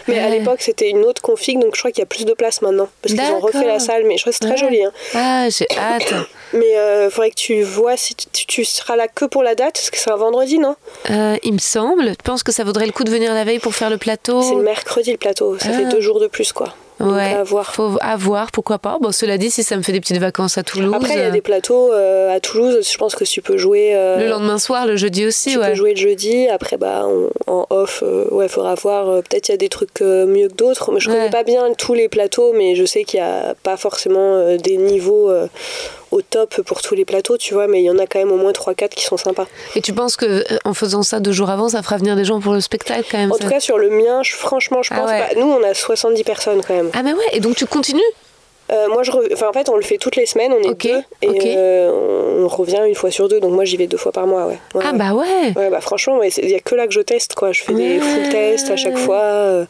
Mais 0.07 0.19
à 0.19 0.29
l'époque, 0.29 0.61
c'était 0.61 0.89
une 0.89 1.03
autre 1.03 1.21
config, 1.21 1.59
donc 1.59 1.75
je 1.75 1.79
crois 1.81 1.91
qu'il 1.91 1.99
y 2.01 2.03
a 2.03 2.05
plus 2.07 2.25
de 2.25 2.33
place 2.33 2.61
maintenant. 2.61 2.87
Parce 3.01 3.13
qu'ils 3.15 3.23
ont 3.31 3.39
refait 3.39 3.65
la 3.65 3.79
salle, 3.79 4.03
mais 4.05 4.17
je 4.17 4.23
crois 4.23 4.31
que 4.33 4.37
c'est 4.41 4.47
très 4.47 4.61
Ouais. 4.61 4.69
joli. 4.69 4.83
hein. 4.83 4.91
Ah, 5.13 5.47
j'ai 5.49 5.67
hâte. 5.77 6.13
Mais 6.53 6.71
il 7.05 7.09
faudrait 7.11 7.31
que 7.31 7.35
tu 7.35 7.63
vois 7.63 7.97
si 7.97 8.15
tu, 8.15 8.27
tu- 8.31 8.45
tu 8.45 8.65
seras 8.65 8.95
là 8.95 9.07
que 9.07 9.25
pour 9.25 9.43
la 9.43 9.55
date, 9.55 9.73
parce 9.73 9.89
que 9.89 9.97
c'est 9.97 10.11
un 10.11 10.15
vendredi, 10.15 10.57
non? 10.59 10.75
Euh, 11.09 11.35
il 11.43 11.53
me 11.53 11.57
semble. 11.59 12.11
Tu 12.11 12.23
penses 12.23 12.43
que 12.43 12.51
ça 12.51 12.63
vaudrait 12.63 12.85
le 12.85 12.91
coup 12.93 13.03
de 13.03 13.09
venir 13.11 13.33
la 13.33 13.43
veille 13.43 13.59
pour 13.59 13.75
faire 13.75 13.89
le 13.89 13.97
plateau 13.97 14.41
C'est 14.41 14.55
le 14.55 14.61
mercredi 14.61 15.11
le 15.11 15.17
plateau, 15.17 15.57
ça 15.59 15.67
Oh. 15.69 15.73
Ah. 15.73 15.77
fait 15.79 15.85
deux 15.85 16.01
jours 16.01 16.19
de 16.19 16.27
plus, 16.27 16.53
quoi. 16.53 16.73
Donc, 16.99 17.11
Ouais, 17.13 17.33
à 17.33 17.43
voir. 17.43 17.73
faut 17.75 17.97
à 17.99 18.15
voir, 18.15 18.51
pourquoi 18.51 18.77
pas. 18.79 18.97
Bon, 19.01 19.11
cela 19.11 19.37
dit, 19.37 19.51
si 19.51 19.63
ça 19.63 19.75
me 19.75 19.81
fait 19.81 19.91
des 19.91 19.99
petites 19.99 20.17
vacances 20.19 20.57
à 20.57 20.63
Toulouse, 20.63 20.93
Après, 20.95 21.13
il 21.13 21.19
y 21.19 21.21
a 21.21 21.25
euh, 21.25 21.31
des 21.31 21.41
plateaux 21.41 21.91
euh, 21.91 22.33
à 22.33 22.39
Toulouse, 22.39 22.87
je 22.89 22.97
pense 22.97 23.15
que 23.15 23.25
tu 23.25 23.41
peux 23.41 23.57
jouer. 23.57 23.91
euh, 23.93 24.17
le 24.17 24.27
lendemain 24.29 24.57
soir, 24.57 24.85
le 24.87 24.95
jeudi 24.95 25.25
aussi, 25.25 25.51
Tu 25.51 25.57
ouais. 25.59 25.69
peux 25.71 25.75
jouer 25.75 25.91
le 25.91 25.99
jeudi, 25.99 26.47
après 26.47 26.77
bah 26.77 27.05
on- 27.05 27.29
en 27.47 27.67
off, 27.69 28.01
euh, 28.01 28.25
ouais, 28.31 28.47
faudra 28.47 28.75
voir. 28.75 29.21
Peut-être 29.23 29.49
il 29.49 29.51
y 29.51 29.55
a 29.55 29.57
des 29.57 29.67
trucs 29.69 29.99
mieux 30.01 30.47
que 30.47 30.53
d'autres. 30.55 30.91
Mais 30.93 30.99
je 31.01 31.09
connais 31.09 31.23
Ouais. 31.25 31.29
pas 31.29 31.43
bien 31.43 31.73
tous 31.77 31.93
les 31.95 32.07
plateaux, 32.07 32.53
mais 32.53 32.75
je 32.75 32.85
sais 32.85 33.03
qu'il 33.03 33.19
y 33.19 33.23
a 33.23 33.55
pas 33.63 33.75
forcément 33.75 34.55
des 34.55 34.77
niveaux 34.77 35.29
au 36.15 36.21
top 36.21 36.61
pour 36.63 36.81
tous 36.81 36.95
les 36.95 37.05
plateaux, 37.05 37.37
tu 37.37 37.53
vois. 37.53 37.67
Mais 37.67 37.81
il 37.81 37.85
y 37.85 37.89
en 37.91 37.97
a 37.99 38.07
quand 38.07 38.19
même 38.19 38.31
au 38.31 38.37
moins 38.37 38.51
3-4 38.51 38.89
qui 38.89 39.03
sont 39.03 39.17
sympas. 39.17 39.45
Et 39.75 39.81
tu 39.81 39.93
penses 39.93 40.15
que 40.15 40.25
euh, 40.25 40.57
en 40.65 40.73
faisant 40.73 41.03
ça 41.03 41.19
deux 41.19 41.31
jours 41.31 41.49
avant, 41.49 41.69
ça 41.69 41.83
fera 41.83 41.97
venir 41.97 42.15
des 42.15 42.25
gens 42.25 42.39
pour 42.39 42.53
le 42.53 42.61
spectacle 42.61 43.05
quand 43.11 43.17
même 43.17 43.31
En 43.31 43.35
ça 43.35 43.43
tout 43.43 43.49
cas, 43.49 43.59
sur 43.59 43.77
le 43.77 43.89
mien, 43.89 44.21
je- 44.23 44.35
franchement, 44.35 44.81
je 44.81 44.89
Ah 44.93 44.97
pense 44.99 45.09
ouais. 45.11 45.19
pas. 45.19 45.35
Nous, 45.39 45.45
on 45.45 45.63
a 45.63 45.73
70 45.73 46.23
personnes 46.23 46.61
quand 46.67 46.73
même. 46.73 46.89
Ah 46.93 47.03
mais 47.03 47.13
ouais, 47.13 47.25
et 47.33 47.39
donc 47.39 47.55
tu 47.55 47.65
continues? 47.65 48.01
Euh, 48.71 48.87
moi, 48.87 49.03
je 49.03 49.11
enfin, 49.33 49.47
en 49.47 49.53
fait, 49.53 49.69
on 49.69 49.75
le 49.75 49.83
fait 49.83 49.99
toutes 49.99 50.15
les 50.15 50.25
semaines, 50.25 50.51
on 50.51 50.59
est 50.63 50.69
Ok, 50.71 50.87
deux, 50.87 51.01
et 51.21 51.55
euh, 51.55 52.39
on 52.43 52.47
revient 52.47 52.81
une 52.87 52.95
fois 52.95 53.11
sur 53.11 53.27
deux. 53.29 53.39
Donc 53.39 53.51
moi, 53.51 53.63
j'y 53.63 53.77
vais 53.77 53.85
deux 53.85 53.97
fois 53.97 54.11
par 54.11 54.25
mois, 54.25 54.47
ouais. 54.47 54.57
Ouais, 54.73 54.83
Ah 54.83 54.91
ouais. 54.91 54.97
bah 54.97 55.13
ouais 55.13 55.53
Ouais, 55.55 55.69
bah 55.69 55.81
franchement, 55.81 56.17
ouais, 56.17 56.29
il 56.29 56.49
y 56.49 56.55
a 56.55 56.59
que 56.59 56.73
là 56.73 56.87
que 56.87 56.93
je 56.93 57.01
teste, 57.01 57.35
quoi. 57.35 57.51
Je 57.51 57.61
fais 57.61 57.73
des 57.75 57.97
Ouais. 57.97 57.99
full 57.99 58.29
tests 58.29 58.71
à 58.71 58.75
chaque 58.75 58.97
fois. 58.97 59.17
euh, 59.21 59.65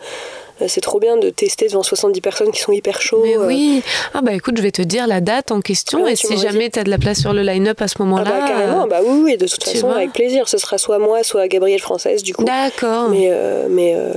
c'est 0.68 0.82
trop 0.82 1.00
bien 1.00 1.18
de 1.18 1.30
tester 1.30 1.68
devant 1.68 1.84
70 1.84 2.22
personnes 2.22 2.52
qui 2.52 2.62
sont 2.62 2.72
hyper 2.72 3.02
chauds. 3.02 3.22
Mais 3.24 3.38
euh. 3.38 3.48
oui 3.48 3.84
Ah 4.14 4.22
bah 4.22 4.34
écoute, 4.34 4.56
je 4.58 4.62
vais 4.62 4.72
te 4.72 4.82
dire 4.82 5.08
la 5.08 5.22
date 5.22 5.52
en 5.52 5.62
question, 5.62 6.04
Ouais, 6.04 6.14
et 6.14 6.16
si 6.16 6.38
jamais 6.38 6.70
tu 6.70 6.80
as 6.80 6.84
de 6.84 6.90
la 6.90 6.98
place 6.98 7.20
sur 7.20 7.34
le 7.34 7.42
line-up 7.42 7.82
à 7.82 7.88
ce 7.88 7.96
Ah 8.00 8.04
moment-là... 8.04 8.24
bah 8.30 8.48
carrément, 8.48 8.88
bah 8.88 9.00
oui, 9.04 9.22
oui, 9.24 9.38
de 9.38 9.48
toute 9.48 9.64
façon, 9.64 9.92
avec 9.92 10.14
plaisir. 10.14 10.48
Ce 10.48 10.58
sera 10.58 10.78
soit 10.78 11.00
moi, 11.00 11.24
soit 11.24 11.48
Gabrielle 11.48 11.82
Française, 11.82 12.24
du 12.24 12.34
coup. 12.34 12.44
D'accord 12.44 13.10
Mais, 13.10 13.28
euh, 13.30 13.68
mais 13.70 13.94
euh, 13.96 14.14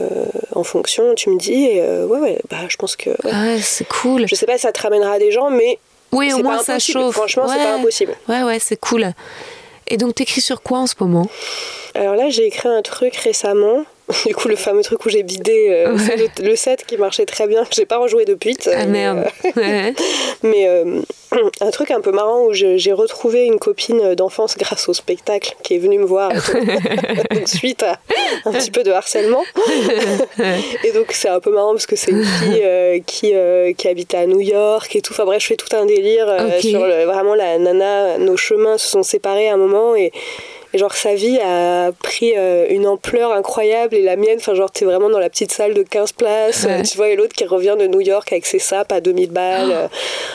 en 0.54 0.64
fonction, 0.64 1.14
tu 1.14 1.30
me 1.30 1.38
dis, 1.38 1.64
et, 1.64 1.82
euh, 1.82 2.06
ouais, 2.06 2.20
ouais, 2.20 2.38
bah 2.50 2.56
je 2.68 2.76
pense 2.76 2.96
que. 2.96 3.10
ouais. 3.10 3.30
Ah 3.32 3.42
ouais, 3.44 3.58
c'est 3.60 3.86
cool 3.88 4.26
Je 4.28 4.34
sais 4.34 4.46
pas 4.46 4.54
si 4.56 4.62
ça 4.62 4.72
te 4.72 4.80
ramènera 4.80 5.18
des 5.18 5.32
gens, 5.32 5.50
mais 5.50 5.78
Oui, 6.12 6.32
au 6.32 6.42
moins 6.42 6.62
ça 6.62 6.78
chauffe 6.78 7.14
Franchement, 7.14 7.46
c'est 7.48 7.56
pas 7.56 7.74
impossible. 7.74 8.14
Ouais, 8.28 8.42
ouais, 8.42 8.58
c'est 8.60 8.78
cool. 8.78 9.12
Et 9.88 9.96
donc 9.96 10.14
t'écris 10.14 10.40
sur 10.42 10.62
quoi 10.62 10.78
en 10.78 10.86
ce 10.86 10.94
moment? 11.00 11.26
Alors 11.94 12.14
là, 12.14 12.28
j'ai 12.28 12.46
écrit 12.46 12.68
un 12.68 12.82
truc 12.82 13.16
récemment. 13.16 13.84
Du 14.26 14.34
coup, 14.34 14.48
le 14.48 14.56
fameux 14.56 14.82
truc 14.82 15.04
où 15.04 15.08
j'ai 15.08 15.22
bidé 15.22 15.66
euh, 15.70 15.94
Ouais. 15.96 16.16
le, 16.16 16.44
le 16.48 16.56
set 16.56 16.84
qui 16.86 16.96
marchait 16.96 17.26
très 17.26 17.46
bien. 17.46 17.64
J'ai 17.70 17.86
pas 17.86 17.98
rejoué 17.98 18.24
depuis. 18.24 18.56
Ah 18.66 18.86
merde 18.86 19.26
Ouais. 19.56 19.92
Mais 20.42 20.66
euh, 20.68 21.00
un 21.60 21.70
truc 21.70 21.90
un 21.90 22.00
peu 22.00 22.10
marrant 22.10 22.44
où 22.44 22.52
j'ai 22.52 22.92
retrouvé 22.92 23.44
une 23.44 23.58
copine 23.58 24.14
d'enfance 24.14 24.56
grâce 24.56 24.88
au 24.88 24.94
spectacle 24.94 25.54
qui 25.62 25.74
est 25.74 25.78
venue 25.78 25.98
me 25.98 26.04
voir 26.06 26.30
donc, 27.30 27.46
suite 27.48 27.82
à 27.82 27.98
un 28.46 28.52
petit 28.52 28.70
peu 28.70 28.82
de 28.82 28.90
harcèlement. 28.92 29.44
et 30.84 30.92
donc 30.92 31.12
c'est 31.12 31.28
un 31.28 31.40
peu 31.40 31.50
marrant 31.52 31.72
parce 31.72 31.86
que 31.86 31.96
c'est 31.96 32.10
une 32.10 32.24
fille 32.24 32.62
euh, 32.64 32.98
qui, 33.06 33.32
euh, 33.34 33.72
qui 33.74 33.88
habite 33.88 34.14
à 34.14 34.26
New 34.26 34.40
York 34.40 34.94
et 34.96 35.02
tout. 35.02 35.12
Enfin 35.12 35.24
bref, 35.24 35.42
je 35.42 35.48
fais 35.48 35.56
tout 35.56 35.74
un 35.76 35.84
délire 35.86 36.26
euh, 36.28 36.60
sur 36.60 36.86
le- 36.86 37.04
vraiment 37.04 37.34
la 37.34 37.58
nana. 37.58 38.18
Nos 38.18 38.36
chemins 38.36 38.78
se 38.78 38.88
sont 38.88 39.02
séparés 39.02 39.48
à 39.48 39.54
un 39.54 39.58
moment 39.58 39.94
et 39.96 40.12
Et 40.74 40.78
genre, 40.78 40.92
sa 40.94 41.14
vie 41.14 41.38
a 41.40 41.92
pris 42.02 42.34
euh, 42.36 42.66
une 42.68 42.86
ampleur 42.86 43.32
incroyable 43.32 43.94
et 43.96 44.02
la 44.02 44.16
mienne, 44.16 44.36
enfin, 44.38 44.54
genre, 44.54 44.70
t'es 44.70 44.84
vraiment 44.84 45.08
dans 45.08 45.18
la 45.18 45.30
petite 45.30 45.50
salle 45.50 45.72
de 45.72 45.82
15 45.82 46.12
places, 46.12 46.64
Ouais. 46.64 46.80
euh, 46.80 46.82
tu 46.82 46.96
vois, 46.98 47.08
et 47.08 47.16
l'autre 47.16 47.34
qui 47.34 47.46
revient 47.46 47.74
de 47.78 47.86
New 47.86 48.00
York 48.02 48.30
avec 48.32 48.44
ses 48.44 48.58
sapes 48.58 48.92
à 48.92 49.00
2000 49.00 49.30
balles. 49.30 49.70
euh, 49.72 49.88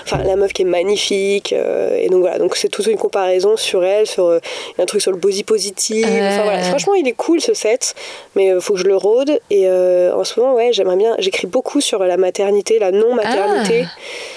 Enfin, 0.06 0.24
la 0.24 0.36
meuf 0.36 0.52
qui 0.52 0.64
est 0.64 0.66
magnifique. 0.66 1.54
et 1.54 2.08
donc 2.10 2.22
voilà, 2.22 2.40
donc 2.40 2.56
c'est 2.56 2.68
toute 2.70 2.88
une 2.88 2.98
comparaison 2.98 3.56
sur 3.58 3.84
elle, 3.86 4.08
sur 4.08 4.38
un 4.80 4.86
truc 4.86 5.02
sur 5.02 5.12
le 5.12 5.18
body 5.18 5.44
positive. 5.44 6.06
Enfin 6.06 6.44
voilà, 6.44 6.58
Ouais. 6.58 6.64
franchement, 6.64 6.94
il 6.96 7.08
est 7.08 7.14
cool 7.14 7.40
ce 7.40 7.54
set, 7.54 7.94
mais 8.36 8.48
il 8.48 8.60
faut 8.60 8.74
que 8.74 8.80
je 8.80 8.86
le 8.86 8.96
rôde. 8.98 9.40
Et 9.52 9.70
en 9.70 10.24
ce 10.24 10.40
moment, 10.40 10.56
ouais, 10.56 10.74
j'aimerais 10.74 10.96
bien. 10.98 11.16
J'écris 11.20 11.48
beaucoup 11.48 11.80
sur 11.80 12.00
la 12.04 12.18
maternité, 12.18 12.80
la 12.80 12.92
non-maternité. 12.92 13.86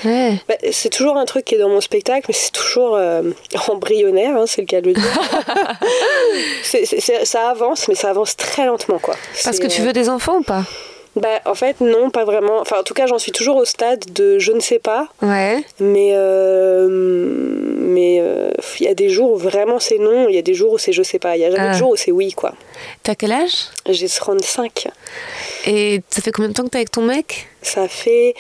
Ouais. 0.04 0.32
Bah, 0.48 0.54
c'est 0.70 0.90
toujours 0.90 1.16
un 1.16 1.24
truc 1.24 1.44
qui 1.46 1.54
est 1.54 1.58
dans 1.58 1.68
mon 1.70 1.80
spectacle, 1.80 2.26
mais 2.28 2.34
c'est 2.34 2.52
toujours 2.52 2.98
embryonnaire, 3.68 4.36
hein, 4.36 4.44
c'est 4.46 4.60
le 4.60 4.66
cas 4.66 4.80
de 4.82 4.88
le 4.88 4.92
dire. 4.94 5.02
Ça 7.24 7.50
avance, 7.50 7.88
mais 7.88 7.94
ça 7.94 8.10
avance 8.10 8.36
très 8.36 8.66
lentement, 8.66 8.98
quoi. 8.98 9.14
Parce 9.44 9.58
que 9.58 9.66
tu 9.66 9.82
euh, 9.82 9.84
veux 9.86 9.92
des 9.92 10.08
enfants 10.08 10.38
ou 10.38 10.42
pas? 10.42 10.64
Bah, 11.16 11.40
en 11.46 11.54
fait, 11.54 11.80
non, 11.80 12.10
pas 12.10 12.24
vraiment. 12.26 12.58
Enfin, 12.60 12.80
en 12.80 12.82
tout 12.82 12.92
cas, 12.92 13.06
j'en 13.06 13.18
suis 13.18 13.32
toujours 13.32 13.56
au 13.56 13.64
stade 13.64 14.04
de 14.12 14.38
je 14.38 14.52
ne 14.52 14.60
sais 14.60 14.78
pas, 14.78 15.08
Ouais. 15.22 15.64
mais 15.80 16.10
euh, 16.12 16.88
mais 16.90 18.18
euh, 18.20 18.50
il 18.80 18.84
y 18.84 18.88
a 18.88 18.94
des 18.94 19.08
jours 19.08 19.32
où 19.32 19.36
vraiment 19.36 19.80
c'est 19.80 19.96
non, 19.98 20.28
il 20.28 20.34
y 20.34 20.38
a 20.38 20.42
des 20.42 20.52
jours 20.52 20.72
où 20.74 20.78
c'est 20.78 20.92
je 20.92 21.02
sais 21.02 21.18
pas, 21.18 21.36
il 21.36 21.40
y 21.40 21.44
a 21.46 21.50
jamais 21.50 21.68
Ah. 21.68 21.72
de 21.72 21.78
jours 21.78 21.90
où 21.90 21.96
c'est 21.96 22.10
oui, 22.10 22.32
quoi. 22.32 22.52
T'as 23.02 23.14
quel 23.14 23.32
âge? 23.32 23.68
J'ai 23.88 24.08
35. 24.08 24.88
Et 25.66 26.02
ça 26.10 26.20
fait 26.20 26.32
combien 26.32 26.50
de 26.50 26.54
temps 26.54 26.64
que 26.64 26.68
t'es 26.68 26.78
avec 26.78 26.90
ton 26.90 27.02
mec? 27.02 27.46
Ça 27.62 27.88
fait 27.88 28.34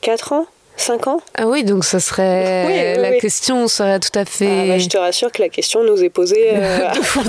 4 0.00 0.32
ans 0.32 0.46
5 0.76 1.06
ans 1.06 1.20
Ah 1.36 1.46
oui, 1.46 1.62
donc 1.62 1.84
ça 1.84 2.00
serait. 2.00 2.64
Oui, 2.66 2.72
oui, 2.96 3.02
la 3.02 3.10
oui. 3.10 3.18
question 3.18 3.68
serait 3.68 4.00
tout 4.00 4.16
à 4.18 4.24
fait. 4.24 4.48
Ah 4.64 4.66
bah, 4.66 4.78
Je 4.78 4.88
te 4.88 4.98
rassure 4.98 5.30
que 5.30 5.40
la 5.40 5.48
question 5.48 5.84
nous 5.84 6.02
est 6.02 6.08
posée 6.10 6.50
euh, 6.54 6.88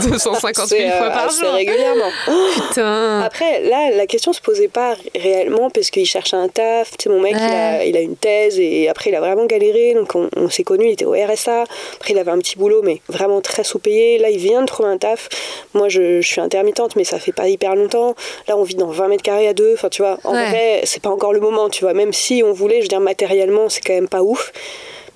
250 0.09 0.65
assez, 0.65 0.77
000 0.79 0.89
fois 0.97 1.07
euh, 1.07 1.09
par 1.11 1.29
jour. 1.29 1.51
régulièrement. 1.53 2.09
Putain. 2.69 3.21
Après, 3.21 3.61
là, 3.61 3.91
la 3.95 4.07
question 4.07 4.33
se 4.33 4.41
posait 4.41 4.67
pas 4.67 4.95
réellement 5.15 5.69
parce 5.69 5.91
qu'il 5.91 6.05
cherchait 6.07 6.35
un 6.35 6.47
taf. 6.47 6.91
Tu 6.97 7.03
sais, 7.03 7.09
mon 7.09 7.21
mec, 7.21 7.35
il, 7.37 7.43
a, 7.43 7.85
il 7.85 7.95
a 7.95 7.99
une 8.01 8.15
thèse 8.17 8.59
et 8.59 8.89
après, 8.89 9.11
il 9.11 9.15
a 9.15 9.19
vraiment 9.19 9.45
galéré. 9.45 9.93
Donc, 9.93 10.15
on, 10.15 10.27
on 10.35 10.49
s'est 10.49 10.63
connus, 10.63 10.87
il 10.87 10.91
était 10.93 11.05
au 11.05 11.11
RSA. 11.13 11.65
Après, 11.97 12.13
il 12.13 12.17
avait 12.17 12.31
un 12.31 12.39
petit 12.39 12.57
boulot, 12.57 12.81
mais 12.83 13.01
vraiment 13.09 13.41
très 13.41 13.63
sous-payé. 13.63 14.17
Là, 14.17 14.29
il 14.31 14.39
vient 14.39 14.61
de 14.61 14.65
trouver 14.67 14.89
un 14.89 14.97
taf. 14.97 15.29
Moi, 15.75 15.87
je, 15.89 16.19
je 16.19 16.27
suis 16.27 16.41
intermittente, 16.41 16.95
mais 16.95 17.03
ça 17.03 17.19
fait 17.19 17.31
pas 17.31 17.47
hyper 17.47 17.75
longtemps. 17.75 18.15
Là, 18.47 18.57
on 18.57 18.63
vit 18.63 18.75
dans 18.75 18.89
20 18.89 19.07
mètres 19.07 19.23
carrés 19.23 19.47
à 19.47 19.53
deux. 19.53 19.73
Enfin, 19.75 19.89
tu 19.89 20.01
vois, 20.01 20.17
en 20.23 20.33
Ouais. 20.33 20.49
vrai, 20.49 20.81
c'est 20.85 21.01
pas 21.01 21.09
encore 21.11 21.31
le 21.31 21.39
moment, 21.39 21.69
tu 21.69 21.83
vois. 21.83 21.93
Même 21.93 22.11
si 22.11 22.41
on 22.43 22.51
voulait, 22.51 22.77
je 22.77 22.81
veux 22.83 22.87
dire, 22.87 22.99
matériellement, 23.35 23.69
c'est 23.69 23.81
quand 23.81 23.93
même 23.93 24.07
pas 24.07 24.23
ouf. 24.23 24.51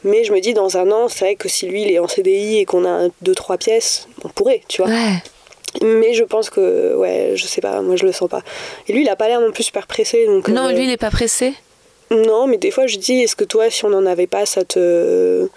Mais 0.03 0.23
je 0.23 0.31
me 0.31 0.39
dis, 0.39 0.53
dans 0.53 0.77
un 0.77 0.89
an, 0.91 1.07
c'est 1.09 1.25
vrai 1.25 1.35
que 1.35 1.49
si 1.49 1.67
lui, 1.67 1.81
il 1.83 1.91
est 1.91 1.99
en 1.99 2.07
CDI 2.07 2.59
et 2.59 2.65
qu'on 2.65 2.85
a 2.85 2.89
un- 2.89 3.09
deux, 3.21 3.35
trois 3.35 3.57
pièces, 3.57 4.07
on 4.23 4.29
pourrait, 4.29 4.61
tu 4.67 4.81
vois. 4.81 4.89
Ouais. 4.91 5.21
Mais 5.81 6.13
je 6.13 6.23
pense 6.23 6.49
que, 6.49 6.95
ouais, 6.95 7.33
je 7.35 7.45
sais 7.45 7.61
pas, 7.61 7.81
moi 7.81 7.95
je 7.95 8.05
le 8.05 8.11
sens 8.11 8.29
pas. 8.29 8.41
Et 8.87 8.93
lui, 8.93 9.01
il 9.03 9.09
a 9.09 9.15
pas 9.15 9.27
l'air 9.27 9.39
non 9.41 9.51
plus 9.51 9.63
super 9.63 9.85
pressé. 9.87 10.25
Donc, 10.25 10.47
Non, 10.47 10.67
euh, 10.67 10.71
lui, 10.71 10.85
il 10.85 10.89
est 10.89 10.97
pas 10.97 11.11
pressé. 11.11 11.53
Non, 12.11 12.47
mais 12.47 12.57
des 12.57 12.71
fois 12.71 12.87
je 12.87 12.97
dis, 12.97 13.21
est-ce 13.21 13.35
que 13.35 13.43
toi, 13.43 13.69
si 13.69 13.85
on 13.85 13.89
n'en 13.89 14.05
avait 14.07 14.25
pas, 14.25 14.47
ça 14.47 14.63
te, 14.65 15.47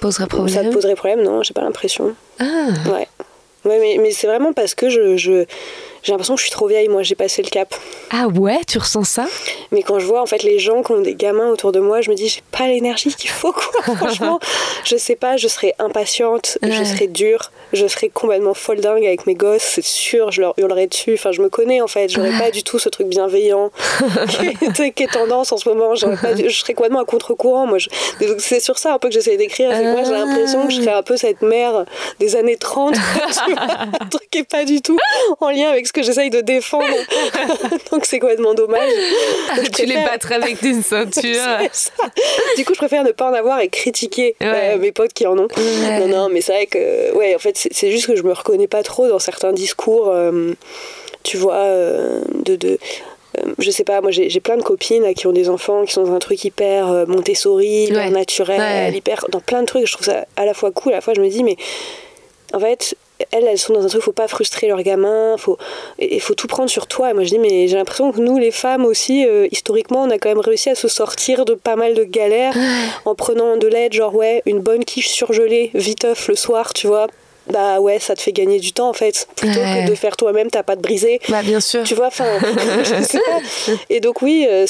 Poserait 0.00 0.24
ça 0.24 0.26
te 0.28 0.34
problème? 0.34 0.70
poserait 0.72 0.94
problème? 0.96 1.22
Non, 1.22 1.42
j'ai 1.44 1.54
pas 1.54 1.60
l'impression. 1.60 2.16
Ah. 2.40 2.68
Ouais. 2.92 3.06
Ouais, 3.64 3.78
mais, 3.78 3.98
mais 4.00 4.10
c'est 4.10 4.26
vraiment 4.26 4.52
parce 4.52 4.74
que 4.74 4.88
je, 4.90 5.16
je- 5.16 5.44
j'ai 6.02 6.12
l'impression 6.12 6.34
que 6.34 6.40
je 6.40 6.46
suis 6.46 6.52
trop 6.52 6.66
vieille, 6.66 6.88
moi 6.88 7.02
j'ai 7.02 7.14
passé 7.14 7.42
le 7.42 7.48
cap. 7.48 7.74
ah 8.10 8.26
ouais, 8.26 8.60
tu 8.66 8.78
ressens 8.78 9.04
ça? 9.04 9.26
Mais 9.70 9.82
quand 9.82 9.98
je 9.98 10.06
vois 10.06 10.20
en 10.22 10.26
fait 10.26 10.42
les 10.42 10.58
gens 10.58 10.82
qui 10.82 10.92
ont 10.92 11.00
des 11.00 11.14
gamins 11.14 11.48
autour 11.48 11.72
de 11.72 11.80
moi, 11.80 12.00
je 12.00 12.10
me 12.10 12.14
dis, 12.14 12.28
j'ai 12.28 12.42
pas 12.50 12.66
l'énergie 12.66 13.14
qu'il 13.14 13.30
faut 13.30 13.52
quoi. 13.52 13.82
Franchement, 13.96 14.40
je 14.84 14.96
sais 14.96 15.16
pas, 15.16 15.36
je 15.36 15.48
serais 15.48 15.74
impatiente, 15.78 16.58
je 16.62 16.84
serais 16.84 17.06
dure, 17.06 17.50
je 17.72 17.86
serais 17.86 18.08
complètement 18.08 18.54
folle 18.54 18.80
dingue 18.80 19.04
avec 19.04 19.26
mes 19.26 19.34
gosses, 19.34 19.62
c'est 19.62 19.84
sûr, 19.84 20.30
je 20.30 20.40
leur 20.42 20.54
hurlerais 20.58 20.86
dessus. 20.86 21.14
Enfin, 21.14 21.32
je 21.32 21.40
me 21.42 21.48
connais 21.48 21.80
en 21.80 21.86
fait, 21.86 22.08
j'aurais 22.08 22.36
pas 22.38 22.50
du 22.52 22.62
tout 22.62 22.78
ce 22.78 22.88
truc 22.88 23.06
bienveillant 23.08 23.70
qui, 24.74 24.82
est, 24.82 24.90
qui 24.92 25.02
est 25.04 25.12
tendance 25.12 25.52
en 25.52 25.56
ce 25.56 25.68
moment. 25.68 25.94
Pas, 26.20 26.34
du- 26.34 26.48
je 26.50 26.58
serais 26.58 26.74
complètement 26.74 27.00
à 27.00 27.04
contre-courant. 27.04 27.66
Moi, 27.66 27.78
je- 27.78 27.88
c'est 28.38 28.60
sur 28.60 28.78
ça 28.78 28.94
un 28.94 28.98
peu 28.98 29.08
que 29.08 29.14
j'essaie 29.14 29.36
d'écrire. 29.36 29.70
c'est 29.72 29.82
moi, 29.92 30.02
j'ai 30.04 30.12
l'impression 30.12 30.66
que 30.66 30.72
je 30.72 30.80
serais 30.80 30.92
un 30.94 31.02
peu 31.02 31.16
cette 31.16 31.42
mère 31.42 31.84
des 32.20 32.36
années 32.36 32.56
30. 32.56 32.94
tu 33.46 33.52
vois, 33.52 33.62
un 34.00 34.06
truc 34.08 34.28
qui 34.30 34.38
est 34.38 34.48
pas 34.48 34.64
du 34.64 34.80
tout 34.82 34.98
en 35.40 35.50
lien 35.50 35.70
avec 35.70 35.86
ce 35.86 35.92
que 35.92 36.02
j'essaye 36.02 36.30
de 36.30 36.40
défendre. 36.40 36.86
donc 37.90 38.04
c'est 38.06 38.18
complètement 38.18 38.54
dommage. 38.54 38.88
Donc, 39.56 39.64
je 39.66 39.70
Tu 39.70 39.82
les 39.86 39.94
préfère- 39.94 40.10
battrais 40.10 40.34
avec 40.36 40.62
une 40.62 40.82
ceinture. 40.82 41.22
c'est 41.22 41.74
ça. 41.74 41.92
Du 42.56 42.64
coup, 42.64 42.72
je 42.74 42.78
préfère 42.78 43.04
ne 43.04 43.12
pas 43.12 43.30
en 43.30 43.34
avoir 43.34 43.60
et 43.60 43.68
critiquer 43.68 44.36
Ouais. 44.40 44.72
euh, 44.74 44.78
mes 44.78 44.92
potes 44.92 45.12
qui 45.12 45.26
en 45.26 45.38
ont. 45.38 45.48
Ouais. 45.56 45.98
Non, 46.00 46.06
non, 46.08 46.28
mais 46.30 46.40
c'est 46.40 46.52
vrai 46.52 46.66
que, 46.66 47.12
ouais, 47.14 47.34
en 47.34 47.38
fait, 47.38 47.56
c'est 47.70 47.90
juste 47.90 48.06
que 48.06 48.16
je 48.16 48.22
me 48.22 48.32
reconnais 48.32 48.66
pas 48.68 48.82
trop 48.82 49.08
dans 49.08 49.18
certains 49.18 49.52
discours, 49.52 50.08
euh, 50.08 50.52
tu 51.22 51.36
vois, 51.36 51.54
euh, 51.54 52.20
de. 52.44 52.56
de 52.56 52.78
euh, 53.38 53.52
je 53.58 53.70
sais 53.70 53.84
pas, 53.84 54.00
moi 54.02 54.10
j'ai 54.10 54.28
plein 54.40 54.58
de 54.58 54.62
copines 54.62 55.02
là, 55.02 55.14
qui 55.14 55.26
ont 55.26 55.32
des 55.32 55.48
enfants 55.48 55.84
qui 55.86 55.92
sont 55.92 56.02
dans 56.04 56.12
un 56.12 56.18
truc 56.18 56.44
hyper 56.44 57.06
Montessori, 57.08 57.84
hyper 57.84 57.96
Ouais. 57.96 58.10
naturel, 58.10 58.60
Ouais. 58.60 58.92
hyper. 58.94 59.24
dans 59.30 59.40
plein 59.40 59.62
de 59.62 59.66
trucs. 59.66 59.86
Je 59.86 59.92
trouve 59.94 60.04
ça 60.04 60.26
à 60.36 60.44
la 60.44 60.52
fois 60.52 60.70
cool, 60.70 60.92
à 60.92 60.96
la 60.96 61.00
fois 61.00 61.14
je 61.14 61.20
me 61.22 61.28
dis, 61.28 61.42
mais 61.42 61.56
en 62.52 62.60
fait, 62.60 62.94
elles, 63.30 63.46
elles 63.46 63.58
sont 63.58 63.72
dans 63.72 63.82
un 63.82 63.88
truc, 63.88 64.02
faut 64.02 64.12
pas 64.12 64.28
frustrer 64.28 64.66
leurs 64.66 64.82
gamins, 64.82 65.36
faut, 65.38 65.56
il 65.98 66.20
faut 66.20 66.34
tout 66.34 66.46
prendre 66.46 66.68
sur 66.68 66.86
toi. 66.86 67.08
Et 67.10 67.14
moi 67.14 67.22
je 67.24 67.30
dis, 67.30 67.38
mais 67.38 67.66
j'ai 67.68 67.76
l'impression 67.76 68.12
que 68.12 68.20
nous, 68.20 68.36
les 68.36 68.50
femmes 68.50 68.84
aussi, 68.84 69.24
euh, 69.26 69.48
historiquement, 69.50 70.02
on 70.02 70.10
a 70.10 70.18
quand 70.18 70.28
même 70.28 70.40
réussi 70.40 70.68
à 70.68 70.74
se 70.74 70.88
sortir 70.88 71.46
de 71.46 71.54
pas 71.54 71.76
mal 71.76 71.94
de 71.94 72.04
galères 72.04 72.54
en 73.06 73.14
prenant 73.14 73.56
de 73.56 73.66
l'aide, 73.66 73.94
genre 73.94 74.14
ouais, 74.14 74.42
une 74.44 74.58
bonne 74.60 74.84
quiche 74.84 75.08
surgelée, 75.08 75.70
viteuf 75.72 76.28
le 76.28 76.34
soir, 76.36 76.74
tu 76.74 76.86
vois. 76.86 77.06
Bah 77.52 77.80
ouais, 77.80 77.98
ça 77.98 78.14
te 78.14 78.22
fait 78.22 78.32
gagner 78.32 78.58
du 78.58 78.72
temps 78.72 78.88
en 78.88 78.92
fait, 78.92 79.26
plutôt 79.36 79.60
Ouais. 79.60 79.84
que 79.84 79.90
de 79.90 79.94
faire 79.94 80.16
toi-même 80.16 80.50
ta 80.50 80.62
pâte 80.62 80.80
brisée. 80.80 81.20
Bah, 81.28 81.42
bien 81.42 81.60
sûr. 81.60 81.82
Tu 81.84 81.94
vois, 81.94 82.06
enfin, 82.08 82.24
je 82.84 83.02
sais 83.02 83.18
pas. 83.20 83.72
Et 83.90 84.00
donc 84.00 84.22
oui, 84.22 84.46
euh, 84.48 84.66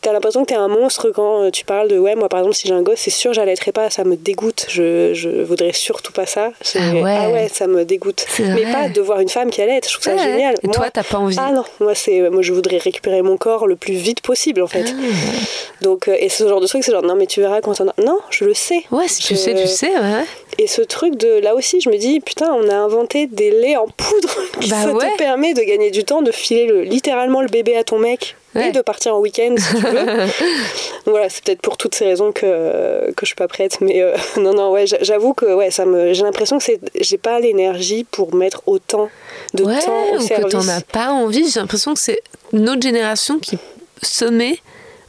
t'as 0.00 0.12
l'impression 0.12 0.42
que 0.42 0.48
t'es 0.48 0.54
un 0.54 0.68
monstre 0.68 1.10
quand 1.10 1.44
euh, 1.44 1.50
tu 1.50 1.64
parles 1.64 1.88
de 1.88 1.98
ouais, 1.98 2.14
moi 2.14 2.28
par 2.28 2.40
exemple 2.40 2.56
si 2.56 2.66
j'ai 2.68 2.74
un 2.74 2.82
gosse, 2.82 2.98
c'est 2.98 3.10
sûr 3.10 3.32
j'allaiterai 3.32 3.72
pas, 3.72 3.88
ça 3.90 4.04
me 4.04 4.16
dégoûte. 4.16 4.66
Je, 4.68 5.14
je 5.14 5.28
voudrais 5.42 5.72
surtout 5.72 6.12
pas 6.12 6.26
ça. 6.26 6.50
C'est- 6.60 6.80
Ah 7.06 7.30
ouais. 7.30 7.48
ça 7.52 7.66
me 7.66 7.84
dégoûte. 7.84 8.26
Mais 8.38 8.70
pas 8.72 8.88
de 8.88 9.00
voir 9.00 9.20
une 9.20 9.28
femme 9.28 9.50
qui 9.50 9.62
allaite, 9.62 9.86
je 9.88 9.92
trouve 9.94 10.04
ça 10.04 10.14
Ouais. 10.14 10.22
génial. 10.32 10.54
Et 10.62 10.66
Moi- 10.66 10.74
toi, 10.74 10.90
t'as 10.90 11.04
pas 11.04 11.18
envie 11.18 11.36
Ah 11.38 11.52
non, 11.52 11.64
moi 11.80 11.94
c'est, 11.94 12.20
moi 12.30 12.42
je 12.42 12.52
voudrais 12.52 12.78
récupérer 12.78 13.22
mon 13.22 13.36
corps 13.36 13.66
le 13.66 13.76
plus 13.76 13.94
vite 13.94 14.20
possible 14.22 14.62
en 14.62 14.66
fait. 14.66 14.84
Ah. 14.88 15.82
Donc 15.82 16.08
euh, 16.08 16.16
et 16.18 16.28
ce 16.28 16.48
genre 16.48 16.60
de 16.60 16.66
truc, 16.66 16.84
c'est 16.84 16.92
genre 16.92 17.02
non 17.02 17.14
mais 17.16 17.26
tu 17.26 17.40
verras 17.40 17.60
quand 17.60 17.80
on 17.80 17.88
a... 17.88 17.94
Non, 18.02 18.18
je 18.30 18.44
le 18.44 18.54
sais. 18.54 18.82
Ouais, 18.90 19.08
si 19.08 19.22
tu 19.22 19.34
Je- 19.34 19.38
sais, 19.38 19.54
tu 19.54 19.66
sais, 19.68 19.90
ouais. 19.90 20.24
Et 20.58 20.66
ce 20.66 20.82
truc 20.82 21.16
de 21.16 21.38
là 21.38 21.54
aussi, 21.54 21.80
je 21.80 21.88
me 21.88 21.91
dis 21.98 22.20
putain, 22.20 22.50
on 22.52 22.68
a 22.68 22.74
inventé 22.74 23.26
des 23.26 23.50
laits 23.50 23.76
en 23.78 23.86
poudre 23.86 24.30
qui 24.60 24.70
Bah 24.70 24.82
ça 24.82 24.92
ouais. 24.92 25.10
te 25.12 25.16
permet 25.18 25.54
de 25.54 25.62
gagner 25.62 25.90
du 25.90 26.04
temps, 26.04 26.22
de 26.22 26.30
filer 26.32 26.66
le, 26.66 26.82
littéralement 26.82 27.40
le 27.42 27.48
bébé 27.48 27.76
à 27.76 27.84
ton 27.84 27.98
mec 27.98 28.36
Ouais. 28.54 28.68
et 28.68 28.72
de 28.72 28.82
partir 28.82 29.14
en 29.16 29.18
week-end 29.20 29.54
si 29.56 29.74
tu 29.76 29.80
veux. 29.80 30.04
Donc 30.04 30.28
voilà, 31.06 31.30
c'est 31.30 31.42
peut-être 31.42 31.62
pour 31.62 31.78
toutes 31.78 31.94
ces 31.94 32.04
raisons 32.04 32.32
que 32.32 33.10
que 33.12 33.22
je 33.22 33.26
suis 33.26 33.34
pas 33.34 33.48
prête, 33.48 33.80
mais 33.80 34.02
euh, 34.02 34.14
non 34.36 34.52
non 34.52 34.70
ouais, 34.70 34.86
j'a- 34.86 35.02
j'avoue 35.02 35.32
que 35.32 35.46
ouais, 35.54 35.70
ça 35.70 35.86
me, 35.86 36.12
j'ai 36.12 36.22
l'impression 36.22 36.58
que 36.58 36.64
c'est, 36.64 36.78
j'ai 37.00 37.16
pas 37.16 37.40
l'énergie 37.40 38.04
pour 38.04 38.34
mettre 38.34 38.60
autant 38.66 39.08
de 39.54 39.62
ouais, 39.64 39.78
temps 39.80 40.04
au 40.12 40.16
ou 40.16 40.18
que 40.18 40.24
service. 40.24 40.52
t'en 40.52 40.68
as 40.68 40.82
pas 40.82 41.12
envie. 41.12 41.48
J'ai 41.50 41.60
l'impression 41.60 41.94
que 41.94 42.00
c'est 42.00 42.20
notre 42.52 42.82
génération 42.82 43.38
qui 43.38 43.56
se 44.02 44.26
met 44.26 44.58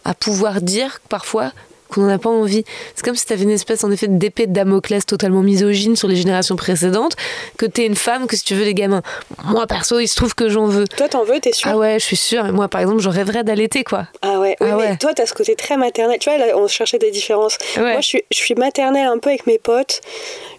à 0.05 0.13
pouvoir 0.13 0.61
dire 0.61 1.01
parfois 1.09 1.51
qu'on 1.93 2.01
n'en 2.01 2.09
a 2.13 2.17
pas 2.17 2.29
envie. 2.29 2.63
C'est 2.95 3.03
comme 3.05 3.15
si 3.15 3.25
t'avais 3.25 3.43
une 3.43 3.49
espèce 3.51 3.83
en 3.83 3.91
effet 3.91 4.07
d'épée 4.07 4.47
de 4.47 4.53
Damoclès 4.53 5.05
totalement 5.05 5.41
misogyne 5.41 5.95
sur 5.95 6.07
les 6.07 6.15
générations 6.15 6.55
précédentes, 6.55 7.15
que 7.57 7.65
t'es 7.65 7.85
une 7.85 7.95
femme, 7.95 8.27
que 8.27 8.35
si 8.35 8.43
tu 8.43 8.55
veux 8.55 8.65
des 8.65 8.73
gamins. 8.73 9.01
Moi 9.45 9.67
perso, 9.67 9.99
il 9.99 10.07
se 10.07 10.15
trouve 10.15 10.35
que 10.35 10.49
j'en 10.49 10.65
veux. 10.65 10.87
Toi, 10.87 11.07
t'en 11.09 11.23
veux, 11.23 11.39
t'es 11.39 11.53
sûr? 11.53 11.69
Ah 11.71 11.77
ouais, 11.77 11.99
je 11.99 12.05
suis 12.05 12.15
sûre. 12.17 12.45
Moi 12.51 12.67
par 12.67 12.81
exemple, 12.81 13.01
je 13.01 13.09
rêverais 13.09 13.43
d'allaiter 13.43 13.83
quoi. 13.83 14.07
Ah 14.21 14.39
ouais, 14.39 14.55
oui, 14.59 14.67
Ah 14.71 14.75
mais 14.77 14.83
ouais. 14.89 14.97
toi, 14.97 15.13
t'as 15.13 15.25
ce 15.25 15.33
côté 15.33 15.55
très 15.55 15.77
maternel. 15.77 16.17
Tu 16.19 16.29
vois, 16.29 16.37
là, 16.37 16.57
on 16.57 16.67
cherchait 16.67 16.99
des 16.99 17.11
différences. 17.11 17.57
Ouais. 17.77 17.93
Moi, 17.93 18.01
je 18.01 18.07
suis, 18.07 18.23
je 18.31 18.37
suis 18.37 18.55
maternelle 18.55 19.07
un 19.07 19.17
peu 19.17 19.29
avec 19.29 19.47
mes 19.47 19.59
potes. 19.59 20.01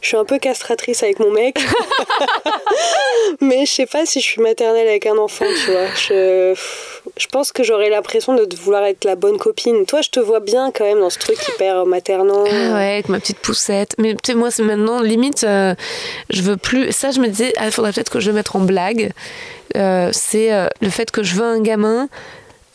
Je 0.01 0.09
suis 0.09 0.17
un 0.17 0.25
peu 0.25 0.39
castratrice 0.39 1.03
avec 1.03 1.19
mon 1.19 1.31
mec. 1.31 1.59
mais 3.41 3.67
je 3.67 3.71
sais 3.71 3.87
pas 3.87 4.07
si 4.07 4.21
je 4.21 4.25
suis 4.25 4.43
maternelle 4.43 4.89
avec 4.89 5.07
un 5.07 5.17
enfant, 5.17 5.47
tu 5.65 5.71
vois. 5.71 5.87
Je, 6.09 6.55
je 7.17 7.27
pense 7.29 7.53
que 7.53 7.63
j'aurais 7.63 7.91
l'impression 7.91 8.35
de 8.35 8.47
vouloir 8.57 8.85
être 8.85 9.05
la 9.05 9.17
bonne 9.17 9.39
copine. 9.39 9.87
Toi, 9.87 10.01
je 10.03 10.11
te 10.11 10.21
vois 10.21 10.41
bien 10.41 10.71
quand 10.73 10.85
même 10.85 11.01
dans 11.01 11.11
ce 11.11 11.19
truc 11.25 11.49
hyper 11.49 11.87
maternant. 11.87 12.45
Ah 12.47 12.75
ouais, 12.75 12.93
avec 12.95 13.09
ma 13.09 13.19
petite 13.19 13.39
poussette. 13.39 13.95
Mais 13.99 14.15
tu 14.15 14.33
sais, 14.33 14.35
moi, 14.35 14.51
c'est 14.51 14.63
maintenant, 14.63 15.01
limite, 15.01 15.45
euh, 15.45 15.75
je 16.31 16.43
veux 16.43 16.57
plus. 16.57 16.93
Ça, 16.93 17.11
je 17.11 17.21
me 17.21 17.29
disais, 17.29 17.53
il 17.63 17.71
faudrait 17.71 17.93
peut-être 17.93 18.11
que 18.11 18.21
je 18.21 18.31
le 18.31 18.37
mette 18.37 18.55
en 18.55 18.61
blague. 18.61 19.13
Euh, 19.77 20.11
c'est 20.13 20.53
euh, 20.53 20.69
le 20.81 20.91
fait 20.91 21.11
que 21.11 21.23
je 21.23 21.35
veux 21.35 21.45
un 21.45 21.61
gamin 21.61 22.09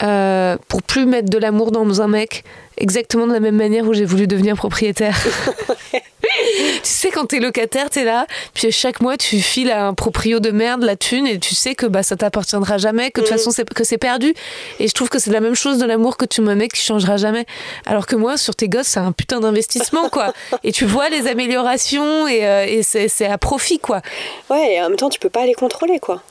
euh, 0.03 0.57
pour 0.67 0.83
plus 0.83 1.05
mettre 1.05 1.29
de 1.29 1.37
l'amour 1.37 1.71
dans 1.71 2.01
un 2.01 2.07
mec, 2.07 2.43
exactement 2.77 3.27
de 3.27 3.33
la 3.33 3.39
même 3.39 3.55
manière 3.55 3.85
où 3.85 3.93
j'ai 3.93 4.05
voulu 4.05 4.27
devenir 4.27 4.55
propriétaire. 4.55 5.17
tu 6.75 6.79
sais, 6.83 7.09
quand 7.09 7.25
t'es 7.25 7.39
locataire, 7.39 7.89
t'es 7.89 8.03
là, 8.03 8.27
puis 8.53 8.71
chaque 8.71 9.01
mois, 9.01 9.17
tu 9.17 9.39
files 9.39 9.71
à 9.71 9.87
un 9.87 9.93
proprio 9.93 10.39
de 10.39 10.51
merde 10.51 10.83
la 10.83 10.95
thune 10.95 11.27
et 11.27 11.39
tu 11.39 11.55
sais 11.55 11.75
que 11.75 11.85
bah, 11.85 12.03
ça 12.03 12.15
t'appartiendra 12.15 12.77
jamais, 12.77 13.11
que 13.11 13.21
de 13.21 13.25
toute 13.25 13.33
mm. 13.33 13.37
façon, 13.37 13.51
c'est, 13.51 13.67
que 13.69 13.83
c'est 13.83 13.97
perdu. 13.97 14.33
Et 14.79 14.87
je 14.87 14.93
trouve 14.93 15.09
que 15.09 15.19
c'est 15.19 15.31
la 15.31 15.39
même 15.39 15.55
chose 15.55 15.77
de 15.77 15.85
l'amour 15.85 16.17
que 16.17 16.25
tu 16.25 16.41
me 16.41 16.55
mets 16.55 16.67
qui 16.67 16.81
changera 16.81 17.17
jamais. 17.17 17.45
Alors 17.85 18.05
que 18.05 18.15
moi, 18.15 18.37
sur 18.37 18.55
tes 18.55 18.69
gosses, 18.69 18.87
c'est 18.87 18.99
un 18.99 19.11
putain 19.11 19.39
d'investissement, 19.39 20.09
quoi. 20.09 20.33
et 20.63 20.71
tu 20.71 20.85
vois 20.85 21.09
les 21.09 21.27
améliorations 21.27 22.27
et, 22.27 22.45
euh, 22.45 22.65
et 22.67 22.83
c'est, 22.83 23.07
c'est 23.07 23.27
à 23.27 23.37
profit, 23.37 23.79
quoi. 23.79 24.01
Ouais, 24.49 24.75
et 24.75 24.81
en 24.81 24.89
même 24.89 24.97
temps, 24.97 25.09
tu 25.09 25.19
peux 25.19 25.29
pas 25.29 25.45
les 25.45 25.53
contrôler, 25.53 25.99
quoi. 25.99 26.21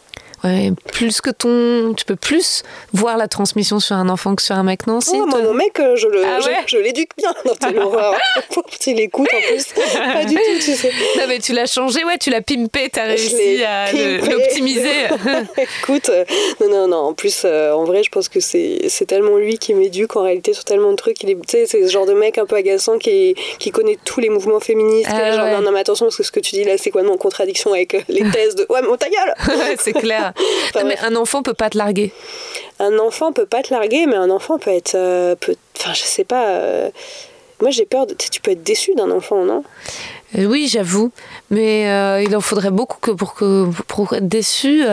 Ouais, 0.45 0.70
plus 0.93 1.20
que 1.20 1.30
ton. 1.30 1.95
Tu 1.95 2.05
peux 2.05 2.16
plus 2.16 2.62
voir 2.93 3.16
la 3.16 3.26
transmission 3.26 3.80
sur 3.80 3.97
un 3.97 4.09
enfant 4.09 4.36
que 4.36 4.43
sur 4.43 4.55
un 4.55 4.62
mec, 4.62 4.86
non 4.86 5.01
oh, 5.12 5.26
Mon 5.26 5.53
mec, 5.53 5.80
euh, 5.80 5.97
je, 5.97 6.07
le, 6.07 6.22
ah 6.24 6.39
je, 6.66 6.76
l'éduque 6.76 7.11
bien 7.16 7.34
dans 7.45 7.55
tes 7.55 7.76
horreur. 7.80 8.14
il 8.86 9.01
écoute 9.01 9.28
en 9.34 9.41
plus. 9.41 9.64
Pas 10.12 10.24
du 10.24 10.34
tout, 10.34 10.41
tu 10.61 10.74
sais. 10.74 10.93
Non, 11.16 11.24
mais 11.26 11.41
tu 11.41 11.53
l'as 11.53 11.66
changé, 11.66 12.05
ouais, 12.05 12.18
tu 12.18 12.30
l'as 12.30 12.41
pimpé, 12.41 12.89
t'as 12.93 13.05
réussi 13.05 13.64
à 13.64 13.91
l'optimiser. 13.93 15.07
Écoute, 15.80 16.09
euh, 16.09 16.24
non, 16.61 16.68
non, 16.68 16.89
non. 16.89 16.97
En 16.97 17.14
plus, 17.14 17.43
euh, 17.45 17.72
en 17.72 17.84
vrai, 17.84 18.03
je 18.05 18.11
pense 18.11 18.28
que 18.28 18.39
c'est 18.39 19.07
tellement 19.09 19.36
lui 19.36 19.59
qui 19.59 19.74
m'éduque 19.74 20.16
en 20.16 20.22
réalité 20.22 20.53
sur 20.53 20.64
tellement 20.64 20.93
de 20.93 20.97
trucs. 20.97 21.22
Il 21.24 21.30
est, 21.30 21.39
c'est 21.49 21.66
ce 21.66 21.89
genre 21.89 22.07
de 22.07 22.14
mec 22.14 22.39
un 22.39 22.47
peu 22.47 22.57
agaçant 22.57 22.99
qui, 22.99 23.34
qui 23.59 23.70
connaît 23.70 23.99
tous 24.05 24.20
les 24.20 24.28
mouvements 24.28 24.61
féministes. 24.61 25.11
Ah, 25.12 25.32
genre, 25.32 25.47
non, 25.49 25.62
non, 25.62 25.72
mais 25.72 25.80
attention, 25.80 26.07
parce 26.07 26.16
que 26.16 26.22
ce 26.22 26.32
que 26.32 26.41
tu 26.41 26.55
dis 26.55 26.64
là, 26.64 26.78
c'est 26.78 26.91
quoi? 26.91 27.03
En 27.09 27.16
contradiction 27.16 27.72
avec 27.72 28.05
les 28.09 28.22
thèses 28.30 28.55
de. 28.55 28.66
Ouais, 28.68 28.80
mais 28.82 28.97
ta 28.99 29.09
gueule 29.09 29.34
C'est 29.78 29.95
clair 29.95 30.28
mais 30.85 30.99
un 31.01 31.16
enfant 31.16 31.43
peut 31.43 31.55
pas 31.55 31.70
te 31.70 31.79
larguer. 31.79 32.12
Un 32.79 32.99
enfant 32.99 33.33
peut 33.33 33.47
pas 33.47 33.62
te 33.62 33.72
larguer, 33.72 34.07
mais 34.07 34.16
un 34.16 34.31
enfant 34.31 34.59
peut 34.59 34.70
être. 34.70 34.95
Euh, 34.95 35.35
enfin, 35.79 35.95
je 35.95 36.03
sais 36.03 36.24
pas. 36.24 36.49
Euh, 36.49 36.91
moi, 37.61 37.70
j'ai 37.70 37.87
peur. 37.87 38.07
De, 38.07 38.14
tu 38.14 38.41
peux 38.41 38.53
être 38.53 38.62
déçu 38.62 38.95
d'un 38.95 39.11
enfant, 39.11 39.45
non? 39.45 39.64
Euh, 40.37 40.45
Oui, 40.45 40.68
j'avoue. 40.68 41.11
Mais 41.51 41.83
il 42.24 42.37
en 42.37 42.41
faudrait 42.41 42.70
beaucoup 42.70 42.99
que 43.01 43.11
pour, 43.11 43.35
que, 43.35 43.66
pour 43.87 44.12
être 44.14 44.29
déçu. 44.29 44.85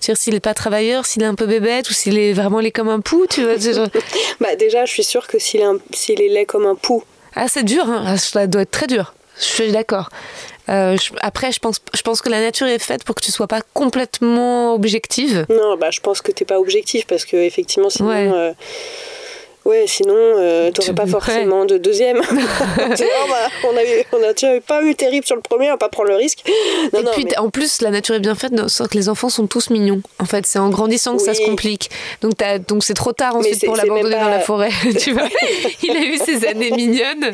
s'il 0.00 0.34
n'est 0.34 0.40
pas 0.40 0.54
travailleur, 0.54 1.06
s'il 1.06 1.22
est 1.22 1.26
un 1.26 1.34
peu 1.34 1.46
bébête 1.46 1.88
ou 1.88 1.94
s'il 1.94 2.18
est 2.18 2.32
vraiment 2.32 2.60
laid 2.60 2.72
comme 2.72 2.88
un 2.88 3.00
pou, 3.00 3.26
tu 3.28 3.42
vois. 3.44 3.54
bah, 4.40 4.56
déjà, 4.56 4.84
je 4.84 4.92
suis 4.92 5.04
sûre 5.04 5.26
que 5.26 5.38
s'il 5.38 5.60
est, 5.60 5.66
s'il 5.94 6.20
est 6.20 6.28
laid 6.28 6.46
comme 6.46 6.66
un 6.66 6.74
pou. 6.74 7.02
Ah, 7.34 7.48
c'est 7.48 7.64
dur, 7.64 7.84
hein. 7.88 8.02
ah, 8.06 8.16
ça 8.16 8.46
doit 8.46 8.62
être 8.62 8.70
très 8.70 8.86
dur. 8.86 9.14
Je 9.38 9.44
suis 9.44 9.72
d'accord. 9.72 10.08
Euh, 10.68 10.96
après, 11.20 11.52
je 11.52 11.60
pense, 11.60 11.80
je 11.94 12.02
pense 12.02 12.20
que 12.20 12.28
la 12.28 12.40
nature 12.40 12.66
est 12.66 12.78
faite 12.78 13.04
pour 13.04 13.14
que 13.14 13.24
tu 13.24 13.30
sois 13.30 13.46
pas 13.46 13.60
complètement 13.74 14.74
objective. 14.74 15.46
Non, 15.48 15.76
bah, 15.76 15.90
je 15.90 16.00
pense 16.00 16.20
que 16.20 16.32
tu 16.32 16.42
n'es 16.42 16.46
pas 16.46 16.58
objectif 16.58 17.06
parce 17.06 17.24
que 17.24 17.36
effectivement, 17.36 17.90
sinon. 17.90 18.10
Euh, 18.10 18.52
Ouais, 19.66 19.84
sinon, 19.88 20.14
euh, 20.14 20.70
tu 20.70 20.80
n'aurais 20.80 20.94
pas 20.94 21.06
forcément 21.06 21.64
de 21.64 21.76
deuxième. 21.76 22.20
Bah, 23.28 23.48
on 23.64 23.72
n'avait 23.72 24.06
on 24.12 24.22
a 24.22 24.60
pas 24.60 24.82
eu 24.82 24.94
terrible 24.94 25.26
sur 25.26 25.34
le 25.34 25.42
premier, 25.42 25.66
on 25.66 25.72
va 25.72 25.76
pas 25.76 25.88
prendre 25.88 26.08
le 26.08 26.14
risque. 26.14 26.44
et 26.46 27.02
puis, 27.12 27.26
en 27.36 27.50
plus, 27.50 27.82
la 27.82 27.90
nature 27.90 28.14
est 28.14 28.20
bien 28.20 28.36
faite, 28.36 28.52
sorte 28.68 28.92
que 28.92 28.96
les 28.96 29.08
enfants 29.08 29.28
sont 29.28 29.48
tous 29.48 29.70
mignons. 29.70 30.00
En 30.20 30.24
fait, 30.24 30.46
c'est 30.46 30.60
en 30.60 30.70
grandissant 30.70 31.16
que 31.16 31.22
ça 31.22 31.34
se 31.34 31.42
complique. 31.42 31.90
Donc, 32.20 32.34
donc 32.68 32.84
c'est 32.84 32.94
trop 32.94 33.12
tard 33.12 33.34
ensuite 33.34 33.64
pour 33.64 33.74
l'abandonner 33.74 34.14
dans 34.14 34.28
la 34.28 34.38
forêt. 34.38 34.70
tu 35.00 35.12
vois 35.12 35.28
Il 35.82 35.96
a 35.96 36.04
eu 36.04 36.16
ses 36.18 36.46
années 36.46 36.70
mignonnes. 36.70 37.32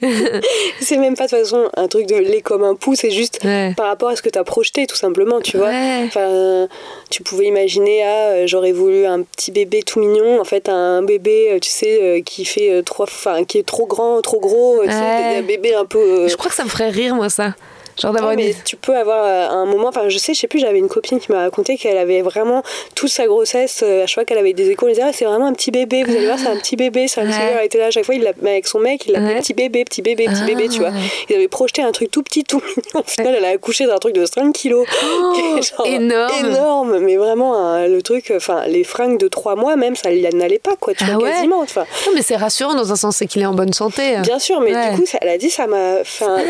c'est 0.80 0.96
même 0.96 1.16
pas 1.16 1.26
de 1.26 1.30
toute 1.30 1.38
façon 1.40 1.68
un 1.76 1.88
truc 1.88 2.06
de 2.06 2.16
lait 2.16 2.40
comme 2.40 2.64
un 2.64 2.74
pouce, 2.74 3.00
c'est 3.00 3.10
juste 3.10 3.40
par 3.76 3.86
rapport 3.86 4.08
à 4.08 4.16
ce 4.16 4.22
que 4.22 4.30
tu 4.30 4.38
as 4.38 4.44
projeté, 4.44 4.86
tout 4.86 4.96
simplement, 4.96 5.40
tu 5.40 5.58
vois. 5.58 5.72
Enfin, 6.06 6.66
tu 7.10 7.22
pouvais 7.22 7.46
imaginer, 7.46 8.02
ah, 8.04 8.46
j'aurais 8.46 8.72
voulu 8.72 9.04
un 9.04 9.22
petit 9.22 9.50
bébé 9.50 9.82
tout 9.82 10.00
mignon, 10.00 10.40
en 10.40 10.44
fait, 10.44 10.70
un 10.70 11.02
bébé 11.02 11.57
tu 11.58 11.70
sais, 11.70 12.02
euh, 12.02 12.22
qui 12.22 12.44
fait 12.44 12.70
euh, 12.70 12.82
trois, 12.82 13.06
enfin, 13.06 13.44
qui 13.44 13.58
est 13.58 13.66
trop 13.66 13.86
grand, 13.86 14.20
trop 14.22 14.40
gros, 14.40 14.80
tu 14.82 14.90
sais, 14.90 15.38
un 15.38 15.42
bébé 15.42 15.74
un 15.74 15.84
peu. 15.84 15.98
Euh, 15.98 16.28
je 16.28 16.36
crois 16.36 16.50
que 16.50 16.56
ça 16.56 16.64
me 16.64 16.68
ferait 16.68 16.90
rire, 16.90 17.14
moi, 17.14 17.30
ça. 17.30 17.54
Genre 18.00 18.12
d'avoir 18.12 18.36
mais 18.36 18.54
tu 18.64 18.76
peux 18.76 18.96
avoir 18.96 19.24
euh, 19.24 19.48
un 19.48 19.64
moment, 19.66 19.88
enfin 19.88 20.08
je 20.08 20.18
sais, 20.18 20.32
je 20.32 20.40
sais 20.40 20.46
plus, 20.46 20.60
j'avais 20.60 20.78
une 20.78 20.88
copine 20.88 21.18
qui 21.18 21.32
m'a 21.32 21.40
raconté 21.40 21.76
qu'elle 21.76 21.98
avait 21.98 22.22
vraiment 22.22 22.62
toute 22.94 23.08
sa 23.08 23.26
grossesse, 23.26 23.82
euh, 23.82 24.04
à 24.04 24.06
chaque 24.06 24.14
fois 24.14 24.24
qu'elle 24.24 24.38
avait 24.38 24.52
des 24.52 24.70
échos, 24.70 24.86
elle 24.86 24.94
disait 24.94 25.06
ah, 25.06 25.12
c'est 25.12 25.24
vraiment 25.24 25.46
un 25.46 25.52
petit 25.52 25.70
bébé, 25.70 26.04
vous 26.04 26.14
allez 26.14 26.26
voir, 26.26 26.38
c'est 26.38 26.48
un 26.48 26.56
petit 26.56 26.76
bébé, 26.76 27.08
c'est 27.08 27.20
un 27.20 27.26
petit 27.26 27.38
bébé. 27.38 27.54
Elle 27.58 27.66
était 27.66 27.78
là 27.78 27.86
à 27.86 27.90
chaque 27.90 28.04
fois, 28.04 28.14
il 28.14 28.26
avec 28.26 28.66
son 28.66 28.78
mec, 28.78 29.06
il 29.06 29.12
l'appelait 29.12 29.40
petit 29.40 29.54
bébé, 29.54 29.84
petit 29.84 30.02
bébé, 30.02 30.26
petit 30.26 30.44
bébé, 30.44 30.68
tu 30.68 30.78
vois. 30.78 30.90
Ah. 30.92 30.98
Il 31.28 31.36
avait 31.36 31.48
projeté 31.48 31.82
un 31.82 31.90
truc 31.90 32.10
tout 32.10 32.22
petit, 32.22 32.44
tout 32.44 32.60
mignon. 32.60 33.00
Au 33.00 33.02
final, 33.02 33.34
elle 33.36 33.44
a 33.44 33.50
accouché 33.50 33.86
d'un 33.86 33.98
truc 33.98 34.14
de 34.14 34.24
5 34.24 34.52
kilos. 34.52 34.86
Oh, 35.02 35.58
énorme. 35.84 36.46
Énorme, 36.46 36.98
mais 36.98 37.16
vraiment 37.16 37.78
le 37.86 38.00
truc, 38.02 38.32
enfin 38.36 38.64
les 38.66 38.84
fringues 38.84 39.18
de 39.18 39.28
3 39.28 39.56
mois 39.56 39.76
même, 39.76 39.96
ça 39.96 40.10
n'allait 40.10 40.58
pas, 40.58 40.76
quoi, 40.76 40.94
tu 40.94 41.04
ah 41.04 41.18
vois, 41.18 41.30
quasiment. 41.30 41.64
Non, 41.76 42.12
mais 42.14 42.22
c'est 42.22 42.36
rassurant 42.36 42.74
dans 42.74 42.92
un 42.92 42.96
sens, 42.96 43.16
c'est 43.16 43.26
qu'il 43.26 43.42
est 43.42 43.46
en 43.46 43.54
bonne 43.54 43.72
santé. 43.72 44.18
Bien 44.22 44.38
sûr, 44.38 44.60
mais 44.60 44.70
du 44.70 44.96
coup, 44.96 45.04
elle 45.20 45.28
a 45.28 45.38
dit, 45.38 45.50
ça 45.50 45.66
m'a. 45.66 45.98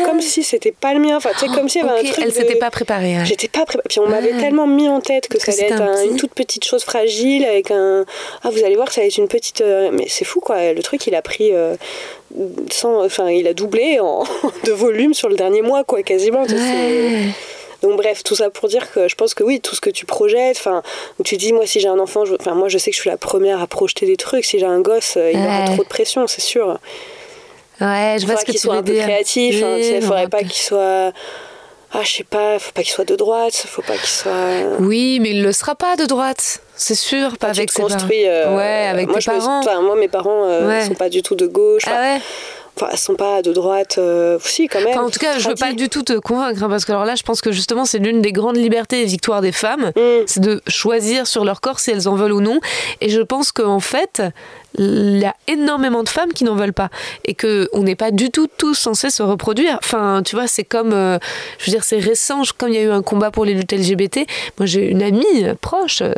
Comme 0.05 0.21
si 0.21 0.43
c'était 0.43 0.71
pas 0.71 0.93
le 0.93 0.99
mien, 0.99 1.17
enfin, 1.17 1.31
sais, 1.39 1.47
comme 1.47 1.69
si 1.69 1.79
un 1.79 1.87
truc 1.87 2.13
elle 2.21 2.31
s'était 2.31 2.55
pas 2.55 2.71
préparée. 2.71 3.17
J'étais 3.25 3.47
pas 3.47 3.65
préparée. 3.65 3.87
Puis 3.89 3.99
on 3.99 4.07
m'avait 4.07 4.37
tellement 4.37 4.67
mis 4.67 4.89
en 4.89 5.01
tête 5.01 5.27
que, 5.27 5.39
ça 5.39 5.51
allait 5.51 5.73
être 5.73 6.05
une 6.05 6.17
toute 6.17 6.33
petite 6.33 6.65
chose 6.65 6.83
fragile 6.83 7.45
avec 7.45 7.71
un. 7.71 8.05
Ah, 8.43 8.49
vous 8.49 8.63
allez 8.63 8.75
voir, 8.75 8.91
ça 8.91 9.01
va 9.01 9.07
être 9.07 9.17
une 9.17 9.27
petite. 9.27 9.61
Euh, 9.61 9.89
mais 9.93 10.05
c'est 10.07 10.25
fou, 10.25 10.39
quoi. 10.39 10.73
Le 10.73 10.81
truc, 10.83 11.07
il 11.07 11.15
a 11.15 11.21
pris. 11.21 11.53
Euh, 11.53 11.75
sans... 12.71 13.03
Enfin, 13.03 13.29
il 13.29 13.47
a 13.47 13.53
doublé 13.53 13.99
en... 13.99 14.23
de 14.65 14.71
volume 14.71 15.13
sur 15.13 15.29
le 15.29 15.35
dernier 15.35 15.61
mois, 15.61 15.83
quoi, 15.83 16.03
quasiment. 16.03 16.45
Donc 17.81 17.95
bref, 17.95 18.23
tout 18.23 18.35
ça 18.35 18.49
pour 18.49 18.67
dire 18.67 18.91
que 18.91 19.07
je 19.07 19.15
pense 19.15 19.33
que 19.33 19.43
oui, 19.43 19.61
tout 19.61 19.75
ce 19.75 19.81
que 19.81 19.89
tu 19.89 20.05
projettes, 20.05 20.57
enfin, 20.57 20.83
tu 21.23 21.37
dis 21.37 21.53
moi 21.53 21.65
si 21.65 21.79
j'ai 21.79 21.87
un 21.87 21.99
enfant, 21.99 22.23
enfin 22.37 22.53
moi 22.53 22.67
je 22.67 22.77
sais 22.77 22.91
que 22.91 22.95
je 22.95 23.01
suis 23.01 23.09
la 23.09 23.17
première 23.17 23.61
à 23.61 23.67
projeter 23.67 24.05
des 24.05 24.17
trucs. 24.17 24.43
Si 24.43 24.59
j'ai 24.59 24.65
un 24.65 24.81
gosse, 24.81 25.15
euh, 25.15 25.31
il 25.33 25.39
aura 25.39 25.63
trop 25.63 25.83
de 25.83 25.87
pression, 25.87 26.27
c'est 26.27 26.41
sûr. 26.41 26.77
Ouais, 27.81 28.17
je 28.19 28.25
vois 28.25 28.37
ce 28.37 28.45
que 28.45 28.51
qu'il 28.51 28.59
soit 28.59 28.75
un 28.75 28.83
peu 28.83 28.93
créatif. 28.93 29.63
Hein, 29.63 29.77
il 29.77 29.95
ne 29.95 30.01
faudrait 30.01 30.27
pas 30.27 30.39
qu'il 30.39 30.53
soit 30.53 31.13
ah 31.91 32.03
je 32.03 32.17
sais 32.17 32.23
pas, 32.23 32.59
faut 32.59 32.71
pas 32.71 32.83
qu'il 32.83 32.91
soit 32.91 33.05
de 33.05 33.15
droite, 33.15 33.53
faut 33.53 33.81
pas 33.81 33.95
qu'il 33.95 34.07
soit. 34.07 34.77
Oui, 34.79 35.19
mais 35.19 35.31
il 35.31 35.41
le 35.41 35.51
sera 35.51 35.73
pas 35.73 35.95
de 35.95 36.05
droite, 36.05 36.61
c'est 36.75 36.95
sûr, 36.95 37.37
pas 37.37 37.47
avec 37.47 37.71
ses 37.71 37.81
parents. 37.81 37.95
Euh, 38.11 38.55
ouais, 38.55 38.87
avec 38.87 39.11
tes 39.11 39.25
parents. 39.25 39.63
moi 39.81 39.95
mes 39.95 40.07
parents 40.07 40.43
euh, 40.45 40.85
sont 40.85 40.93
pas 40.93 41.09
du 41.09 41.23
tout 41.23 41.35
de 41.35 41.47
gauche. 41.47 41.83
Ah 41.87 41.99
ouais. 41.99 42.21
Enfin, 42.75 42.95
sont 42.95 43.15
pas 43.15 43.41
de 43.41 43.51
droite 43.51 43.95
euh, 43.97 44.37
aussi 44.37 44.67
quand 44.67 44.81
même. 44.81 44.97
en 44.97 45.09
tout 45.09 45.19
cas, 45.19 45.37
je 45.37 45.49
veux 45.49 45.55
pas 45.55 45.73
du 45.73 45.89
tout 45.89 46.03
te 46.03 46.13
convaincre 46.13 46.63
hein, 46.63 46.69
parce 46.69 46.85
que 46.85 46.91
alors 46.91 47.03
là, 47.03 47.15
je 47.15 47.23
pense 47.23 47.41
que 47.41 47.51
justement, 47.51 47.83
c'est 47.83 47.97
l'une 47.97 48.21
des 48.21 48.31
grandes 48.31 48.55
libertés 48.55 49.01
et 49.01 49.05
victoires 49.05 49.41
des 49.41 49.51
femmes, 49.51 49.91
mm. 49.95 50.23
c'est 50.27 50.39
de 50.39 50.61
choisir 50.67 51.27
sur 51.27 51.43
leur 51.43 51.59
corps 51.59 51.79
si 51.79 51.91
elles 51.91 52.07
en 52.07 52.15
veulent 52.15 52.31
ou 52.33 52.41
non. 52.41 52.59
Et 53.01 53.09
je 53.09 53.21
pense 53.21 53.51
qu'en 53.51 53.79
fait, 53.79 54.21
il 54.77 55.17
y 55.17 55.25
a 55.25 55.35
énormément 55.47 56.03
de 56.03 56.09
femmes 56.09 56.31
qui 56.31 56.43
n'en 56.43 56.55
veulent 56.55 56.73
pas 56.73 56.89
et 57.25 57.33
que 57.33 57.67
on 57.73 57.83
n'est 57.83 57.95
pas 57.95 58.11
du 58.11 58.29
tout 58.29 58.47
tous 58.57 58.75
censés 58.75 59.09
se 59.09 59.23
reproduire. 59.23 59.77
Enfin, 59.83 60.21
tu 60.23 60.35
vois, 60.35 60.47
c'est 60.47 60.63
comme, 60.63 60.93
euh, 60.93 61.17
je 61.57 61.65
veux 61.65 61.71
dire, 61.71 61.83
c'est 61.83 61.99
récent. 61.99 62.43
Comme 62.57 62.69
il 62.69 62.75
y 62.75 62.77
a 62.77 62.83
eu 62.83 62.91
un 62.91 63.01
combat 63.01 63.31
pour 63.31 63.45
les 63.45 63.53
luttes 63.53 63.71
LGBT, 63.71 64.19
moi 64.57 64.65
j'ai 64.65 64.85
une 64.85 65.01
amie 65.01 65.25
euh, 65.43 65.55
proche 65.59 66.01
euh, 66.01 66.13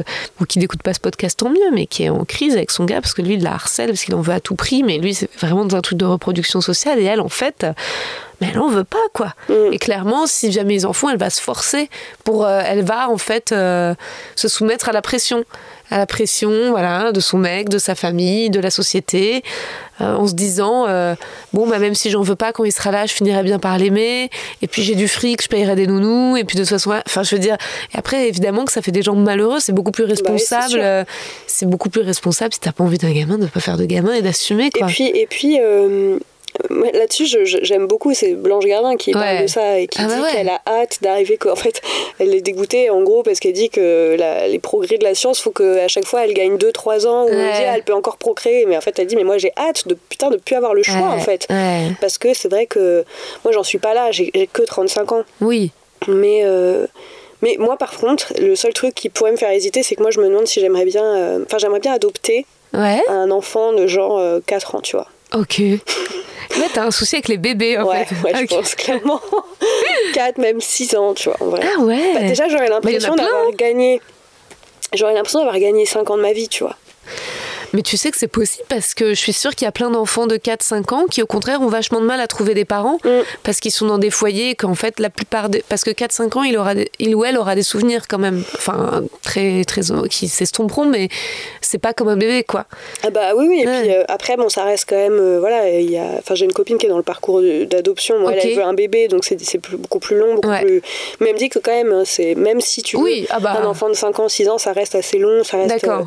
qui 0.47 0.59
n'écoute 0.59 0.83
pas 0.83 0.93
ce 0.93 0.99
podcast 0.99 1.39
tant 1.39 1.49
mieux, 1.49 1.71
mais 1.71 1.85
qui 1.87 2.03
est 2.03 2.09
en 2.09 2.25
crise 2.25 2.55
avec 2.55 2.71
son 2.71 2.85
gars 2.85 3.01
parce 3.01 3.13
que 3.13 3.21
lui 3.21 3.35
il 3.35 3.43
la 3.43 3.53
harcèle 3.53 3.87
parce 3.87 4.03
qu'il 4.03 4.15
en 4.15 4.21
veut 4.21 4.33
à 4.33 4.39
tout 4.39 4.55
prix, 4.55 4.83
mais 4.83 4.97
lui 4.97 5.13
c'est 5.13 5.29
vraiment 5.39 5.65
dans 5.65 5.77
un 5.77 5.81
truc 5.81 5.97
de 5.97 6.05
reproduction 6.05 6.61
sociale 6.61 6.99
et 6.99 7.05
elle 7.05 7.21
en 7.21 7.29
fait 7.29 7.65
mais 8.39 8.49
elle 8.51 8.59
en 8.59 8.67
veut 8.67 8.83
pas 8.83 8.97
quoi. 9.13 9.33
Mm. 9.49 9.53
Et 9.73 9.79
clairement, 9.79 10.27
si 10.27 10.51
jamais 10.51 10.75
ils 10.75 10.87
en 10.87 10.93
font, 10.93 11.09
elle 11.09 11.17
va 11.17 11.29
se 11.29 11.41
forcer 11.41 11.89
pour, 12.23 12.47
elle 12.47 12.83
va 12.83 13.09
en 13.09 13.17
fait 13.17 13.49
se 13.49 14.47
soumettre 14.47 14.89
à 14.89 14.91
la 14.91 15.01
pression 15.01 15.45
à 15.91 15.97
la 15.97 16.05
pression 16.05 16.71
voilà, 16.71 17.11
de 17.11 17.19
son 17.19 17.37
mec, 17.37 17.69
de 17.69 17.77
sa 17.77 17.95
famille, 17.95 18.49
de 18.49 18.59
la 18.59 18.71
société, 18.71 19.43
euh, 19.99 20.15
en 20.15 20.25
se 20.25 20.33
disant 20.33 20.87
euh, 20.87 21.15
bon, 21.53 21.67
bah, 21.67 21.77
même 21.77 21.93
si 21.93 22.09
j'en 22.09 22.21
veux 22.21 22.35
pas, 22.35 22.53
quand 22.53 22.63
il 22.63 22.71
sera 22.71 22.91
là, 22.91 23.05
je 23.05 23.13
finirai 23.13 23.43
bien 23.43 23.59
par 23.59 23.77
l'aimer, 23.77 24.29
et 24.61 24.67
puis 24.67 24.81
j'ai 24.83 24.95
du 24.95 25.07
fric, 25.07 25.43
je 25.43 25.49
payerai 25.49 25.75
des 25.75 25.87
nounous, 25.87 26.37
et 26.37 26.45
puis 26.45 26.55
de 26.55 26.61
toute 26.61 26.69
façon, 26.69 26.93
enfin, 27.05 27.23
je 27.23 27.35
veux 27.35 27.41
dire, 27.41 27.57
et 27.93 27.97
après, 27.97 28.27
évidemment 28.27 28.65
que 28.65 28.71
ça 28.71 28.81
fait 28.81 28.91
des 28.91 29.01
gens 29.01 29.15
malheureux, 29.15 29.59
c'est 29.59 29.73
beaucoup 29.73 29.91
plus 29.91 30.05
bah 30.05 30.11
responsable, 30.11 30.79
euh, 30.81 31.03
c'est 31.45 31.67
beaucoup 31.67 31.89
plus 31.89 32.01
responsable 32.01 32.53
si 32.53 32.61
t'as 32.61 32.71
pas 32.71 32.83
envie 32.83 32.97
d'un 32.97 33.11
gamin 33.11 33.37
de 33.37 33.45
pas 33.45 33.59
faire 33.59 33.77
de 33.77 33.85
gamin 33.85 34.13
et 34.13 34.21
d'assumer. 34.21 34.67
Et 34.67 34.85
puis, 34.85 35.07
et 35.07 35.27
puis 35.27 35.59
Là-dessus, 36.69 37.25
j'aime 37.45 37.87
beaucoup, 37.87 38.13
c'est 38.13 38.33
Blanche 38.33 38.65
Gardin 38.65 38.95
qui 38.97 39.11
parle 39.11 39.41
de 39.43 39.47
ça 39.47 39.79
et 39.79 39.87
qui 39.87 39.99
ah 40.01 40.07
bah 40.07 40.15
dit 40.15 40.35
qu'elle 40.35 40.49
a 40.49 40.61
hâte 40.67 40.97
d'arriver. 41.01 41.37
En 41.49 41.55
fait, 41.55 41.81
elle 42.19 42.33
est 42.35 42.41
dégoûtée 42.41 42.89
en 42.89 43.01
gros 43.01 43.23
parce 43.23 43.39
qu'elle 43.39 43.53
dit 43.53 43.69
que 43.69 44.17
les 44.49 44.59
progrès 44.59 44.97
de 44.97 45.03
la 45.03 45.15
science, 45.15 45.39
faut 45.39 45.51
qu'à 45.51 45.87
chaque 45.87 46.05
fois 46.05 46.25
elle 46.25 46.33
gagne 46.33 46.57
2-3 46.57 47.07
ans 47.07 47.23
où 47.23 47.29
on 47.29 47.53
dit 47.53 47.63
elle 47.65 47.83
peut 47.83 47.93
encore 47.93 48.17
procréer. 48.17 48.65
Mais 48.65 48.77
en 48.77 48.81
fait, 48.81 48.99
elle 48.99 49.07
dit 49.07 49.15
mais 49.15 49.23
moi 49.23 49.37
j'ai 49.37 49.51
hâte 49.57 49.87
de 49.87 49.93
putain 49.93 50.29
de 50.29 50.37
plus 50.37 50.55
avoir 50.55 50.73
le 50.73 50.83
choix 50.83 51.09
en 51.09 51.19
fait. 51.19 51.47
Parce 51.99 52.17
que 52.17 52.33
c'est 52.33 52.49
vrai 52.49 52.65
que 52.65 53.05
moi 53.43 53.53
j'en 53.53 53.63
suis 53.63 53.79
pas 53.79 53.93
là, 53.93 54.11
j'ai 54.11 54.31
que 54.51 54.61
35 54.63 55.11
ans. 55.11 55.23
Oui. 55.39 55.71
Mais. 56.07 56.41
Euh, 56.43 56.87
mais 57.43 57.55
moi, 57.57 57.75
par 57.75 57.97
contre, 57.97 58.33
le 58.39 58.55
seul 58.55 58.71
truc 58.71 58.93
qui 58.93 59.09
pourrait 59.09 59.31
me 59.31 59.37
faire 59.37 59.49
hésiter, 59.49 59.81
c'est 59.81 59.95
que 59.95 60.01
moi, 60.01 60.11
je 60.11 60.19
me 60.19 60.27
demande 60.27 60.45
si 60.45 60.59
j'aimerais 60.59 60.85
bien, 60.85 61.03
euh, 61.03 61.45
j'aimerais 61.57 61.79
bien 61.79 61.93
adopter 61.93 62.45
un 62.73 63.31
enfant 63.31 63.73
de 63.73 63.87
genre 63.87 64.21
4 64.45 64.75
euh, 64.75 64.77
ans, 64.77 64.81
tu 64.81 64.95
vois. 64.95 65.07
Ok. 65.33 65.59
Là, 66.59 66.65
t'as 66.73 66.83
un 66.83 66.91
souci 66.91 67.15
avec 67.15 67.29
les 67.29 67.37
bébés, 67.37 67.77
en 67.77 67.87
ouais, 67.87 68.05
fait. 68.05 68.15
Ouais, 68.23 68.33
je 68.41 68.55
pense 68.55 68.75
clairement. 68.75 69.21
4, 70.13 70.37
même 70.37 70.59
6 70.59 70.95
ans, 70.95 71.13
tu 71.13 71.29
vois, 71.29 71.37
en 71.39 71.45
vrai. 71.45 71.61
Ah 71.63 71.79
ouais 71.79 72.13
bah, 72.13 72.21
Déjà, 72.23 72.49
j'aurais 72.49 72.67
l'impression 72.67 73.15
d'avoir 73.15 73.51
gagné... 73.53 74.01
J'aurais 74.93 75.13
l'impression 75.13 75.39
d'avoir 75.39 75.57
gagné 75.57 75.85
5 75.85 76.09
ans 76.09 76.17
de 76.17 76.21
ma 76.21 76.33
vie, 76.33 76.49
tu 76.49 76.63
vois. 76.63 76.75
Mais 77.73 77.81
tu 77.81 77.97
sais 77.97 78.11
que 78.11 78.17
c'est 78.17 78.27
possible 78.27 78.65
parce 78.69 78.93
que 78.93 79.09
je 79.13 79.19
suis 79.19 79.33
sûre 79.33 79.55
qu'il 79.55 79.65
y 79.65 79.67
a 79.67 79.71
plein 79.71 79.89
d'enfants 79.89 80.27
de 80.27 80.35
4-5 80.37 80.93
ans 80.93 81.05
qui, 81.09 81.21
au 81.21 81.25
contraire, 81.25 81.61
ont 81.61 81.67
vachement 81.67 82.01
de 82.01 82.05
mal 82.05 82.19
à 82.19 82.27
trouver 82.27 82.53
des 82.53 82.65
parents 82.65 82.97
Mm. 83.03 83.09
parce 83.43 83.59
qu'ils 83.59 83.71
sont 83.71 83.85
dans 83.85 83.97
des 83.97 84.09
foyers 84.09 84.55
qu'en 84.55 84.75
fait, 84.75 84.99
la 84.99 85.09
plupart 85.09 85.49
des. 85.49 85.63
Parce 85.69 85.83
que 85.83 85.91
4-5 85.91 86.37
ans, 86.37 86.43
il, 86.43 86.57
aura 86.57 86.75
des- 86.75 86.91
il 86.99 87.15
ou 87.15 87.23
elle 87.25 87.37
aura 87.37 87.55
des 87.55 87.63
souvenirs 87.63 88.07
quand 88.07 88.17
même. 88.19 88.43
Enfin, 88.55 89.03
très, 89.21 89.63
très. 89.65 89.81
qui 90.09 90.27
s'estomperont, 90.27 90.85
mais 90.85 91.09
c'est 91.61 91.77
pas 91.79 91.93
comme 91.93 92.07
un 92.09 92.17
bébé, 92.17 92.43
quoi. 92.43 92.65
Ah 93.03 93.09
bah 93.09 93.31
oui, 93.35 93.47
oui. 93.47 93.61
Et 93.63 93.67
Ouais. 93.67 93.81
puis 93.81 93.91
euh, 93.93 94.03
après, 94.09 94.35
bon, 94.37 94.49
ça 94.49 94.63
reste 94.63 94.85
quand 94.89 94.95
même. 94.97 95.17
euh, 95.19 95.39
voilà, 95.39 95.69
il 95.69 95.89
y 95.89 95.97
a. 95.97 96.03
Enfin, 96.19 96.35
j'ai 96.35 96.45
une 96.45 96.53
copine 96.53 96.77
qui 96.77 96.85
est 96.85 96.89
dans 96.89 96.97
le 96.97 97.03
parcours 97.03 97.41
de- 97.41 97.63
d'adoption. 97.65 98.19
Moi, 98.19 98.33
elle, 98.33 98.47
elle 98.51 98.55
veut 98.57 98.63
un 98.63 98.73
bébé, 98.73 99.07
donc 99.07 99.23
c'est 99.25 99.37
beaucoup 99.77 99.99
plus 99.99 100.17
long, 100.17 100.35
beaucoup 100.35 100.49
Ouais. 100.49 100.61
plus. 100.61 100.81
Mais 101.19 101.27
elle 101.29 101.33
me 101.35 101.39
dit 101.39 101.49
que 101.49 101.59
quand 101.59 101.71
même, 101.71 101.91
hein, 101.91 102.03
c'est 102.05 102.35
même 102.35 102.59
si 102.61 102.81
tu 102.83 102.97
veux 102.97 103.03
Oui, 103.03 103.27
ah 103.29 103.39
bah. 103.39 103.57
un 103.61 103.65
enfant 103.65 103.87
de 103.89 103.93
5 103.93 104.19
ans, 104.19 104.27
6 104.29 104.49
ans, 104.49 104.57
ça 104.57 104.73
reste 104.73 104.95
assez 104.95 105.17
long, 105.17 105.43
ça 105.43 105.57
reste. 105.57 105.69
D'accord. 105.69 106.01
euh, 106.01 106.05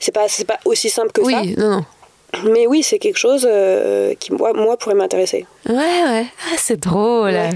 c'est 0.00 0.12
pas, 0.12 0.26
c'est 0.28 0.44
pas 0.44 0.58
aussi 0.64 0.90
simple 0.90 1.12
que 1.12 1.20
Oui, 1.20 1.32
ça. 1.54 1.62
non, 1.62 1.70
non. 1.76 1.84
Mais 2.50 2.66
oui, 2.66 2.82
c'est 2.82 2.98
quelque 2.98 3.18
chose 3.18 3.46
euh, 3.50 4.14
qui, 4.18 4.32
moi, 4.32 4.52
moi, 4.54 4.76
pourrait 4.76 4.94
m'intéresser. 4.94 5.46
Ouais, 5.68 5.74
ouais. 5.74 6.26
Ah, 6.52 6.56
c'est 6.58 6.76
drôle. 6.78 7.30
Ouais. 7.32 7.50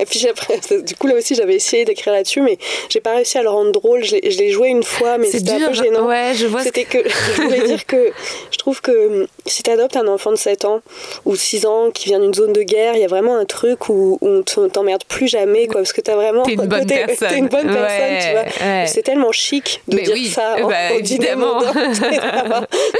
Et 0.00 0.06
puis 0.06 0.26
après, 0.28 0.58
du 0.82 0.94
coup 0.96 1.06
là 1.06 1.14
aussi 1.14 1.34
j'avais 1.34 1.54
essayé 1.56 1.84
d'écrire 1.84 2.12
là-dessus, 2.12 2.40
mais 2.40 2.58
j'ai 2.88 3.00
pas 3.00 3.14
réussi 3.16 3.38
à 3.38 3.42
le 3.42 3.50
rendre 3.50 3.70
drôle. 3.72 4.02
Je 4.04 4.16
l'ai 4.16 4.50
joué 4.50 4.68
une 4.68 4.82
fois, 4.82 5.18
mais 5.18 5.26
c'était 5.26 5.52
un 5.52 5.68
peu 5.68 5.72
gênant. 5.74 6.06
Ouais, 6.06 6.32
je 6.34 6.46
vois. 6.46 6.62
C'était 6.62 6.84
que 6.84 6.98
je 7.36 7.42
voulais 7.42 7.60
dire 7.66 7.84
que 7.86 8.10
je 8.50 8.58
trouve 8.58 8.80
que 8.80 9.06
hum, 9.20 9.26
si 9.46 9.62
tu 9.62 9.70
adoptes 9.70 9.96
un 9.96 10.06
enfant 10.08 10.30
de 10.30 10.36
7 10.36 10.64
ans 10.64 10.80
ou 11.24 11.36
6 11.36 11.66
ans 11.66 11.90
qui 11.92 12.06
vient 12.08 12.20
d'une 12.20 12.34
zone 12.34 12.52
de 12.52 12.62
guerre, 12.62 12.94
il 12.94 13.00
y 13.00 13.04
a 13.04 13.08
vraiment 13.08 13.36
un 13.36 13.44
truc 13.44 13.88
où, 13.88 14.18
où 14.20 14.28
on 14.28 14.42
te- 14.42 14.66
t'emmerde 14.68 15.04
plus 15.04 15.28
jamais 15.28 15.66
quoi 15.66 15.80
parce 15.80 15.92
que 15.92 16.00
t'as 16.00 16.14
vraiment 16.14 16.42
T'es 16.42 16.52
une 16.54 16.60
un 16.62 16.66
bonne 16.66 16.80
côté- 16.80 17.04
personne. 17.06 17.28
t'es 17.28 17.38
une 17.38 17.48
bonne 17.48 17.72
personne, 17.72 18.18
tu 18.20 18.30
vois. 18.32 18.66
Ouais. 18.66 18.84
C'est 18.86 19.02
tellement 19.02 19.32
chic 19.32 19.82
de 19.88 19.96
Mais 19.96 20.02
dire 20.02 20.14
oui, 20.14 20.28
ça 20.28 20.54
eh 20.58 20.62
en, 20.62 20.68
en 20.68 20.98
évidemment. 20.98 21.60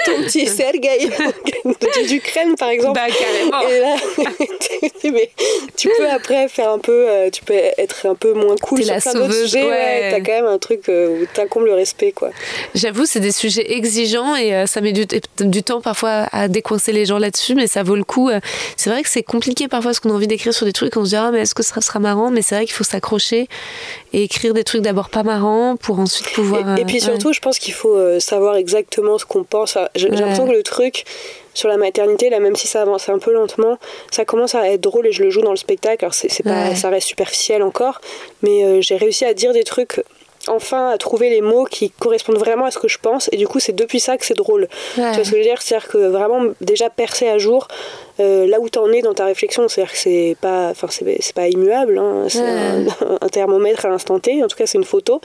ton 0.05 0.23
petit 0.25 0.47
Sergueï 0.47 1.11
du- 2.09 2.21
crème 2.21 2.57
par 2.57 2.69
exemple. 2.71 2.95
Bah, 2.95 3.07
carrément. 3.09 3.69
Et 3.69 3.81
là, 3.81 3.97
mais 5.13 5.31
tu 5.77 5.89
peux 5.97 6.09
après 6.11 6.49
faire 6.49 6.71
un 6.71 6.79
peu, 6.79 6.90
euh, 6.91 7.31
tu 7.31 7.43
peux 7.45 7.55
être 7.55 8.07
un 8.07 8.15
peu 8.15 8.33
moins 8.33 8.57
cool 8.63 8.83
sur 8.83 8.95
la 8.95 9.01
plein 9.01 9.13
d'autres 9.15 9.33
sujets. 9.33 9.65
ouais. 9.65 10.09
T'as 10.11 10.21
quand 10.21 10.33
même 10.33 10.47
un 10.47 10.59
truc 10.59 10.89
euh, 10.89 11.23
où 11.23 11.27
t'incombles 11.33 11.67
le 11.67 11.75
respect, 11.75 12.13
quoi. 12.13 12.31
J'avoue, 12.75 13.07
c'est 13.07 13.21
des 13.21 13.33
sujets 13.33 13.73
exigeants 13.73 14.35
et 14.37 14.55
euh, 14.55 14.67
ça 14.67 14.81
met 14.81 14.93
du, 14.93 15.07
du 15.41 15.63
temps 15.63 15.81
parfois 15.81 16.27
à 16.33 16.49
décoincer 16.49 16.93
les 16.93 17.05
gens 17.07 17.19
là-dessus, 17.19 17.55
mais 17.55 17.67
ça 17.67 17.83
vaut 17.83 17.97
le 17.97 18.05
coup. 18.05 18.31
C'est 18.77 18.91
vrai 18.91 19.03
que 19.03 19.09
c'est 19.09 19.23
compliqué 19.23 19.69
parfois 19.69 19.91
parce 19.91 20.01
qu'on 20.01 20.11
a 20.11 20.15
envie 20.15 20.27
d'écrire 20.29 20.53
sur 20.55 20.67
des 20.67 20.73
trucs, 20.73 20.97
on 20.97 21.05
se 21.05 21.11
dit 21.11 21.17
ah 21.17 21.31
mais 21.33 21.41
est-ce 21.41 21.55
que 21.55 21.63
ça 21.63 21.81
sera 21.81 21.99
marrant? 21.99 22.31
Mais 22.31 22.43
c'est 22.43 22.55
vrai 22.55 22.65
qu'il 22.67 22.75
faut 22.75 22.85
s'accrocher 22.85 23.49
et 24.13 24.23
écrire 24.25 24.55
des 24.55 24.65
trucs 24.65 24.83
d'abord 24.83 25.09
pas 25.11 25.23
marrants 25.23 25.77
pour 25.77 25.99
ensuite 26.01 26.33
pouvoir. 26.33 26.77
Et, 26.79 26.83
et 26.83 26.85
puis 26.85 26.95
ouais. 26.97 27.01
surtout, 27.01 27.33
je 27.33 27.41
pense 27.41 27.59
qu'il 27.59 27.75
faut 27.75 28.19
savoir 28.21 28.57
exactement 28.57 29.19
ce 29.19 29.25
qu'on 29.25 29.45
pense. 29.45 29.77
J'ai 29.95 30.09
j'ai 30.09 30.09
Ouais. 30.11 30.17
l'impression 30.21 30.47
que 30.47 30.53
le 30.53 30.63
truc 30.63 31.05
sur 31.55 31.69
la 31.69 31.77
maternité, 31.77 32.31
là, 32.31 32.39
même 32.41 32.57
si 32.57 32.67
ça 32.67 32.83
avance 32.83 33.09
un 33.09 33.19
peu 33.19 33.33
lentement, 33.33 33.79
ça 34.11 34.25
commence 34.25 34.55
à 34.55 34.69
être 34.69 34.81
drôle 34.81 35.07
et 35.07 35.13
je 35.13 35.23
le 35.23 35.31
joue 35.31 35.41
dans 35.43 35.51
le 35.51 35.57
spectacle. 35.57 36.05
Alors, 36.05 36.15
c'est 36.15 36.43
pas, 36.43 36.69
Ouais. 36.71 36.75
ça 36.77 36.91
reste 36.91 37.09
superficiel 37.09 37.63
encore, 37.63 38.01
mais 38.43 38.65
euh, 38.65 38.81
j'ai 38.81 38.97
réussi 38.97 39.25
à 39.25 39.35
dire 39.35 39.53
des 39.53 39.65
trucs. 39.65 40.03
Enfin, 40.49 40.89
à 40.89 40.97
trouver 40.97 41.29
les 41.29 41.43
mots 41.43 41.65
qui 41.67 41.91
correspondent 41.91 42.39
vraiment 42.39 42.65
à 42.65 42.71
ce 42.71 42.79
que 42.79 42.89
je 42.89 42.97
pense, 42.97 43.29
et 43.31 43.37
du 43.37 43.47
coup, 43.47 43.61
c'est 43.61 43.75
depuis 43.75 44.01
ça 44.01 44.17
que 44.17 44.25
c'est 44.25 44.33
drôle. 44.33 44.63
Ouais. 44.63 44.69
Tu 44.97 45.01
vois 45.03 45.13
ce 45.13 45.19
que 45.19 45.25
je 45.25 45.37
veux 45.37 45.43
dire? 45.43 45.61
C'est-à-dire 45.61 45.89
que 45.89 45.99
vraiment, 45.99 46.45
déjà 46.63 46.89
percer 46.89 47.29
à 47.29 47.37
jour 47.37 47.69
euh, 48.21 48.47
là 48.47 48.61
où 48.61 48.69
t'en 48.69 48.91
es 48.93 49.03
dans 49.03 49.15
ta 49.15 49.25
réflexion, 49.25 49.67
c'est-à-dire 49.69 49.93
que 49.93 49.99
c'est 49.99 50.37
pas, 50.41 50.73
c'est 50.91 51.33
pas 51.35 51.49
immuable, 51.49 51.99
hein, 51.99 52.27
c'est 52.29 52.41
Ouais. 52.41 52.47
un, 52.49 52.87
un 53.23 53.29
thermomètre 53.29 53.87
à 53.87 53.89
l'instant 53.89 54.19
T, 54.19 54.43
en 54.45 54.49
tout 54.49 54.57
cas, 54.57 54.67
c'est 54.67 54.79
une 54.79 54.85
photo. 54.85 55.21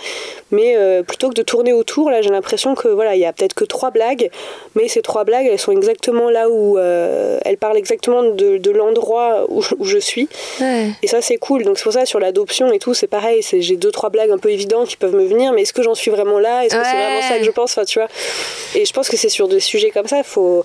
Mais 0.51 0.75
euh, 0.77 1.03
plutôt 1.03 1.29
que 1.29 1.33
de 1.33 1.41
tourner 1.41 1.73
autour, 1.73 2.09
là, 2.09 2.21
j'ai 2.21 2.29
l'impression 2.29 2.73
que 2.75 2.87
voilà, 2.87 3.15
il 3.15 3.21
y 3.21 3.25
a 3.25 3.33
peut-être 3.33 3.53
que 3.53 3.65
trois 3.65 3.91
blagues, 3.91 4.29
mais 4.75 4.87
ces 4.87 5.01
trois 5.01 5.23
blagues, 5.25 5.47
elles 5.51 5.59
sont 5.59 5.71
exactement 5.71 6.29
là 6.29 6.49
où 6.49 6.77
euh, 6.77 7.37
elles 7.45 7.57
parlent 7.57 7.77
exactement 7.77 8.23
de, 8.23 8.57
de 8.57 8.71
l'endroit 8.71 9.45
où, 9.49 9.61
où 9.79 9.85
je 9.85 9.97
suis. 9.97 10.27
Ouais. 10.61 10.89
Et 11.03 11.07
ça, 11.07 11.21
c'est 11.21 11.37
cool. 11.37 11.63
Donc, 11.63 11.77
c'est 11.77 11.83
pour 11.83 11.93
ça, 11.93 12.05
sur 12.05 12.19
l'adoption 12.19 12.71
et 12.71 12.79
tout, 12.79 12.93
c'est 12.93 13.07
pareil. 13.07 13.43
c'est- 13.43 13.61
J'ai 13.61 13.75
deux, 13.75 13.91
trois 13.91 14.09
blagues 14.09 14.31
un 14.31 14.37
peu 14.37 14.49
évidentes 14.51 14.87
qui 14.87 14.97
peuvent 14.97 15.15
me 15.15 15.25
venir, 15.25 15.51
mais 15.53 15.63
est-ce 15.63 15.73
que 15.73 15.83
j'en 15.83 15.95
suis 15.95 16.11
vraiment 16.11 16.39
là? 16.39 16.65
Est-ce 16.65 16.75
que 16.75 16.83
c'est 16.83 16.95
vraiment 16.95 17.21
ça 17.21 17.37
que 17.39 17.43
je 17.43 17.51
pense? 17.51 17.71
Enfin, 17.73 17.85
tu 17.85 17.99
vois. 17.99 18.07
Et 18.75 18.85
je 18.85 18.93
pense 18.93 19.09
que 19.09 19.17
c'est 19.17 19.29
sur 19.29 19.47
des 19.47 19.59
sujets 19.59 19.89
comme 19.91 20.07
ça, 20.07 20.17
il 20.19 20.23
faut. 20.23 20.63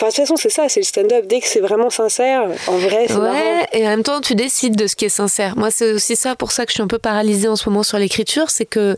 Enfin, 0.00 0.08
de 0.08 0.12
toute 0.14 0.22
façon, 0.24 0.36
c'est 0.36 0.48
ça, 0.48 0.66
c'est 0.70 0.80
le 0.80 0.86
stand-up. 0.86 1.26
Dès 1.26 1.40
que 1.40 1.46
c'est 1.46 1.60
vraiment 1.60 1.90
sincère, 1.90 2.44
en 2.68 2.78
vrai, 2.78 3.04
c'est 3.06 3.18
marrant. 3.18 3.32
Ouais, 3.32 3.66
et 3.74 3.84
en 3.86 3.90
même 3.90 4.02
temps, 4.02 4.22
tu 4.22 4.34
décides 4.34 4.74
de 4.74 4.86
ce 4.86 4.96
qui 4.96 5.04
est 5.04 5.08
sincère. 5.10 5.58
Moi, 5.58 5.70
c'est 5.70 5.92
aussi 5.92 6.16
ça 6.16 6.34
pour 6.36 6.52
ça 6.52 6.64
que 6.64 6.70
je 6.70 6.76
suis 6.76 6.82
un 6.82 6.86
peu 6.86 6.98
paralysée 6.98 7.48
en 7.48 7.56
ce 7.56 7.68
moment 7.68 7.82
sur 7.82 7.98
l'écriture, 7.98 8.48
c'est 8.50 8.64
que 8.64 8.96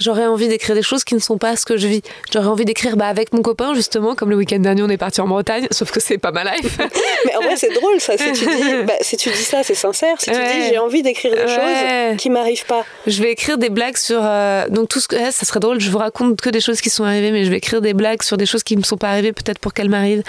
j'aurais 0.00 0.26
envie 0.26 0.48
d'écrire 0.48 0.74
des 0.74 0.82
choses 0.82 1.04
qui 1.04 1.14
ne 1.14 1.20
sont 1.20 1.38
pas 1.38 1.54
ce 1.54 1.64
que 1.64 1.76
je 1.76 1.86
vis. 1.86 2.02
J'aurais 2.32 2.48
envie 2.48 2.64
d'écrire 2.64 2.96
bah, 2.96 3.06
avec 3.06 3.32
mon 3.32 3.42
copain, 3.42 3.74
justement, 3.74 4.16
comme 4.16 4.30
le 4.30 4.36
week-end 4.36 4.58
dernier, 4.58 4.82
on 4.82 4.88
est 4.88 4.96
parti 4.96 5.20
en 5.20 5.28
Bretagne, 5.28 5.68
sauf 5.70 5.92
que 5.92 6.00
c'est 6.00 6.18
pas 6.18 6.32
ma 6.32 6.42
life. 6.42 6.78
Mais 7.26 7.36
en 7.36 7.42
vrai, 7.42 7.54
c'est 7.56 7.72
drôle, 7.72 8.00
ça. 8.00 8.18
Si 8.18 8.32
tu 8.32 8.44
dis, 8.46 8.74
bah, 8.86 8.94
si 9.02 9.16
tu 9.16 9.30
dis 9.30 9.36
ça, 9.44 9.62
c'est 9.62 9.74
sincère. 9.76 10.16
Si 10.18 10.30
tu 10.30 10.36
Ouais. 10.36 10.52
dis, 10.62 10.68
j'ai 10.70 10.78
envie 10.78 11.02
d'écrire 11.02 11.32
des 11.32 11.40
Ouais. 11.42 11.46
choses 11.46 12.16
qui 12.18 12.28
m'arrivent 12.28 12.66
pas. 12.66 12.84
je 13.06 13.22
vais 13.22 13.30
écrire 13.30 13.56
des 13.56 13.68
blagues 13.70 13.96
sur. 13.96 14.20
euh, 14.24 14.66
donc, 14.68 14.88
tout 14.88 14.98
ce 14.98 15.06
que. 15.06 15.16
ça 15.30 15.46
serait 15.46 15.60
drôle, 15.60 15.80
je 15.80 15.90
vous 15.90 15.98
raconte 15.98 16.40
que 16.40 16.50
des 16.50 16.60
choses 16.60 16.80
qui 16.80 16.90
sont 16.90 17.04
arrivées, 17.04 17.30
mais 17.30 17.44
je 17.44 17.50
vais 17.50 17.58
écrire 17.58 17.80
des 17.80 17.94
blagues 17.94 18.22
sur 18.22 18.36
des 18.36 18.46
choses 18.46 18.64
qui 18.64 18.74
ne 18.74 18.80
me 18.80 18.84
sont 18.84 18.96
pas 18.96 19.10
arrivées, 19.10 19.32
peut-être 19.32 19.58
pour 19.60 19.74
qu'elles 19.74 19.88
m'arrivent. 19.90 20.22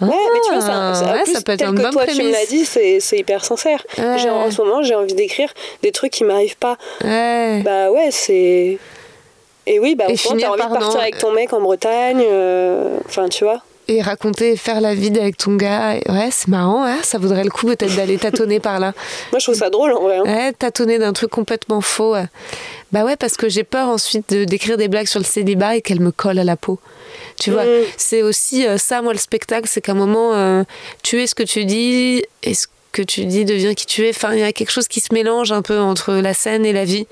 Ouais, 0.00 0.08
mais 0.08 0.40
tu 0.46 0.52
vois, 0.52 0.60
ça, 0.60 0.94
ça, 0.94 1.12
ouais, 1.12 1.22
plus, 1.22 1.32
ça 1.34 1.40
peut 1.42 1.52
être 1.52 1.64
que 1.64 1.70
bonne 1.80 1.90
toi, 1.92 2.04
tu 2.06 2.12
me 2.12 2.16
prémisse. 2.30 2.36
l'as 2.36 2.46
dit, 2.46 2.64
c'est 3.00 3.18
hyper 3.18 3.44
sincère. 3.44 3.84
Ouais. 3.98 4.28
En 4.30 4.50
ce 4.50 4.60
moment, 4.62 4.82
j'ai 4.82 4.94
envie 4.94 5.14
d'écrire 5.14 5.48
des 5.82 5.92
trucs 5.92 6.12
qui 6.12 6.24
m'arrivent 6.24 6.56
pas. 6.56 6.76
Ouais. 7.04 7.62
Bah 7.64 7.90
ouais, 7.90 8.08
c'est. 8.10 8.78
Et 9.66 9.78
oui, 9.78 9.94
bah 9.94 10.06
t'as 10.08 10.28
envie 10.30 10.42
par 10.42 10.70
de 10.70 10.74
partir 10.78 11.00
avec 11.00 11.18
ton 11.18 11.30
mec 11.32 11.52
en 11.52 11.60
Bretagne. 11.60 12.20
euh, 12.24 12.96
Enfin, 13.06 13.28
tu 13.28 13.44
vois. 13.44 13.62
Et 13.88 14.00
raconter, 14.00 14.56
faire 14.56 14.80
la 14.80 14.94
vide 14.94 15.18
avec 15.18 15.36
ton 15.36 15.54
gars. 15.56 15.96
Ouais, 16.08 16.28
c'est 16.30 16.48
marrant, 16.48 16.84
hein, 16.84 16.98
ça 17.02 17.18
vaudrait 17.18 17.42
le 17.44 17.50
coup 17.50 17.66
peut-être 17.66 17.94
d'aller 17.96 18.16
tâtonner 18.16 18.58
par 18.60 18.78
là. 18.80 18.92
Moi, 19.32 19.38
je 19.40 19.44
trouve 19.44 19.54
ça 19.56 19.70
drôle 19.70 19.92
en 19.92 20.00
vrai. 20.02 20.18
hein. 20.18 20.22
Ouais, 20.24 20.52
tâtonner 20.52 20.98
d'un 20.98 21.12
truc 21.12 21.30
complètement 21.30 21.80
faux. 21.80 22.14
Bah 22.92 23.04
ouais, 23.04 23.16
parce 23.16 23.36
que 23.36 23.48
j'ai 23.48 23.64
peur 23.64 23.88
ensuite 23.88 24.30
de- 24.32 24.44
d'écrire 24.44 24.76
des 24.76 24.86
blagues 24.88 25.06
sur 25.08 25.18
le 25.20 25.24
célibat 25.24 25.76
et 25.76 25.82
qu'elles 25.82 26.00
me 26.00 26.10
collent 26.12 26.38
à 26.38 26.44
la 26.44 26.56
peau. 26.56 26.78
Tu 27.42 27.50
vois, 27.50 27.64
Mm. 27.64 27.84
c'est 27.96 28.22
aussi 28.22 28.66
euh, 28.66 28.78
ça, 28.78 29.02
moi, 29.02 29.12
le 29.12 29.18
spectacle, 29.18 29.66
c'est 29.70 29.80
qu'à 29.80 29.92
un 29.92 29.96
moment, 29.96 30.34
euh, 30.34 30.62
tu 31.02 31.20
es 31.22 31.26
ce 31.26 31.34
que 31.34 31.42
tu 31.42 31.64
dis 31.64 32.22
et 32.42 32.54
ce 32.54 32.66
que 32.92 33.02
tu 33.02 33.24
dis 33.24 33.44
devient 33.44 33.74
qui 33.74 33.86
tu 33.86 34.04
es. 34.06 34.10
Enfin, 34.10 34.34
il 34.34 34.40
y 34.40 34.42
a 34.42 34.52
quelque 34.52 34.70
chose 34.70 34.86
qui 34.86 35.00
se 35.00 35.14
mélange 35.14 35.50
un 35.50 35.62
peu 35.62 35.78
entre 35.78 36.12
la 36.14 36.34
scène 36.34 36.66
et 36.66 36.72
la 36.74 36.84
vie, 36.84 37.06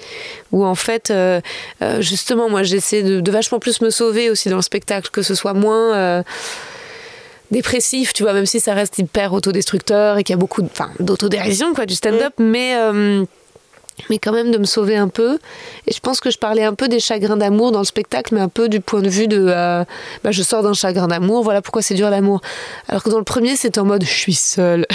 où 0.53 0.65
en 0.65 0.75
fait, 0.75 1.11
euh, 1.11 1.41
justement, 2.01 2.49
moi, 2.51 2.63
j'essaie 2.63 3.03
de, 3.03 3.21
de 3.21 3.31
vachement 3.31 3.59
plus 3.59 3.81
me 3.81 3.89
sauver 3.91 4.29
aussi 4.31 4.51
dans 4.51 4.57
le 4.57 4.63
spectacle, 4.63 5.09
que 5.11 5.23
ce 5.23 5.35
soit 5.35 5.55
moins... 5.55 5.95
euh, 5.97 6.23
dépressif, 7.51 8.13
tu 8.13 8.23
vois, 8.23 8.33
même 8.33 8.47
si 8.47 8.61
ça 8.61 8.75
reste 8.75 8.99
hyper 8.99 9.33
autodestructeur 9.33 10.19
et 10.19 10.23
qu'il 10.23 10.33
y 10.33 10.35
a 10.35 10.39
beaucoup 10.39 10.63
d'autodérision, 11.01 11.75
quoi, 11.75 11.85
du 11.85 11.95
stand-up, 11.97 12.33
mais, 12.39 12.77
euh, 12.77 13.25
mais 14.09 14.19
quand 14.19 14.33
même 14.33 14.51
de 14.51 14.59
me 14.59 14.65
sauver 14.65 14.97
un 14.97 15.09
peu. 15.09 15.39
Et 15.87 15.93
je 15.93 16.01
pense 16.01 16.21
que 16.21 16.31
je 16.31 16.39
parlais 16.39 16.65
un 16.65 16.75
peu 16.75 16.89
des 16.89 17.01
chagrins 17.01 17.37
d'amour 17.37 17.73
dans 17.73 17.81
le 17.81 17.85
spectacle, 17.85 18.35
mais 18.35 18.41
un 18.41 18.49
peu 18.49 18.69
du 18.69 18.81
point 18.81 19.03
de 19.03 19.09
vue 19.09 19.29
de 19.29 19.47
euh, 19.49 19.85
bah, 20.25 20.31
je 20.31 20.43
sors 20.43 20.63
d'un 20.63 20.73
chagrin 20.73 21.09
d'amour, 21.09 21.43
voilà 21.43 21.63
pourquoi 21.63 21.83
c'est 21.83 21.95
dur 21.95 22.11
l'amour. 22.11 22.41
Alors 22.89 23.03
que 23.03 23.11
dans 23.11 23.19
le 23.19 23.25
premier, 23.25 23.57
c'était 23.57 23.81
en 23.81 23.85
mode 23.85 24.05
je 24.05 24.11
suis 24.11 24.35
seule. 24.35 24.87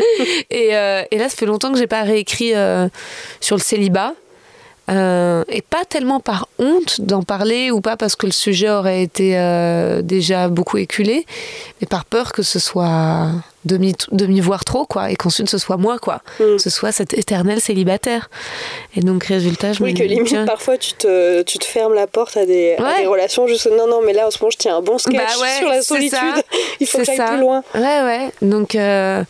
et, 0.50 0.76
euh, 0.76 1.02
et 1.10 1.18
là, 1.18 1.28
ça 1.28 1.36
fait 1.36 1.46
longtemps 1.46 1.72
que 1.72 1.78
j'ai 1.78 1.86
pas 1.86 2.02
réécrit 2.02 2.54
euh, 2.54 2.88
sur 3.40 3.56
le 3.56 3.62
célibat. 3.62 4.14
Et 4.86 5.62
pas 5.62 5.86
tellement 5.88 6.20
par 6.20 6.46
honte 6.58 7.00
d'en 7.00 7.22
parler 7.22 7.70
ou 7.70 7.80
pas 7.80 7.96
parce 7.96 8.16
que 8.16 8.26
le 8.26 8.32
sujet 8.32 8.68
aurait 8.68 9.02
été 9.02 9.32
déjà 10.02 10.48
beaucoup 10.48 10.76
éculé, 10.76 11.24
mais 11.80 11.86
par 11.86 12.04
peur 12.04 12.32
que 12.32 12.42
ce 12.42 12.58
soit 12.58 13.30
demi, 13.64 13.94
demi 14.12 14.40
voir 14.40 14.64
trop 14.64 14.84
quoi 14.86 15.10
et 15.10 15.16
qu'ensuite 15.16 15.48
ce 15.48 15.58
soit 15.58 15.76
moi 15.76 15.98
quoi, 15.98 16.20
Mm. 16.40 16.58
ce 16.58 16.70
soit 16.70 16.92
cet 16.92 17.14
éternel 17.14 17.60
célibataire. 17.60 18.30
Et 18.96 19.00
donc 19.00 19.24
résultat, 19.24 19.72
je 19.72 19.82
me 19.82 19.88
Oui, 19.88 19.94
que 19.94 20.02
limite, 20.02 20.26
tiens, 20.28 20.44
parfois, 20.46 20.76
tu 20.78 20.92
te, 20.94 21.42
tu 21.42 21.58
te 21.58 21.64
fermes 21.64 21.94
la 21.94 22.06
porte 22.06 22.36
à 22.36 22.44
des, 22.46 22.76
à 22.78 22.82
Ouais. 22.82 23.00
des 23.02 23.06
relations 23.06 23.46
juste 23.46 23.68
non, 23.70 23.86
non, 23.86 24.00
mais 24.04 24.12
là, 24.12 24.26
en 24.26 24.30
ce 24.30 24.38
moment, 24.38 24.50
je 24.50 24.58
tiens 24.58 24.76
un 24.76 24.82
bon 24.82 24.98
sketch 24.98 25.16
Bah 25.16 25.40
ouais, 25.40 25.58
sur 25.58 25.68
la 25.68 25.82
solitude. 25.82 26.18
Il 26.80 26.86
faut 26.86 26.98
que 26.98 27.04
j'aille 27.04 27.16
plus 27.26 27.40
loin. 27.40 27.62
Ouais 27.74 27.80
ouais, 27.80 28.30
donc 28.42 28.74
euh, 28.74 29.22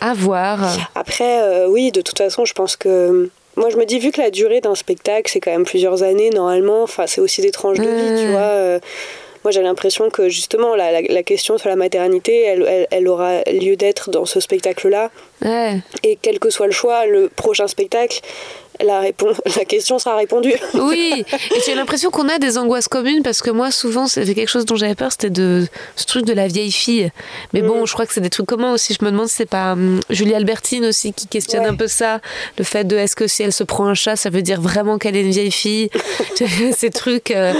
à 0.00 0.14
voir. 0.14 0.60
Après, 0.94 1.42
euh, 1.42 1.66
oui, 1.68 1.90
de 1.92 2.00
toute 2.00 2.18
façon, 2.18 2.44
je 2.44 2.52
pense 2.54 2.76
que. 2.76 3.30
Moi, 3.56 3.70
je 3.70 3.76
me 3.76 3.84
dis, 3.86 3.98
vu 3.98 4.12
que 4.12 4.20
la 4.20 4.30
durée 4.30 4.60
d'un 4.60 4.76
spectacle, 4.76 5.28
c'est 5.32 5.40
quand 5.40 5.50
même 5.50 5.64
plusieurs 5.64 6.04
années, 6.04 6.30
normalement, 6.30 6.84
enfin, 6.84 7.08
c'est 7.08 7.20
aussi 7.20 7.40
des 7.42 7.50
tranches 7.50 7.78
de 7.78 7.82
vie, 7.82 8.22
tu 8.22 8.30
vois. 8.30 8.78
Moi, 9.48 9.52
j'ai 9.54 9.62
l'impression 9.62 10.10
que 10.10 10.28
justement, 10.28 10.76
la, 10.76 10.92
la, 10.92 11.00
la 11.00 11.22
question 11.22 11.56
sur 11.56 11.70
la 11.70 11.76
maternité, 11.76 12.42
elle, 12.42 12.66
elle, 12.68 12.86
elle 12.90 13.08
aura 13.08 13.40
lieu 13.44 13.76
d'être 13.76 14.10
dans 14.10 14.26
ce 14.26 14.40
spectacle-là. 14.40 15.10
Ouais. 15.42 15.78
Et 16.02 16.18
quel 16.20 16.38
que 16.38 16.50
soit 16.50 16.66
le 16.66 16.72
choix, 16.72 17.06
le 17.06 17.30
prochain 17.30 17.66
spectacle, 17.66 18.20
la, 18.84 19.00
réponse, 19.00 19.40
la 19.56 19.64
question 19.64 19.98
sera 19.98 20.16
répondue. 20.16 20.54
Oui, 20.74 21.24
et 21.30 21.60
j'ai 21.66 21.74
l'impression 21.74 22.10
qu'on 22.10 22.28
a 22.28 22.38
des 22.38 22.56
angoisses 22.56 22.88
communes 22.88 23.22
parce 23.22 23.42
que 23.42 23.50
moi, 23.50 23.70
souvent, 23.70 24.06
c'était 24.06 24.34
quelque 24.34 24.48
chose 24.48 24.64
dont 24.64 24.76
j'avais 24.76 24.94
peur, 24.94 25.10
c'était 25.12 25.30
de 25.30 25.66
ce 25.96 26.06
truc 26.06 26.24
de 26.24 26.32
la 26.32 26.46
vieille 26.46 26.72
fille. 26.72 27.10
Mais 27.52 27.62
bon, 27.62 27.82
mm. 27.82 27.86
je 27.86 27.92
crois 27.92 28.06
que 28.06 28.12
c'est 28.12 28.20
des 28.20 28.30
trucs 28.30 28.46
communs 28.46 28.72
aussi. 28.72 28.96
Je 28.98 29.04
me 29.04 29.10
demande 29.10 29.28
si 29.28 29.36
c'est 29.36 29.46
pas 29.46 29.72
hum, 29.72 30.00
Julie 30.10 30.34
Albertine 30.34 30.84
aussi 30.86 31.12
qui 31.12 31.26
questionne 31.26 31.66
un 31.66 31.74
peu 31.74 31.88
ça. 31.88 32.20
Le 32.58 32.64
fait 32.64 32.84
de 32.84 32.96
est-ce 32.96 33.16
que 33.16 33.26
si 33.26 33.42
elle 33.42 33.52
se 33.52 33.64
prend 33.64 33.86
un 33.86 33.94
chat, 33.94 34.16
ça 34.16 34.30
veut 34.30 34.42
dire 34.42 34.60
vraiment 34.60 34.98
qu'elle 34.98 35.16
est 35.16 35.22
une 35.22 35.30
vieille 35.30 35.52
fille? 35.52 35.90
Ces 36.76 36.90
trucs. 36.90 37.30
Euh, 37.30 37.52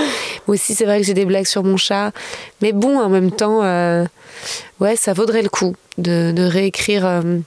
moi 0.47 0.55
aussi, 0.55 0.75
c'est 0.75 0.85
vrai 0.85 1.01
que 1.01 1.07
j'ai 1.07 1.15
des 1.15 1.25
blagues 1.25 1.47
sur 1.47 1.65
mon 1.65 1.77
chat. 1.77 2.13
Mais 2.63 2.73
bon, 2.73 2.99
en 2.99 3.09
même 3.09 3.33
temps, 3.33 3.63
euh, 3.63 4.05
ouais, 4.81 4.97
ça 4.97 5.13
vaudrait 5.13 5.43
le 5.43 5.49
coup 5.49 5.75
de, 5.99 6.33
de 6.33 6.43
réécrire. 6.43 7.07
Euh, 7.07 7.39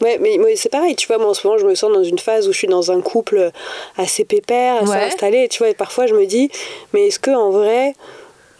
Ouais, 0.00 0.18
mais, 0.20 0.38
c'est 0.56 0.68
pareil, 0.68 0.94
tu 0.94 1.06
vois, 1.08 1.18
moi 1.18 1.30
en 1.30 1.34
ce 1.34 1.46
moment 1.46 1.58
je 1.58 1.66
me 1.66 1.74
sens 1.74 1.92
dans 1.92 2.04
une 2.04 2.18
phase 2.18 2.46
où 2.48 2.52
je 2.52 2.58
suis 2.58 2.68
dans 2.68 2.92
un 2.92 3.00
couple 3.00 3.50
assez 3.96 4.24
pépère, 4.24 4.82
assez 4.82 4.92
installé, 4.92 5.48
tu 5.48 5.58
vois, 5.58 5.70
et 5.70 5.74
parfois 5.74 6.06
je 6.06 6.14
me 6.14 6.24
dis, 6.24 6.50
mais 6.92 7.08
est-ce 7.08 7.18
que 7.18 7.32
en 7.32 7.50
vrai, 7.50 7.94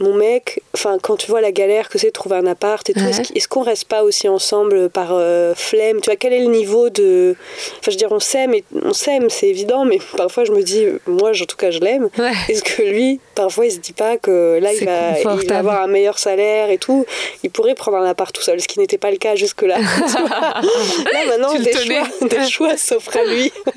mon 0.01 0.15
mec, 0.15 0.63
enfin, 0.75 0.99
quand 1.01 1.17
tu 1.17 1.29
vois 1.29 1.41
la 1.41 1.53
galère 1.53 1.89
que 1.89 1.99
c'est 1.99 2.09
de 2.09 2.13
trouver 2.13 2.37
un 2.37 2.47
appart 2.47 2.89
et 2.89 2.93
tout, 2.93 3.01
est-ce 3.01 3.49
qu'on 3.49 3.63
reste 3.63 3.87
pas 3.87 4.05
aussi 4.05 4.29
ensemble 4.29 4.89
par 4.91 5.11
euh, 5.13 5.55
flemme? 5.57 6.01
Tu 6.01 6.11
vois, 6.11 6.17
quel 6.17 6.33
est 6.33 6.41
le 6.41 6.47
niveau 6.47 6.89
de. 6.89 7.35
Enfin, 7.81 7.81
je 7.87 7.91
veux 7.91 7.97
dire, 7.97 8.13
on 8.13 8.21
s'aime, 8.21 8.55
on 8.83 8.93
s'aime, 8.93 9.29
c'est 9.29 9.49
évident, 9.49 9.85
mais 9.85 9.99
parfois 10.17 10.45
je 10.45 10.53
me 10.53 10.63
dis, 10.63 10.87
moi, 11.07 11.31
en 11.31 11.47
tout 11.47 11.57
cas, 11.57 11.71
je 11.71 11.81
l'aime. 11.81 12.09
Est-ce 12.49 12.63
que 12.63 12.83
lui, 12.83 13.21
parfois, 13.35 13.67
il 13.67 13.73
se 13.73 13.79
dit 13.79 13.93
pas 13.93 14.17
que 14.19 14.59
là, 14.61 14.73
il 14.73 14.85
va, 14.85 15.19
il 15.19 15.49
va, 15.49 15.59
avoir 15.59 15.83
un 15.83 15.89
meilleur 15.89 16.19
salaire 16.19 16.71
et 16.71 16.79
tout? 16.79 17.05
Il 17.43 17.51
pourrait 17.51 17.75
prendre 17.75 17.97
un 17.97 18.05
appart 18.05 18.33
tout 18.33 18.43
seul, 18.43 18.61
ce 18.61 18.69
qui 18.69 18.79
n'était 18.79 18.99
pas 18.99 19.11
le 19.11 19.17
cas 19.17 19.35
jusque-là. 19.35 19.79
là, 19.81 21.27
maintenant, 21.27 21.55
des 21.55 21.73
choix, 21.73 22.29
des 22.29 22.49
choix 22.49 22.77
s'offrent 22.77 23.17
à 23.17 23.25
lui. 23.25 23.53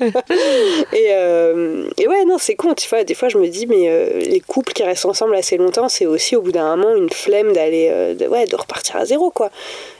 et, 0.92 1.08
euh, 1.10 1.88
et 1.98 2.06
ouais, 2.06 2.24
non, 2.26 2.36
c'est 2.38 2.54
con, 2.54 2.74
tu 2.74 2.88
vois, 2.88 3.04
des 3.04 3.14
fois, 3.14 3.28
je 3.28 3.38
me 3.38 3.48
dis, 3.48 3.66
mais 3.66 3.88
euh, 3.88 4.20
les 4.20 4.40
couples 4.40 4.72
qui 4.72 4.82
restent 4.82 5.06
ensemble 5.06 5.34
assez 5.34 5.56
longtemps, 5.56 5.88
c'est 5.88 6.06
aussi 6.12 6.36
au 6.36 6.42
bout 6.42 6.52
d'un 6.52 6.76
moment 6.76 6.94
une 6.94 7.10
flemme 7.10 7.52
d'aller 7.52 7.88
euh, 7.90 8.14
de, 8.14 8.26
ouais, 8.26 8.46
de 8.46 8.56
repartir 8.56 8.96
à 8.96 9.04
zéro 9.04 9.30
quoi. 9.30 9.50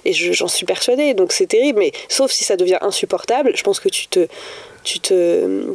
Et 0.04 0.12
j'en 0.12 0.48
suis 0.48 0.66
persuadée 0.66 1.14
donc 1.14 1.32
c'est 1.32 1.46
terrible 1.46 1.78
mais 1.78 1.92
sauf 2.08 2.30
si 2.30 2.44
ça 2.44 2.56
devient 2.56 2.78
insupportable 2.80 3.52
je 3.54 3.62
pense 3.62 3.80
que 3.80 3.88
tu 3.88 4.06
te 4.06 4.26
tu 4.84 5.00
te 5.00 5.72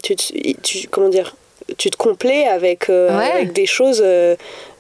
tu, 0.63 0.87
comment 0.89 1.09
dire 1.09 1.35
tu 1.77 1.89
te 1.89 1.97
complais 1.97 2.45
avec, 2.45 2.89
euh, 2.89 3.09
avec 3.09 3.51
des 3.51 3.65
choses 3.65 4.01
euh, 4.03 4.35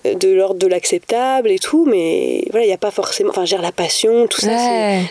de 0.05 0.33
l'ordre 0.33 0.59
de 0.59 0.67
l'acceptable 0.67 1.49
et 1.49 1.59
tout, 1.59 1.85
mais 1.85 2.45
voilà, 2.51 2.65
il 2.65 2.69
n'y 2.69 2.73
a 2.73 2.77
pas 2.77 2.91
forcément. 2.91 3.29
Enfin, 3.29 3.43
dire 3.43 3.61
la 3.61 3.71
passion, 3.71 4.27
tout 4.27 4.41
ça, 4.41 4.57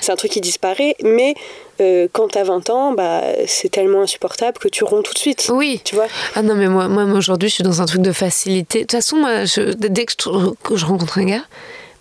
c'est 0.00 0.12
un 0.12 0.16
truc 0.16 0.30
qui 0.30 0.40
disparaît, 0.40 0.96
mais 1.02 1.34
euh, 1.80 2.08
quand 2.12 2.28
t'as 2.28 2.44
20 2.44 2.70
ans, 2.70 2.92
bah, 2.92 3.22
c'est 3.46 3.68
tellement 3.68 4.02
insupportable 4.02 4.58
que 4.58 4.68
tu 4.68 4.84
romps 4.84 5.02
tout 5.02 5.12
de 5.12 5.18
suite. 5.18 5.50
Oui. 5.52 5.80
Tu 5.84 5.94
vois 5.94 6.06
Ah 6.34 6.42
non, 6.42 6.54
mais 6.54 6.68
moi, 6.68 6.88
moi 6.88 7.04
aujourd'hui, 7.16 7.48
je 7.48 7.54
suis 7.54 7.64
dans 7.64 7.82
un 7.82 7.86
truc 7.86 8.02
de 8.02 8.12
facilité. 8.12 8.80
De 8.80 8.84
toute 8.84 8.92
façon, 8.92 9.16
moi, 9.16 9.44
je, 9.44 9.72
dès 9.72 10.06
que 10.06 10.12
je, 10.74 10.84
rencontre 10.86 11.18
un 11.18 11.24
gars, 11.24 11.44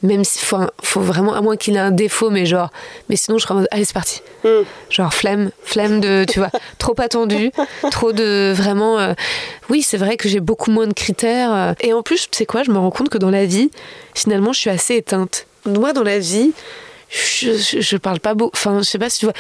même 0.06 0.24
s'il 0.24 0.42
faut, 0.42 0.58
faut, 0.82 1.02
vraiment, 1.02 1.34
à 1.34 1.42
moins 1.42 1.58
qu'il 1.58 1.76
ait 1.76 1.80
un 1.80 1.92
défaut, 1.92 2.30
mais 2.30 2.46
genre, 2.46 2.70
mais 3.10 3.16
sinon 3.16 3.38
je 3.38 3.44
serais 3.44 3.54
en 3.54 3.58
mode, 3.58 3.68
allez, 3.72 3.86
c'est 3.86 3.94
parti. 3.94 4.22
Hmm. 4.44 4.64
Genre, 4.90 5.14
flemme, 5.14 5.52
flemme 5.64 6.00
de, 6.00 6.26
tu 6.30 6.40
vois, 6.40 6.52
trop 6.78 6.96
attendu, 7.00 7.52
trop 7.92 8.12
de 8.12 8.54
vraiment. 8.54 9.00
Euh, 9.00 9.14
oui, 9.70 9.82
c'est 9.82 9.98
vrai 9.98 10.18
que 10.18 10.30
j'ai 10.30 10.40
beaucoup 10.40 10.72
moins 10.72 10.88
de 10.88 10.94
critères. 10.94 11.54
Euh. 11.54 11.74
et 11.82 11.94
en 11.94 12.04
plus, 12.04 12.30
tu 12.30 12.38
sais 12.38 12.46
quoi, 12.46 12.64
je 12.64 12.72
me 12.72 12.78
rends 12.78 12.92
compte 12.92 13.10
que 13.10 13.18
dans 13.18 13.32
la 13.32 13.46
vie, 13.46 13.72
finalement, 14.14 14.54
je 14.54 14.60
suis 14.60 14.70
assez 14.70 14.96
éteinte. 14.96 15.48
Moi, 15.66 15.94
dans 15.94 16.04
la 16.04 16.20
vie, 16.20 16.54
je, 17.16 17.80
je, 17.80 17.98
parle 17.98 18.20
pas 18.20 18.34
beau. 18.34 18.52
Enfin, 18.54 18.80
je 18.80 18.84
sais 18.84 19.00
pas 19.00 19.10
si 19.10 19.20
tu 19.20 19.26
vois. 19.26 19.34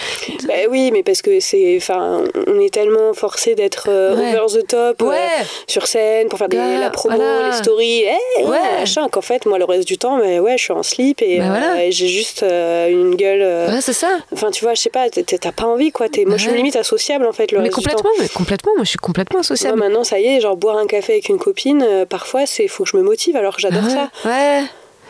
Bah 0.48 0.54
oui, 0.70 0.92
mais 0.92 1.04
parce 1.04 1.22
que 1.22 1.40
c'est. 1.40 1.76
Enfin, 1.78 2.24
on 2.48 2.60
est 2.60 2.74
tellement 2.74 3.14
forcé 3.14 3.56
d'être 3.56 3.88
euh, 3.90 4.42
over 4.42 4.60
the 4.62 4.68
top 4.68 5.02
euh, 5.02 5.16
sur 5.68 5.88
scène 5.88 6.30
pour 6.30 6.40
faire 6.40 6.48
des, 6.48 6.58
la 6.58 6.90
promo, 6.90 7.18
les 7.46 7.52
stories, 7.52 8.04
eh, 8.40 8.44
ouais. 8.46 8.60
machin. 8.80 9.08
Qu'en 9.10 9.22
fait, 9.22 9.46
moi, 9.46 9.58
le 9.58 9.66
reste 9.66 9.88
du 9.88 9.98
temps, 9.98 10.18
mais 10.18 10.40
ouais, 10.40 10.58
je 10.58 10.64
suis 10.64 10.74
en 10.74 10.84
slip 10.84 11.22
et, 11.22 11.40
bah 11.40 11.56
euh, 11.56 11.88
j'ai 11.90 12.08
juste 12.08 12.44
une 12.44 13.16
gueule. 13.16 13.42
ouais, 13.72 13.82
c'est 13.82 13.94
ça. 13.94 14.10
Enfin, 14.32 14.52
tu 14.52 14.64
vois, 14.64 14.74
je 14.74 14.82
sais 14.82 14.90
pas, 14.90 15.10
t'as 15.10 15.52
pas 15.52 15.66
envie, 15.66 15.92
quoi. 15.92 16.08
Es, 16.16 16.26
moi, 16.26 16.38
je 16.38 16.44
suis 16.44 16.56
limite 16.56 16.78
associable, 16.78 17.26
en 17.26 17.34
fait, 17.34 17.52
le 17.52 17.58
mais 17.58 17.66
reste 17.66 17.76
complètement, 17.76 18.10
du 18.12 18.18
temps. 18.18 18.24
Mais 18.24 18.30
complètement, 18.30 18.72
moi, 18.76 18.84
je 18.84 18.90
suis 18.90 19.00
complètement 19.00 19.40
associable. 19.40 19.80
maintenant, 19.80 20.04
ça 20.04 20.20
y 20.20 20.28
est, 20.28 20.40
genre, 20.40 20.56
boire 20.56 20.78
un 20.78 20.88
café 20.88 21.14
avec 21.14 21.30
une 21.30 21.40
copine, 21.40 22.06
parfois, 22.10 22.46
c'est 22.46 22.68
faut 22.68 22.84
que 22.84 22.90
je 22.90 22.98
me 22.98 23.04
motive 23.04 23.36
alors 23.36 23.56
que 23.56 23.62
j'adore 23.62 23.90
ça. 23.90 24.10
Ouais. 24.24 24.64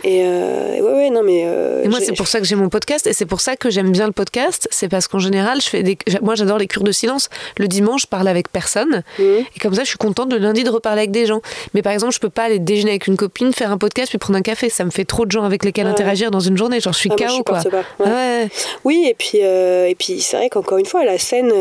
Et 0.04 0.24
euh, 0.24 0.80
ouais, 0.82 0.94
ouais, 0.94 1.10
non, 1.10 1.24
mais. 1.24 1.44
Euh, 1.46 1.84
et 1.84 1.88
moi, 1.88 2.00
c'est 2.00 2.16
pour 2.16 2.28
ça 2.28 2.40
que 2.40 2.46
j'ai 2.46 2.56
mon 2.56 2.70
podcast 2.70 3.08
et 3.08 3.14
c'est 3.14 3.26
pour 3.26 3.42
ça 3.42 3.56
que 3.56 3.70
j'aime 3.70 3.92
bien 3.92 4.06
le 4.06 4.12
podcast. 4.12 4.68
C'est 4.72 4.90
parce 4.90 5.08
qu'en 5.08 5.20
général, 5.20 5.62
je 5.62 5.68
fais 5.68 5.84
des. 5.84 5.98
Moi, 6.22 6.36
j'adore 6.36 6.58
les 6.58 6.68
cures 6.68 6.84
de 6.84 6.92
silence. 6.92 7.30
Le 7.58 7.68
dimanche, 7.68 8.04
je 8.04 8.08
parle 8.08 8.28
avec 8.28 8.52
personne. 8.52 9.04
Mmh. 9.18 9.24
Et 9.24 9.60
comme 9.62 9.74
ça, 9.74 9.84
je 9.84 9.90
suis 9.90 9.98
contente 9.98 10.32
le 10.32 10.38
lundi 10.38 10.64
de 10.64 10.70
reparler 10.70 11.02
avec 11.02 11.12
des 11.12 11.26
gens. 11.26 11.42
Mais 11.74 11.82
par 11.82 11.94
exemple, 11.94 12.14
je 12.14 12.20
peux 12.20 12.30
pas 12.30 12.44
aller 12.44 12.60
déjeuner 12.60 12.92
avec 12.92 13.08
une 13.08 13.18
copine, 13.18 13.54
faire 13.54 13.72
un 13.72 13.78
podcast 13.78 14.10
puis 14.10 14.18
prendre 14.18 14.38
un 14.38 14.44
café. 14.44 14.70
Ça 14.70 14.86
me 14.86 14.92
fait 14.92 15.06
trop 15.06 15.26
de 15.26 15.32
gens 15.32 15.44
avec 15.44 15.64
lesquels 15.64 15.88
interagir 15.88 16.32
dans 16.32 16.40
une 16.40 16.58
journée. 16.58 16.80
Genre, 16.80 16.94
je 16.94 17.00
suis 17.00 17.12
ah, 17.12 17.16
KO, 17.16 17.44
quoi. 17.44 17.62
Ouais. 18.00 18.50
Oui, 18.84 19.06
et 19.10 19.14
puis, 19.14 19.40
euh, 19.42 19.88
et 19.88 19.96
puis 19.96 20.22
c'est 20.22 20.38
vrai 20.38 20.50
qu'encore 20.50 20.78
une 20.78 20.86
fois, 20.86 21.06
la 21.06 21.18
scène 21.18 21.52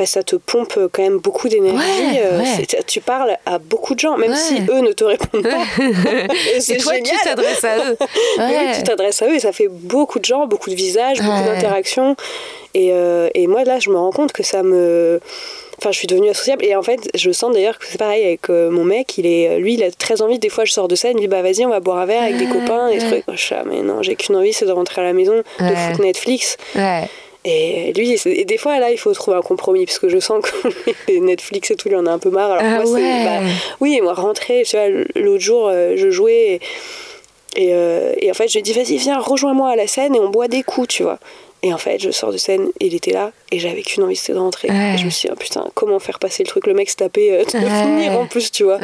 bah, 0.00 0.06
ça 0.06 0.22
te 0.22 0.34
pompe 0.34 0.78
quand 0.90 1.02
même 1.02 1.18
beaucoup 1.18 1.50
d'énergie. 1.50 2.18
Euh, 2.24 2.42
tu 2.86 3.02
parles 3.02 3.36
à 3.44 3.58
beaucoup 3.58 3.94
de 3.94 4.00
gens, 4.00 4.16
même 4.16 4.34
si 4.34 4.54
eux 4.70 4.80
ne 4.80 4.92
te 4.92 5.04
répondent 5.04 5.42
pas. 5.42 5.64
et 6.56 6.76
toi, 6.78 6.94
tu 7.04 7.14
t'adresses 7.22 7.64
à 7.64 7.76
eux. 7.76 7.98
oui, 8.38 8.54
tu 8.74 8.82
t'adresses 8.82 9.20
à 9.20 9.26
eux 9.26 9.34
et 9.34 9.40
ça 9.40 9.52
fait 9.52 9.68
beaucoup 9.68 10.18
de 10.18 10.24
gens, 10.24 10.46
beaucoup 10.46 10.70
de 10.70 10.74
visages, 10.74 11.18
beaucoup 11.18 11.44
d'interactions. 11.44 12.16
Et, 12.72 12.92
euh, 12.92 13.28
et, 13.34 13.46
moi, 13.46 13.64
là, 13.64 13.78
je 13.78 13.90
me 13.90 13.98
rends 13.98 14.10
compte 14.10 14.32
que 14.32 14.42
ça 14.42 14.62
me. 14.62 15.20
Enfin, 15.76 15.92
je 15.92 15.98
suis 15.98 16.06
devenue 16.06 16.30
associable. 16.30 16.64
Et 16.64 16.74
en 16.74 16.82
fait, 16.82 17.10
je 17.14 17.30
sens 17.30 17.52
d'ailleurs 17.52 17.78
que 17.78 17.84
c'est 17.86 17.98
pareil 17.98 18.24
avec 18.24 18.48
euh, 18.48 18.70
mon 18.70 18.84
mec. 18.84 19.18
Il 19.18 19.26
est, 19.26 19.58
lui, 19.58 19.74
il 19.74 19.82
a 19.84 19.90
très 19.90 20.22
envie. 20.22 20.38
Des 20.38 20.48
fois, 20.48 20.64
je 20.64 20.72
sors 20.72 20.88
de 20.88 20.94
scène, 20.94 21.12
il 21.12 21.16
me 21.16 21.20
dit 21.20 21.28
Bah, 21.28 21.42
vas-y, 21.42 21.66
on 21.66 21.70
va 21.70 21.80
boire 21.80 21.98
un 21.98 22.06
verre 22.06 22.22
avec 22.22 22.38
des 22.38 22.46
copains. 22.46 22.88
Et 22.88 22.96
trucs. 22.96 23.24
Oh, 23.28 23.54
mais 23.66 23.82
non, 23.82 24.02
j'ai 24.02 24.16
qu'une 24.16 24.36
envie, 24.36 24.54
c'est 24.54 24.64
de 24.64 24.72
rentrer 24.72 25.02
à 25.02 25.04
la 25.04 25.12
maison, 25.12 25.42
de 25.58 25.74
foutre 25.74 26.00
Netflix. 26.00 26.56
Et 27.44 27.92
lui, 27.94 28.20
et 28.26 28.44
des 28.44 28.58
fois, 28.58 28.78
là, 28.78 28.90
il 28.90 28.98
faut 28.98 29.12
trouver 29.14 29.38
un 29.38 29.42
compromis, 29.42 29.86
parce 29.86 29.98
que 29.98 30.08
je 30.08 30.18
sens 30.18 30.44
que 30.44 31.12
Netflix 31.18 31.70
et 31.70 31.76
tout, 31.76 31.88
il 31.88 31.96
en 31.96 32.04
a 32.06 32.10
un 32.10 32.18
peu 32.18 32.30
marre. 32.30 32.52
Alors 32.52 32.62
ah 32.62 32.84
moi, 32.84 33.00
bah, 33.00 33.48
oui, 33.80 34.00
moi, 34.02 34.12
rentrer, 34.12 34.62
tu 34.66 34.76
vois, 34.76 34.88
l'autre 35.14 35.42
jour, 35.42 35.68
euh, 35.68 35.94
je 35.96 36.10
jouais, 36.10 36.60
et, 37.56 37.74
euh, 37.74 38.12
et, 38.18 38.30
en 38.30 38.34
fait, 38.34 38.48
je 38.48 38.54
lui 38.54 38.60
ai 38.60 38.62
dit, 38.62 38.72
vas-y, 38.72 38.96
viens, 38.98 39.18
rejoins-moi 39.18 39.70
à 39.70 39.76
la 39.76 39.86
scène, 39.86 40.14
et 40.14 40.20
on 40.20 40.28
boit 40.28 40.48
des 40.48 40.62
coups, 40.62 40.88
tu 40.88 41.02
vois. 41.02 41.18
Et 41.62 41.72
en 41.72 41.78
fait, 41.78 41.98
je 41.98 42.10
sors 42.10 42.32
de 42.32 42.36
scène, 42.38 42.68
il 42.78 42.94
était 42.94 43.12
là, 43.12 43.32
et 43.52 43.58
j'avais 43.58 43.82
qu'une 43.82 44.04
envie, 44.04 44.14
c'était 44.14 44.34
de 44.34 44.38
rentrer. 44.38 44.68
Et 44.68 44.98
je 44.98 45.04
me 45.04 45.10
suis 45.10 45.28
dit, 45.28 45.32
oh, 45.34 45.38
putain, 45.38 45.66
comment 45.74 45.98
faire 45.98 46.20
passer 46.20 46.44
le 46.44 46.48
truc? 46.48 46.66
Le 46.66 46.74
mec 46.74 46.88
s'est 46.88 46.96
tapé 46.96 47.32
euh, 47.32 47.44
de 47.44 47.50
finir 47.50 48.12
en 48.12 48.26
plus, 48.26 48.52
tu 48.52 48.62
vois. 48.62 48.78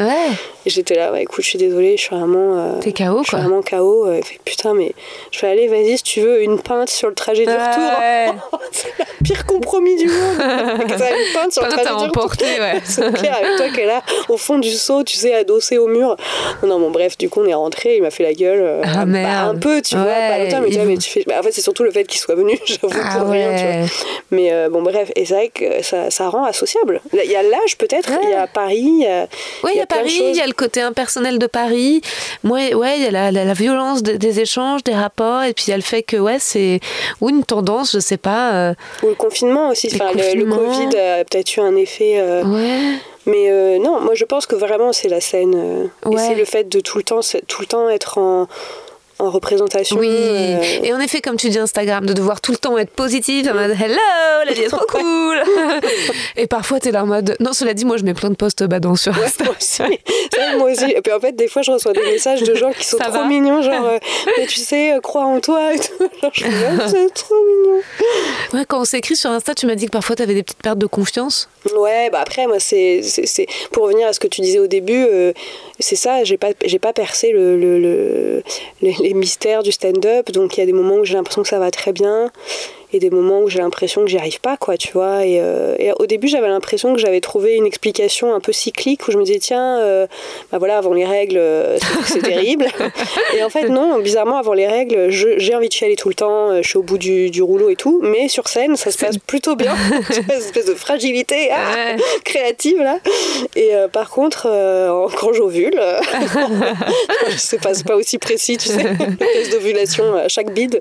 Et 0.64 0.70
j'étais 0.70 0.96
là, 0.96 1.12
ouais, 1.12 1.22
écoute, 1.22 1.44
je 1.44 1.50
suis 1.50 1.58
désolée, 1.58 1.96
je 1.96 2.02
suis 2.02 2.16
vraiment. 2.16 2.58
Euh, 2.58 2.80
T'es 2.80 2.92
KO, 2.92 3.04
quoi. 3.04 3.22
Je 3.22 3.28
suis 3.28 3.36
vraiment 3.36 3.62
KO. 3.62 4.06
Euh, 4.06 4.20
fait, 4.22 4.40
putain, 4.44 4.74
mais 4.74 4.92
je 5.30 5.40
vais 5.40 5.48
aller, 5.48 5.68
vas-y, 5.68 5.98
si 5.98 6.02
tu 6.02 6.20
veux, 6.20 6.42
une 6.42 6.60
pinte 6.60 6.90
sur 6.90 7.08
le 7.08 7.14
trajet 7.14 7.44
du 7.46 7.52
retour. 7.52 8.40
c'est 8.72 8.88
le 8.98 9.24
pire 9.24 9.46
compromis 9.46 9.96
du 9.96 10.08
monde. 10.08 10.40
une 10.40 11.32
pinte 11.32 11.52
sur 11.52 11.62
le 11.62 11.68
trajet 11.68 11.88
du 11.88 12.04
retour. 12.08 12.30
Ouais. 12.42 12.80
c'est 12.84 13.12
clair, 13.12 13.36
avec 13.36 13.56
toi 13.56 13.68
qui 13.72 13.80
est 13.80 13.86
là, 13.86 14.02
au 14.28 14.36
fond 14.36 14.58
du 14.58 14.70
seau, 14.70 15.04
tu 15.04 15.16
sais, 15.16 15.32
adossé 15.32 15.78
au 15.78 15.86
mur. 15.86 16.16
Non, 16.64 16.80
bon, 16.80 16.90
bref, 16.90 17.16
du 17.16 17.28
coup, 17.28 17.40
on 17.40 17.46
est 17.46 17.54
rentré, 17.54 17.96
il 17.96 18.02
m'a 18.02 18.10
fait 18.10 18.24
la 18.24 18.34
gueule. 18.34 18.80
Ah, 18.82 19.04
bah, 19.06 19.42
un 19.42 19.54
peu, 19.54 19.80
tu 19.80 19.94
vois, 19.94 20.06
pas 20.06 20.38
longtemps, 20.38 20.60
mais, 20.60 20.70
tu, 20.70 20.76
vois, 20.76 20.84
mais 20.86 20.96
tu 20.96 21.08
fais. 21.08 21.22
Bah, 21.24 21.34
en 21.38 21.42
fait, 21.44 21.52
c'est 21.52 21.62
surtout 21.62 21.84
le 21.84 21.92
fait 21.92 22.04
qu'il 22.04 22.18
soit 22.18 22.34
venu, 22.34 22.58
j'avoue, 22.66 22.92
ah, 23.00 23.18
pour 23.18 23.28
rien, 23.28 23.54
tu 23.56 23.62
vois. 23.62 23.88
Mais 24.32 24.55
bon, 24.70 24.82
bref 24.82 25.10
et 25.16 25.24
c'est 25.24 25.34
vrai 25.34 25.48
que 25.48 25.82
ça, 25.82 26.10
ça, 26.10 26.28
rend 26.28 26.44
associable. 26.44 27.00
Il 27.12 27.30
y 27.30 27.36
a 27.36 27.42
l'âge 27.42 27.76
peut-être, 27.78 28.10
il 28.22 28.30
y 28.30 28.34
a 28.34 28.46
Paris. 28.46 29.04
Oui, 29.64 29.70
il 29.74 29.78
y 29.78 29.80
a, 29.80 29.86
Paris, 29.86 30.20
il 30.20 30.36
y 30.36 30.40
a 30.40 30.46
le 30.46 30.52
côté 30.52 30.80
impersonnel 30.80 31.38
de 31.38 31.46
Paris. 31.46 32.00
Moi, 32.42 32.74
ouais, 32.74 32.98
il 32.98 33.04
y 33.04 33.06
a 33.06 33.10
la, 33.10 33.30
la, 33.30 33.54
violence 33.54 34.02
des 34.02 34.40
échanges, 34.40 34.84
des 34.84 34.94
rapports, 34.94 35.42
et 35.42 35.52
puis 35.52 35.66
il 35.68 35.70
y 35.70 35.72
a 35.72 35.76
le 35.76 35.82
fait 35.82 36.02
que, 36.02 36.16
ouais, 36.16 36.38
c'est 36.38 36.80
ou 37.20 37.30
une 37.30 37.44
tendance, 37.44 37.92
je 37.92 37.98
sais 37.98 38.16
pas. 38.16 38.54
Euh, 38.54 38.74
ou 39.02 39.08
le 39.08 39.14
confinement 39.14 39.70
aussi. 39.70 39.88
Enfin, 39.94 40.12
le, 40.12 40.44
Covid 40.44 40.96
a 40.96 41.24
peut-être 41.24 41.56
eu 41.56 41.60
un 41.60 41.76
effet. 41.76 42.18
Euh, 42.18 42.44
ouais. 42.44 42.98
Mais 43.26 43.50
euh, 43.50 43.78
non, 43.78 44.00
moi 44.00 44.14
je 44.14 44.24
pense 44.24 44.46
que 44.46 44.54
vraiment 44.54 44.92
c'est 44.92 45.08
la 45.08 45.20
scène. 45.20 45.90
Et 46.10 46.16
c'est 46.16 46.36
le 46.36 46.44
fait 46.44 46.68
de 46.68 46.78
tout 46.80 46.98
le 46.98 47.04
temps, 47.04 47.20
tout 47.48 47.60
le 47.60 47.66
temps 47.66 47.88
être 47.88 48.18
en 48.18 48.46
en 49.18 49.30
représentation. 49.30 49.96
Oui, 49.96 50.08
euh, 50.10 50.60
et 50.82 50.92
en 50.92 51.00
effet, 51.00 51.20
comme 51.20 51.36
tu 51.36 51.48
dis 51.48 51.58
Instagram, 51.58 52.04
de 52.04 52.12
devoir 52.12 52.40
tout 52.40 52.52
le 52.52 52.58
temps 52.58 52.76
être 52.76 52.90
positive, 52.90 53.48
en 53.48 53.54
mode 53.54 53.70
hello, 53.70 53.96
la 54.44 54.52
vie 54.52 54.62
est 54.62 54.68
trop 54.68 54.84
cool. 54.88 55.36
et 56.36 56.46
parfois, 56.46 56.80
t'es 56.80 56.90
là 56.90 57.02
en 57.02 57.06
mode. 57.06 57.34
Non, 57.40 57.52
cela 57.54 57.72
dit, 57.72 57.86
moi, 57.86 57.96
je 57.96 58.04
mets 58.04 58.12
plein 58.12 58.28
de 58.28 58.34
posts 58.34 58.64
badants 58.64 58.96
sur 58.96 59.16
Insta. 59.16 59.44
moi 59.44 59.54
aussi. 59.58 59.82
moi 60.58 60.70
aussi. 60.70 60.90
Et 60.90 61.00
puis 61.00 61.12
en 61.12 61.20
fait, 61.20 61.32
des 61.32 61.48
fois, 61.48 61.62
je 61.62 61.70
reçois 61.70 61.92
des 61.94 62.02
messages 62.02 62.42
de 62.42 62.54
gens 62.54 62.70
qui 62.72 62.84
sont 62.84 62.98
trop 63.00 63.24
mignons, 63.24 63.62
genre, 63.62 63.86
euh, 63.86 63.98
mais 64.36 64.46
tu 64.46 64.60
sais, 64.60 64.92
euh, 64.92 65.00
crois 65.00 65.24
en 65.24 65.40
toi 65.40 65.74
et 65.74 65.78
tout. 65.78 65.92
Genre, 66.22 66.30
je 66.32 66.44
me 66.46 66.88
c'est 66.88 67.14
trop 67.14 67.34
mignon. 67.34 67.80
Ouais, 68.52 68.64
quand 68.66 68.80
on 68.80 68.84
s'écrit 68.84 69.16
sur 69.16 69.30
Insta, 69.30 69.54
tu 69.54 69.66
m'as 69.66 69.74
dit 69.74 69.86
que 69.86 69.90
parfois, 69.90 70.16
t'avais 70.16 70.34
des 70.34 70.42
petites 70.42 70.62
pertes 70.62 70.78
de 70.78 70.86
confiance. 70.86 71.48
Ouais, 71.76 72.10
bah 72.10 72.20
après, 72.20 72.46
moi, 72.46 72.60
c'est. 72.60 73.00
Pour 73.72 73.84
revenir 73.84 74.08
à 74.08 74.12
ce 74.12 74.20
que 74.20 74.28
tu 74.28 74.40
disais 74.40 74.58
au 74.58 74.66
début, 74.66 75.06
c'est 75.78 75.96
ça, 75.96 76.24
j'ai 76.24 76.36
pas, 76.36 76.48
j'ai 76.64 76.78
pas 76.78 76.92
percé 76.92 77.32
le, 77.32 77.56
le, 77.56 78.42
les 79.06 79.14
mystères 79.14 79.62
du 79.62 79.72
stand-up. 79.72 80.30
Donc 80.32 80.56
il 80.56 80.60
y 80.60 80.62
a 80.62 80.66
des 80.66 80.72
moments 80.72 80.96
où 80.96 81.04
j'ai 81.04 81.14
l'impression 81.14 81.42
que 81.42 81.48
ça 81.48 81.58
va 81.58 81.70
très 81.70 81.92
bien. 81.92 82.30
Et 82.96 82.98
des 82.98 83.10
moments 83.10 83.40
où 83.40 83.48
j'ai 83.48 83.58
l'impression 83.58 84.02
que 84.02 84.08
j'y 84.08 84.18
arrive 84.18 84.40
pas, 84.40 84.56
quoi, 84.56 84.76
tu 84.76 84.92
vois. 84.92 85.24
Et, 85.24 85.40
et 85.78 85.92
au 85.98 86.06
début, 86.06 86.28
j'avais 86.28 86.48
l'impression 86.48 86.94
que 86.94 87.00
j'avais 87.00 87.20
trouvé 87.20 87.54
une 87.54 87.66
explication 87.66 88.34
un 88.34 88.40
peu 88.40 88.52
cyclique 88.52 89.06
où 89.08 89.12
je 89.12 89.18
me 89.18 89.24
disais, 89.24 89.38
tiens, 89.38 90.06
bah 90.50 90.58
voilà, 90.58 90.78
avant 90.78 90.92
les 90.92 91.04
règles, 91.04 91.40
c'est 92.06 92.22
terrible. 92.22 92.66
et 93.36 93.42
en 93.42 93.50
fait, 93.50 93.68
non, 93.68 93.98
bizarrement, 93.98 94.36
avant 94.36 94.52
les 94.52 94.66
règles, 94.66 95.10
j'ai 95.10 95.54
envie 95.54 95.68
de 95.68 95.72
chialer 95.72 95.96
tout 95.96 96.08
le 96.08 96.14
temps, 96.14 96.62
je 96.62 96.68
suis 96.68 96.78
au 96.78 96.82
bout 96.82 96.98
du, 96.98 97.30
du 97.30 97.42
rouleau 97.42 97.68
et 97.68 97.76
tout, 97.76 98.00
mais 98.02 98.28
sur 98.28 98.48
scène, 98.48 98.76
ça 98.76 98.90
se 98.90 98.98
passe 98.98 99.18
plutôt 99.18 99.56
bien. 99.56 99.74
une 100.10 100.30
espèce 100.30 100.66
de 100.66 100.74
fragilité 100.74 101.50
ah, 101.52 101.96
créative, 102.24 102.78
là. 102.78 102.98
Et 103.54 103.72
par 103.92 104.10
contre, 104.10 104.48
quand 105.16 105.32
j'ovule, 105.32 105.78
c'est 107.36 107.60
pas, 107.60 107.72
pas 107.84 107.96
aussi 107.96 108.18
précis, 108.18 108.56
tu 108.56 108.68
sais, 108.68 108.82
le 108.82 109.16
test 109.16 109.52
d'ovulation 109.52 110.14
à 110.14 110.28
chaque 110.28 110.52
bide. 110.52 110.80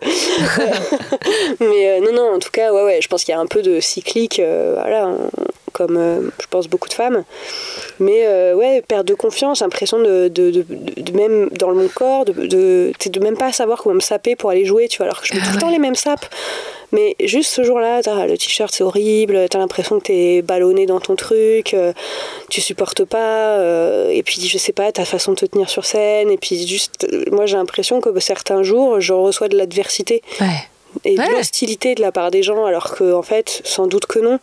mais 1.59 1.89
euh, 1.89 1.99
non, 2.06 2.14
non, 2.14 2.36
en 2.36 2.40
tout 2.40 2.52
cas, 2.52 2.72
ouais, 2.73 2.84
ouais, 2.84 2.99
je 3.02 3.07
pense 3.07 3.23
qu'il 3.23 3.34
y 3.34 3.36
a 3.36 3.40
un 3.40 3.45
peu 3.45 3.61
de 3.61 3.80
cyclique, 3.80 4.40
euh, 4.40 4.73
voilà, 4.76 5.11
comme 5.73 5.98
euh, 5.98 6.30
je 6.41 6.48
pense 6.48 6.68
beaucoup 6.68 6.90
de 6.90 6.94
femmes. 6.94 7.23
Mais 7.99 8.53
ouais, 8.53 8.82
perte 8.88 9.06
de 9.06 9.14
confiance, 9.14 9.61
impression 9.61 9.99
de, 9.99 10.27
de, 10.27 10.52
de, 10.52 11.11
même 11.14 11.49
dans 11.49 11.73
mon 11.73 11.88
corps, 11.88 12.26
de, 12.26 12.34
de, 12.44 13.19
même 13.19 13.38
pas 13.38 13.52
savoir 13.52 13.82
comment 13.82 13.95
me 13.95 13.99
saper 14.02 14.36
pour 14.36 14.49
aller 14.49 14.65
jouer, 14.65 14.88
tu 14.88 14.98
vois, 14.98 15.07
alors 15.07 15.22
que 15.22 15.27
je 15.27 15.34
mets 15.34 15.41
tout 15.41 15.53
le 15.53 15.60
temps 15.60 15.72
les 15.72 15.80
mêmes 15.80 15.95
sapes. 15.95 16.26
Mais 16.91 17.15
juste 17.23 17.52
ce 17.52 17.64
jour-là, 17.64 18.02
le 18.26 18.38
t-shirt 18.38 18.73
c'est 18.73 18.84
horrible, 18.84 19.48
t'as 19.49 19.60
l'impression 19.60 19.99
que 19.99 20.06
t'es 20.06 20.41
ballonné 20.41 20.86
dans 20.86 20.99
ton 20.99 21.15
truc, 21.15 21.73
euh, 21.73 21.94
tu 22.49 22.61
supportes 22.61 23.03
pas, 23.03 23.57
euh, 23.60 24.10
et 24.11 24.23
puis 24.23 24.40
je 24.40 24.57
sais 24.57 24.72
pas, 24.72 24.91
ta 24.91 25.03
façon 25.03 25.34
de 25.34 25.38
te 25.38 25.45
tenir 25.45 25.69
sur 25.69 25.86
scène, 25.86 26.30
et 26.30 26.38
puis 26.38 26.65
juste, 26.65 27.07
moi 27.32 27.45
j'ai 27.48 27.57
l'impression 27.57 27.99
que 28.02 28.18
certains 28.19 28.64
jours, 28.64 29.02
je 29.02 29.14
reçois 29.14 29.49
de 29.49 29.57
l'adversité. 29.57 30.22
Et 31.03 31.15
de 31.15 31.35
l'hostilité 31.35 31.95
de 31.95 32.01
la 32.01 32.11
part 32.11 32.31
des 32.31 32.43
gens, 32.43 32.65
alors 32.65 32.95
que 32.95 33.13
en 33.13 33.22
fait, 33.22 33.61
sans 33.63 33.88
doute 33.88 34.05
que 34.05 34.19
non. 34.19 34.39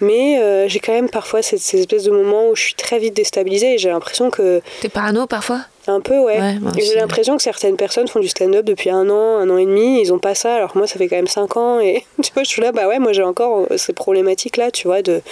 Mais 0.00 0.38
euh, 0.38 0.68
j'ai 0.68 0.78
quand 0.78 0.92
même 0.92 1.10
parfois 1.10 1.42
ces, 1.42 1.58
ces, 1.58 1.80
espèces 1.80 2.04
de 2.04 2.12
moments 2.12 2.48
où 2.48 2.56
je 2.56 2.62
suis 2.62 2.74
très 2.74 2.98
vite 2.98 3.14
déstabilisée 3.14 3.74
et 3.74 3.78
j'ai 3.78 3.88
l'impression 3.88 4.30
que. 4.30 4.60
T'es 4.80 4.88
parano 4.88 5.26
parfois? 5.26 5.60
Un 5.88 6.00
peu, 6.00 6.18
ouais. 6.18 6.58
j'ai 6.76 6.96
l'impression 6.96 7.36
que 7.38 7.42
certaines 7.42 7.76
personnes 7.76 8.08
font 8.08 8.20
du 8.20 8.28
stand-up 8.28 8.64
depuis 8.64 8.90
un 8.90 9.08
an, 9.08 9.38
un 9.38 9.48
an 9.48 9.56
et 9.56 9.64
demi, 9.64 10.02
ils 10.02 10.12
ont 10.12 10.18
pas 10.18 10.34
ça, 10.34 10.54
alors 10.54 10.74
que 10.74 10.78
moi 10.78 10.86
ça 10.86 10.98
fait 10.98 11.08
quand 11.08 11.16
même 11.16 11.26
cinq 11.26 11.56
ans, 11.56 11.80
et 11.80 12.04
tu 12.22 12.30
vois, 12.34 12.42
je 12.42 12.48
suis 12.48 12.60
là, 12.60 12.72
bah 12.72 12.86
ouais, 12.86 12.98
moi 12.98 13.14
j'ai 13.14 13.22
encore 13.22 13.66
euh, 13.70 13.78
ces 13.78 13.94
problématiques-là, 13.94 14.70
tu 14.70 14.86
vois, 14.86 15.00
de. 15.00 15.22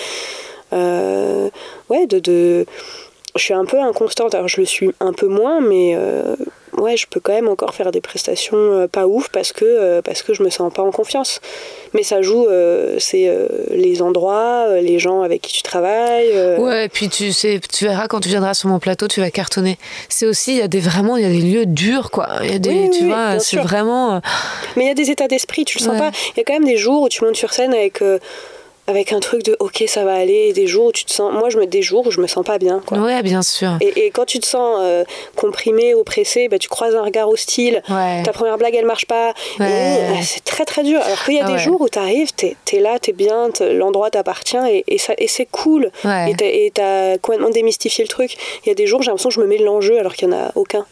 Euh, 0.72 1.50
ouais, 1.90 2.06
de, 2.06 2.18
de. 2.18 2.66
Je 3.36 3.44
suis 3.44 3.54
un 3.54 3.64
peu 3.64 3.80
inconstante, 3.80 4.34
alors 4.34 4.48
je 4.48 4.60
le 4.60 4.66
suis 4.66 4.90
un 5.00 5.12
peu 5.12 5.26
moins, 5.26 5.60
mais 5.60 5.96
ouais, 6.76 6.96
je 6.96 7.06
peux 7.06 7.20
quand 7.20 7.32
même 7.32 7.48
encore 7.48 7.74
faire 7.74 7.90
des 7.90 8.00
prestations 8.00 8.56
euh, 8.56 8.86
pas 8.86 9.06
ouf 9.06 9.28
parce 9.28 9.52
que, 9.52 9.64
euh, 9.64 10.02
parce 10.02 10.22
que 10.22 10.34
je 10.34 10.42
me 10.42 10.50
sens 10.50 10.72
pas 10.72 10.82
en 10.82 10.90
confiance. 10.90 11.40
Mais 11.94 12.02
ça 12.02 12.22
joue, 12.22 12.46
euh, 12.46 12.96
c'est 12.98 13.30
les 13.70 14.02
endroits, 14.02 14.80
les 14.80 14.98
gens 14.98 15.22
avec 15.22 15.42
qui 15.42 15.52
tu 15.52 15.62
travailles. 15.62 16.32
Ouais, 16.58 16.86
et 16.86 16.88
puis 16.88 17.08
tu, 17.08 17.32
sais, 17.32 17.60
tu 17.72 17.86
verras 17.86 18.08
quand 18.08 18.20
tu 18.20 18.28
viendras 18.28 18.54
sur 18.54 18.68
mon 18.68 18.78
plateau, 18.78 19.08
tu 19.08 19.20
vas 19.20 19.30
cartonner. 19.30 19.78
C'est 20.08 20.26
aussi, 20.26 20.52
il 20.52 20.58
y 20.58 20.62
a 20.62 20.68
des, 20.68 20.80
vraiment, 20.80 21.16
il 21.16 21.22
y 21.22 21.26
a 21.26 21.30
des 21.30 21.40
lieux 21.40 21.66
durs, 21.66 22.10
quoi. 22.10 22.28
Il 22.42 22.50
y 22.50 22.54
a 22.54 22.58
des, 22.58 22.90
tu 22.90 23.06
vois, 23.06 23.38
c'est 23.38 23.56
vraiment. 23.56 24.20
Mais 24.76 24.84
il 24.84 24.88
y 24.88 24.90
a 24.90 24.94
des 24.94 25.10
états 25.10 25.28
d'esprit, 25.28 25.64
tu 25.64 25.78
le 25.78 25.84
sens 25.84 25.98
pas. 25.98 26.10
Il 26.34 26.38
y 26.38 26.40
a 26.40 26.44
quand 26.44 26.54
même 26.54 26.64
des 26.64 26.76
jours 26.76 27.02
où 27.02 27.08
tu 27.08 27.24
montes 27.24 27.36
sur 27.36 27.52
scène 27.52 27.72
avec 27.72 28.02
avec 28.86 29.12
un 29.12 29.20
truc 29.20 29.42
de 29.42 29.56
ok 29.58 29.84
ça 29.88 30.04
va 30.04 30.14
aller 30.14 30.48
et 30.48 30.52
des 30.52 30.66
jours 30.66 30.86
où 30.86 30.92
tu 30.92 31.04
te 31.04 31.12
sens 31.12 31.32
moi 31.32 31.50
je 31.50 31.58
me 31.58 31.66
des 31.66 31.82
jours 31.82 32.06
où 32.06 32.10
je 32.10 32.20
me 32.20 32.26
sens 32.26 32.44
pas 32.44 32.58
bien 32.58 32.80
quoi. 32.86 32.98
ouais 32.98 33.22
bien 33.22 33.42
sûr. 33.42 33.76
Et, 33.80 34.06
et 34.06 34.10
quand 34.10 34.24
tu 34.24 34.38
te 34.38 34.46
sens 34.46 34.78
euh, 34.80 35.04
comprimé 35.34 35.94
oppressé 35.94 36.48
bah, 36.48 36.58
tu 36.58 36.68
croises 36.68 36.94
un 36.94 37.02
regard 37.02 37.28
hostile. 37.28 37.82
Ta 37.86 38.32
première 38.32 38.58
blague 38.58 38.74
elle 38.74 38.86
marche 38.86 39.06
pas. 39.06 39.34
Euh, 39.60 40.14
c'est 40.22 40.44
très 40.44 40.64
très 40.64 40.82
dur. 40.82 41.00
Alors 41.00 41.24
qu'il 41.24 41.34
y 41.34 41.40
a 41.40 41.44
ah 41.46 41.52
des 41.52 41.58
jours 41.58 41.80
où 41.80 41.88
tu 41.88 41.98
arrives 41.98 42.32
t'es 42.32 42.56
es 42.72 42.80
là 42.80 42.98
t'es 42.98 43.12
bien 43.12 43.50
l'endroit 43.72 44.10
t'appartient 44.10 44.56
et, 44.70 44.84
et, 44.86 44.98
ça 44.98 45.14
et 45.18 45.28
c'est 45.28 45.46
cool. 45.46 45.90
Et 46.04 46.70
t'as 46.72 47.18
complètement 47.18 47.50
démystifié 47.50 48.04
le 48.04 48.08
truc. 48.08 48.36
Il 48.64 48.68
y 48.68 48.72
a 48.72 48.74
des 48.74 48.86
jours 48.86 49.02
j'ai 49.02 49.10
l'impression 49.10 49.30
que 49.30 49.34
je 49.34 49.40
me 49.40 49.46
mets 49.46 49.58
l'enjeu 49.58 49.98
alors 49.98 50.14
qu'il 50.14 50.28
y 50.28 50.32
en 50.32 50.36
a 50.36 50.52
aucun. 50.54 50.86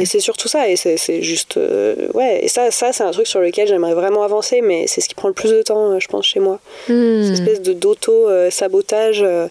Et 0.00 0.04
c'est 0.04 0.20
surtout 0.20 0.48
ça 0.48 0.68
et 0.68 0.76
c'est 0.76 1.22
juste 1.22 1.56
euh, 1.56 2.08
ouais. 2.14 2.44
Et 2.44 2.48
ça 2.48 2.70
ça 2.70 2.92
c'est 2.92 3.04
un 3.04 3.10
truc 3.10 3.26
sur 3.26 3.40
lequel 3.40 3.68
j'aimerais 3.68 3.94
vraiment 3.94 4.22
avancer 4.22 4.60
mais 4.62 4.86
c'est 4.86 5.00
ce 5.00 5.08
qui 5.08 5.14
prend 5.14 5.28
le 5.28 5.34
plus 5.34 5.52
de 5.52 5.62
temps 5.62 5.98
je 5.98 6.08
pense 6.08 6.26
chez 6.26 6.40
moi 6.40 6.58
Hmm. 6.88 7.22
Cette 7.22 7.32
espèce 7.32 7.62
de 7.62 7.72
d'auto-sabotage 7.72 9.22
euh, 9.22 9.48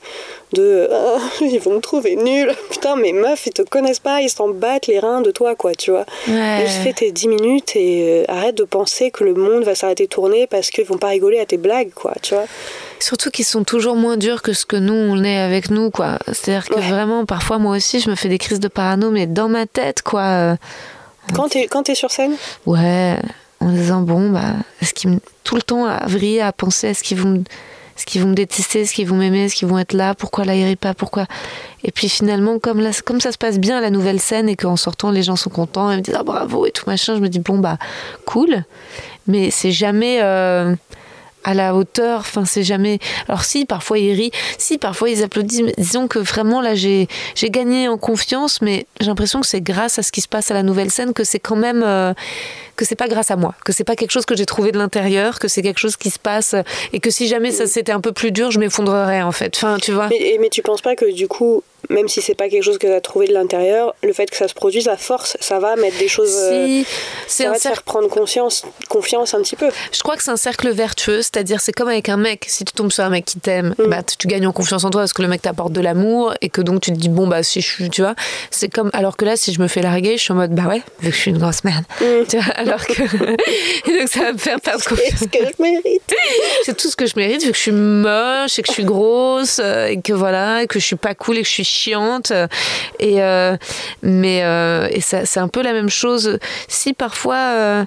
de 0.53 0.89
ah, 0.91 1.19
ils 1.41 1.59
vont 1.59 1.75
me 1.75 1.79
trouver 1.79 2.15
nul. 2.15 2.51
Putain, 2.71 2.95
mais 2.95 3.11
meuf, 3.11 3.45
ils 3.47 3.53
te 3.53 3.61
connaissent 3.61 3.99
pas, 3.99 4.21
ils 4.21 4.29
s'en 4.29 4.49
battent 4.49 4.87
les 4.87 4.99
reins 4.99 5.21
de 5.21 5.31
toi, 5.31 5.55
quoi, 5.55 5.75
tu 5.75 5.91
vois. 5.91 6.05
Juste 6.25 6.81
fais 6.83 6.93
tes 6.93 7.11
10 7.11 7.27
minutes 7.27 7.75
et 7.75 8.25
euh, 8.27 8.31
arrête 8.31 8.55
de 8.55 8.63
penser 8.63 9.11
que 9.11 9.23
le 9.23 9.33
monde 9.33 9.63
va 9.63 9.75
s'arrêter 9.75 10.05
de 10.05 10.09
tourner 10.09 10.47
parce 10.47 10.69
qu'ils 10.69 10.85
vont 10.85 10.97
pas 10.97 11.09
rigoler 11.09 11.39
à 11.39 11.45
tes 11.45 11.57
blagues, 11.57 11.91
quoi, 11.93 12.13
tu 12.21 12.33
vois. 12.33 12.45
Surtout 12.99 13.29
qu'ils 13.29 13.45
sont 13.45 13.63
toujours 13.63 13.95
moins 13.95 14.17
durs 14.17 14.41
que 14.41 14.53
ce 14.53 14.65
que 14.65 14.77
nous, 14.77 14.93
on 14.93 15.23
est 15.23 15.37
avec 15.37 15.69
nous, 15.69 15.91
quoi. 15.91 16.17
C'est-à-dire 16.27 16.67
que 16.67 16.79
vraiment, 16.79 17.25
parfois, 17.25 17.59
moi 17.59 17.75
aussi, 17.75 17.99
je 17.99 18.09
me 18.09 18.15
fais 18.15 18.29
des 18.29 18.39
crises 18.39 18.59
de 18.59 18.67
parano, 18.67 19.11
mais 19.11 19.27
dans 19.27 19.49
ma 19.49 19.65
tête, 19.65 20.01
quoi. 20.01 20.57
Quand 21.35 21.49
t'es, 21.49 21.67
quand 21.67 21.89
es 21.89 21.95
sur 21.95 22.09
scène? 22.09 22.35
Ouais 22.65 23.17
en 23.59 23.71
disant 23.71 24.01
bon 24.01 24.29
bah 24.29 24.53
est-ce 24.81 24.93
qu'ils 24.93 25.19
tout 25.43 25.55
le 25.55 25.61
temps 25.61 25.85
à 25.85 26.05
vriller 26.07 26.41
à 26.41 26.51
penser 26.51 26.87
est-ce 26.87 27.03
qu'ils 27.03 27.19
vont 27.19 27.43
ce 27.97 28.05
qu'ils 28.05 28.21
vont 28.21 28.29
me 28.29 28.35
détester, 28.35 28.81
est-ce 28.81 28.93
qu'ils 28.93 29.07
vont 29.07 29.15
m'aimer, 29.15 29.45
est-ce 29.45 29.55
qu'ils 29.55 29.67
vont 29.67 29.79
être 29.79 29.93
là, 29.93 30.13
pourquoi 30.13 30.45
là 30.45 30.55
irait 30.55 30.75
pas, 30.75 30.93
pourquoi? 30.93 31.25
Et 31.83 31.91
puis 31.91 32.09
finalement, 32.09 32.59
comme, 32.59 32.79
là, 32.79 32.91
comme 33.03 33.19
ça 33.19 33.31
se 33.31 33.39
passe 33.39 33.57
bien 33.57 33.81
la 33.81 33.89
nouvelle 33.89 34.19
scène 34.19 34.47
et 34.47 34.55
qu'en 34.55 34.75
sortant 34.75 35.09
les 35.09 35.23
gens 35.23 35.35
sont 35.35 35.49
contents 35.49 35.89
et 35.89 35.97
me 35.97 36.01
disent 36.01 36.15
ah, 36.15 36.23
bravo 36.23 36.67
et 36.67 36.71
tout 36.71 36.83
machin, 36.87 37.15
je 37.15 37.21
me 37.21 37.27
dis 37.27 37.39
bon 37.39 37.57
bah 37.57 37.77
cool, 38.25 38.63
mais 39.25 39.49
c'est 39.49 39.71
jamais. 39.71 40.19
Euh, 40.21 40.75
à 41.43 41.53
la 41.53 41.73
hauteur. 41.75 42.19
Enfin, 42.19 42.43
c'est 42.43 42.63
jamais. 42.63 42.99
Alors 43.29 43.45
si, 43.45 43.65
parfois 43.65 43.97
ils 43.99 44.11
rient, 44.11 44.31
si, 44.57 44.77
parfois 44.77 45.09
ils 45.09 45.23
applaudissent. 45.23 45.61
Mais 45.61 45.73
disons 45.77 46.09
que 46.09 46.19
vraiment 46.19 46.59
là, 46.59 46.75
j'ai 46.75 47.07
j'ai 47.35 47.49
gagné 47.49 47.87
en 47.87 47.97
confiance, 47.97 48.61
mais 48.61 48.85
j'ai 48.99 49.07
l'impression 49.07 49.39
que 49.39 49.47
c'est 49.47 49.61
grâce 49.61 49.97
à 49.97 50.03
ce 50.03 50.11
qui 50.11 50.19
se 50.19 50.27
passe 50.27 50.51
à 50.51 50.53
la 50.53 50.63
nouvelle 50.63 50.91
scène 50.91 51.13
que 51.13 51.23
c'est 51.23 51.39
quand 51.39 51.55
même 51.55 51.83
euh, 51.85 52.13
que 52.77 52.85
c'est 52.85 52.95
pas 52.95 53.07
grâce 53.07 53.31
à 53.31 53.35
moi, 53.35 53.55
que 53.65 53.73
c'est 53.73 53.83
pas 53.83 53.95
quelque 53.95 54.11
chose 54.11 54.25
que 54.25 54.35
j'ai 54.35 54.45
trouvé 54.45 54.71
de 54.71 54.77
l'intérieur, 54.77 55.39
que 55.39 55.47
c'est 55.47 55.61
quelque 55.61 55.79
chose 55.79 55.97
qui 55.97 56.09
se 56.09 56.19
passe 56.19 56.55
et 56.93 56.99
que 56.99 57.09
si 57.09 57.27
jamais 57.27 57.51
ça 57.51 57.67
c'était 57.67 57.91
un 57.91 58.01
peu 58.01 58.13
plus 58.13 58.31
dur, 58.31 58.51
je 58.51 58.59
m'effondrerais 58.59 59.21
en 59.21 59.31
fait. 59.31 59.55
Enfin, 59.57 59.77
tu 59.81 59.91
vois. 59.91 60.07
Mais, 60.09 60.37
mais 60.39 60.49
tu 60.49 60.61
penses 60.61 60.81
pas 60.81 60.95
que 60.95 61.11
du 61.11 61.27
coup 61.27 61.63
même 61.89 62.07
si 62.07 62.21
c'est 62.21 62.35
pas 62.35 62.49
quelque 62.49 62.63
chose 62.63 62.77
que 62.77 62.87
tu 62.87 62.93
as 62.93 63.01
trouvé 63.01 63.27
de 63.27 63.33
l'intérieur, 63.33 63.95
le 64.03 64.11
fait 64.11 64.29
que 64.29 64.35
ça 64.35 64.47
se 64.47 64.53
produise 64.53 64.87
à 64.87 64.97
force, 64.97 65.37
ça 65.39 65.59
va 65.59 65.75
mettre 65.75 65.97
des 65.97 66.07
choses. 66.07 66.29
Si, 66.29 66.81
euh, 66.81 66.83
ça 67.27 67.49
va 67.49 67.55
te 67.55 67.61
faire 67.61 67.83
prendre 67.83 68.09
conscience, 68.09 68.63
confiance 68.89 69.33
un 69.33 69.41
petit 69.41 69.55
peu. 69.55 69.69
Je 69.91 70.01
crois 70.01 70.17
que 70.17 70.23
c'est 70.23 70.31
un 70.31 70.37
cercle 70.37 70.69
vertueux, 70.69 71.21
c'est-à-dire 71.21 71.61
c'est 71.61 71.71
comme 71.71 71.87
avec 71.87 72.09
un 72.09 72.17
mec. 72.17 72.45
Si 72.47 72.65
tu 72.65 72.73
tombes 72.73 72.91
sur 72.91 73.03
un 73.03 73.09
mec 73.09 73.25
qui 73.25 73.39
t'aime, 73.39 73.73
mm. 73.77 73.87
bah, 73.87 74.03
tu 74.03 74.27
gagnes 74.27 74.47
en 74.47 74.51
confiance 74.51 74.83
en 74.83 74.89
toi 74.89 75.01
parce 75.01 75.13
que 75.13 75.21
le 75.21 75.27
mec 75.27 75.41
t'apporte 75.41 75.71
de 75.71 75.81
l'amour 75.81 76.33
et 76.41 76.49
que 76.49 76.61
donc 76.61 76.81
tu 76.81 76.91
te 76.91 76.97
dis 76.97 77.09
bon 77.09 77.27
bah 77.27 77.43
si 77.43 77.61
je 77.61 77.67
suis, 77.67 77.89
tu 77.89 78.01
vois, 78.01 78.15
c'est 78.51 78.69
comme 78.69 78.89
alors 78.93 79.15
que 79.15 79.25
là 79.25 79.37
si 79.37 79.53
je 79.53 79.61
me 79.61 79.67
fais 79.67 79.81
larguer, 79.81 80.17
je 80.17 80.23
suis 80.23 80.33
en 80.33 80.37
mode 80.37 80.53
bah 80.53 80.67
ouais, 80.67 80.81
vu 80.99 81.09
que 81.09 81.15
je 81.15 81.21
suis 81.21 81.31
une 81.31 81.37
grosse 81.37 81.63
merde, 81.63 81.85
mm. 82.01 82.27
tu 82.27 82.37
vois, 82.37 82.53
alors 82.67 82.85
que 82.85 82.93
donc 83.99 84.09
ça 84.09 84.21
va 84.21 84.33
me 84.33 84.37
faire 84.37 84.59
perdre 84.61 84.83
confiance. 84.83 85.09
C'est 85.17 85.25
ce 85.25 85.29
que 85.29 85.45
je 85.57 85.61
mérite. 85.61 86.15
c'est 86.63 86.77
tout 86.77 86.89
ce 86.89 86.95
que 86.95 87.05
je 87.05 87.15
mérite 87.15 87.43
vu 87.43 87.51
que 87.51 87.57
je 87.57 87.61
suis 87.61 87.71
moche 87.71 88.59
et 88.59 88.61
que 88.61 88.67
je 88.67 88.73
suis 88.73 88.85
grosse 88.85 89.59
euh, 89.63 89.87
et 89.87 90.01
que 90.01 90.13
voilà, 90.13 90.63
et 90.63 90.67
que 90.67 90.79
je 90.79 90.85
suis 90.85 90.95
pas 90.95 91.15
cool 91.15 91.37
et 91.37 91.41
que 91.41 91.47
je 91.47 91.53
suis 91.53 91.63
chiante. 91.63 92.31
Et, 92.99 93.21
euh, 93.21 93.57
mais 94.01 94.43
euh, 94.43 94.87
et 94.91 95.01
c'est 95.01 95.37
un 95.37 95.47
peu 95.47 95.61
la 95.61 95.73
même 95.73 95.89
chose. 95.89 96.39
Si 96.67 96.93
parfois 96.93 97.35
euh, 97.35 97.85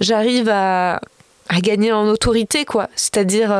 j'arrive 0.00 0.48
à, 0.48 1.00
à 1.48 1.60
gagner 1.60 1.92
en 1.92 2.06
autorité 2.08 2.64
quoi 2.64 2.88
c'est-à-dire 2.96 3.54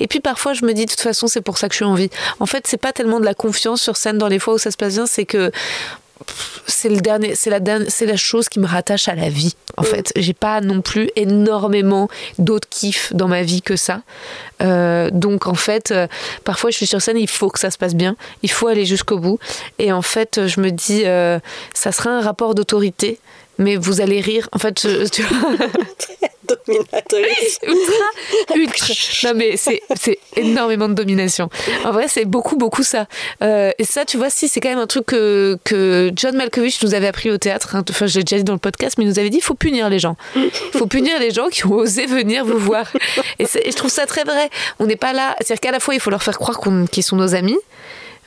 et 0.00 0.06
puis 0.06 0.20
parfois 0.20 0.54
je 0.54 0.64
me 0.64 0.72
dis 0.72 0.86
de 0.86 0.90
toute 0.90 1.00
façon 1.00 1.26
c'est 1.26 1.42
pour 1.42 1.58
ça 1.58 1.68
que 1.68 1.74
je 1.74 1.76
suis 1.76 1.84
en 1.84 1.94
vie 1.94 2.08
en 2.40 2.46
fait 2.46 2.66
c'est 2.66 2.78
pas 2.78 2.92
tellement 2.92 3.20
de 3.20 3.26
la 3.26 3.34
confiance 3.34 3.82
sur 3.82 3.96
scène 3.96 4.16
dans 4.16 4.28
les 4.28 4.38
fois 4.38 4.54
où 4.54 4.58
ça 4.58 4.70
se 4.70 4.78
passe 4.78 4.94
bien 4.94 5.04
c'est 5.04 5.26
que 5.26 5.50
c'est 6.66 6.88
le 6.88 7.00
dernier, 7.00 7.34
c'est 7.34 7.50
la 7.50 7.60
c'est 7.88 8.06
la 8.06 8.16
chose 8.16 8.48
qui 8.48 8.60
me 8.60 8.66
rattache 8.66 9.08
à 9.08 9.14
la 9.14 9.28
vie. 9.28 9.54
En 9.76 9.82
mm. 9.82 9.86
fait, 9.86 10.12
j'ai 10.16 10.34
pas 10.34 10.60
non 10.60 10.80
plus 10.80 11.10
énormément 11.16 12.08
d'autres 12.38 12.68
kiffs 12.68 13.12
dans 13.12 13.28
ma 13.28 13.42
vie 13.42 13.62
que 13.62 13.76
ça. 13.76 14.02
Euh, 14.62 15.10
donc 15.12 15.46
en 15.46 15.54
fait, 15.54 15.90
euh, 15.90 16.06
parfois 16.44 16.70
je 16.70 16.76
suis 16.76 16.86
sur 16.86 17.00
scène, 17.02 17.18
il 17.18 17.28
faut 17.28 17.50
que 17.50 17.58
ça 17.58 17.70
se 17.70 17.78
passe 17.78 17.94
bien, 17.94 18.16
il 18.42 18.50
faut 18.50 18.68
aller 18.68 18.86
jusqu'au 18.86 19.18
bout. 19.18 19.38
Et 19.78 19.92
en 19.92 20.02
fait, 20.02 20.46
je 20.46 20.60
me 20.60 20.70
dis, 20.70 21.02
euh, 21.04 21.38
ça 21.74 21.92
sera 21.92 22.10
un 22.10 22.20
rapport 22.20 22.54
d'autorité 22.54 23.18
mais 23.58 23.76
vous 23.76 24.00
allez 24.00 24.20
rire. 24.20 24.48
En 24.52 24.58
fait, 24.58 24.74
tu 25.10 25.22
vois. 25.22 25.52
Dominatrice. 26.46 27.58
Ultra, 27.66 28.54
ultra. 28.54 28.94
Non, 29.24 29.34
mais 29.34 29.56
c'est, 29.56 29.80
énormément 30.36 30.88
de 30.88 30.94
domination. 30.94 31.48
En 31.84 31.92
vrai, 31.92 32.06
c'est 32.08 32.24
beaucoup, 32.24 32.56
beaucoup 32.56 32.82
ça. 32.82 33.06
Euh, 33.42 33.70
et 33.78 33.84
ça, 33.84 34.04
tu 34.04 34.16
vois, 34.16 34.30
si, 34.30 34.48
c'est 34.48 34.60
quand 34.60 34.68
même 34.68 34.78
un 34.78 34.86
truc 34.86 35.06
que, 35.06 35.58
que 35.64 36.12
John 36.14 36.36
Malkovich 36.36 36.82
nous 36.82 36.94
avait 36.94 37.08
appris 37.08 37.30
au 37.30 37.38
théâtre. 37.38 37.74
Hein. 37.74 37.84
Enfin, 37.88 38.06
je 38.06 38.18
l'ai 38.18 38.24
déjà 38.24 38.36
dit 38.36 38.44
dans 38.44 38.52
le 38.52 38.58
podcast, 38.58 38.96
mais 38.98 39.04
il 39.04 39.08
nous 39.08 39.18
avait 39.18 39.30
dit 39.30 39.38
il 39.38 39.42
faut 39.42 39.54
punir 39.54 39.88
les 39.88 39.98
gens. 39.98 40.16
Il 40.36 40.50
faut 40.78 40.86
punir 40.86 41.18
les 41.18 41.30
gens 41.30 41.48
qui 41.48 41.66
ont 41.66 41.74
osé 41.74 42.06
venir 42.06 42.44
vous 42.44 42.58
voir. 42.58 42.86
Et, 43.38 43.46
je 43.46 43.76
trouve 43.76 43.90
ça 43.90 44.06
très 44.06 44.24
vrai. 44.24 44.50
On 44.78 44.86
n'est 44.86 44.96
pas 44.96 45.12
là. 45.12 45.34
C'est-à-dire 45.40 45.60
qu'à 45.60 45.72
la 45.72 45.80
fois, 45.80 45.94
il 45.94 46.00
faut 46.00 46.10
leur 46.10 46.22
faire 46.22 46.38
croire 46.38 46.60
qu'ils 46.90 47.02
sont 47.02 47.16
nos 47.16 47.34
amis 47.34 47.58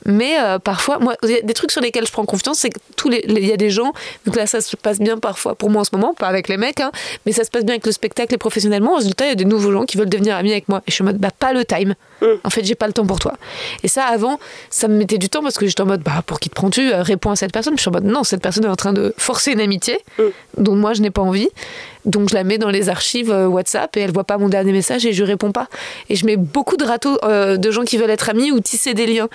Mais 0.06 0.38
euh, 0.40 0.58
parfois, 0.58 0.98
moi, 0.98 1.14
il 1.22 1.30
y 1.30 1.36
a 1.36 1.42
des 1.42 1.54
trucs 1.54 1.70
sur 1.70 1.80
lesquels 1.80 2.06
je 2.06 2.12
prends 2.12 2.24
confiance, 2.24 2.58
c'est 2.58 2.70
que 2.70 2.78
tous 2.96 3.08
les, 3.08 3.24
il 3.28 3.46
y 3.46 3.52
a 3.52 3.56
des 3.56 3.70
gens, 3.70 3.92
donc 4.26 4.36
là 4.36 4.46
ça 4.46 4.60
se 4.60 4.76
passe 4.76 4.98
bien 4.98 5.18
parfois 5.18 5.54
pour 5.54 5.70
moi 5.70 5.82
en 5.82 5.84
ce 5.84 5.90
moment, 5.92 6.14
pas 6.14 6.26
avec 6.26 6.48
les 6.48 6.56
mecs, 6.56 6.80
hein, 6.80 6.90
mais 7.26 7.32
ça 7.32 7.44
se 7.44 7.50
passe 7.50 7.64
bien 7.64 7.74
avec 7.74 7.86
le 7.86 7.92
spectacle 7.92 8.34
et 8.34 8.38
professionnellement. 8.38 8.96
Résultat, 8.96 9.26
il 9.26 9.28
y 9.28 9.32
a 9.32 9.36
des 9.36 9.44
nouveaux 9.44 9.72
gens 9.72 9.84
qui 9.84 9.96
veulent 9.96 10.08
devenir 10.08 10.36
amis 10.36 10.52
avec 10.52 10.68
moi. 10.68 10.78
Et 10.86 10.90
je 10.90 10.94
suis 10.94 11.02
en 11.02 11.06
mode, 11.06 11.18
bah 11.18 11.30
pas 11.38 11.52
le 11.52 11.64
time. 11.64 11.94
Mm. 12.22 12.26
En 12.44 12.50
fait, 12.50 12.64
j'ai 12.64 12.74
pas 12.74 12.86
le 12.86 12.92
temps 12.92 13.06
pour 13.06 13.18
toi. 13.18 13.34
Et 13.82 13.88
ça, 13.88 14.04
avant, 14.04 14.38
ça 14.70 14.88
me 14.88 14.94
mettait 14.96 15.18
du 15.18 15.28
temps 15.28 15.42
parce 15.42 15.58
que 15.58 15.66
j'étais 15.66 15.82
en 15.82 15.86
mode, 15.86 16.02
bah 16.02 16.22
pour 16.26 16.40
qui 16.40 16.48
te 16.50 16.54
prends-tu 16.54 16.92
Euh, 16.92 17.02
Réponds 17.02 17.30
à 17.30 17.36
cette 17.36 17.52
personne. 17.52 17.74
Je 17.76 17.80
suis 17.80 17.88
en 17.88 17.92
mode, 17.92 18.04
non, 18.04 18.24
cette 18.24 18.42
personne 18.42 18.64
est 18.64 18.68
en 18.68 18.76
train 18.76 18.92
de 18.92 19.14
forcer 19.18 19.52
une 19.52 19.60
amitié 19.60 19.98
Mm. 20.18 20.22
dont 20.58 20.76
moi 20.76 20.92
je 20.94 21.02
n'ai 21.02 21.10
pas 21.10 21.22
envie. 21.22 21.48
Donc 22.04 22.30
je 22.30 22.34
la 22.34 22.44
mets 22.44 22.58
dans 22.58 22.70
les 22.70 22.88
archives 22.88 23.30
euh, 23.30 23.46
WhatsApp 23.46 23.96
et 23.96 24.00
elle 24.00 24.12
voit 24.12 24.24
pas 24.24 24.38
mon 24.38 24.48
dernier 24.48 24.72
message 24.72 25.04
et 25.04 25.12
je 25.12 25.24
réponds 25.24 25.52
pas. 25.52 25.68
Et 26.08 26.16
je 26.16 26.24
mets 26.26 26.36
beaucoup 26.36 26.76
de 26.76 26.84
râteaux 26.84 27.18
euh, 27.24 27.56
de 27.56 27.70
gens 27.70 27.84
qui 27.84 27.96
veulent 27.96 28.10
être 28.10 28.30
amis 28.30 28.50
ou 28.50 28.60
tisser 28.60 28.94
des 28.94 29.06
liens. 29.06 29.28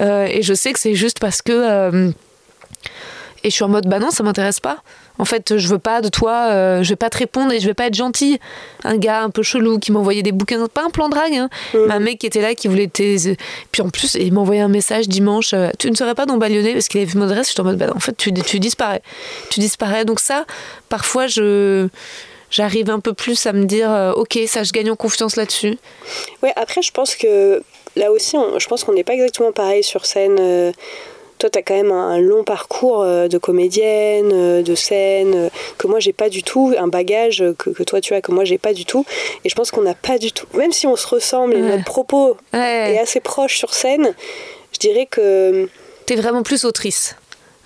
Euh, 0.00 0.26
et 0.28 0.42
je 0.42 0.54
sais 0.54 0.72
que 0.72 0.78
c'est 0.78 0.94
juste 0.94 1.18
parce 1.20 1.42
que. 1.42 2.12
Et 3.44 3.50
je 3.50 3.54
suis 3.54 3.64
en 3.64 3.68
mode, 3.68 3.86
bah 3.88 3.98
non, 3.98 4.10
ça 4.10 4.22
m'intéresse 4.22 4.60
pas. 4.60 4.82
En 5.18 5.24
fait, 5.24 5.56
je 5.56 5.68
veux 5.68 5.78
pas 5.78 6.00
de 6.00 6.08
toi, 6.08 6.48
euh, 6.50 6.82
je 6.82 6.88
vais 6.90 6.96
pas 6.96 7.10
te 7.10 7.18
répondre 7.18 7.52
et 7.52 7.60
je 7.60 7.66
vais 7.66 7.74
pas 7.74 7.86
être 7.86 7.94
gentille. 7.94 8.38
Un 8.84 8.96
gars 8.96 9.22
un 9.22 9.30
peu 9.30 9.42
chelou 9.42 9.78
qui 9.78 9.90
m'envoyait 9.92 10.22
des 10.22 10.32
bouquins, 10.32 10.64
pas 10.68 10.84
un 10.84 10.90
plan 10.90 11.08
drague, 11.08 11.34
hein, 11.34 11.48
mais 11.74 11.92
un 11.94 11.98
mec 12.00 12.18
qui 12.18 12.26
était 12.26 12.40
là, 12.40 12.54
qui 12.54 12.68
voulait 12.68 12.86
tes. 12.88 13.16
Puis 13.72 13.82
en 13.82 13.90
plus, 13.90 14.14
il 14.14 14.32
m'envoyait 14.32 14.60
un 14.60 14.68
message 14.68 15.08
dimanche, 15.08 15.54
euh, 15.54 15.70
tu 15.78 15.90
ne 15.90 15.96
serais 15.96 16.14
pas 16.14 16.26
dans 16.26 16.36
Balyonnais 16.36 16.72
parce 16.74 16.88
qu'il 16.88 17.00
avait 17.00 17.10
vu 17.10 17.18
mon 17.18 17.24
adresse. 17.24 17.48
Je 17.48 17.52
suis 17.52 17.60
en 17.60 17.64
mode, 17.64 17.78
bah 17.78 17.92
en 17.94 18.00
fait, 18.00 18.16
tu, 18.16 18.32
tu 18.32 18.58
disparais. 18.60 19.02
Tu 19.50 19.60
disparais. 19.60 20.04
Donc 20.04 20.20
ça, 20.20 20.44
parfois, 20.88 21.26
je. 21.26 21.88
J'arrive 22.50 22.88
un 22.88 22.98
peu 23.00 23.12
plus 23.12 23.44
à 23.46 23.52
me 23.52 23.64
dire, 23.66 23.90
euh, 23.92 24.12
ok, 24.12 24.38
ça, 24.46 24.62
je 24.62 24.72
gagne 24.72 24.90
en 24.90 24.96
confiance 24.96 25.36
là-dessus. 25.36 25.76
Ouais, 26.42 26.52
après, 26.56 26.80
je 26.80 26.90
pense 26.92 27.14
que 27.14 27.62
là 27.94 28.10
aussi, 28.10 28.38
on- 28.38 28.58
je 28.58 28.66
pense 28.68 28.84
qu'on 28.84 28.94
n'est 28.94 29.04
pas 29.04 29.12
exactement 29.12 29.52
pareil 29.52 29.84
sur 29.84 30.06
scène. 30.06 30.36
euh, 30.40 30.72
toi, 31.38 31.48
tu 31.50 31.58
as 31.58 31.62
quand 31.62 31.74
même 31.74 31.92
un, 31.92 32.18
long 32.20 32.44
parcours 32.44 33.02
euh, 33.02 33.28
de 33.28 33.38
comédienne, 33.38 34.30
euh, 34.32 34.62
de 34.62 34.74
scène, 34.74 35.34
euh, 35.34 35.48
que 35.78 35.86
moi, 35.86 36.00
j'ai 36.00 36.12
pas 36.12 36.28
du 36.28 36.42
tout, 36.42 36.74
un 36.76 36.88
bagage 36.88 37.44
que, 37.58 37.70
que 37.70 37.82
toi, 37.82 38.00
tu 38.00 38.14
as, 38.14 38.20
que 38.20 38.32
moi, 38.32 38.44
j'ai 38.44 38.58
pas 38.58 38.72
du 38.72 38.84
tout. 38.84 39.04
Et 39.44 39.48
je 39.48 39.54
pense 39.54 39.70
qu'on 39.70 39.82
n'a 39.82 39.94
pas 39.94 40.18
du 40.18 40.32
tout, 40.32 40.46
même 40.54 40.72
si 40.72 40.86
on 40.86 40.96
se 40.96 41.06
ressemble 41.06 41.54
et 41.54 41.62
Ouais. 41.62 41.68
notre 41.70 41.84
propos 41.84 42.36
Ouais. 42.52 42.94
est 42.94 42.98
assez 42.98 43.20
proche 43.20 43.56
sur 43.58 43.72
scène, 43.74 44.14
je 44.72 44.78
dirais 44.78 45.06
que. 45.06 45.68
T'es 46.06 46.16
vraiment 46.16 46.42
plus 46.42 46.64
autrice. 46.64 47.16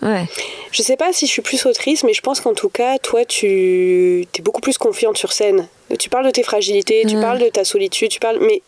Ouais. 0.02 0.26
Je 0.72 0.82
sais 0.82 0.96
pas 0.96 1.12
si 1.12 1.26
je 1.26 1.30
suis 1.30 1.42
plus 1.42 1.64
autrice, 1.64 2.02
mais 2.02 2.12
je 2.12 2.20
pense 2.22 2.40
qu'en 2.40 2.54
tout 2.54 2.68
cas, 2.68 2.98
toi, 2.98 3.24
tu 3.24 4.26
es 4.36 4.42
beaucoup 4.42 4.60
plus 4.60 4.76
confiante 4.78 5.16
sur 5.16 5.32
scène. 5.32 5.68
Tu 5.98 6.08
parles 6.10 6.26
de 6.26 6.30
tes 6.32 6.42
fragilités, 6.42 7.04
tu 7.06 7.20
parles 7.20 7.38
de 7.38 7.48
ta 7.48 7.64
solitude, 7.64 8.10
tu 8.10 8.18
parles, 8.18 8.38
mais 8.40 8.62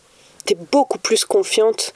tu 0.45 0.53
es 0.53 0.57
beaucoup 0.71 0.97
plus 0.97 1.25
confiante. 1.25 1.93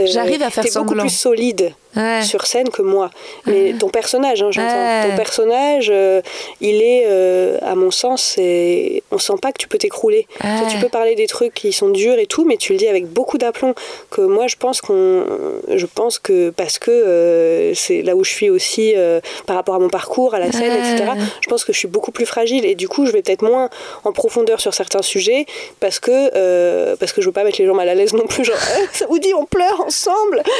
Euh, 0.00 0.06
J'arrive 0.06 0.42
à 0.42 0.50
faire 0.50 0.64
beaucoup 0.64 0.72
semblant. 0.88 1.02
plus 1.04 1.10
solide 1.16 1.72
Ouais. 1.96 2.22
sur 2.22 2.46
scène 2.46 2.68
que 2.70 2.82
moi. 2.82 3.10
Mais 3.46 3.74
ton 3.78 3.88
personnage, 3.88 4.42
hein, 4.42 4.50
j'entends. 4.50 4.68
Ouais. 4.74 5.08
Ton 5.10 5.16
personnage, 5.16 5.88
euh, 5.92 6.20
il 6.60 6.82
est, 6.82 7.04
euh, 7.06 7.58
à 7.62 7.74
mon 7.74 7.90
sens, 7.90 8.22
c'est- 8.22 9.02
on 9.10 9.18
sent 9.18 9.34
pas 9.40 9.52
que 9.52 9.58
tu 9.58 9.68
peux 9.68 9.78
t'écrouler. 9.78 10.26
Ouais. 10.42 10.50
Tu 10.70 10.78
peux 10.78 10.88
parler 10.88 11.14
des 11.14 11.26
trucs 11.26 11.54
qui 11.54 11.72
sont 11.72 11.88
durs 11.90 12.18
et 12.18 12.26
tout, 12.26 12.44
mais 12.44 12.56
tu 12.56 12.72
le 12.72 12.78
dis 12.78 12.88
avec 12.88 13.06
beaucoup 13.06 13.38
d'aplomb. 13.38 13.74
Que 14.10 14.20
moi, 14.22 14.46
je 14.46 14.56
pense 14.56 14.80
qu'on, 14.80 15.24
je 15.68 15.86
pense 15.86 16.18
que 16.18 16.50
parce 16.50 16.78
que 16.78 16.90
euh, 16.90 17.74
c'est 17.74 18.02
là 18.02 18.16
où 18.16 18.24
je 18.24 18.30
suis 18.30 18.50
aussi 18.50 18.94
par 19.46 19.56
rapport 19.56 19.74
à 19.74 19.78
mon 19.78 19.88
parcours, 19.88 20.34
à 20.34 20.38
la 20.38 20.50
scène, 20.52 20.72
etc. 20.72 21.10
Je 21.40 21.48
pense 21.48 21.64
que 21.64 21.72
je 21.72 21.78
suis 21.78 21.88
beaucoup 21.88 22.10
plus 22.12 22.26
fragile 22.26 22.64
et 22.64 22.74
du 22.74 22.88
coup, 22.88 23.06
je 23.06 23.12
vais 23.12 23.22
peut-être 23.22 23.42
moins 23.42 23.68
en 24.04 24.12
profondeur 24.12 24.60
sur 24.60 24.74
certains 24.74 25.02
sujets 25.02 25.46
parce 25.80 25.98
que 26.00 26.94
parce 26.96 27.12
que 27.12 27.20
je 27.20 27.26
veux 27.26 27.32
pas 27.32 27.44
mettre 27.44 27.60
les 27.60 27.66
gens 27.66 27.74
mal 27.74 27.88
à 27.88 27.94
l'aise 27.94 28.12
non 28.14 28.26
plus. 28.26 28.44
Genre, 28.44 28.56
ça 28.92 29.06
vous 29.06 29.18
dit, 29.18 29.32
on 29.34 29.44
pleure 29.46 29.80
ensemble. 29.80 30.42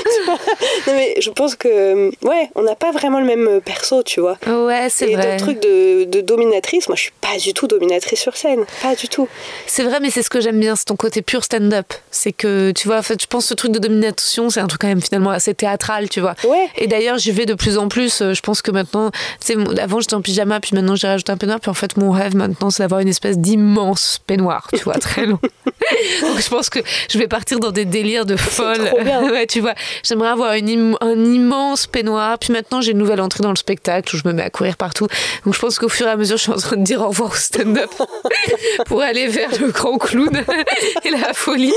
Non 0.86 0.92
mais 0.94 1.14
je 1.24 1.30
pense 1.30 1.54
que 1.56 2.08
ouais, 2.26 2.50
on 2.54 2.62
n'a 2.62 2.74
pas 2.74 2.92
vraiment 2.92 3.18
le 3.20 3.26
même 3.26 3.60
perso, 3.60 4.02
tu 4.02 4.20
vois. 4.20 4.36
Ouais, 4.46 4.88
c'est 4.90 5.10
Et 5.10 5.14
vrai. 5.16 5.24
d'autres 5.32 5.44
trucs 5.44 5.60
de, 5.62 6.04
de 6.04 6.20
dominatrice, 6.20 6.88
moi 6.88 6.96
je 6.96 7.02
suis 7.02 7.12
pas 7.20 7.36
du 7.38 7.52
tout 7.54 7.66
dominatrice 7.66 8.20
sur 8.20 8.36
scène, 8.36 8.64
pas 8.82 8.94
du 8.94 9.08
tout. 9.08 9.28
C'est 9.66 9.82
vrai, 9.84 9.98
mais 10.00 10.10
c'est 10.10 10.22
ce 10.22 10.30
que 10.30 10.40
j'aime 10.40 10.60
bien, 10.60 10.76
c'est 10.76 10.84
ton 10.84 10.96
côté 10.96 11.22
pur 11.22 11.42
stand-up. 11.44 11.92
C'est 12.10 12.32
que, 12.32 12.70
tu 12.72 12.86
vois, 12.88 12.98
en 12.98 13.02
fait, 13.02 13.20
je 13.20 13.26
pense 13.26 13.44
que 13.44 13.48
ce 13.48 13.54
truc 13.54 13.72
de 13.72 13.78
domination, 13.78 14.50
c'est 14.50 14.60
un 14.60 14.66
truc 14.66 14.80
quand 14.82 14.88
même 14.88 15.00
finalement 15.02 15.30
assez 15.30 15.54
théâtral, 15.54 16.08
tu 16.08 16.20
vois. 16.20 16.34
Ouais. 16.44 16.68
Et 16.76 16.86
d'ailleurs, 16.86 17.18
j'y 17.18 17.30
vais 17.32 17.46
de 17.46 17.54
plus 17.54 17.78
en 17.78 17.88
plus. 17.88 18.20
euh, 18.22 18.34
Je 18.34 18.40
pense 18.42 18.62
que 18.62 18.70
maintenant, 18.70 19.10
mon- 19.56 19.76
avant 19.78 20.00
j'étais 20.00 20.14
en 20.14 20.20
pyjama, 20.22 20.60
puis 20.60 20.70
maintenant 20.74 20.94
j'ai 20.96 21.06
rajouté 21.08 21.32
un 21.32 21.36
peignoir, 21.36 21.60
puis 21.60 21.70
en 21.70 21.74
fait, 21.74 21.96
mon 21.96 22.10
rêve 22.10 22.36
maintenant, 22.36 22.70
c'est 22.70 22.82
d'avoir 22.82 23.00
une 23.00 23.08
espèce 23.08 23.38
d'immense 23.38 24.20
peignoir, 24.26 24.68
tu 24.76 24.82
vois, 24.84 24.94
très 24.94 25.26
long. 25.26 25.38
Donc 26.22 26.40
je 26.40 26.48
pense 26.48 26.70
que 26.70 26.80
je 27.10 27.18
vais 27.18 27.28
partir 27.28 27.58
dans 27.58 27.70
des 27.70 27.84
délires 27.84 28.26
de 28.26 28.36
folle. 28.36 28.84
trop 28.86 29.00
bien. 29.02 29.22
ouais, 29.30 29.46
tu 29.46 29.60
vois, 29.60 29.74
j'aimerais 30.02 30.28
avoir 30.28 30.52
une 30.54 30.68
un 31.14 31.24
immense 31.24 31.86
peignoir, 31.86 32.38
puis 32.38 32.52
maintenant 32.52 32.80
j'ai 32.80 32.92
une 32.92 32.98
nouvelle 32.98 33.20
entrée 33.20 33.42
dans 33.42 33.50
le 33.50 33.56
spectacle 33.56 34.14
où 34.14 34.18
je 34.18 34.26
me 34.26 34.32
mets 34.32 34.42
à 34.42 34.50
courir 34.50 34.76
partout. 34.76 35.06
Donc 35.44 35.54
je 35.54 35.58
pense 35.60 35.78
qu'au 35.78 35.88
fur 35.88 36.06
et 36.06 36.10
à 36.10 36.16
mesure, 36.16 36.36
je 36.36 36.42
suis 36.42 36.52
en 36.52 36.56
train 36.56 36.76
de 36.76 36.82
dire 36.82 37.00
au 37.02 37.08
revoir 37.08 37.30
au 37.30 37.34
stand-up 37.34 37.90
pour 38.86 39.02
aller 39.02 39.26
vers 39.28 39.50
le 39.60 39.68
grand 39.70 39.98
clown 39.98 40.30
et 41.04 41.10
la 41.10 41.32
folie. 41.34 41.72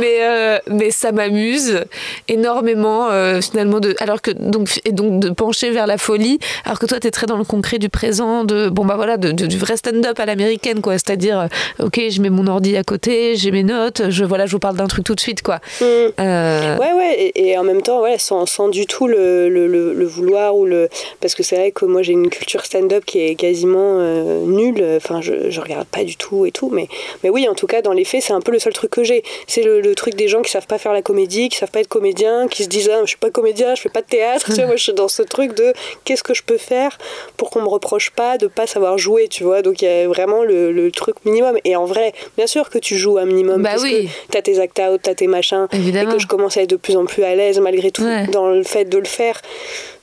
Mais, 0.00 0.18
euh, 0.20 0.58
mais 0.68 0.90
ça 0.90 1.12
m'amuse 1.12 1.84
énormément 2.28 3.08
euh, 3.10 3.40
finalement 3.40 3.80
de 3.80 3.94
alors 4.00 4.22
que 4.22 4.30
donc 4.30 4.80
et 4.84 4.92
donc 4.92 5.20
de 5.20 5.30
pencher 5.30 5.70
vers 5.70 5.86
la 5.86 5.98
folie 5.98 6.38
alors 6.64 6.78
que 6.78 6.86
toi 6.86 6.98
tu 7.00 7.06
es 7.06 7.10
très 7.10 7.26
dans 7.26 7.36
le 7.36 7.44
concret 7.44 7.78
du 7.78 7.88
présent 7.88 8.44
de 8.44 8.68
bon 8.68 8.84
bah 8.84 8.94
voilà 8.96 9.16
de, 9.16 9.32
de- 9.32 9.46
du 9.46 9.58
vrai 9.58 9.76
stand-up 9.76 10.18
à 10.18 10.26
l'américaine 10.26 10.80
quoi 10.80 10.94
c'est-à-dire 10.94 11.40
euh, 11.80 11.84
OK, 11.84 12.00
je 12.08 12.20
mets 12.20 12.30
mon 12.30 12.46
ordi 12.46 12.76
à 12.76 12.84
côté, 12.84 13.36
j'ai 13.36 13.50
mes 13.50 13.62
notes, 13.62 14.02
je 14.10 14.24
voilà, 14.24 14.46
je 14.46 14.52
vous 14.52 14.58
parle 14.58 14.76
d'un 14.76 14.86
truc 14.86 15.04
tout 15.04 15.14
de 15.14 15.20
suite 15.20 15.42
quoi. 15.42 15.56
Mm. 15.80 15.84
Euh, 16.20 16.76
Ouais, 16.78 16.92
ouais, 16.92 17.14
et, 17.34 17.50
et 17.50 17.58
en 17.58 17.62
même 17.64 17.82
temps, 17.82 18.00
ouais, 18.02 18.16
sans, 18.18 18.43
sans 18.46 18.68
du 18.68 18.86
tout 18.86 19.06
le, 19.06 19.48
le, 19.48 19.66
le- 19.66 19.92
le 19.92 20.04
vouloir 20.06 20.56
ou 20.56 20.64
le. 20.66 20.88
Parce 21.20 21.34
que 21.34 21.42
c'est 21.42 21.56
vrai 21.56 21.70
que 21.72 21.84
moi 21.84 22.02
j'ai 22.02 22.12
une 22.12 22.30
culture 22.30 22.64
stand-up 22.64 23.04
qui 23.04 23.20
est 23.20 23.34
quasiment 23.34 23.98
euh, 24.00 24.44
nulle, 24.44 24.84
enfin 24.96 25.20
je, 25.20 25.50
je 25.50 25.60
regarde 25.60 25.86
pas 25.86 26.04
du 26.04 26.16
tout 26.16 26.46
et 26.46 26.50
tout, 26.52 26.70
mais, 26.72 26.88
mais 27.22 27.30
oui, 27.30 27.48
en 27.48 27.54
tout 27.54 27.66
cas, 27.66 27.82
dans 27.82 27.92
les 27.92 28.04
faits, 28.04 28.22
c'est 28.22 28.32
un 28.32 28.40
peu 28.40 28.52
le 28.52 28.58
seul 28.58 28.72
truc 28.72 28.90
que 28.90 29.04
j'ai. 29.04 29.22
C'est 29.46 29.62
le, 29.62 29.94
truc 29.94 30.14
des 30.16 30.26
gens 30.28 30.42
qui 30.42 30.50
savent 30.50 30.66
pas 30.66 30.78
faire 30.78 30.92
la 30.92 31.02
comédie, 31.02 31.48
qui 31.48 31.56
savent 31.56 31.70
pas 31.70 31.80
être 31.80 31.88
comédien, 31.88 32.48
qui 32.48 32.64
se 32.64 32.68
disent 32.68 32.90
ah, 32.92 33.00
je 33.02 33.08
suis 33.10 33.16
pas 33.16 33.30
comédien, 33.30 33.74
je 33.74 33.80
fais 33.82 33.88
pas 33.88 34.00
de 34.02 34.06
théâtre, 34.06 34.46
tu 34.46 34.54
vois, 34.54 34.66
moi 34.66 34.76
je 34.76 34.82
suis 34.82 34.92
dans 34.92 35.08
ce 35.08 35.22
truc 35.22 35.54
de 35.54 35.72
qu'est-ce 36.04 36.22
que 36.22 36.34
je 36.34 36.42
peux 36.42 36.58
faire 36.58 36.98
pour 37.36 37.50
qu'on 37.50 37.62
me 37.62 37.68
reproche 37.68 38.10
pas 38.10 38.38
de 38.38 38.46
pas 38.48 38.66
savoir 38.66 38.98
jouer, 38.98 39.28
tu 39.28 39.44
vois, 39.44 39.62
donc 39.62 39.82
il 39.82 39.84
y 39.84 39.88
a 39.88 40.08
vraiment 40.08 40.42
le, 40.42 40.90
truc 40.90 41.16
minimum. 41.24 41.56
Et 41.64 41.76
en 41.76 41.84
vrai, 41.86 42.12
bien 42.36 42.46
sûr 42.46 42.68
que 42.70 42.78
tu 42.78 42.96
joues 42.96 43.18
un 43.18 43.24
minimum, 43.24 43.62
Bah 43.62 43.70
parce 43.70 43.82
oui. 43.82 44.06
que 44.06 44.32
t'as 44.32 44.42
tes 44.42 44.58
act-out, 44.60 45.00
t'as 45.02 45.14
tes 45.14 45.26
machins, 45.26 45.66
Évidemment. 45.72 46.10
et 46.10 46.14
que 46.14 46.20
je 46.20 46.26
commence 46.26 46.56
à 46.56 46.62
être 46.62 46.70
de 46.70 46.76
plus 46.76 46.96
en 46.96 47.04
plus 47.04 47.22
à 47.24 47.34
l'aise 47.34 47.58
malgré 47.60 47.90
tout 47.90 48.02
Ouais. 48.04 48.26
Dans 48.34 48.48
le 48.50 48.62
fait 48.62 48.84
de 48.84 48.98
le 48.98 49.04
faire. 49.06 49.40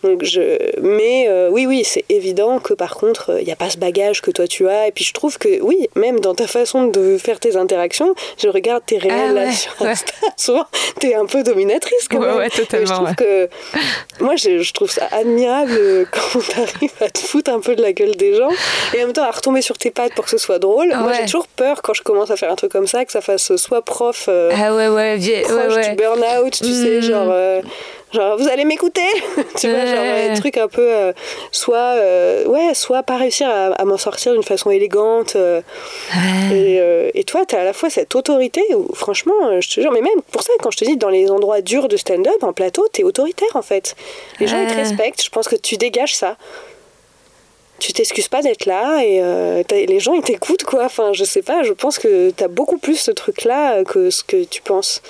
Donc 0.03 0.24
je... 0.24 0.58
Mais 0.82 1.28
euh, 1.30 1.49
oui, 1.52 1.68
oui, 1.68 1.84
c'est 1.86 2.03
évident 2.10 2.58
que 2.58 2.74
par 2.74 2.95
contre, 2.95 3.38
il 3.40 3.45
n'y 3.45 3.52
a 3.52 3.56
pas 3.56 3.70
ce 3.70 3.78
bagage 3.78 4.22
que 4.24 4.32
toi 4.32 4.48
tu 4.48 4.68
as. 4.68 4.88
Et 4.88 4.91
puis 4.91 5.03
je 5.06 5.14
trouve 5.14 5.38
que, 5.38 5.62
oui, 5.62 5.90
même 5.95 6.20
dans 6.20 6.34
ta 6.34 6.48
façon 6.48 6.88
de 6.88 7.18
faire 7.20 7.40
tes 7.40 7.56
interactions, 7.56 8.16
je 8.41 8.48
regarde 8.48 8.84
tes 8.84 8.98
réels 8.98 9.14
Ah 9.30 9.32
là, 9.34 9.45
ouais, 9.45 9.52
sur 9.52 9.80
ouais. 9.82 9.94
Souvent, 10.38 10.66
t'es 10.99 11.14
un 11.14 11.26
peu 11.28 11.44
dominatrice 11.44 12.08
quand 12.10 12.18
Ouais, 12.20 12.28
même. 12.28 12.38
ouais, 12.38 12.48
Et 12.48 12.52
je 12.52 12.62
totalement, 12.62 12.94
trouve 12.95 13.08
ouais. 13.10 13.16
que, 13.16 13.49
moi, 14.22 14.36
je, 14.38 14.58
je 14.60 14.74
trouve 14.74 14.90
ça 14.90 15.08
admirable 15.12 15.72
euh, 15.78 16.06
quand 16.12 16.40
t'arrives 16.49 16.91
à 17.02 17.10
te 17.12 17.20
foutre 17.20 17.52
un 17.52 17.60
peu 17.60 17.76
de 17.76 17.84
la 17.84 17.94
gueule 17.94 18.16
des 18.16 18.34
gens 18.34 18.49
et 18.95 19.03
en 19.03 19.06
même 19.06 19.14
temps 19.14 19.24
à 19.26 19.32
retomber 19.32 19.62
sur 19.62 19.78
tes 19.78 19.91
pattes 19.91 20.16
pour 20.16 20.26
que 20.26 20.32
ce 20.32 20.40
soit 20.40 20.58
drôle. 20.58 20.88
Moi, 20.95 21.14
j'ai 21.14 21.26
toujours 21.26 21.45
peur 21.48 21.84
quand 21.84 21.94
je 21.94 22.02
commence 22.02 22.32
à 22.32 22.38
faire 22.38 22.52
un 22.52 22.56
truc 22.56 22.72
comme 22.72 22.88
ça, 22.88 23.06
que 23.06 23.12
ça 23.12 23.22
fasse 23.22 23.56
soit 23.56 23.84
prof. 23.84 24.26
euh, 24.30 24.52
Ah 24.60 24.74
ouais 24.76 24.88
ouais, 24.88 25.18
vie- 25.18 25.41
proche 25.44 25.53
ouais, 25.53 25.76
ouais. 25.76 25.90
du 25.91 25.95
burn-out, 25.95 26.53
tu 26.53 26.64
sais, 26.74 26.98
Mm. 26.98 27.02
genre, 27.02 27.30
euh, 27.32 27.62
genre 28.14 28.38
vous 28.38 28.48
allez 28.48 28.66
m'écouter, 28.66 29.02
tu 29.60 29.70
vois, 29.70 29.86
genre 29.86 30.02
Ouais. 30.04 30.30
des 30.30 30.40
trucs 30.40 30.58
un 30.58 30.68
peu, 30.68 30.82
euh, 30.92 31.14
soit, 31.52 31.78
euh, 31.98 32.46
ouais, 32.46 32.74
soit 32.74 33.04
pas 33.04 33.18
réussir 33.18 33.48
à, 33.50 33.68
à 33.74 33.86
m'en 33.86 33.98
sortir 33.98 34.34
d'une 34.34 34.44
façon 34.44 34.70
élégante. 34.72 35.36
euh, 35.36 35.62
et, 36.52 36.80
et 37.20 37.24
toi, 37.24 37.46
t'as 37.48 37.62
à 37.62 37.64
la 37.64 37.74
fois 37.74 37.90
cette 37.90 38.14
autorité, 38.16 38.64
où, 38.76 38.94
franchement, 38.94 39.60
je 39.62 39.70
te 39.70 39.82
jure, 39.82 39.92
mais 39.92 40.02
même 40.02 40.22
pour 40.32 40.44
ça, 40.44 40.52
quand 40.62 40.72
je 40.72 40.78
te 40.78 40.86
dis 40.86 40.98
dans 40.98 41.10
les 41.10 41.30
endroits 41.32 41.62
durs 41.62 41.88
de 41.88 41.98
stand-up, 41.98 42.42
en 42.44 42.54
plateau, 42.54 42.88
t'es 42.92 43.04
autoritaire 43.04 43.56
en 43.56 43.62
fait. 43.62 43.96
Les 44.40 44.48
gens 44.48 44.60
ils 44.60 44.68
te 44.68 44.74
Ouais. 44.74 44.82
respectent, 44.82 45.24
je 45.24 45.30
pense 45.30 45.48
que 45.48 45.56
tu 45.56 45.78
dégages 45.78 46.16
ça. 46.16 46.36
Tu 47.80 47.94
t'excuses 47.94 48.28
pas 48.28 48.44
d'être 48.44 48.68
là 48.68 49.02
et 49.04 49.20
euh, 49.24 49.64
les 49.72 50.00
gens 50.00 50.14
ils 50.14 50.22
t'écoutent 50.22 50.64
quoi. 50.64 50.84
Enfin, 50.86 51.14
je 51.14 51.24
sais 51.24 51.42
pas, 51.42 51.64
je 51.64 51.74
pense 51.74 51.98
que 51.98 52.30
t'as 52.30 52.48
beaucoup 52.48 52.78
plus 52.78 52.96
ce 52.98 53.10
truc-là 53.10 53.78
euh, 53.78 53.84
que 53.84 54.12
ce 54.12 54.24
que 54.24 54.44
tu 54.44 54.62
penses. 54.62 55.02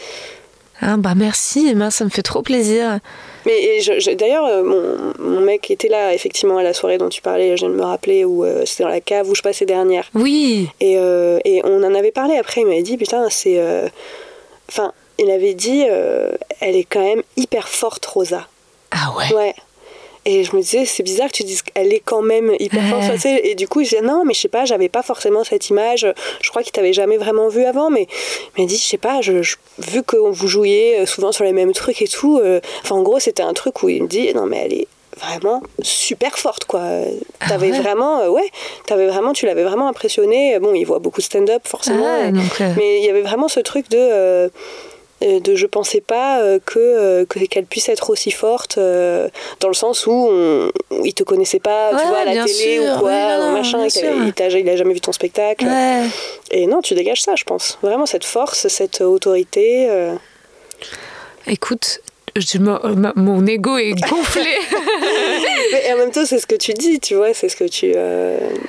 Ah 0.82 0.98
bah 0.98 1.14
merci 1.16 1.68
Emma, 1.70 1.92
ça 1.92 2.04
me 2.06 2.10
fait 2.10 2.24
trop 2.24 2.42
plaisir. 2.42 3.00
Mais 3.46 3.54
et 3.64 3.82
je- 3.82 4.00
je- 4.00 4.12
d'ailleurs, 4.12 4.46
euh, 4.46 4.64
mon, 4.64 5.14
mon 5.32 5.42
mec 5.42 5.70
était 5.70 5.88
là 5.90 6.14
effectivement 6.14 6.58
à 6.58 6.64
la 6.64 6.74
soirée 6.74 6.98
dont 6.98 7.10
tu 7.10 7.22
parlais, 7.22 7.56
je 7.56 7.62
viens 7.66 7.70
de 7.70 7.76
me 7.80 7.84
rappeler, 7.84 8.26
où 8.26 8.44
euh, 8.44 8.64
c'était 8.66 8.84
dans 8.84 8.90
la 8.90 9.00
cave 9.02 9.30
où 9.30 9.36
je 9.36 9.42
passais 9.44 9.66
dernière. 9.66 10.10
Oui. 10.16 10.70
Et, 10.80 10.98
euh, 10.98 11.40
et 11.46 11.62
on 11.66 11.84
en 11.84 11.94
avait 11.94 12.12
parlé 12.12 12.36
après, 12.38 12.62
il 12.62 12.68
m'avait 12.68 12.82
dit, 12.84 12.98
putain, 12.98 13.28
c'est... 13.30 13.60
euh, 13.60 13.88
Enfin, 14.70 14.94
il 15.20 15.30
avait 15.30 15.54
dit, 15.54 15.82
elle 16.62 16.76
est 16.76 16.86
quand 16.86 17.04
même 17.04 17.22
hyper 17.38 17.68
forte, 17.68 18.06
Rosa. 18.06 18.48
Ah 18.92 19.14
ouais? 19.18 19.36
Ouais. 19.36 19.56
Et 20.26 20.44
je 20.44 20.56
me 20.56 20.62
disais, 20.62 20.86
c'est 20.86 21.02
bizarre 21.04 21.28
que 21.28 21.38
tu 21.38 21.44
dises 21.44 21.64
qu'elle 21.64 21.92
est 21.92 22.02
quand 22.04 22.22
même 22.22 22.54
hyper 22.60 22.84
forte. 22.90 23.26
Et 23.26 23.56
du 23.56 23.68
coup, 23.68 23.84
je 23.84 23.90
disais, 23.90 24.02
non, 24.02 24.24
mais 24.24 24.34
je 24.34 24.42
sais 24.42 24.48
pas, 24.48 24.66
j'avais 24.66 24.90
pas 24.90 25.02
forcément 25.02 25.44
cette 25.44 25.70
image. 25.70 26.06
Je 26.42 26.50
crois 26.50 26.62
qu'il 26.62 26.72
t'avait 26.72 26.94
jamais 26.94 27.18
vraiment 27.18 27.48
vu 27.48 27.64
avant, 27.64 27.90
mais 27.90 28.08
il 28.58 28.62
m'a 28.62 28.68
dit, 28.68 28.78
je 28.78 28.84
sais 28.84 28.98
pas, 28.98 29.22
je, 29.22 29.34
vu 29.80 30.04
que 30.04 30.18
vous 30.18 30.48
jouiez 30.48 31.00
euh, 31.00 31.06
souvent 31.06 31.32
sur 31.32 31.44
les 31.44 31.54
mêmes 31.54 31.74
trucs 31.74 32.02
et 32.02 32.08
tout, 32.08 32.40
euh, 32.40 32.60
enfin, 32.84 32.96
en 32.96 33.02
gros, 33.02 33.20
c'était 33.20 33.44
un 33.44 33.54
truc 33.54 33.82
où 33.82 33.90
il 33.90 34.04
me 34.04 34.08
dit, 34.08 34.32
non, 34.34 34.46
mais 34.46 34.58
elle 34.58 34.74
est 34.74 34.88
vraiment 35.20 35.62
super 35.82 36.40
forte 36.40 36.64
quoi. 36.66 36.82
Ah 37.42 37.50
t'avais 37.50 37.72
vraiment 37.72 38.22
euh, 38.22 38.30
ouais, 38.30 38.50
t'avais 38.88 39.08
vraiment 39.08 39.34
tu 39.34 39.46
l'avais 39.46 39.64
vraiment 39.64 39.90
impressionné. 39.90 40.58
Bon, 40.60 40.74
il 40.74 40.86
voit 40.86 41.00
beaucoup 41.00 41.20
de 41.20 41.26
stand-up 41.26 41.64
forcément, 41.68 42.08
ah 42.08 42.32
mais 42.78 43.00
il 43.00 43.06
y 43.06 43.10
avait 43.10 43.22
vraiment 43.22 43.50
ce 43.50 43.60
truc 43.60 43.90
de 43.90 44.50
de 45.22 45.56
je 45.56 45.66
pensais 45.68 46.02
pas 46.02 46.42
euh, 46.42 46.60
que 46.66 47.24
qu'elle 47.26 47.66
puisse 47.66 47.90
être 47.90 48.10
aussi 48.10 48.32
forte 48.32 48.78
euh, 48.78 49.30
dans 49.60 49.68
le 49.68 49.74
sens 49.74 50.08
où 50.08 50.12
on, 50.12 50.72
il 51.04 51.14
te 51.14 51.24
connaissait 51.24 51.60
pas 51.60 51.92
tu 51.92 52.08
vois 52.08 52.20
à 52.20 52.26
la 52.26 52.46
télé 52.46 52.80
ou 52.80 53.00
quoi 53.00 53.52
machin 53.52 53.86
il, 53.86 54.34
il, 54.38 54.70
a 54.70 54.76
jamais 54.76 54.94
vu 54.94 55.02
ton 55.02 55.12
spectacle 55.12 55.66
et 56.50 56.66
non 56.66 56.82
tu 56.82 56.96
dégages 56.96 57.22
ça 57.22 57.36
je 57.36 57.44
pense 57.44 57.78
vraiment 57.82 58.06
cette 58.06 58.26
force 58.26 58.68
cette 58.68 59.02
autorité 59.02 59.90
écoute 61.48 62.02
je, 62.36 62.58
mon 62.58 63.46
ego 63.46 63.78
est 63.78 63.92
gonflé. 64.10 64.42
et 65.86 65.94
en 65.94 65.98
même 65.98 66.12
temps, 66.12 66.26
c'est 66.26 66.40
ce 66.40 66.48
que 66.48 66.56
tu 66.56 66.72
dis, 66.72 67.02
tu 67.02 67.16
vois, 67.16 67.34
c'est 67.34 67.50
ce 67.50 67.58
que 67.58 67.66
tu. 67.66 67.94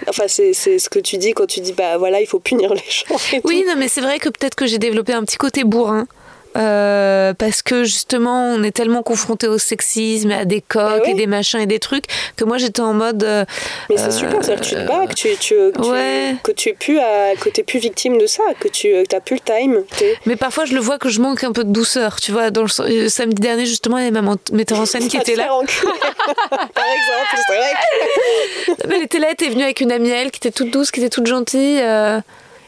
Enfin, 0.08 0.24
c'est 0.26 0.52
ce 0.52 0.88
que 0.88 0.98
tu 0.98 1.16
dis 1.16 1.32
quand 1.32 1.46
tu 1.46 1.60
dis, 1.60 1.72
bah 1.72 1.96
voilà, 1.96 2.20
il 2.20 2.26
faut 2.26 2.40
punir 2.40 2.74
les 2.74 2.82
gens. 2.88 3.14
oui, 3.44 3.64
non, 3.68 3.74
mais 3.76 3.86
c'est 3.86 4.00
vrai 4.00 4.18
que 4.18 4.30
peut-être 4.30 4.56
que 4.56 4.66
j'ai 4.66 4.78
développé 4.78 5.12
un 5.12 5.22
petit 5.22 5.36
côté 5.36 5.62
bourrin. 5.62 6.08
Euh, 6.56 7.32
parce 7.32 7.62
que 7.62 7.84
justement 7.84 8.48
on 8.48 8.62
est 8.62 8.72
tellement 8.72 9.02
confronté 9.02 9.48
au 9.48 9.56
sexisme, 9.56 10.30
à 10.30 10.44
des 10.44 10.60
coques 10.60 11.04
bah 11.04 11.10
et 11.10 11.14
des 11.14 11.26
machins 11.26 11.60
et 11.60 11.66
des 11.66 11.78
trucs 11.78 12.04
que 12.36 12.44
moi 12.44 12.58
j'étais 12.58 12.80
en 12.80 12.92
mode. 12.92 13.24
Euh, 13.24 13.44
mais 13.88 13.96
c'est 13.96 14.10
super, 14.10 14.44
ça, 14.44 14.56
tu 14.56 14.74
te 14.74 14.86
bats, 14.86 15.06
que 15.06 15.14
tu, 15.14 15.28
tu, 15.38 15.54
que, 15.72 16.52
tu, 16.52 16.68
es 16.68 16.72
plus 16.74 16.98
à, 16.98 17.34
que 17.40 17.48
es 17.48 17.62
plus 17.62 17.78
victime 17.78 18.18
de 18.18 18.26
ça, 18.26 18.42
que 18.60 18.68
tu 18.68 18.92
as 18.94 19.20
plus 19.20 19.36
le 19.36 19.40
time. 19.40 19.84
Mais 20.26 20.36
parfois 20.36 20.66
je 20.66 20.74
le 20.74 20.80
vois 20.80 20.98
que 20.98 21.08
je 21.08 21.20
manque 21.20 21.42
un 21.44 21.52
peu 21.52 21.64
de 21.64 21.72
douceur, 21.72 22.16
tu 22.16 22.32
vois. 22.32 22.50
Dans 22.50 22.62
le 22.62 22.80
euh, 22.80 23.08
samedi 23.08 23.40
dernier 23.40 23.64
justement 23.64 23.96
il 23.98 24.04
y 24.04 24.08
avait 24.08 24.20
ma 24.20 24.34
metteur 24.52 24.78
en 24.78 24.86
scène 24.86 25.08
qui 25.08 25.16
était 25.16 25.36
là. 25.36 25.44
Par 26.50 26.84
exemple, 26.84 27.36
c'est 27.46 27.56
vrai. 27.56 28.76
elle 28.96 29.02
était 29.02 29.18
là, 29.18 29.28
elle 29.28 29.34
était 29.34 29.48
venue 29.48 29.62
avec 29.62 29.80
une 29.80 29.92
amie 29.92 30.10
elle 30.10 30.30
qui 30.30 30.38
était 30.38 30.50
toute 30.50 30.70
douce, 30.70 30.90
qui 30.90 31.00
était 31.00 31.10
toute 31.10 31.26
gentille. 31.26 31.82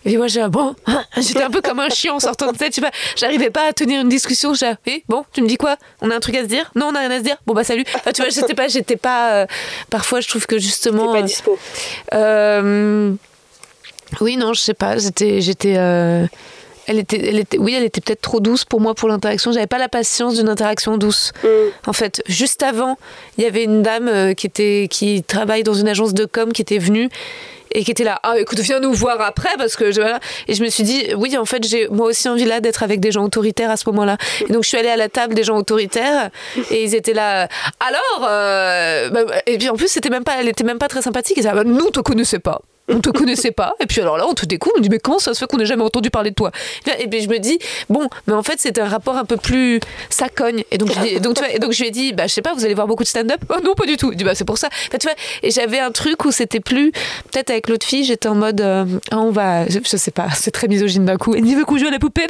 Et 0.07 0.17
moi, 0.19 0.27
j'ai 0.27 0.47
bon, 0.49 0.75
hein, 0.87 1.05
j'étais 1.17 1.43
un 1.43 1.51
peu 1.51 1.63
comme 1.63 1.81
un 1.81 1.89
chien 1.89 2.13
en 2.13 2.21
sortant 2.21 2.53
de 2.53 2.57
tête, 2.57 2.75
tu 2.75 2.81
vois. 2.81 2.91
J'arrivais 3.17 3.51
pas 3.51 3.69
à 3.69 3.73
tenir 3.73 4.03
une 4.03 4.09
discussion. 4.09 4.53
J'ai, 4.53 4.73
eh, 4.87 5.03
bon, 5.09 5.25
tu 5.33 5.41
me 5.43 5.49
dis 5.49 5.57
quoi? 5.57 5.77
On 6.03 6.11
a 6.11 6.17
un 6.17 6.21
truc 6.21 6.37
à 6.37 6.43
se 6.43 6.49
dire? 6.49 6.71
Non, 6.75 6.89
on 6.93 6.95
a 6.95 7.01
rien 7.01 7.11
à 7.11 7.19
se 7.19 7.25
dire? 7.25 7.37
Bon 7.47 7.55
bah 7.55 7.65
salut. 7.65 7.85
tu 7.85 8.23
vois, 8.23 8.31
j'étais 8.31 8.55
pas, 8.55 8.69
j'étais 8.69 8.97
pas. 8.97 9.33
Euh, 9.33 9.47
parfois, 9.89 10.21
je 10.21 10.29
trouve 10.29 10.47
que 10.47 10.59
justement. 10.59 11.13
pas 11.13 11.23
dispo. 11.23 11.59
Euh, 12.13 13.15
oui, 14.21 14.37
non, 14.37 14.53
je 14.53 14.61
sais 14.61 14.75
pas. 14.75 14.99
J'étais, 14.99 15.41
j'étais. 15.41 15.75
Euh, 15.79 16.27
elle 16.87 16.99
était, 16.99 17.27
elle 17.27 17.39
était, 17.39 17.57
oui, 17.57 17.73
elle 17.75 17.85
était 17.85 18.03
peut-être 18.03 18.21
trop 18.21 18.41
douce 18.41 18.67
pour 18.67 18.83
moi 18.83 18.95
pour 18.95 19.09
l'interaction. 19.09 19.53
J'avais 19.53 19.67
pas 19.67 19.79
la 19.79 19.89
patience 19.89 20.35
d'une 20.35 20.51
interaction 20.51 20.99
douce. 20.99 21.33
Mm. 21.43 21.49
En 21.87 21.95
fait, 21.95 22.23
juste 22.27 22.63
avant, 22.63 22.99
il 23.39 23.45
y 23.45 23.47
avait 23.47 23.65
une 23.65 23.83
dame 23.83 24.35
qui 24.35 24.47
était, 24.47 24.89
qui 24.91 25.23
travaille 25.23 25.63
dans 25.63 25.73
une 25.73 25.89
agence 25.89 26.13
de 26.13 26.27
com 26.27 26.53
qui 26.53 26.61
était 26.61 26.77
venue 26.77 27.09
et 27.75 27.85
qui 27.85 27.91
était 27.91 28.05
là 28.05 28.19
ah 28.23 28.39
écoute 28.39 28.59
viens 28.61 28.81
nous 28.81 28.93
voir 28.93 29.21
après 29.21 29.51
parce 29.59 29.77
que 29.77 29.91
je, 29.93 30.01
et 30.49 30.55
je 30.55 30.63
me 30.63 30.69
suis 30.69 30.85
dit 30.85 31.15
oui 31.17 31.37
en 31.37 31.45
fait 31.45 31.65
j'ai 31.65 31.89
moi 31.89 32.07
aussi 32.07 32.29
envie 32.29 32.45
là 32.45 32.61
d'être 32.61 32.83
avec 32.83 33.01
des 33.01 33.13
gens 33.13 33.25
autoritaires 33.25 33.71
à 33.71 33.77
ce 33.77 33.89
moment-là. 33.91 34.17
Et 34.49 34.53
donc 34.53 34.63
je 34.63 34.69
suis 34.69 34.79
allée 34.79 34.89
à 34.89 34.97
la 34.97 35.09
table 35.09 35.35
des 35.35 35.45
gens 35.45 35.57
autoritaires 35.57 36.31
et 36.71 36.85
ils 36.85 36.95
étaient 36.95 37.15
là 37.15 37.49
alors 37.81 38.29
euh, 38.29 39.11
bah, 39.11 39.21
et 39.47 39.59
puis 39.59 39.69
en 39.69 39.77
plus 39.77 39.89
c'était 39.89 40.11
même 40.11 40.25
pas 40.25 40.37
elle 40.41 40.49
était 40.49 40.65
même 40.65 40.79
pas 40.79 40.89
très 40.89 41.03
sympathique 41.03 41.37
ils 41.37 41.41
disaient 41.41 41.51
ah, 41.53 41.57
bah, 41.57 41.65
nous 41.65 41.91
te 41.91 42.01
connaissait 42.01 42.39
pas 42.39 42.63
on 42.89 43.01
te 43.01 43.11
connaissait 43.11 43.51
pas. 43.51 43.75
Et 43.81 43.87
puis 43.87 44.01
alors 44.01 44.19
là, 44.19 44.27
on 44.29 44.35
te 44.35 44.45
découvre, 44.45 44.75
on 44.79 44.81
dit 44.81 44.91
mais 44.91 44.99
comment 44.99 45.19
ça 45.19 45.33
se 45.33 45.39
fait 45.39 45.47
qu'on 45.47 45.57
n'ait 45.57 45.67
jamais 45.67 45.83
entendu 45.83 46.11
parler 46.11 46.31
de 46.31 46.35
toi? 46.35 46.51
Et 46.99 47.09
puis 47.09 47.23
je 47.23 47.29
me 47.29 47.39
dis 47.39 47.59
bon, 47.89 48.09
mais 48.27 48.35
en 48.35 48.43
fait 48.43 48.61
c'était 48.61 48.81
un 48.81 48.89
rapport 48.89 49.17
un 49.17 49.25
peu 49.25 49.37
plus 49.37 49.81
ça 50.11 50.29
cogne. 50.29 50.65
Et 50.71 50.79
donc 50.79 50.91
je, 50.91 51.19
donc, 51.19 51.35
tu 51.35 51.43
vois, 51.43 51.53
et 51.53 51.59
donc 51.59 51.73
je 51.73 51.81
lui 51.81 51.89
ai 51.89 51.91
dit 51.91 52.13
bah 52.13 52.27
je 52.27 52.35
sais 52.35 52.43
pas, 52.43 52.53
vous 52.53 52.65
allez 52.65 52.75
voir 52.75 52.87
beaucoup 52.87 53.03
de 53.03 53.09
stand-up? 53.09 53.41
Oh, 53.49 53.55
Non, 53.65 53.75
pas 53.75 53.87
du 53.87 53.97
tout. 53.97 54.13
Il 54.13 54.17
dit 54.17 54.25
bah 54.25 54.35
c'est 54.35 54.45
pour 54.45 54.59
ça. 54.59 54.69
tu 54.91 54.99
vois, 55.03 55.15
et 55.43 55.51
j'avais 55.51 55.79
un 55.79 55.91
truc 55.91 56.25
où 56.25 56.31
c'était 56.31 56.61
plus 56.61 56.93
peut-être 57.33 57.51
avec 57.51 57.69
l'autre 57.69 57.87
fille, 57.87 58.05
j'étais 58.05 58.29
en 58.29 58.35
mode 58.35 58.61
euh, 58.61 58.85
ah, 59.11 59.19
on 59.19 59.31
va, 59.31 59.67
je, 59.69 59.79
sais 59.97 60.11
pas, 60.11 60.29
c'est 60.35 60.51
très 60.51 60.69
misogyne 60.69 61.05
d'un 61.05 61.17
coup. 61.17 61.35
Et 61.35 61.39
il 61.39 61.57
veut 61.57 61.65
qu'on 61.65 61.79
joue 61.79 61.87
à 61.87 61.91
la 61.91 61.99
poupée? 61.99 62.27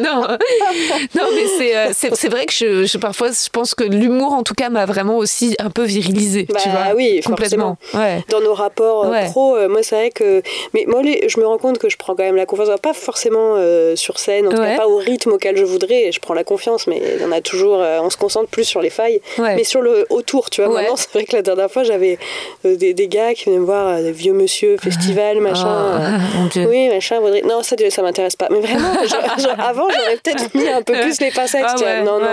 Non, 0.00 0.26
non, 1.14 1.28
mais 1.34 1.76
euh, 1.76 1.90
c'est 1.92 2.14
c'est 2.14 2.28
vrai 2.28 2.46
que 2.46 2.52
je, 2.52 2.98
parfois 2.98 3.28
je 3.30 3.48
pense 3.50 3.74
que 3.74 3.84
l'humour 3.84 4.32
en 4.32 4.42
tout 4.42 4.54
cas 4.54 4.68
m'a 4.68 4.86
vraiment 4.86 5.16
aussi 5.16 5.56
un 5.58 5.70
peu 5.70 5.84
virilisé. 5.84 6.46
Bah 6.48 6.60
tu 6.62 6.68
vois, 6.68 6.94
oui, 6.94 7.20
complètement. 7.24 7.78
Ouais 7.94 8.22
nos 8.44 8.54
rapports 8.54 9.06
euh, 9.06 9.24
pro, 9.24 9.56
euh, 9.56 9.68
moi 9.68 9.82
c'est 9.82 9.96
vrai 9.96 10.10
que. 10.10 10.42
Mais 10.72 10.84
moi, 10.86 11.02
je 11.02 11.40
me 11.40 11.46
rends 11.46 11.58
compte 11.58 11.78
que 11.78 11.88
je 11.88 11.96
prends 11.96 12.14
quand 12.14 12.22
même 12.22 12.36
la 12.36 12.46
confiance, 12.46 12.68
pas 12.80 12.92
forcément 12.92 13.54
euh, 13.56 13.96
sur 13.96 14.18
scène, 14.18 14.46
en 14.46 14.50
tout 14.50 14.56
cas 14.56 14.76
pas 14.76 14.88
au 14.88 14.96
rythme 14.96 15.32
auquel 15.32 15.56
je 15.56 15.64
voudrais, 15.64 16.12
je 16.12 16.20
prends 16.20 16.34
la 16.34 16.44
confiance, 16.44 16.86
mais 16.86 17.02
en 17.24 17.32
a 17.32 17.40
toujours. 17.40 17.78
on 17.78 18.10
se 18.10 18.16
concentre 18.16 18.48
plus 18.48 18.64
sur 18.64 18.80
les 18.80 18.90
failles, 18.90 19.20
mais 19.38 19.64
sur 19.64 19.82
le 19.82 20.06
autour, 20.10 20.50
tu 20.50 20.62
vois. 20.62 20.72
Maintenant, 20.72 20.96
c'est 20.96 21.12
vrai 21.12 21.24
que 21.24 21.34
la 21.34 21.42
dernière 21.42 21.70
fois, 21.70 21.82
j'avais 21.82 22.18
des, 22.64 22.94
des, 22.94 23.08
gars 23.08 23.34
qui 23.34 23.46
venaient 23.46 23.58
me 23.58 23.64
voir, 23.64 24.00
des 24.00 24.12
vieux 24.12 24.32
monsieur, 24.32 24.76
festival, 24.76 25.40
machin. 25.40 26.20
Oh, 26.36 26.58
oui, 26.68 26.88
machin, 26.88 27.20
Non, 27.44 27.62
ça, 27.62 27.76
ça 27.90 28.02
m'intéresse 28.02 28.36
pas. 28.36 28.48
Mais 28.50 28.60
vraiment, 28.60 28.88
avant, 29.58 29.88
j'aurais 29.88 30.16
peut-être 30.16 30.54
mis 30.54 30.68
un 30.68 30.82
peu 30.82 30.94
plus 31.00 31.20
les. 31.20 31.30
Ah 31.36 32.02
non, 32.04 32.18
non, 32.18 32.26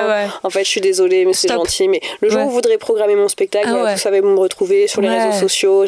en 0.43 0.49
fait, 0.49 0.63
je 0.63 0.69
suis 0.69 0.81
désolée, 0.81 1.25
mais 1.25 1.33
c'est 1.33 1.47
gentil. 1.47 1.87
Mais 1.87 2.01
le 2.21 2.29
jour 2.29 2.41
où 2.41 2.45
vous 2.45 2.51
voudrez 2.51 2.77
programmer 2.77 3.15
mon 3.15 3.27
spectacle, 3.27 3.69
ah 3.71 3.93
vous 3.93 3.99
savez 3.99 4.21
où 4.21 4.27
me 4.27 4.39
retrouver 4.39 4.87
sur 4.87 5.01
les 5.01 5.09
réseaux 5.09 5.39
sociaux. 5.39 5.85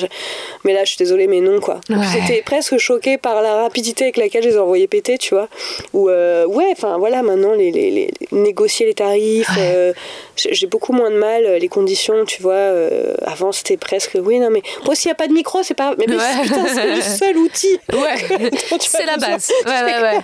Mais 0.63 0.73
là, 0.73 0.83
je 0.83 0.89
suis 0.89 0.97
désolée, 0.97 1.27
mais 1.27 1.41
non, 1.41 1.59
quoi. 1.59 1.81
J'étais 2.13 2.41
presque 2.41 2.77
choquée 2.77 3.17
par 3.17 3.41
la 3.41 3.55
rapidité 3.55 4.05
avec 4.05 4.17
laquelle 4.17 4.43
je 4.43 4.49
les 4.49 4.55
ai 4.55 4.59
envoyés 4.59 4.87
péter, 4.87 5.17
tu 5.17 5.33
vois. 5.33 5.47
Ou, 5.93 6.09
euh, 6.09 6.45
ouais, 6.45 6.69
enfin, 6.71 6.97
voilà, 6.97 7.21
maintenant, 7.21 7.53
les, 7.53 7.71
les, 7.71 8.11
négocier 8.31 8.85
les 8.85 8.93
tarifs, 8.93 9.49
euh, 9.57 9.93
j'ai 10.35 10.67
beaucoup 10.67 10.93
moins 10.93 11.11
de 11.11 11.17
mal, 11.17 11.57
les 11.57 11.67
conditions, 11.67 12.25
tu 12.25 12.41
vois. 12.41 12.53
Euh, 12.53 13.13
avant, 13.25 13.51
c'était 13.51 13.77
presque, 13.77 14.17
oui, 14.21 14.39
non, 14.39 14.49
mais 14.49 14.61
moi, 14.85 14.95
s'il 14.95 15.09
n'y 15.09 15.13
a 15.13 15.15
pas 15.15 15.27
de 15.27 15.33
micro, 15.33 15.63
c'est 15.63 15.73
pas. 15.73 15.95
Mais, 15.97 16.05
putain, 16.05 16.65
c'est 16.73 16.95
le 16.95 17.01
seul 17.01 17.37
outil. 17.37 17.79
Ouais, 17.91 18.49
c'est 18.79 19.05
la 19.05 19.17
base. 19.17 19.51
Ouais, 19.65 19.83
ouais, 19.83 20.01
ouais. 20.01 20.19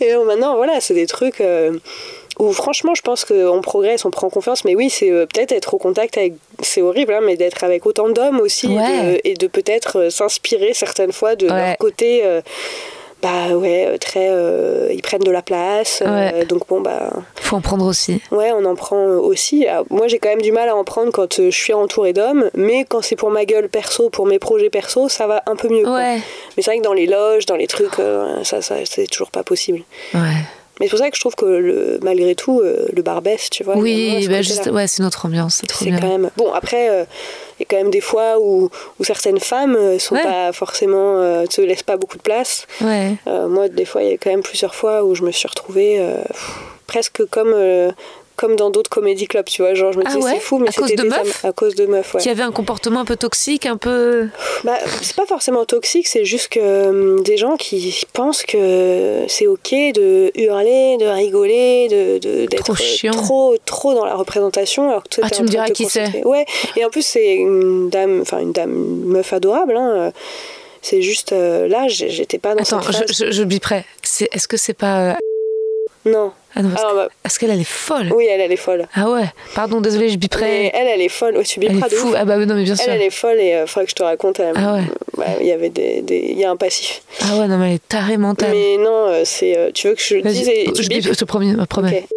Et 0.00 0.14
maintenant, 0.24 0.56
voilà, 0.56 0.80
c'est 0.80 0.94
des 0.94 1.06
trucs 1.06 1.42
où 2.38 2.52
franchement 2.52 2.94
je 2.94 3.02
pense 3.02 3.24
qu'on 3.24 3.60
progresse, 3.60 4.04
on 4.04 4.10
prend 4.10 4.30
confiance, 4.30 4.64
mais 4.64 4.74
oui, 4.74 4.90
c'est 4.90 5.10
euh, 5.10 5.26
peut-être 5.26 5.52
être 5.52 5.74
au 5.74 5.78
contact 5.78 6.16
avec, 6.16 6.34
c'est 6.62 6.82
horrible, 6.82 7.12
hein, 7.12 7.20
mais 7.22 7.36
d'être 7.36 7.64
avec 7.64 7.86
autant 7.86 8.08
d'hommes 8.08 8.40
aussi 8.40 8.76
et 9.24 9.34
de, 9.34 9.46
peut-être 9.46 9.98
euh, 9.98 10.10
s'inspirer 10.10 10.74
certaines 10.74 11.12
fois 11.12 11.36
de 11.36 11.46
leur 11.46 11.76
côté. 11.78 12.22
Euh, 12.24 12.40
bah 13.22 13.54
ouais, 13.54 13.98
très. 14.00 14.32
ils 14.92 15.00
prennent 15.00 15.22
de 15.22 15.30
la 15.30 15.42
place. 15.42 16.02
donc 16.48 16.66
bon, 16.66 16.80
bah. 16.80 17.08
Faut 17.36 17.54
en 17.54 17.60
prendre 17.60 17.86
aussi. 17.86 18.20
Ouais, 18.32 18.50
on 18.50 18.64
en 18.64 18.74
prend 18.74 18.98
aussi. 18.98 19.64
moi, 19.90 20.08
j'ai 20.08 20.18
quand 20.18 20.30
même 20.30 20.42
du 20.42 20.50
mal 20.50 20.68
à 20.68 20.74
en 20.74 20.82
prendre 20.82 21.12
quand 21.12 21.40
je 21.40 21.50
suis 21.50 21.72
entourée 21.72 22.12
d'hommes, 22.12 22.50
mais 22.54 22.84
quand 22.84 23.00
c'est 23.00 23.14
pour 23.14 23.30
ma 23.30 23.44
gueule 23.44 23.68
perso, 23.68 24.10
pour 24.10 24.26
mes 24.26 24.40
projets 24.40 24.70
perso, 24.70 25.08
ça 25.08 25.28
va 25.28 25.44
un 25.46 25.54
peu 25.54 25.68
mieux. 25.68 25.86
Mais 25.86 26.20
c'est 26.56 26.72
vrai 26.72 26.78
que 26.78 26.82
dans 26.82 26.94
les 26.94 27.06
loges, 27.06 27.46
dans 27.46 27.54
les 27.54 27.68
trucs, 27.68 27.94
ça, 28.42 28.60
ça 28.60 28.74
c'est 28.84 29.06
toujours 29.06 29.30
pas 29.30 29.44
possible. 29.44 29.82
Ouais. 30.14 30.42
Mais 30.80 30.86
c'est 30.86 30.90
pour 30.90 30.98
ça 30.98 31.10
que 31.10 31.16
je 31.16 31.20
trouve 31.20 31.34
que 31.34 31.44
le, 31.44 32.00
malgré 32.02 32.34
tout, 32.34 32.60
euh, 32.60 32.88
le 32.92 33.02
bar 33.02 33.20
baisse, 33.22 33.50
tu 33.50 33.62
vois. 33.62 33.76
Oui, 33.76 34.26
bah 34.28 34.42
juste, 34.42 34.70
ouais, 34.70 34.86
c'est 34.86 35.02
notre 35.02 35.26
ambiance. 35.26 35.62
C'est 35.78 35.90
quand 35.90 36.08
même. 36.08 36.30
Bon, 36.36 36.52
après, 36.52 36.88
euh, 36.88 37.04
il 37.58 37.62
y 37.62 37.64
a 37.64 37.66
quand 37.68 37.76
même 37.76 37.90
des 37.90 38.00
fois 38.00 38.40
où, 38.40 38.70
où 38.98 39.04
certaines 39.04 39.38
femmes 39.38 39.76
euh, 39.76 39.98
sont 39.98 40.16
pas 40.16 40.52
forcément. 40.52 41.18
ne 41.42 41.46
se 41.48 41.60
laissent 41.60 41.82
pas 41.82 41.96
beaucoup 41.96 42.16
de 42.16 42.22
place. 42.22 42.66
Ouais. 42.80 43.16
moi, 43.26 43.68
des 43.68 43.84
fois, 43.84 44.02
il 44.02 44.10
y 44.10 44.14
a 44.14 44.16
quand 44.16 44.30
même 44.30 44.42
plusieurs 44.42 44.74
fois 44.74 45.04
où 45.04 45.14
je 45.14 45.22
me 45.22 45.30
suis 45.30 45.48
retrouvée 45.48 46.00
presque 46.86 47.24
comme 47.26 47.54
comme 48.36 48.56
dans 48.56 48.70
d'autres 48.70 48.90
comédie 48.90 49.26
clubs, 49.26 49.44
tu 49.44 49.62
vois. 49.62 49.74
Genre, 49.74 49.92
je 49.92 49.98
me 49.98 50.04
ah 50.06 50.14
disais, 50.14 50.34
c'est 50.34 50.40
fou, 50.40 50.58
mais 50.58 50.70
c'était 50.70 50.96
des 50.96 51.08
meufs 51.08 51.44
À 51.44 51.52
cause 51.52 51.74
de 51.74 51.86
meufs, 51.86 52.14
ouais. 52.14 52.20
Qui 52.20 52.28
avaient 52.28 52.42
un 52.42 52.52
comportement 52.52 53.00
un 53.00 53.04
peu 53.04 53.16
toxique, 53.16 53.66
un 53.66 53.76
peu. 53.76 54.28
Bah, 54.64 54.78
c'est 55.02 55.16
pas 55.16 55.26
forcément 55.26 55.64
toxique, 55.64 56.08
c'est 56.08 56.24
juste 56.24 56.48
que 56.48 56.88
hum, 56.88 57.22
des 57.22 57.36
gens 57.36 57.56
qui 57.56 58.02
pensent 58.12 58.42
que 58.42 59.24
c'est 59.28 59.46
ok 59.46 59.72
de 59.94 60.30
hurler, 60.34 60.96
de 60.98 61.06
rigoler, 61.06 61.88
de, 61.88 62.46
d'être 62.46 62.74
trop, 63.12 63.56
trop, 63.64 63.94
dans 63.94 64.04
la 64.04 64.14
représentation, 64.14 64.88
alors 64.88 65.04
que 65.04 65.08
toi, 65.08 65.24
ah, 65.26 65.30
tu 65.30 65.42
me 65.42 65.48
diras 65.48 65.68
qui 65.68 65.86
c'est. 65.86 66.24
Ouais, 66.24 66.46
et 66.76 66.84
en 66.84 66.90
plus, 66.90 67.04
c'est 67.04 67.34
une 67.34 67.90
dame, 67.90 68.20
enfin, 68.22 68.40
une 68.40 68.52
dame, 68.52 68.72
une 68.72 69.04
meuf 69.06 69.32
adorable, 69.32 69.76
hein. 69.76 70.12
C'est 70.82 71.00
juste 71.00 71.32
euh, 71.32 71.68
là, 71.68 71.86
j'étais 71.86 72.38
pas 72.38 72.56
dans 72.56 72.62
Attends, 72.62 72.82
je, 72.82 73.12
je, 73.12 73.30
je 73.30 73.42
biperai. 73.44 73.84
C'est, 74.02 74.28
est-ce 74.32 74.48
que 74.48 74.56
c'est 74.56 74.74
pas. 74.74 75.12
Euh, 75.12 75.14
non. 76.04 76.32
Ah 76.54 76.62
non, 76.62 76.70
parce, 76.70 76.94
bah, 76.94 77.08
qu'elle, 77.40 77.50
elle 77.50 77.60
est 77.60 77.64
folle. 77.64 78.12
Oui, 78.14 78.26
elle, 78.30 78.40
elle 78.40 78.52
est 78.52 78.56
folle. 78.56 78.86
Ah 78.94 79.10
ouais. 79.10 79.24
Pardon, 79.54 79.80
désolé, 79.80 80.08
je 80.10 80.16
biperai. 80.16 80.70
elle, 80.74 80.88
elle 80.88 81.00
est 81.00 81.08
folle. 81.08 81.34
Oh, 81.38 81.42
tu 81.42 81.60
biperas 81.60 81.86
elle 81.86 81.92
est 81.92 81.96
fou. 81.96 82.14
Ah 82.16 82.24
bah 82.24 82.36
non, 82.44 82.54
mais 82.54 82.64
bien 82.64 82.76
sûr. 82.76 82.84
Elle, 82.88 83.00
elle 83.00 83.06
est 83.06 83.10
folle 83.10 83.38
et 83.38 83.50
il 83.50 83.54
euh, 83.54 83.66
faudrait 83.66 83.84
que 83.86 83.90
je 83.90 83.94
te 83.94 84.02
raconte. 84.02 84.40
ah 84.40 84.74
ouais. 84.74 84.82
Bah, 85.16 85.24
il 85.40 85.46
y 85.46 85.52
avait 85.52 85.70
des, 85.70 86.02
il 86.08 86.38
y 86.38 86.44
a 86.44 86.50
un 86.50 86.56
passif. 86.56 87.02
Ah 87.22 87.38
ouais, 87.38 87.48
non, 87.48 87.58
mais 87.58 87.68
elle 87.68 87.74
est 87.76 87.88
tarée 87.88 88.16
mentale. 88.18 88.50
Mais 88.52 88.76
non, 88.76 89.08
euh, 89.08 89.22
c'est. 89.24 89.56
Euh, 89.56 89.70
tu 89.72 89.88
veux 89.88 89.94
que 89.94 90.02
je 90.02 90.16
dise 90.18 90.50
Je, 90.76 90.82
je 90.82 91.14
te 91.14 91.24
promets, 91.24 91.54
promets. 91.66 92.04
Ah 92.04 92.14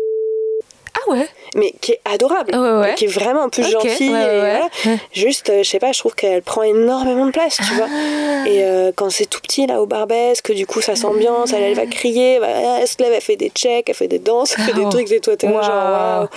ouais. 1.07 1.27
mais 1.55 1.73
qui 1.81 1.93
est 1.93 1.99
adorable, 2.05 2.51
Ah 2.53 2.61
ouais, 2.61 2.71
ouais. 2.81 2.91
et 2.91 2.95
qui 2.95 3.05
est 3.05 3.07
vraiment 3.07 3.43
un 3.43 3.49
peu 3.49 3.61
Ok, 3.63 3.69
gentille. 3.71 4.07
et 4.07 4.09
voilà. 4.09 4.67
Juste, 5.13 5.49
euh, 5.49 5.63
je 5.63 5.69
sais 5.69 5.79
pas, 5.79 5.91
je 5.91 5.99
trouve 5.99 6.15
qu'elle 6.15 6.41
prend 6.41 6.63
énormément 6.63 7.25
de 7.25 7.31
place, 7.31 7.57
tu 7.57 7.73
vois. 7.75 7.87
Ah. 7.89 8.47
Et 8.47 8.63
euh, 8.63 8.91
quand 8.95 9.09
c'est 9.09 9.25
tout 9.25 9.39
petit 9.41 9.65
là 9.67 9.81
au 9.81 9.85
Barbès, 9.85 10.41
que 10.41 10.53
du 10.53 10.65
coup 10.67 10.81
ça 10.81 10.95
s'ambiance, 10.95 11.53
elle, 11.53 11.63
elle 11.63 11.75
va 11.75 11.85
crier, 11.85 12.39
bah, 12.39 12.47
elle 12.81 12.87
se 12.87 12.95
lève, 12.99 13.13
elle 13.13 13.21
fait 13.21 13.35
des 13.35 13.49
checks, 13.49 13.87
elle 13.89 13.95
fait 13.95 14.07
des 14.07 14.19
danses, 14.19 14.55
elle 14.57 14.63
fait 14.65 14.71
Ah, 14.75 14.79
des 14.79 14.85
oh. 14.85 14.89
trucs, 14.89 15.11
et 15.11 15.19
toi 15.19 15.35
t'es 15.37 15.47
genre. 15.47 16.27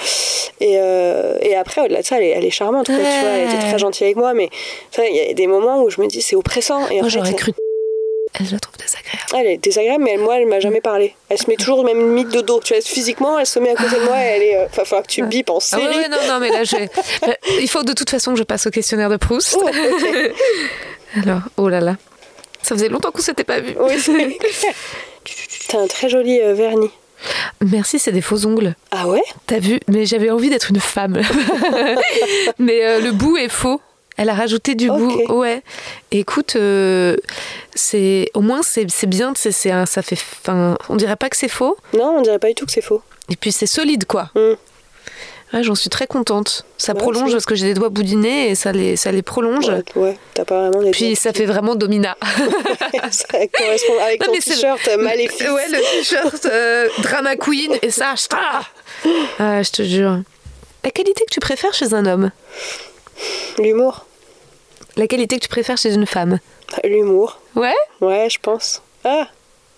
Et, 0.61 0.75
euh, 0.79 1.39
et 1.43 1.55
après, 1.57 1.83
au-delà 1.83 2.01
de 2.03 2.07
ça, 2.07 2.17
elle 2.19 2.25
est, 2.25 2.31
elle 2.31 2.45
est 2.45 2.51
charmante, 2.51 2.87
quoi, 2.87 2.97
tu 2.97 3.01
vois. 3.21 3.31
Elle 3.31 3.49
était 3.49 3.59
très 3.69 3.79
gentille 3.79 4.05
avec 4.07 4.17
moi, 4.17 4.35
mais 4.35 4.51
il 4.99 5.15
y 5.17 5.31
a 5.31 5.35
des 5.35 5.47
moments 5.47 5.83
où 5.83 5.91
je 5.91 6.01
me 6.01 6.07
dis 6.07 6.21
c'est 6.23 6.37
oppressant. 6.37 6.89
Et 6.89 6.99
en 6.99 7.03
Moi, 7.03 7.05
fait, 7.05 7.11
j'aurais 7.11 7.35
cru. 7.35 7.53
Je 8.45 8.53
la 8.53 8.59
trouve 8.61 8.77
désagréable. 8.77 9.27
elle 9.37 9.47
est 9.47 9.57
désagréable, 9.59 10.05
mais 10.05 10.13
elle- 10.13 10.21
moi, 10.21 10.39
elle 10.39 10.47
m'a 10.47 10.61
jamais 10.61 10.81
parlé. 10.81 11.15
Elle 11.29 11.39
se 11.39 11.49
met 11.49 11.57
toujours 11.57 11.85
même 11.85 11.99
limite 11.99 12.29
de 12.33 12.41
dos. 12.41 12.61
Tu 12.61 12.73
vois, 12.75 12.83
physiquement, 12.83 13.39
elle 13.39 13.47
se 13.47 13.59
met 13.59 13.71
à 13.71 13.75
côté 13.75 13.97
de 13.97 14.05
moi 14.05 14.17
et 14.19 14.27
elle 14.27 14.43
est. 14.43 14.57
euh, 14.57 14.67
Enfin, 14.67 14.85
falloir 14.85 15.03
que 15.07 15.13
tu 15.13 15.23
bipes 15.25 15.51
en 15.51 15.59
Ah 15.59 15.61
série. 15.61 15.87
ouais, 15.97 16.09
non, 16.09 16.19
non, 16.29 16.39
mais 16.41 16.51
là, 16.51 16.63
Euh, 16.73 17.33
il 17.61 17.69
faut 17.69 17.83
de 17.83 17.93
toute 17.93 18.11
façon 18.11 18.33
que 18.33 18.39
je 18.39 18.45
passe 18.45 18.67
au 18.67 18.71
questionnaire 18.71 19.11
de 19.11 19.17
Proust. 19.17 19.57
Oh. 19.61 19.69
Alors, 21.25 21.41
oh 21.57 21.69
là 21.69 21.81
là. 21.81 21.97
Ça 22.63 22.75
faisait 22.75 22.89
longtemps 22.89 23.11
qu'on 23.11 23.23
s'était 23.23 23.45
pas 23.45 23.61
vu. 23.61 23.75
Oui, 23.81 23.99
c'est. 23.99 24.39
T'as 25.69 25.79
un 25.81 25.87
très 25.87 26.09
joli 26.09 26.41
euh, 26.41 26.55
vernis. 26.55 26.91
Merci, 27.61 27.99
c'est 27.99 28.13
des 28.13 28.21
faux 28.21 28.47
ongles. 28.47 28.75
Ah 28.93 29.09
ouais? 29.09 29.23
T'as 29.47 29.59
vu? 29.59 29.81
Mais 29.89 30.07
j'avais 30.07 30.31
envie 30.31 30.51
d'être 30.51 30.71
une 30.71 30.81
femme. 30.81 31.21
mais 32.59 32.85
euh, 32.85 33.01
le 33.01 33.11
bout 33.13 33.37
est 33.37 33.49
faux. 33.49 33.81
Elle 34.19 34.29
a 34.29 34.35
rajouté 34.35 34.75
du 34.75 34.89
bout. 34.89 35.23
Ouais. 35.33 35.63
Écoute, 36.11 36.57
euh, 36.57 37.17
c'est 37.75 38.31
au 38.35 38.41
moins 38.41 38.61
c'est 38.63 38.85
bien. 39.07 39.33
c'est 39.37 39.53
ça 39.53 39.87
fait. 40.03 40.17
Fin, 40.17 40.77
on 40.89 40.97
dirait 40.97 41.17
pas 41.17 41.31
que 41.31 41.37
c'est 41.37 41.49
faux. 41.49 41.77
Non, 41.95 42.17
on 42.19 42.23
dirait 42.23 42.39
pas 42.41 42.49
du 42.49 42.55
tout 42.55 42.67
que 42.67 42.73
c'est 42.73 42.83
faux. 42.83 43.01
Et 43.31 43.37
puis 43.37 43.53
c'est 43.53 43.67
solide, 43.67 44.05
quoi. 44.07 44.31
Mm. 44.35 44.55
Ouais, 45.55 45.63
J'en 45.63 45.75
suis 45.75 45.89
très 45.89 46.07
contente. 46.07 46.67
Ça 46.77 46.93
Ouais, 46.93 46.99
prolonge 46.99 47.33
parce 47.33 47.47
que 47.47 47.55
j'ai 47.55 47.67
des 47.67 47.75
doigts 47.75 47.89
boudinés 47.89 48.51
et 48.51 48.55
ça 48.55 48.73
les, 48.73 48.97
ça 48.97 49.13
les 49.13 49.23
prolonge. 49.23 49.69
Ouais, 49.69 49.85
ouais, 49.95 50.19
t'as 50.35 50.45
pas 50.45 50.69
vraiment. 50.69 50.91
Puis 50.91 51.17
ça 51.17 51.33
fait 51.33 51.47
vraiment 51.47 51.75
domina. 51.75 52.17
ça 53.11 53.27
correspond 53.53 53.99
avec 54.05 54.21
Non, 54.27 54.33
ton 54.33 54.39
t-shirt 54.41 54.89
euh, 54.89 54.97
maléfique. 54.99 55.41
Ouais, 55.49 55.69
le 55.69 55.79
t-shirt 56.01 56.45
euh, 56.47 56.89
Drama 56.99 57.37
Queen 57.37 57.73
et 57.83 57.91
ça, 57.91 58.15
Ah, 59.39 59.63
je 59.63 59.71
te 59.71 59.83
jure. 59.85 60.19
La 60.85 60.91
qualité 60.91 61.25
que 61.25 61.33
tu 61.33 61.41
préfères 61.41 61.73
chez 61.73 61.95
un 61.95 62.05
homme? 62.05 62.31
L'humour. 63.59 64.05
La 64.99 65.07
qualité 65.07 65.37
que 65.37 65.43
tu 65.43 65.49
préfères 65.49 65.79
chez 65.79 65.95
une 65.95 66.07
femme 66.07 66.41
L'humour. 66.85 67.41
Ouais 67.55 67.73
Ouais, 68.01 68.29
je 68.29 68.39
pense. 68.41 68.83
Ah 69.05 69.29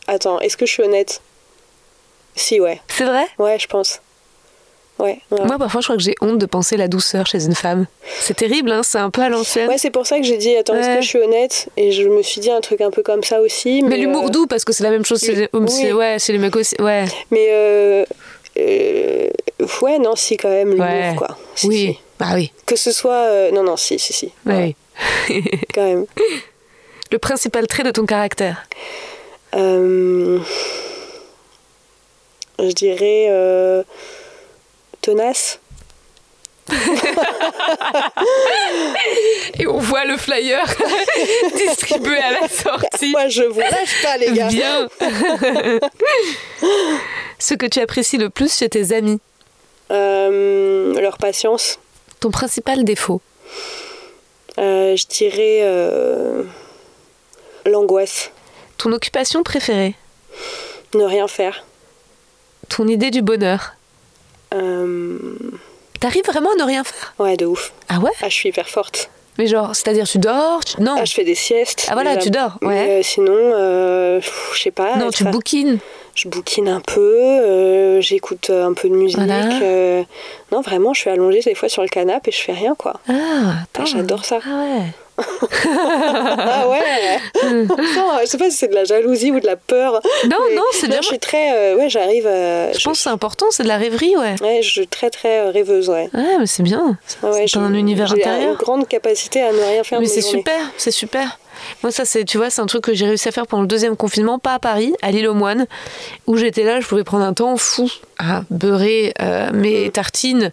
Attends, 0.08 0.40
est-ce 0.40 0.56
que 0.56 0.64
je 0.66 0.72
suis 0.72 0.82
honnête? 0.82 1.20
Si, 2.34 2.58
ouais. 2.58 2.80
C'est 2.88 3.04
vrai? 3.04 3.26
Ouais, 3.38 3.58
je 3.58 3.66
pense. 3.68 4.00
Ouais. 4.98 5.20
ouais. 5.30 5.44
Moi, 5.44 5.58
parfois, 5.58 5.80
je 5.82 5.86
crois 5.86 5.96
que 5.96 6.02
j'ai 6.02 6.14
honte 6.20 6.38
de 6.38 6.46
penser 6.46 6.76
la 6.76 6.88
douceur 6.88 7.26
chez 7.26 7.44
une 7.44 7.54
femme. 7.54 7.86
C'est 8.20 8.34
terrible, 8.34 8.70
hein, 8.72 8.82
c'est 8.82 8.98
un 8.98 9.10
peu 9.10 9.20
à 9.22 9.28
l'ancienne. 9.28 9.68
Ouais, 9.68 9.78
c'est 9.78 9.90
pour 9.90 10.06
ça 10.06 10.16
que 10.18 10.24
j'ai 10.24 10.36
dit, 10.38 10.56
attends, 10.56 10.74
est-ce 10.74 10.96
que 10.96 11.02
je 11.02 11.06
suis 11.08 11.18
honnête? 11.18 11.68
Et 11.76 11.92
je 11.92 12.08
me 12.08 12.22
suis 12.22 12.40
dit 12.40 12.50
un 12.50 12.60
truc 12.60 12.80
un 12.80 12.90
peu 12.90 13.02
comme 13.02 13.22
ça 13.22 13.40
aussi. 13.40 13.82
Mais, 13.82 13.90
mais 13.90 13.96
l'humour 13.98 14.26
euh, 14.26 14.30
doux, 14.30 14.46
parce 14.46 14.64
que 14.64 14.72
c'est 14.72 14.84
la 14.84 14.90
même 14.90 15.04
chose 15.04 15.20
chez 15.20 15.34
les. 15.34 15.48
Oui. 15.52 15.92
Ouais, 15.92 16.18
chez 16.18 16.32
les 16.32 16.38
mecs 16.38 16.56
aussi. 16.56 16.76
Ouais. 16.80 17.04
Mais 17.30 17.46
euh, 17.50 18.04
euh, 18.58 19.28
ouais, 19.82 19.98
non, 19.98 20.16
si, 20.16 20.36
quand 20.38 20.48
même, 20.50 20.70
l'humour, 20.70 20.86
Ouais. 20.86 21.14
quoi. 21.16 21.36
Si, 21.54 21.68
oui. 21.68 21.76
si. 21.76 21.98
Bah 22.18 22.28
oui. 22.34 22.52
Que 22.66 22.76
ce 22.76 22.90
soit. 22.92 23.50
non, 23.52 23.62
non, 23.62 23.76
si, 23.76 23.98
si, 23.98 24.12
si. 24.12 24.32
Ouais, 24.46 24.56
oui. 24.56 24.76
Quand 25.74 25.84
même. 25.84 26.06
Le 27.10 27.18
principal 27.18 27.66
trait 27.66 27.82
de 27.82 27.90
ton 27.90 28.06
caractère 28.06 28.66
Euh, 29.54 30.38
je 32.58 32.72
dirais. 32.72 33.26
euh, 33.30 33.82
tenace. 35.00 35.58
Et 39.58 39.66
on 39.66 39.78
voit 39.78 40.04
le 40.04 40.16
flyer 40.16 40.64
distribué 41.56 42.18
à 42.18 42.40
la 42.40 42.48
sortie. 42.48 43.10
Moi, 43.10 43.28
je 43.28 43.42
vous 43.42 43.60
lâche 43.60 44.02
pas, 44.02 44.16
les 44.18 44.32
gars. 44.32 44.48
Bien. 44.48 44.88
Ce 47.38 47.54
que 47.54 47.66
tu 47.66 47.80
apprécies 47.80 48.18
le 48.18 48.30
plus 48.30 48.56
chez 48.56 48.68
tes 48.68 48.92
amis. 48.92 49.18
Euh, 49.90 50.94
leur 51.00 51.18
patience. 51.18 51.78
Ton 52.20 52.30
principal 52.30 52.84
défaut. 52.84 53.20
Euh, 54.60 54.94
je 54.96 55.06
dirais. 55.06 55.60
euh, 55.62 56.44
l'angoisse. 57.66 58.30
Ton 58.78 58.92
occupation 58.92 59.42
préférée? 59.42 59.94
Ne 60.94 61.04
rien 61.04 61.28
faire. 61.28 61.64
Ton 62.68 62.86
idée 62.88 63.10
du 63.10 63.22
bonheur? 63.22 63.74
Euh, 64.54 65.18
T'arrives 66.00 66.24
vraiment 66.24 66.52
à 66.52 66.54
ne 66.56 66.62
rien 66.64 66.82
faire? 66.84 67.14
Ouais, 67.18 67.36
de 67.36 67.44
ouf. 67.46 67.72
Ah 67.88 67.98
ouais? 67.98 68.10
Ah, 68.22 68.28
je 68.28 68.34
suis 68.34 68.48
hyper 68.48 68.68
forte. 68.68 69.10
Mais 69.38 69.46
genre, 69.46 69.74
c'est-à-dire 69.74 70.06
tu 70.06 70.18
dors 70.18 70.62
tu- 70.64 70.80
Non. 70.82 70.96
Ah, 70.98 71.04
je 71.04 71.12
fais 71.14 71.24
des 71.24 71.34
siestes. 71.34 71.86
Ah, 71.88 71.94
voilà, 71.94 72.16
tu 72.16 72.30
dors, 72.30 72.58
mais, 72.62 72.68
ouais. 72.68 72.86
euh, 72.88 73.02
sinon, 73.02 73.32
euh, 73.34 74.20
je 74.54 74.60
sais 74.60 74.70
pas. 74.70 74.96
non, 74.96 75.10
tu 75.10 75.24
bouquines. 75.24 75.78
Je 76.14 76.28
bouquine 76.28 76.68
un 76.68 76.80
peu, 76.80 77.00
euh, 77.00 78.00
j'écoute 78.00 78.50
un 78.50 78.74
peu 78.74 78.88
de 78.88 78.94
musique. 78.94 79.16
Voilà. 79.16 79.44
non, 80.52 80.60
vraiment, 80.60 80.92
je 80.92 81.00
suis 81.00 81.10
allongée 81.10 81.40
des 81.40 81.54
fois 81.54 81.68
sur 81.68 81.82
le 81.82 81.88
canapé 81.88 82.30
et 82.30 82.32
je 82.32 82.42
fais 82.42 82.52
rien, 82.52 82.74
quoi. 82.76 82.94
Ah, 83.08 83.12
Ah. 83.78 83.84
J'adore 83.84 84.24
ça. 84.24 84.40
Ah 84.44 84.48
ouais. 84.64 84.86
Ah 85.20 86.68
ouais 86.68 87.18
Non, 87.66 88.18
je 88.20 88.26
sais 88.26 88.38
pas 88.38 88.50
si 88.50 88.56
c'est 88.56 88.68
de 88.68 88.74
la 88.74 88.84
jalousie 88.84 89.30
ou 89.30 89.40
de 89.40 89.46
la 89.46 89.56
peur. 89.56 90.00
Non, 90.28 90.36
mais- 90.48 90.54
non, 90.56 90.62
c'est 90.72 90.88
bien. 90.88 91.00
Je 91.00 91.06
suis 91.06 91.18
très. 91.18 91.52
euh, 91.54 91.76
ouais, 91.76 91.88
j'arrive 91.88 92.26
à. 92.26 92.72
Je 92.72 92.82
pense 92.84 92.98
que 92.98 93.02
c'est 93.04 93.10
important, 93.10 93.46
c'est 93.50 93.62
de 93.62 93.68
la 93.68 93.76
rêverie, 93.76 94.16
ouais. 94.16 94.34
Ouais, 94.40 94.60
je 94.62 94.70
suis 94.70 94.86
très, 94.88 95.10
très 95.10 95.40
euh, 95.40 95.50
rêveuse, 95.50 95.88
ouais. 95.88 96.08
Ouais, 96.14 96.38
mais 96.38 96.46
c'est 96.46 96.62
bien. 96.62 96.96
Ah 97.22 97.30
ouais, 97.30 97.46
c'est 97.48 97.58
un 97.58 97.74
univers 97.74 98.06
j'ai 98.08 98.20
intérieur. 98.20 98.52
une 98.52 98.56
grande 98.56 98.86
capacité 98.88 99.42
à 99.42 99.52
ne 99.52 99.58
rien 99.58 99.82
faire 99.84 100.00
Mais 100.00 100.06
c'est 100.06 100.20
super, 100.22 100.60
c'est 100.76 100.90
super. 100.92 101.38
Moi, 101.82 101.92
ça, 101.92 102.04
c'est, 102.04 102.24
tu 102.24 102.36
vois, 102.38 102.50
c'est 102.50 102.60
un 102.60 102.66
truc 102.66 102.84
que 102.84 102.94
j'ai 102.94 103.06
réussi 103.06 103.28
à 103.28 103.32
faire 103.32 103.46
pendant 103.46 103.62
le 103.62 103.68
deuxième 103.68 103.96
confinement, 103.96 104.38
pas 104.38 104.54
à 104.54 104.58
Paris, 104.58 104.94
à 105.02 105.10
l'île 105.10 105.28
aux 105.28 105.34
Moines, 105.34 105.66
où 106.26 106.36
j'étais 106.36 106.64
là, 106.64 106.80
je 106.80 106.86
pouvais 106.86 107.04
prendre 107.04 107.24
un 107.24 107.34
temps 107.34 107.56
fou 107.56 107.90
à 108.18 108.42
beurrer 108.50 109.14
euh, 109.20 109.50
mes 109.52 109.90
tartines 109.90 110.52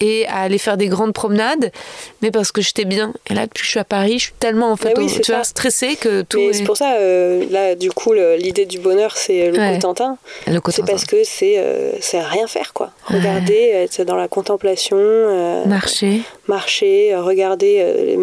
et 0.00 0.26
à 0.26 0.40
aller 0.40 0.58
faire 0.58 0.76
des 0.76 0.88
grandes 0.88 1.14
promenades, 1.14 1.72
mais 2.20 2.30
parce 2.30 2.52
que 2.52 2.60
j'étais 2.60 2.84
bien. 2.84 3.14
Et 3.30 3.34
là, 3.34 3.46
depuis 3.46 3.60
que 3.60 3.64
je 3.64 3.70
suis 3.70 3.80
à 3.80 3.84
Paris, 3.84 4.18
je 4.18 4.24
suis 4.24 4.34
tellement, 4.38 4.70
en 4.70 4.76
fait, 4.76 4.92
Bah 4.94 5.00
oui, 5.02 5.20
tu 5.22 5.32
vois, 5.32 5.44
stressée 5.44 5.96
que 5.96 6.20
tout 6.22 6.38
est... 6.38 6.52
c'est 6.52 6.64
pour 6.64 6.76
ça, 6.76 6.96
euh, 6.96 7.44
là, 7.50 7.74
du 7.74 7.90
coup, 7.90 8.12
l'idée 8.12 8.66
du 8.66 8.78
bonheur, 8.78 9.16
c'est 9.16 9.50
le 9.50 9.56
Ouais. 9.58 9.72
Cotentin. 9.74 10.18
Le 10.46 10.60
C'est 10.68 10.84
parce 10.84 11.06
que 11.06 11.24
c'est 11.24 11.54
euh, 11.56 11.92
rien 12.12 12.46
faire, 12.46 12.72
quoi. 12.74 12.90
Regarder, 13.06 13.54
être 13.54 14.02
dans 14.04 14.16
la 14.16 14.28
contemplation, 14.28 14.96
euh, 14.98 15.64
Marcher. 15.64 16.20
marcher, 16.48 17.14
regarder 17.16 17.78
euh, 17.80 18.16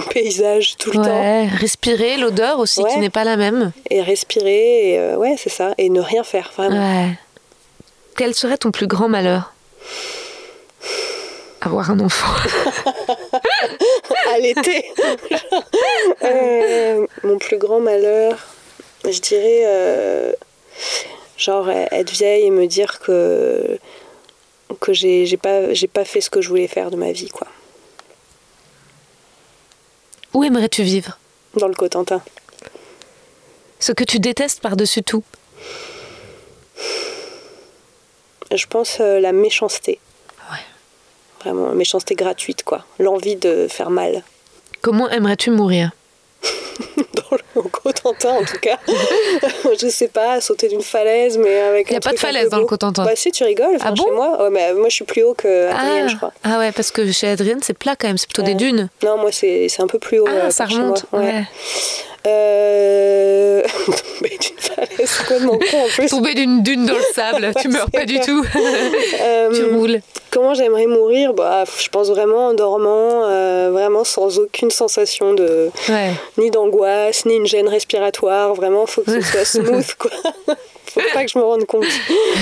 paysages 0.00 0.76
tout 0.78 0.90
le 0.90 0.96
temps, 0.96 1.20
Ouais, 1.20 1.46
respirer, 1.48 2.16
l'odeur 2.16 2.58
aussi 2.58 2.82
Ouais. 2.82 2.90
qui 2.92 2.98
n'est 2.98 3.10
pas 3.10 3.24
la 3.24 3.36
même. 3.36 3.72
et 3.90 4.00
respirer, 4.02 4.92
et, 4.94 4.98
euh, 4.98 5.16
ouais, 5.16 5.36
c'est 5.38 5.50
ça, 5.50 5.74
et 5.78 5.88
ne 5.90 6.00
rien 6.00 6.24
faire, 6.24 6.50
vraiment. 6.56 6.76
Ouais. 7.04 7.18
Quel 8.16 8.34
serait 8.34 8.58
ton 8.58 8.70
plus 8.70 8.86
grand 8.86 9.08
malheur? 9.08 9.52
Avoir 11.60 11.90
un 11.90 12.00
enfant. 12.00 12.32
À 14.34 14.38
l'été 14.38 14.84
Euh, 16.24 17.06
Mon 17.22 17.38
plus 17.38 17.58
grand 17.58 17.80
malheur, 17.80 18.38
je 19.04 19.18
dirais, 19.20 19.62
euh, 19.66 20.32
genre, 21.36 21.68
être 21.70 22.10
vieille 22.10 22.46
et 22.46 22.50
me 22.50 22.66
dire 22.66 22.98
que, 23.00 23.78
que 24.80 24.92
j'ai 24.92 25.36
pas, 25.36 25.72
j'ai 25.74 25.88
pas 25.88 26.04
fait 26.04 26.20
ce 26.20 26.30
que 26.30 26.40
je 26.40 26.48
voulais 26.48 26.68
faire 26.68 26.90
de 26.90 26.96
ma 26.96 27.12
vie, 27.12 27.28
quoi. 27.28 27.46
Où 30.34 30.44
aimerais-tu 30.44 30.82
vivre? 30.82 31.18
Dans 31.56 31.68
le 31.68 31.74
Cotentin. 31.74 32.22
Ce 33.78 33.92
que 33.92 34.04
tu 34.04 34.18
détestes 34.18 34.60
par-dessus 34.60 35.02
tout? 35.02 35.24
Je 38.50 38.66
pense 38.66 38.98
euh, 39.00 39.20
la 39.20 39.32
méchanceté. 39.32 39.98
Ouais. 40.50 40.58
Vraiment, 41.40 41.68
la 41.68 41.74
méchanceté 41.74 42.14
gratuite, 42.14 42.62
quoi. 42.64 42.84
L'envie 42.98 43.36
de 43.36 43.66
faire 43.68 43.90
mal. 43.90 44.22
Comment 44.80 45.08
aimerais-tu 45.08 45.50
mourir? 45.50 45.90
Dans 47.54 47.62
le 47.62 47.68
Cotentin, 47.68 48.30
en 48.30 48.44
tout 48.44 48.58
cas. 48.60 48.78
je 49.80 49.88
sais 49.88 50.08
pas, 50.08 50.40
sauter 50.40 50.68
d'une 50.68 50.82
falaise, 50.82 51.36
mais 51.38 51.60
avec 51.60 51.90
Y 51.90 51.94
a 51.94 51.96
un 51.98 52.00
pas 52.00 52.12
de 52.12 52.18
falaise 52.18 52.48
dans 52.48 52.58
le. 52.58 52.64
Cotentin. 52.64 53.04
Bah 53.04 53.12
si, 53.14 53.30
tu 53.30 53.44
rigoles. 53.44 53.76
enfin, 53.76 53.90
Ah 53.92 53.94
chez 53.94 54.02
bon 54.02 54.14
moi, 54.14 54.42
ouais, 54.42 54.50
mais 54.50 54.72
moi, 54.74 54.88
je 54.88 54.94
suis 54.94 55.04
plus 55.04 55.22
haut 55.22 55.34
que 55.34 55.68
Adrienne, 55.68 56.04
ah. 56.06 56.08
je 56.08 56.16
crois. 56.16 56.32
Ah 56.44 56.58
ouais, 56.58 56.72
parce 56.72 56.90
que 56.90 57.10
chez 57.12 57.28
Adrienne, 57.28 57.60
c'est 57.62 57.76
plat 57.76 57.96
quand 57.96 58.06
même, 58.06 58.18
c'est 58.18 58.26
plutôt 58.28 58.42
des 58.42 58.54
dunes. 58.54 58.88
Non, 59.02 59.18
moi, 59.18 59.30
c'est 59.32 59.68
un 59.80 59.86
peu 59.86 59.98
plus 59.98 60.20
haut. 60.20 60.26
Ah, 60.28 60.46
euh, 60.46 60.50
ça 60.50 60.66
chez 60.66 60.76
remonte. 60.76 61.04
moi. 61.12 61.20
Ouais. 61.22 61.44
Euh... 62.24 63.62
Tomber 63.86 64.38
d'une 64.38 64.58
falaise, 64.58 64.88
c'est 65.04 65.22
complètement 65.26 65.58
con 65.58 65.84
en 65.84 65.88
plus. 65.88 66.08
Tomber 66.08 66.34
d'une 66.34 66.62
dune 66.62 66.86
dans 66.86 66.94
le 66.94 67.02
sable, 67.14 67.52
tu 67.60 67.68
meurs 67.68 67.90
pas 67.90 68.04
du 68.04 68.20
tout. 68.20 68.44
Euh, 69.20 69.50
tu 69.52 69.74
roules. 69.74 70.00
Comment 70.30 70.54
j'aimerais 70.54 70.86
mourir? 70.86 71.34
Bah, 71.34 71.64
Je 71.78 71.88
pense 71.88 72.08
vraiment 72.08 72.48
en 72.48 72.54
dormant, 72.54 73.24
euh, 73.24 73.70
vraiment 73.72 74.04
sans 74.04 74.38
aucune 74.38 74.70
sensation 74.70 75.34
de 75.34 75.70
Ouais. 75.88 76.12
ni 76.38 76.50
d'angoisse, 76.50 77.01
ni 77.26 77.36
une 77.36 77.46
gêne 77.46 77.68
respiratoire. 77.68 78.54
Vraiment, 78.54 78.86
faut 78.86 79.02
que 79.02 79.20
ce 79.20 79.20
soit 79.20 79.44
smooth, 79.44 79.94
quoi. 79.98 80.10
Faut 80.86 81.00
pas 81.14 81.24
que 81.24 81.30
je 81.30 81.38
me 81.38 81.44
rende 81.44 81.64
compte. 81.64 81.84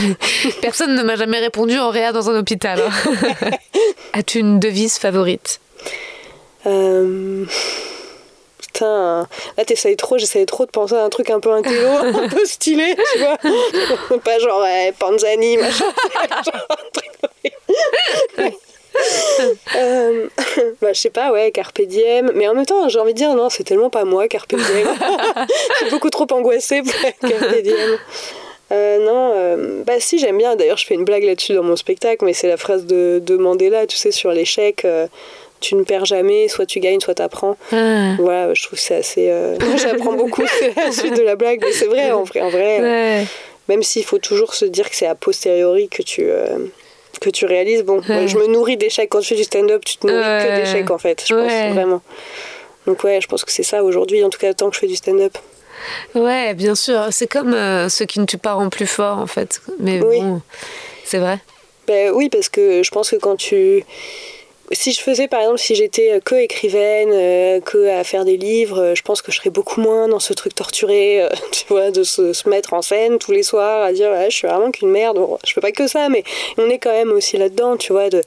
Personne 0.62 0.94
ne 0.94 1.02
m'a 1.02 1.14
jamais 1.16 1.38
répondu 1.38 1.78
en 1.78 1.90
réa 1.90 2.12
dans 2.12 2.30
un 2.30 2.38
hôpital. 2.38 2.80
hein. 2.80 3.50
As-tu 4.12 4.38
une 4.40 4.58
devise 4.58 4.98
favorite? 4.98 5.60
Euh, 6.66 7.44
Putain, 8.58 9.26
là 9.56 9.64
t'essayes 9.64 9.96
trop, 9.96 10.18
j'essayais 10.18 10.46
trop 10.46 10.64
de 10.66 10.70
penser 10.70 10.94
à 10.94 11.02
un 11.04 11.08
truc 11.08 11.30
un 11.30 11.40
peu 11.40 11.50
intello, 11.52 11.88
un 11.88 12.28
peu 12.28 12.44
stylé, 12.44 12.96
tu 13.12 13.18
vois. 13.18 14.18
Pas 14.18 14.38
genre 14.38 14.62
ouais, 14.62 14.92
Panzani, 14.98 15.56
machin. 15.56 15.84
Genre 16.44 16.66
un 16.70 16.76
truc. 16.92 18.54
Euh, 19.76 20.26
bah, 20.82 20.92
je 20.92 21.00
sais 21.00 21.10
pas, 21.10 21.32
ouais, 21.32 21.50
Carpe 21.50 21.80
Diem. 21.82 22.32
Mais 22.34 22.48
en 22.48 22.54
même 22.54 22.66
temps, 22.66 22.88
j'ai 22.88 22.98
envie 22.98 23.12
de 23.12 23.18
dire, 23.18 23.34
non, 23.34 23.48
c'est 23.50 23.64
tellement 23.64 23.90
pas 23.90 24.04
moi, 24.04 24.28
Carpe 24.28 24.54
Diem. 24.54 24.88
je 25.72 25.76
suis 25.76 25.90
beaucoup 25.90 26.10
trop 26.10 26.26
angoissée 26.32 26.82
pour 26.82 27.28
Carpe 27.28 27.62
Diem. 27.62 27.98
Euh, 28.72 28.98
non, 29.04 29.32
euh, 29.34 29.82
bah 29.84 29.94
si, 29.98 30.18
j'aime 30.18 30.38
bien. 30.38 30.54
D'ailleurs, 30.56 30.76
je 30.76 30.86
fais 30.86 30.94
une 30.94 31.04
blague 31.04 31.24
là-dessus 31.24 31.54
dans 31.54 31.62
mon 31.62 31.76
spectacle, 31.76 32.24
mais 32.24 32.32
c'est 32.32 32.48
la 32.48 32.56
phrase 32.56 32.86
de, 32.86 33.20
de 33.24 33.36
Mandela, 33.36 33.86
tu 33.86 33.96
sais, 33.96 34.12
sur 34.12 34.30
l'échec. 34.30 34.84
euh, 34.84 35.06
tu 35.60 35.74
ne 35.74 35.82
perds 35.82 36.06
jamais, 36.06 36.48
soit 36.48 36.64
tu 36.64 36.80
gagnes, 36.80 37.00
soit 37.00 37.14
tu 37.16 37.22
apprends. 37.22 37.56
Ah, 37.72 38.14
Voilà, 38.18 38.54
je 38.54 38.62
trouve 38.62 38.78
que 38.78 38.82
c'est 38.84 38.94
assez. 38.94 39.30
Moi, 39.60 39.76
j'apprends 39.76 40.12
beaucoup, 40.16 40.44
c'est 40.58 40.74
la 40.74 40.90
suite 40.90 41.16
de 41.16 41.22
la 41.22 41.36
blague, 41.36 41.60
mais 41.62 41.72
c'est 41.72 41.86
vrai, 41.86 42.12
en 42.12 42.22
vrai. 42.22 42.40
En 42.40 42.48
vrai 42.48 42.80
ouais. 42.80 43.24
même 43.68 43.82
s'il 43.82 44.04
faut 44.04 44.16
toujours 44.18 44.54
se 44.54 44.64
dire 44.64 44.88
que 44.88 44.96
c'est 44.96 45.06
a 45.06 45.14
posteriori 45.14 45.88
que 45.88 46.02
tu, 46.02 46.30
que 47.20 47.30
tu 47.30 47.44
réalises. 47.46 47.82
Bon, 47.84 48.00
Ouais. 48.08 48.26
je 48.28 48.36
me 48.38 48.46
nourris 48.46 48.76
d'échecs. 48.76 49.08
Quand 49.10 49.20
tu 49.20 49.28
fais 49.28 49.34
du 49.36 49.44
stand-up, 49.44 49.84
tu 49.84 49.96
te 49.98 50.06
nourris 50.06 50.18
Ouais. 50.18 50.46
que 50.48 50.56
d'échecs, 50.60 50.90
en 50.90 50.98
fait, 50.98 51.24
je 51.26 51.34
Ouais. 51.34 51.46
pense, 51.66 51.74
vraiment. 51.74 52.02
Donc, 52.86 53.04
ouais, 53.04 53.20
je 53.20 53.26
pense 53.28 53.44
que 53.44 53.52
c'est 53.52 53.62
ça 53.62 53.84
aujourd'hui, 53.84 54.24
en 54.24 54.30
tout 54.30 54.38
cas, 54.38 54.52
tant 54.54 54.68
que 54.70 54.74
je 54.74 54.80
fais 54.80 54.86
du 54.86 54.96
stand-up. 54.96 55.36
Ouais, 56.14 56.54
bien 56.54 56.74
sûr. 56.74 57.08
C'est 57.10 57.26
comme 57.26 57.54
euh, 57.54 57.88
ce 57.88 58.04
qui 58.04 58.20
ne 58.20 58.26
tue 58.26 58.38
pas 58.38 58.52
rend 58.54 58.68
plus 58.68 58.86
fort, 58.86 59.18
en 59.18 59.26
fait. 59.26 59.60
Mais 59.78 60.00
Oui. 60.02 60.20
bon, 60.20 60.40
c'est 61.04 61.18
vrai. 61.18 61.38
Ben 61.86 62.10
oui, 62.14 62.28
parce 62.28 62.48
que 62.48 62.82
je 62.82 62.90
pense 62.90 63.10
que 63.10 63.16
quand 63.16 63.36
tu. 63.36 63.84
Si 64.72 64.92
je 64.92 65.00
faisais, 65.00 65.26
par 65.26 65.40
exemple, 65.40 65.58
si 65.58 65.74
j'étais 65.74 66.20
que 66.24 66.36
écrivaine, 66.36 67.10
euh, 67.12 67.60
que 67.60 67.88
à 67.88 68.04
faire 68.04 68.24
des 68.24 68.36
livres, 68.36 68.78
euh, 68.80 68.94
je 68.94 69.02
pense 69.02 69.20
que 69.20 69.32
je 69.32 69.38
serais 69.38 69.50
beaucoup 69.50 69.80
moins 69.80 70.06
dans 70.06 70.20
ce 70.20 70.32
truc 70.32 70.54
torturé, 70.54 71.22
euh, 71.22 71.28
tu 71.52 71.64
vois, 71.68 71.90
de 71.90 72.04
se, 72.04 72.32
se 72.32 72.48
mettre 72.48 72.72
en 72.72 72.82
scène 72.82 73.18
tous 73.18 73.32
les 73.32 73.42
soirs, 73.42 73.82
à 73.82 73.92
dire, 73.92 74.10
ouais, 74.10 74.30
je 74.30 74.36
suis 74.36 74.46
vraiment 74.46 74.70
qu'une 74.70 74.90
merde. 74.90 75.16
Bon, 75.16 75.38
je 75.44 75.52
fais 75.52 75.60
pas 75.60 75.72
que 75.72 75.88
ça, 75.88 76.08
mais 76.08 76.22
on 76.56 76.70
est 76.70 76.78
quand 76.78 76.92
même 76.92 77.10
aussi 77.10 77.36
là-dedans, 77.36 77.76
tu 77.76 77.92
vois, 77.92 78.10
de, 78.10 78.22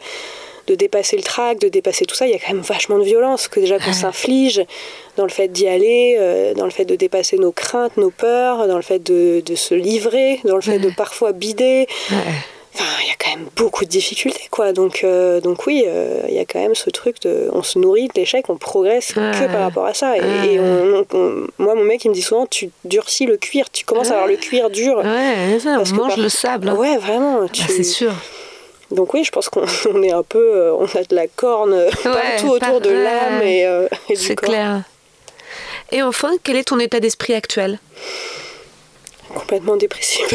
de 0.68 0.76
dépasser 0.76 1.16
le 1.16 1.24
trac, 1.24 1.60
de 1.60 1.68
dépasser 1.68 2.06
tout 2.06 2.16
ça. 2.16 2.26
Il 2.28 2.32
y 2.32 2.36
a 2.36 2.40
quand 2.40 2.54
même 2.54 2.62
vachement 2.62 2.98
de 2.98 3.04
violence 3.04 3.48
que 3.48 3.60
déjà 3.60 3.80
qu'on 3.80 3.94
s'inflige 3.94 4.64
dans 5.18 5.24
le 5.24 5.30
fait 5.30 5.48
d'y 5.48 5.68
aller, 5.68 6.16
euh, 6.20 6.54
dans 6.54 6.66
le 6.66 6.72
fait 6.72 6.86
de 6.86 6.96
dépasser 6.96 7.38
nos 7.38 7.52
craintes, 7.52 7.98
nos 7.98 8.12
peurs, 8.12 8.68
dans 8.68 8.78
le 8.78 8.82
fait 8.82 9.00
de, 9.00 9.42
de 9.46 9.56
se 9.56 9.76
livrer, 9.76 10.40
dans 10.46 10.56
le 10.56 10.62
fait 10.62 10.80
de 10.80 10.90
parfois 10.90 11.32
bider. 11.32 11.88
Ouais. 12.12 12.18
Enfin, 12.76 12.86
il 13.04 13.08
y 13.08 13.12
a 13.12 13.16
quand 13.20 13.30
même 13.38 13.48
beaucoup 13.56 13.86
de 13.86 13.90
difficultés, 13.90 14.48
quoi. 14.50 14.74
Donc, 14.74 15.04
euh, 15.04 15.40
donc 15.42 15.68
oui, 15.68 15.84
euh, 15.86 16.22
il 16.28 16.34
y 16.34 16.40
a 16.40 16.46
quand 16.46 16.60
même 16.60 16.74
ce 16.74 16.90
truc 16.90 17.22
de, 17.22 17.50
on 17.54 17.62
se 17.62 17.78
nourrit 17.78 18.08
de 18.08 18.14
l'échec, 18.16 18.50
on 18.50 18.58
progresse 18.58 19.14
que 19.14 19.20
Ouais. 19.20 19.48
par 19.48 19.62
rapport 19.62 19.86
à 19.86 19.94
ça. 19.94 20.18
Et, 20.18 20.22
Ouais. 20.22 20.54
et 20.54 20.60
on- 20.60 21.06
on- 21.14 21.48
moi, 21.60 21.76
mon 21.76 21.84
mec, 21.84 22.04
il 22.06 22.10
me 22.10 22.14
dit 22.16 22.22
souvent, 22.24 22.48
tu 22.48 22.72
durcis 22.84 23.26
le 23.28 23.38
cuir, 23.38 23.70
tu 23.72 23.86
commences 23.86 24.10
à 24.10 24.14
avoir 24.14 24.28
le 24.28 24.38
cuir 24.38 24.70
dur. 24.72 24.98
Ouais, 24.98 25.60
ça, 25.60 25.76
Parce 25.78 25.92
on 25.92 25.96
que 25.96 26.00
mange 26.02 26.10
par- 26.16 26.20
le 26.20 26.30
sable. 26.30 26.70
hein. 26.70 26.76
Ouais, 26.76 26.98
vraiment. 26.98 27.42
Ah, 27.44 27.50
tu- 27.52 27.62
c'est 27.68 27.84
sûr. 27.84 28.14
Donc 28.92 29.14
oui, 29.14 29.24
je 29.24 29.32
pense 29.32 29.50
qu'on 29.50 29.66
on 29.94 30.02
est 30.04 30.12
un 30.12 30.24
peu, 30.24 30.40
euh, 30.56 30.74
on 30.76 30.86
a 30.86 31.04
de 31.04 31.16
la 31.16 31.28
corne 31.28 31.74
euh, 31.74 31.90
partout 32.04 32.48
autour 32.48 32.60
par- 32.60 32.82
de 32.82 32.90
ouais, 32.90 33.04
l'âme 33.04 33.40
ouais. 33.40 33.54
et, 33.58 33.66
euh, 33.66 33.88
et 34.10 34.14
du 34.16 34.20
C'est 34.20 34.36
corps. 34.36 34.50
clair. 34.50 34.82
Et 35.92 36.02
enfin, 36.02 36.32
quel 36.44 36.56
est 36.56 36.64
ton 36.70 36.80
état 36.80 37.00
d'esprit 37.00 37.34
actuel? 37.36 37.80
Complètement 39.36 39.76
dépressif. 39.78 40.26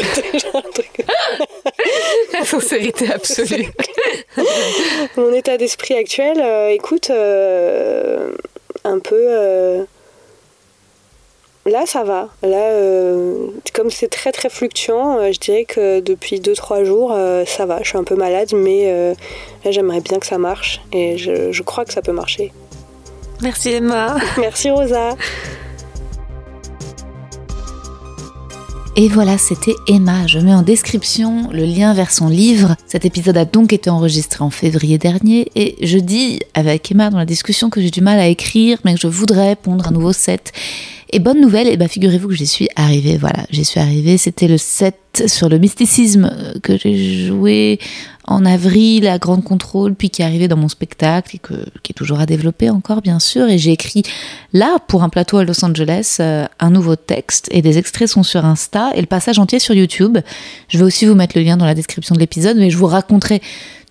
La 2.33 2.45
sincérité 2.45 3.11
absolue. 3.11 3.67
Mon 5.17 5.33
état 5.33 5.57
d'esprit 5.57 5.95
actuel, 5.95 6.39
euh, 6.41 6.69
écoute, 6.69 7.09
euh, 7.09 8.31
un 8.83 8.99
peu. 8.99 9.15
euh, 9.17 9.83
Là, 11.65 11.85
ça 11.85 12.03
va. 12.03 12.29
Là, 12.41 12.71
comme 13.75 13.91
c'est 13.91 14.07
très 14.07 14.31
très 14.31 14.49
fluctuant, 14.49 15.31
je 15.31 15.37
dirais 15.39 15.65
que 15.65 15.99
depuis 15.99 16.39
2-3 16.39 16.83
jours, 16.83 17.15
ça 17.45 17.65
va. 17.67 17.79
Je 17.83 17.89
suis 17.89 17.97
un 17.97 18.03
peu 18.03 18.15
malade, 18.15 18.49
mais 18.53 19.13
là, 19.63 19.69
j'aimerais 19.71 19.99
bien 19.99 20.17
que 20.19 20.25
ça 20.25 20.39
marche. 20.39 20.81
Et 20.93 21.17
je, 21.17 21.51
je 21.51 21.61
crois 21.63 21.85
que 21.85 21.93
ça 21.93 22.01
peut 22.01 22.13
marcher. 22.13 22.51
Merci 23.41 23.73
Emma. 23.73 24.15
Merci 24.39 24.71
Rosa. 24.71 25.15
Et 29.01 29.07
voilà, 29.07 29.37
c'était 29.37 29.77
Emma. 29.87 30.27
Je 30.27 30.39
mets 30.39 30.53
en 30.53 30.61
description 30.61 31.49
le 31.53 31.63
lien 31.63 31.93
vers 31.93 32.11
son 32.11 32.27
livre. 32.27 32.75
Cet 32.85 33.05
épisode 33.05 33.37
a 33.37 33.45
donc 33.45 33.71
été 33.71 33.89
enregistré 33.89 34.43
en 34.43 34.49
février 34.49 34.97
dernier 34.97 35.49
et 35.55 35.77
je 35.81 35.97
dis 35.97 36.41
avec 36.53 36.91
Emma 36.91 37.09
dans 37.09 37.17
la 37.17 37.25
discussion 37.25 37.69
que 37.69 37.79
j'ai 37.79 37.91
du 37.91 38.01
mal 38.01 38.19
à 38.19 38.27
écrire 38.27 38.77
mais 38.83 38.95
que 38.95 38.99
je 38.99 39.07
voudrais 39.07 39.55
pondre 39.55 39.87
un 39.87 39.91
nouveau 39.91 40.11
set. 40.11 40.51
Et 41.11 41.19
bonne 41.19 41.39
nouvelle, 41.39 41.67
et 41.67 41.77
bah 41.77 41.87
figurez-vous 41.87 42.27
que 42.27 42.35
j'y 42.35 42.45
suis 42.45 42.67
arrivée. 42.75 43.17
Voilà, 43.17 43.45
j'y 43.49 43.63
suis 43.63 43.79
arrivée. 43.79 44.17
C'était 44.17 44.49
le 44.49 44.57
set 44.57 45.23
sur 45.27 45.47
le 45.47 45.59
mysticisme 45.59 46.29
euh, 46.31 46.59
que 46.61 46.77
j'ai 46.77 47.25
joué 47.25 47.79
en 48.29 48.45
avril 48.45 49.07
à 49.07 49.17
Grande 49.17 49.43
Contrôle, 49.43 49.95
puis 49.95 50.11
qui 50.11 50.21
est 50.21 50.25
arrivé 50.25 50.47
dans 50.47 50.55
mon 50.55 50.69
spectacle 50.69 51.35
et 51.35 51.39
que, 51.39 51.55
qui 51.81 51.91
est 51.91 51.95
toujours 51.95 52.19
à 52.19 52.27
développer 52.27 52.69
encore, 52.69 53.01
bien 53.01 53.19
sûr. 53.19 53.49
Et 53.49 53.57
j'ai 53.57 53.71
écrit 53.71 54.03
là, 54.53 54.77
pour 54.87 55.01
un 55.01 55.09
plateau 55.09 55.37
à 55.37 55.43
Los 55.43 55.65
Angeles, 55.65 56.17
euh, 56.19 56.45
un 56.59 56.69
nouveau 56.69 56.95
texte 56.95 57.49
et 57.51 57.63
des 57.63 57.79
extraits 57.79 58.07
sont 58.07 58.21
sur 58.21 58.45
Insta 58.45 58.91
et 58.93 59.01
le 59.01 59.07
passage 59.07 59.39
entier 59.39 59.57
sur 59.57 59.73
YouTube. 59.73 60.19
Je 60.67 60.77
vais 60.77 60.83
aussi 60.83 61.07
vous 61.07 61.15
mettre 61.15 61.35
le 61.37 61.43
lien 61.43 61.57
dans 61.57 61.65
la 61.65 61.73
description 61.73 62.13
de 62.13 62.19
l'épisode, 62.19 62.57
mais 62.57 62.69
je 62.69 62.77
vous 62.77 62.85
raconterai 62.85 63.41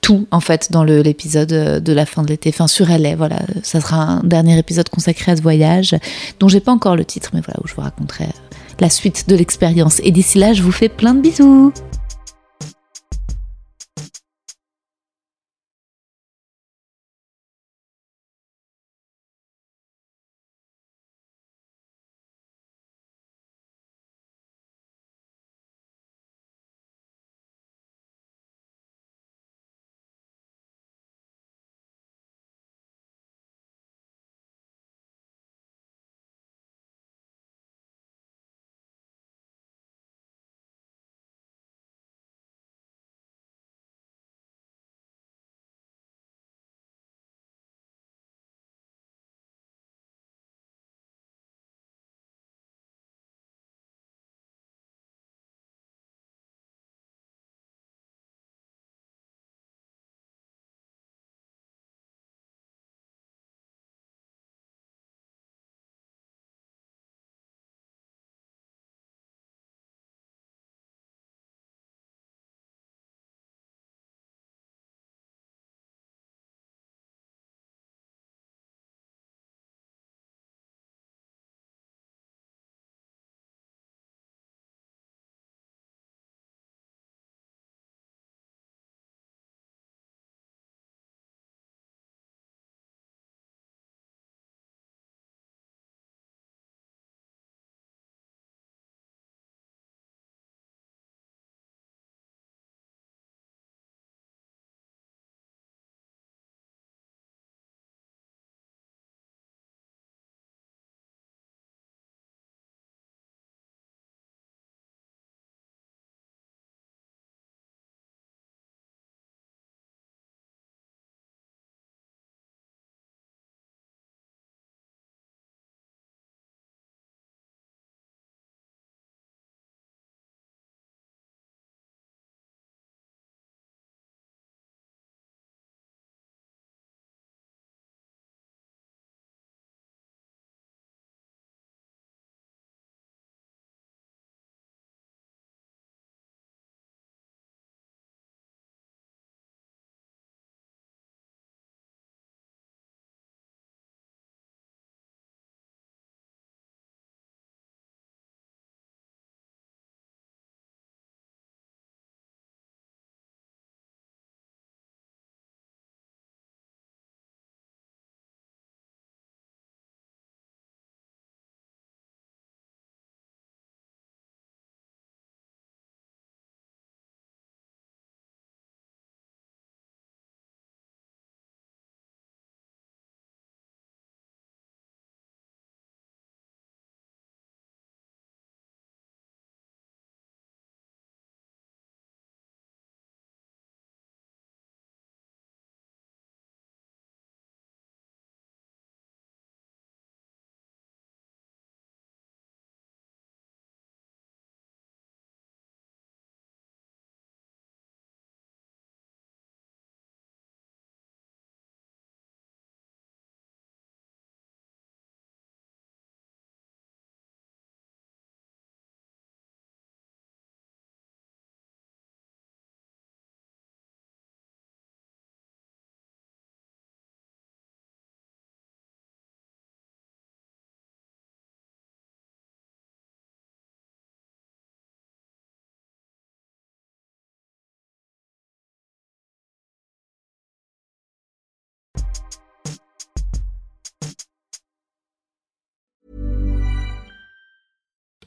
tout 0.00 0.28
en 0.30 0.38
fait 0.38 0.70
dans 0.70 0.84
l'épisode 0.84 1.52
euh, 1.52 1.80
de 1.80 1.92
la 1.92 2.06
fin 2.06 2.22
de 2.22 2.28
l'été, 2.28 2.50
enfin 2.50 2.68
sur 2.68 2.86
LA. 2.86 3.16
Voilà, 3.16 3.40
ça 3.64 3.80
sera 3.80 3.96
un 3.96 4.22
dernier 4.22 4.56
épisode 4.56 4.88
consacré 4.88 5.32
à 5.32 5.36
ce 5.36 5.42
voyage 5.42 5.96
dont 6.38 6.46
j'ai 6.46 6.60
pas 6.60 6.70
encore 6.70 6.94
le 6.94 7.04
titre, 7.04 7.30
mais 7.34 7.40
voilà 7.44 7.58
où 7.64 7.66
je 7.66 7.74
vous 7.74 7.82
raconterai 7.82 8.26
euh, 8.26 8.56
la 8.78 8.88
suite 8.88 9.28
de 9.28 9.34
l'expérience. 9.34 10.00
Et 10.04 10.12
d'ici 10.12 10.38
là, 10.38 10.52
je 10.52 10.62
vous 10.62 10.70
fais 10.70 10.88
plein 10.88 11.14
de 11.14 11.20
bisous. 11.22 11.72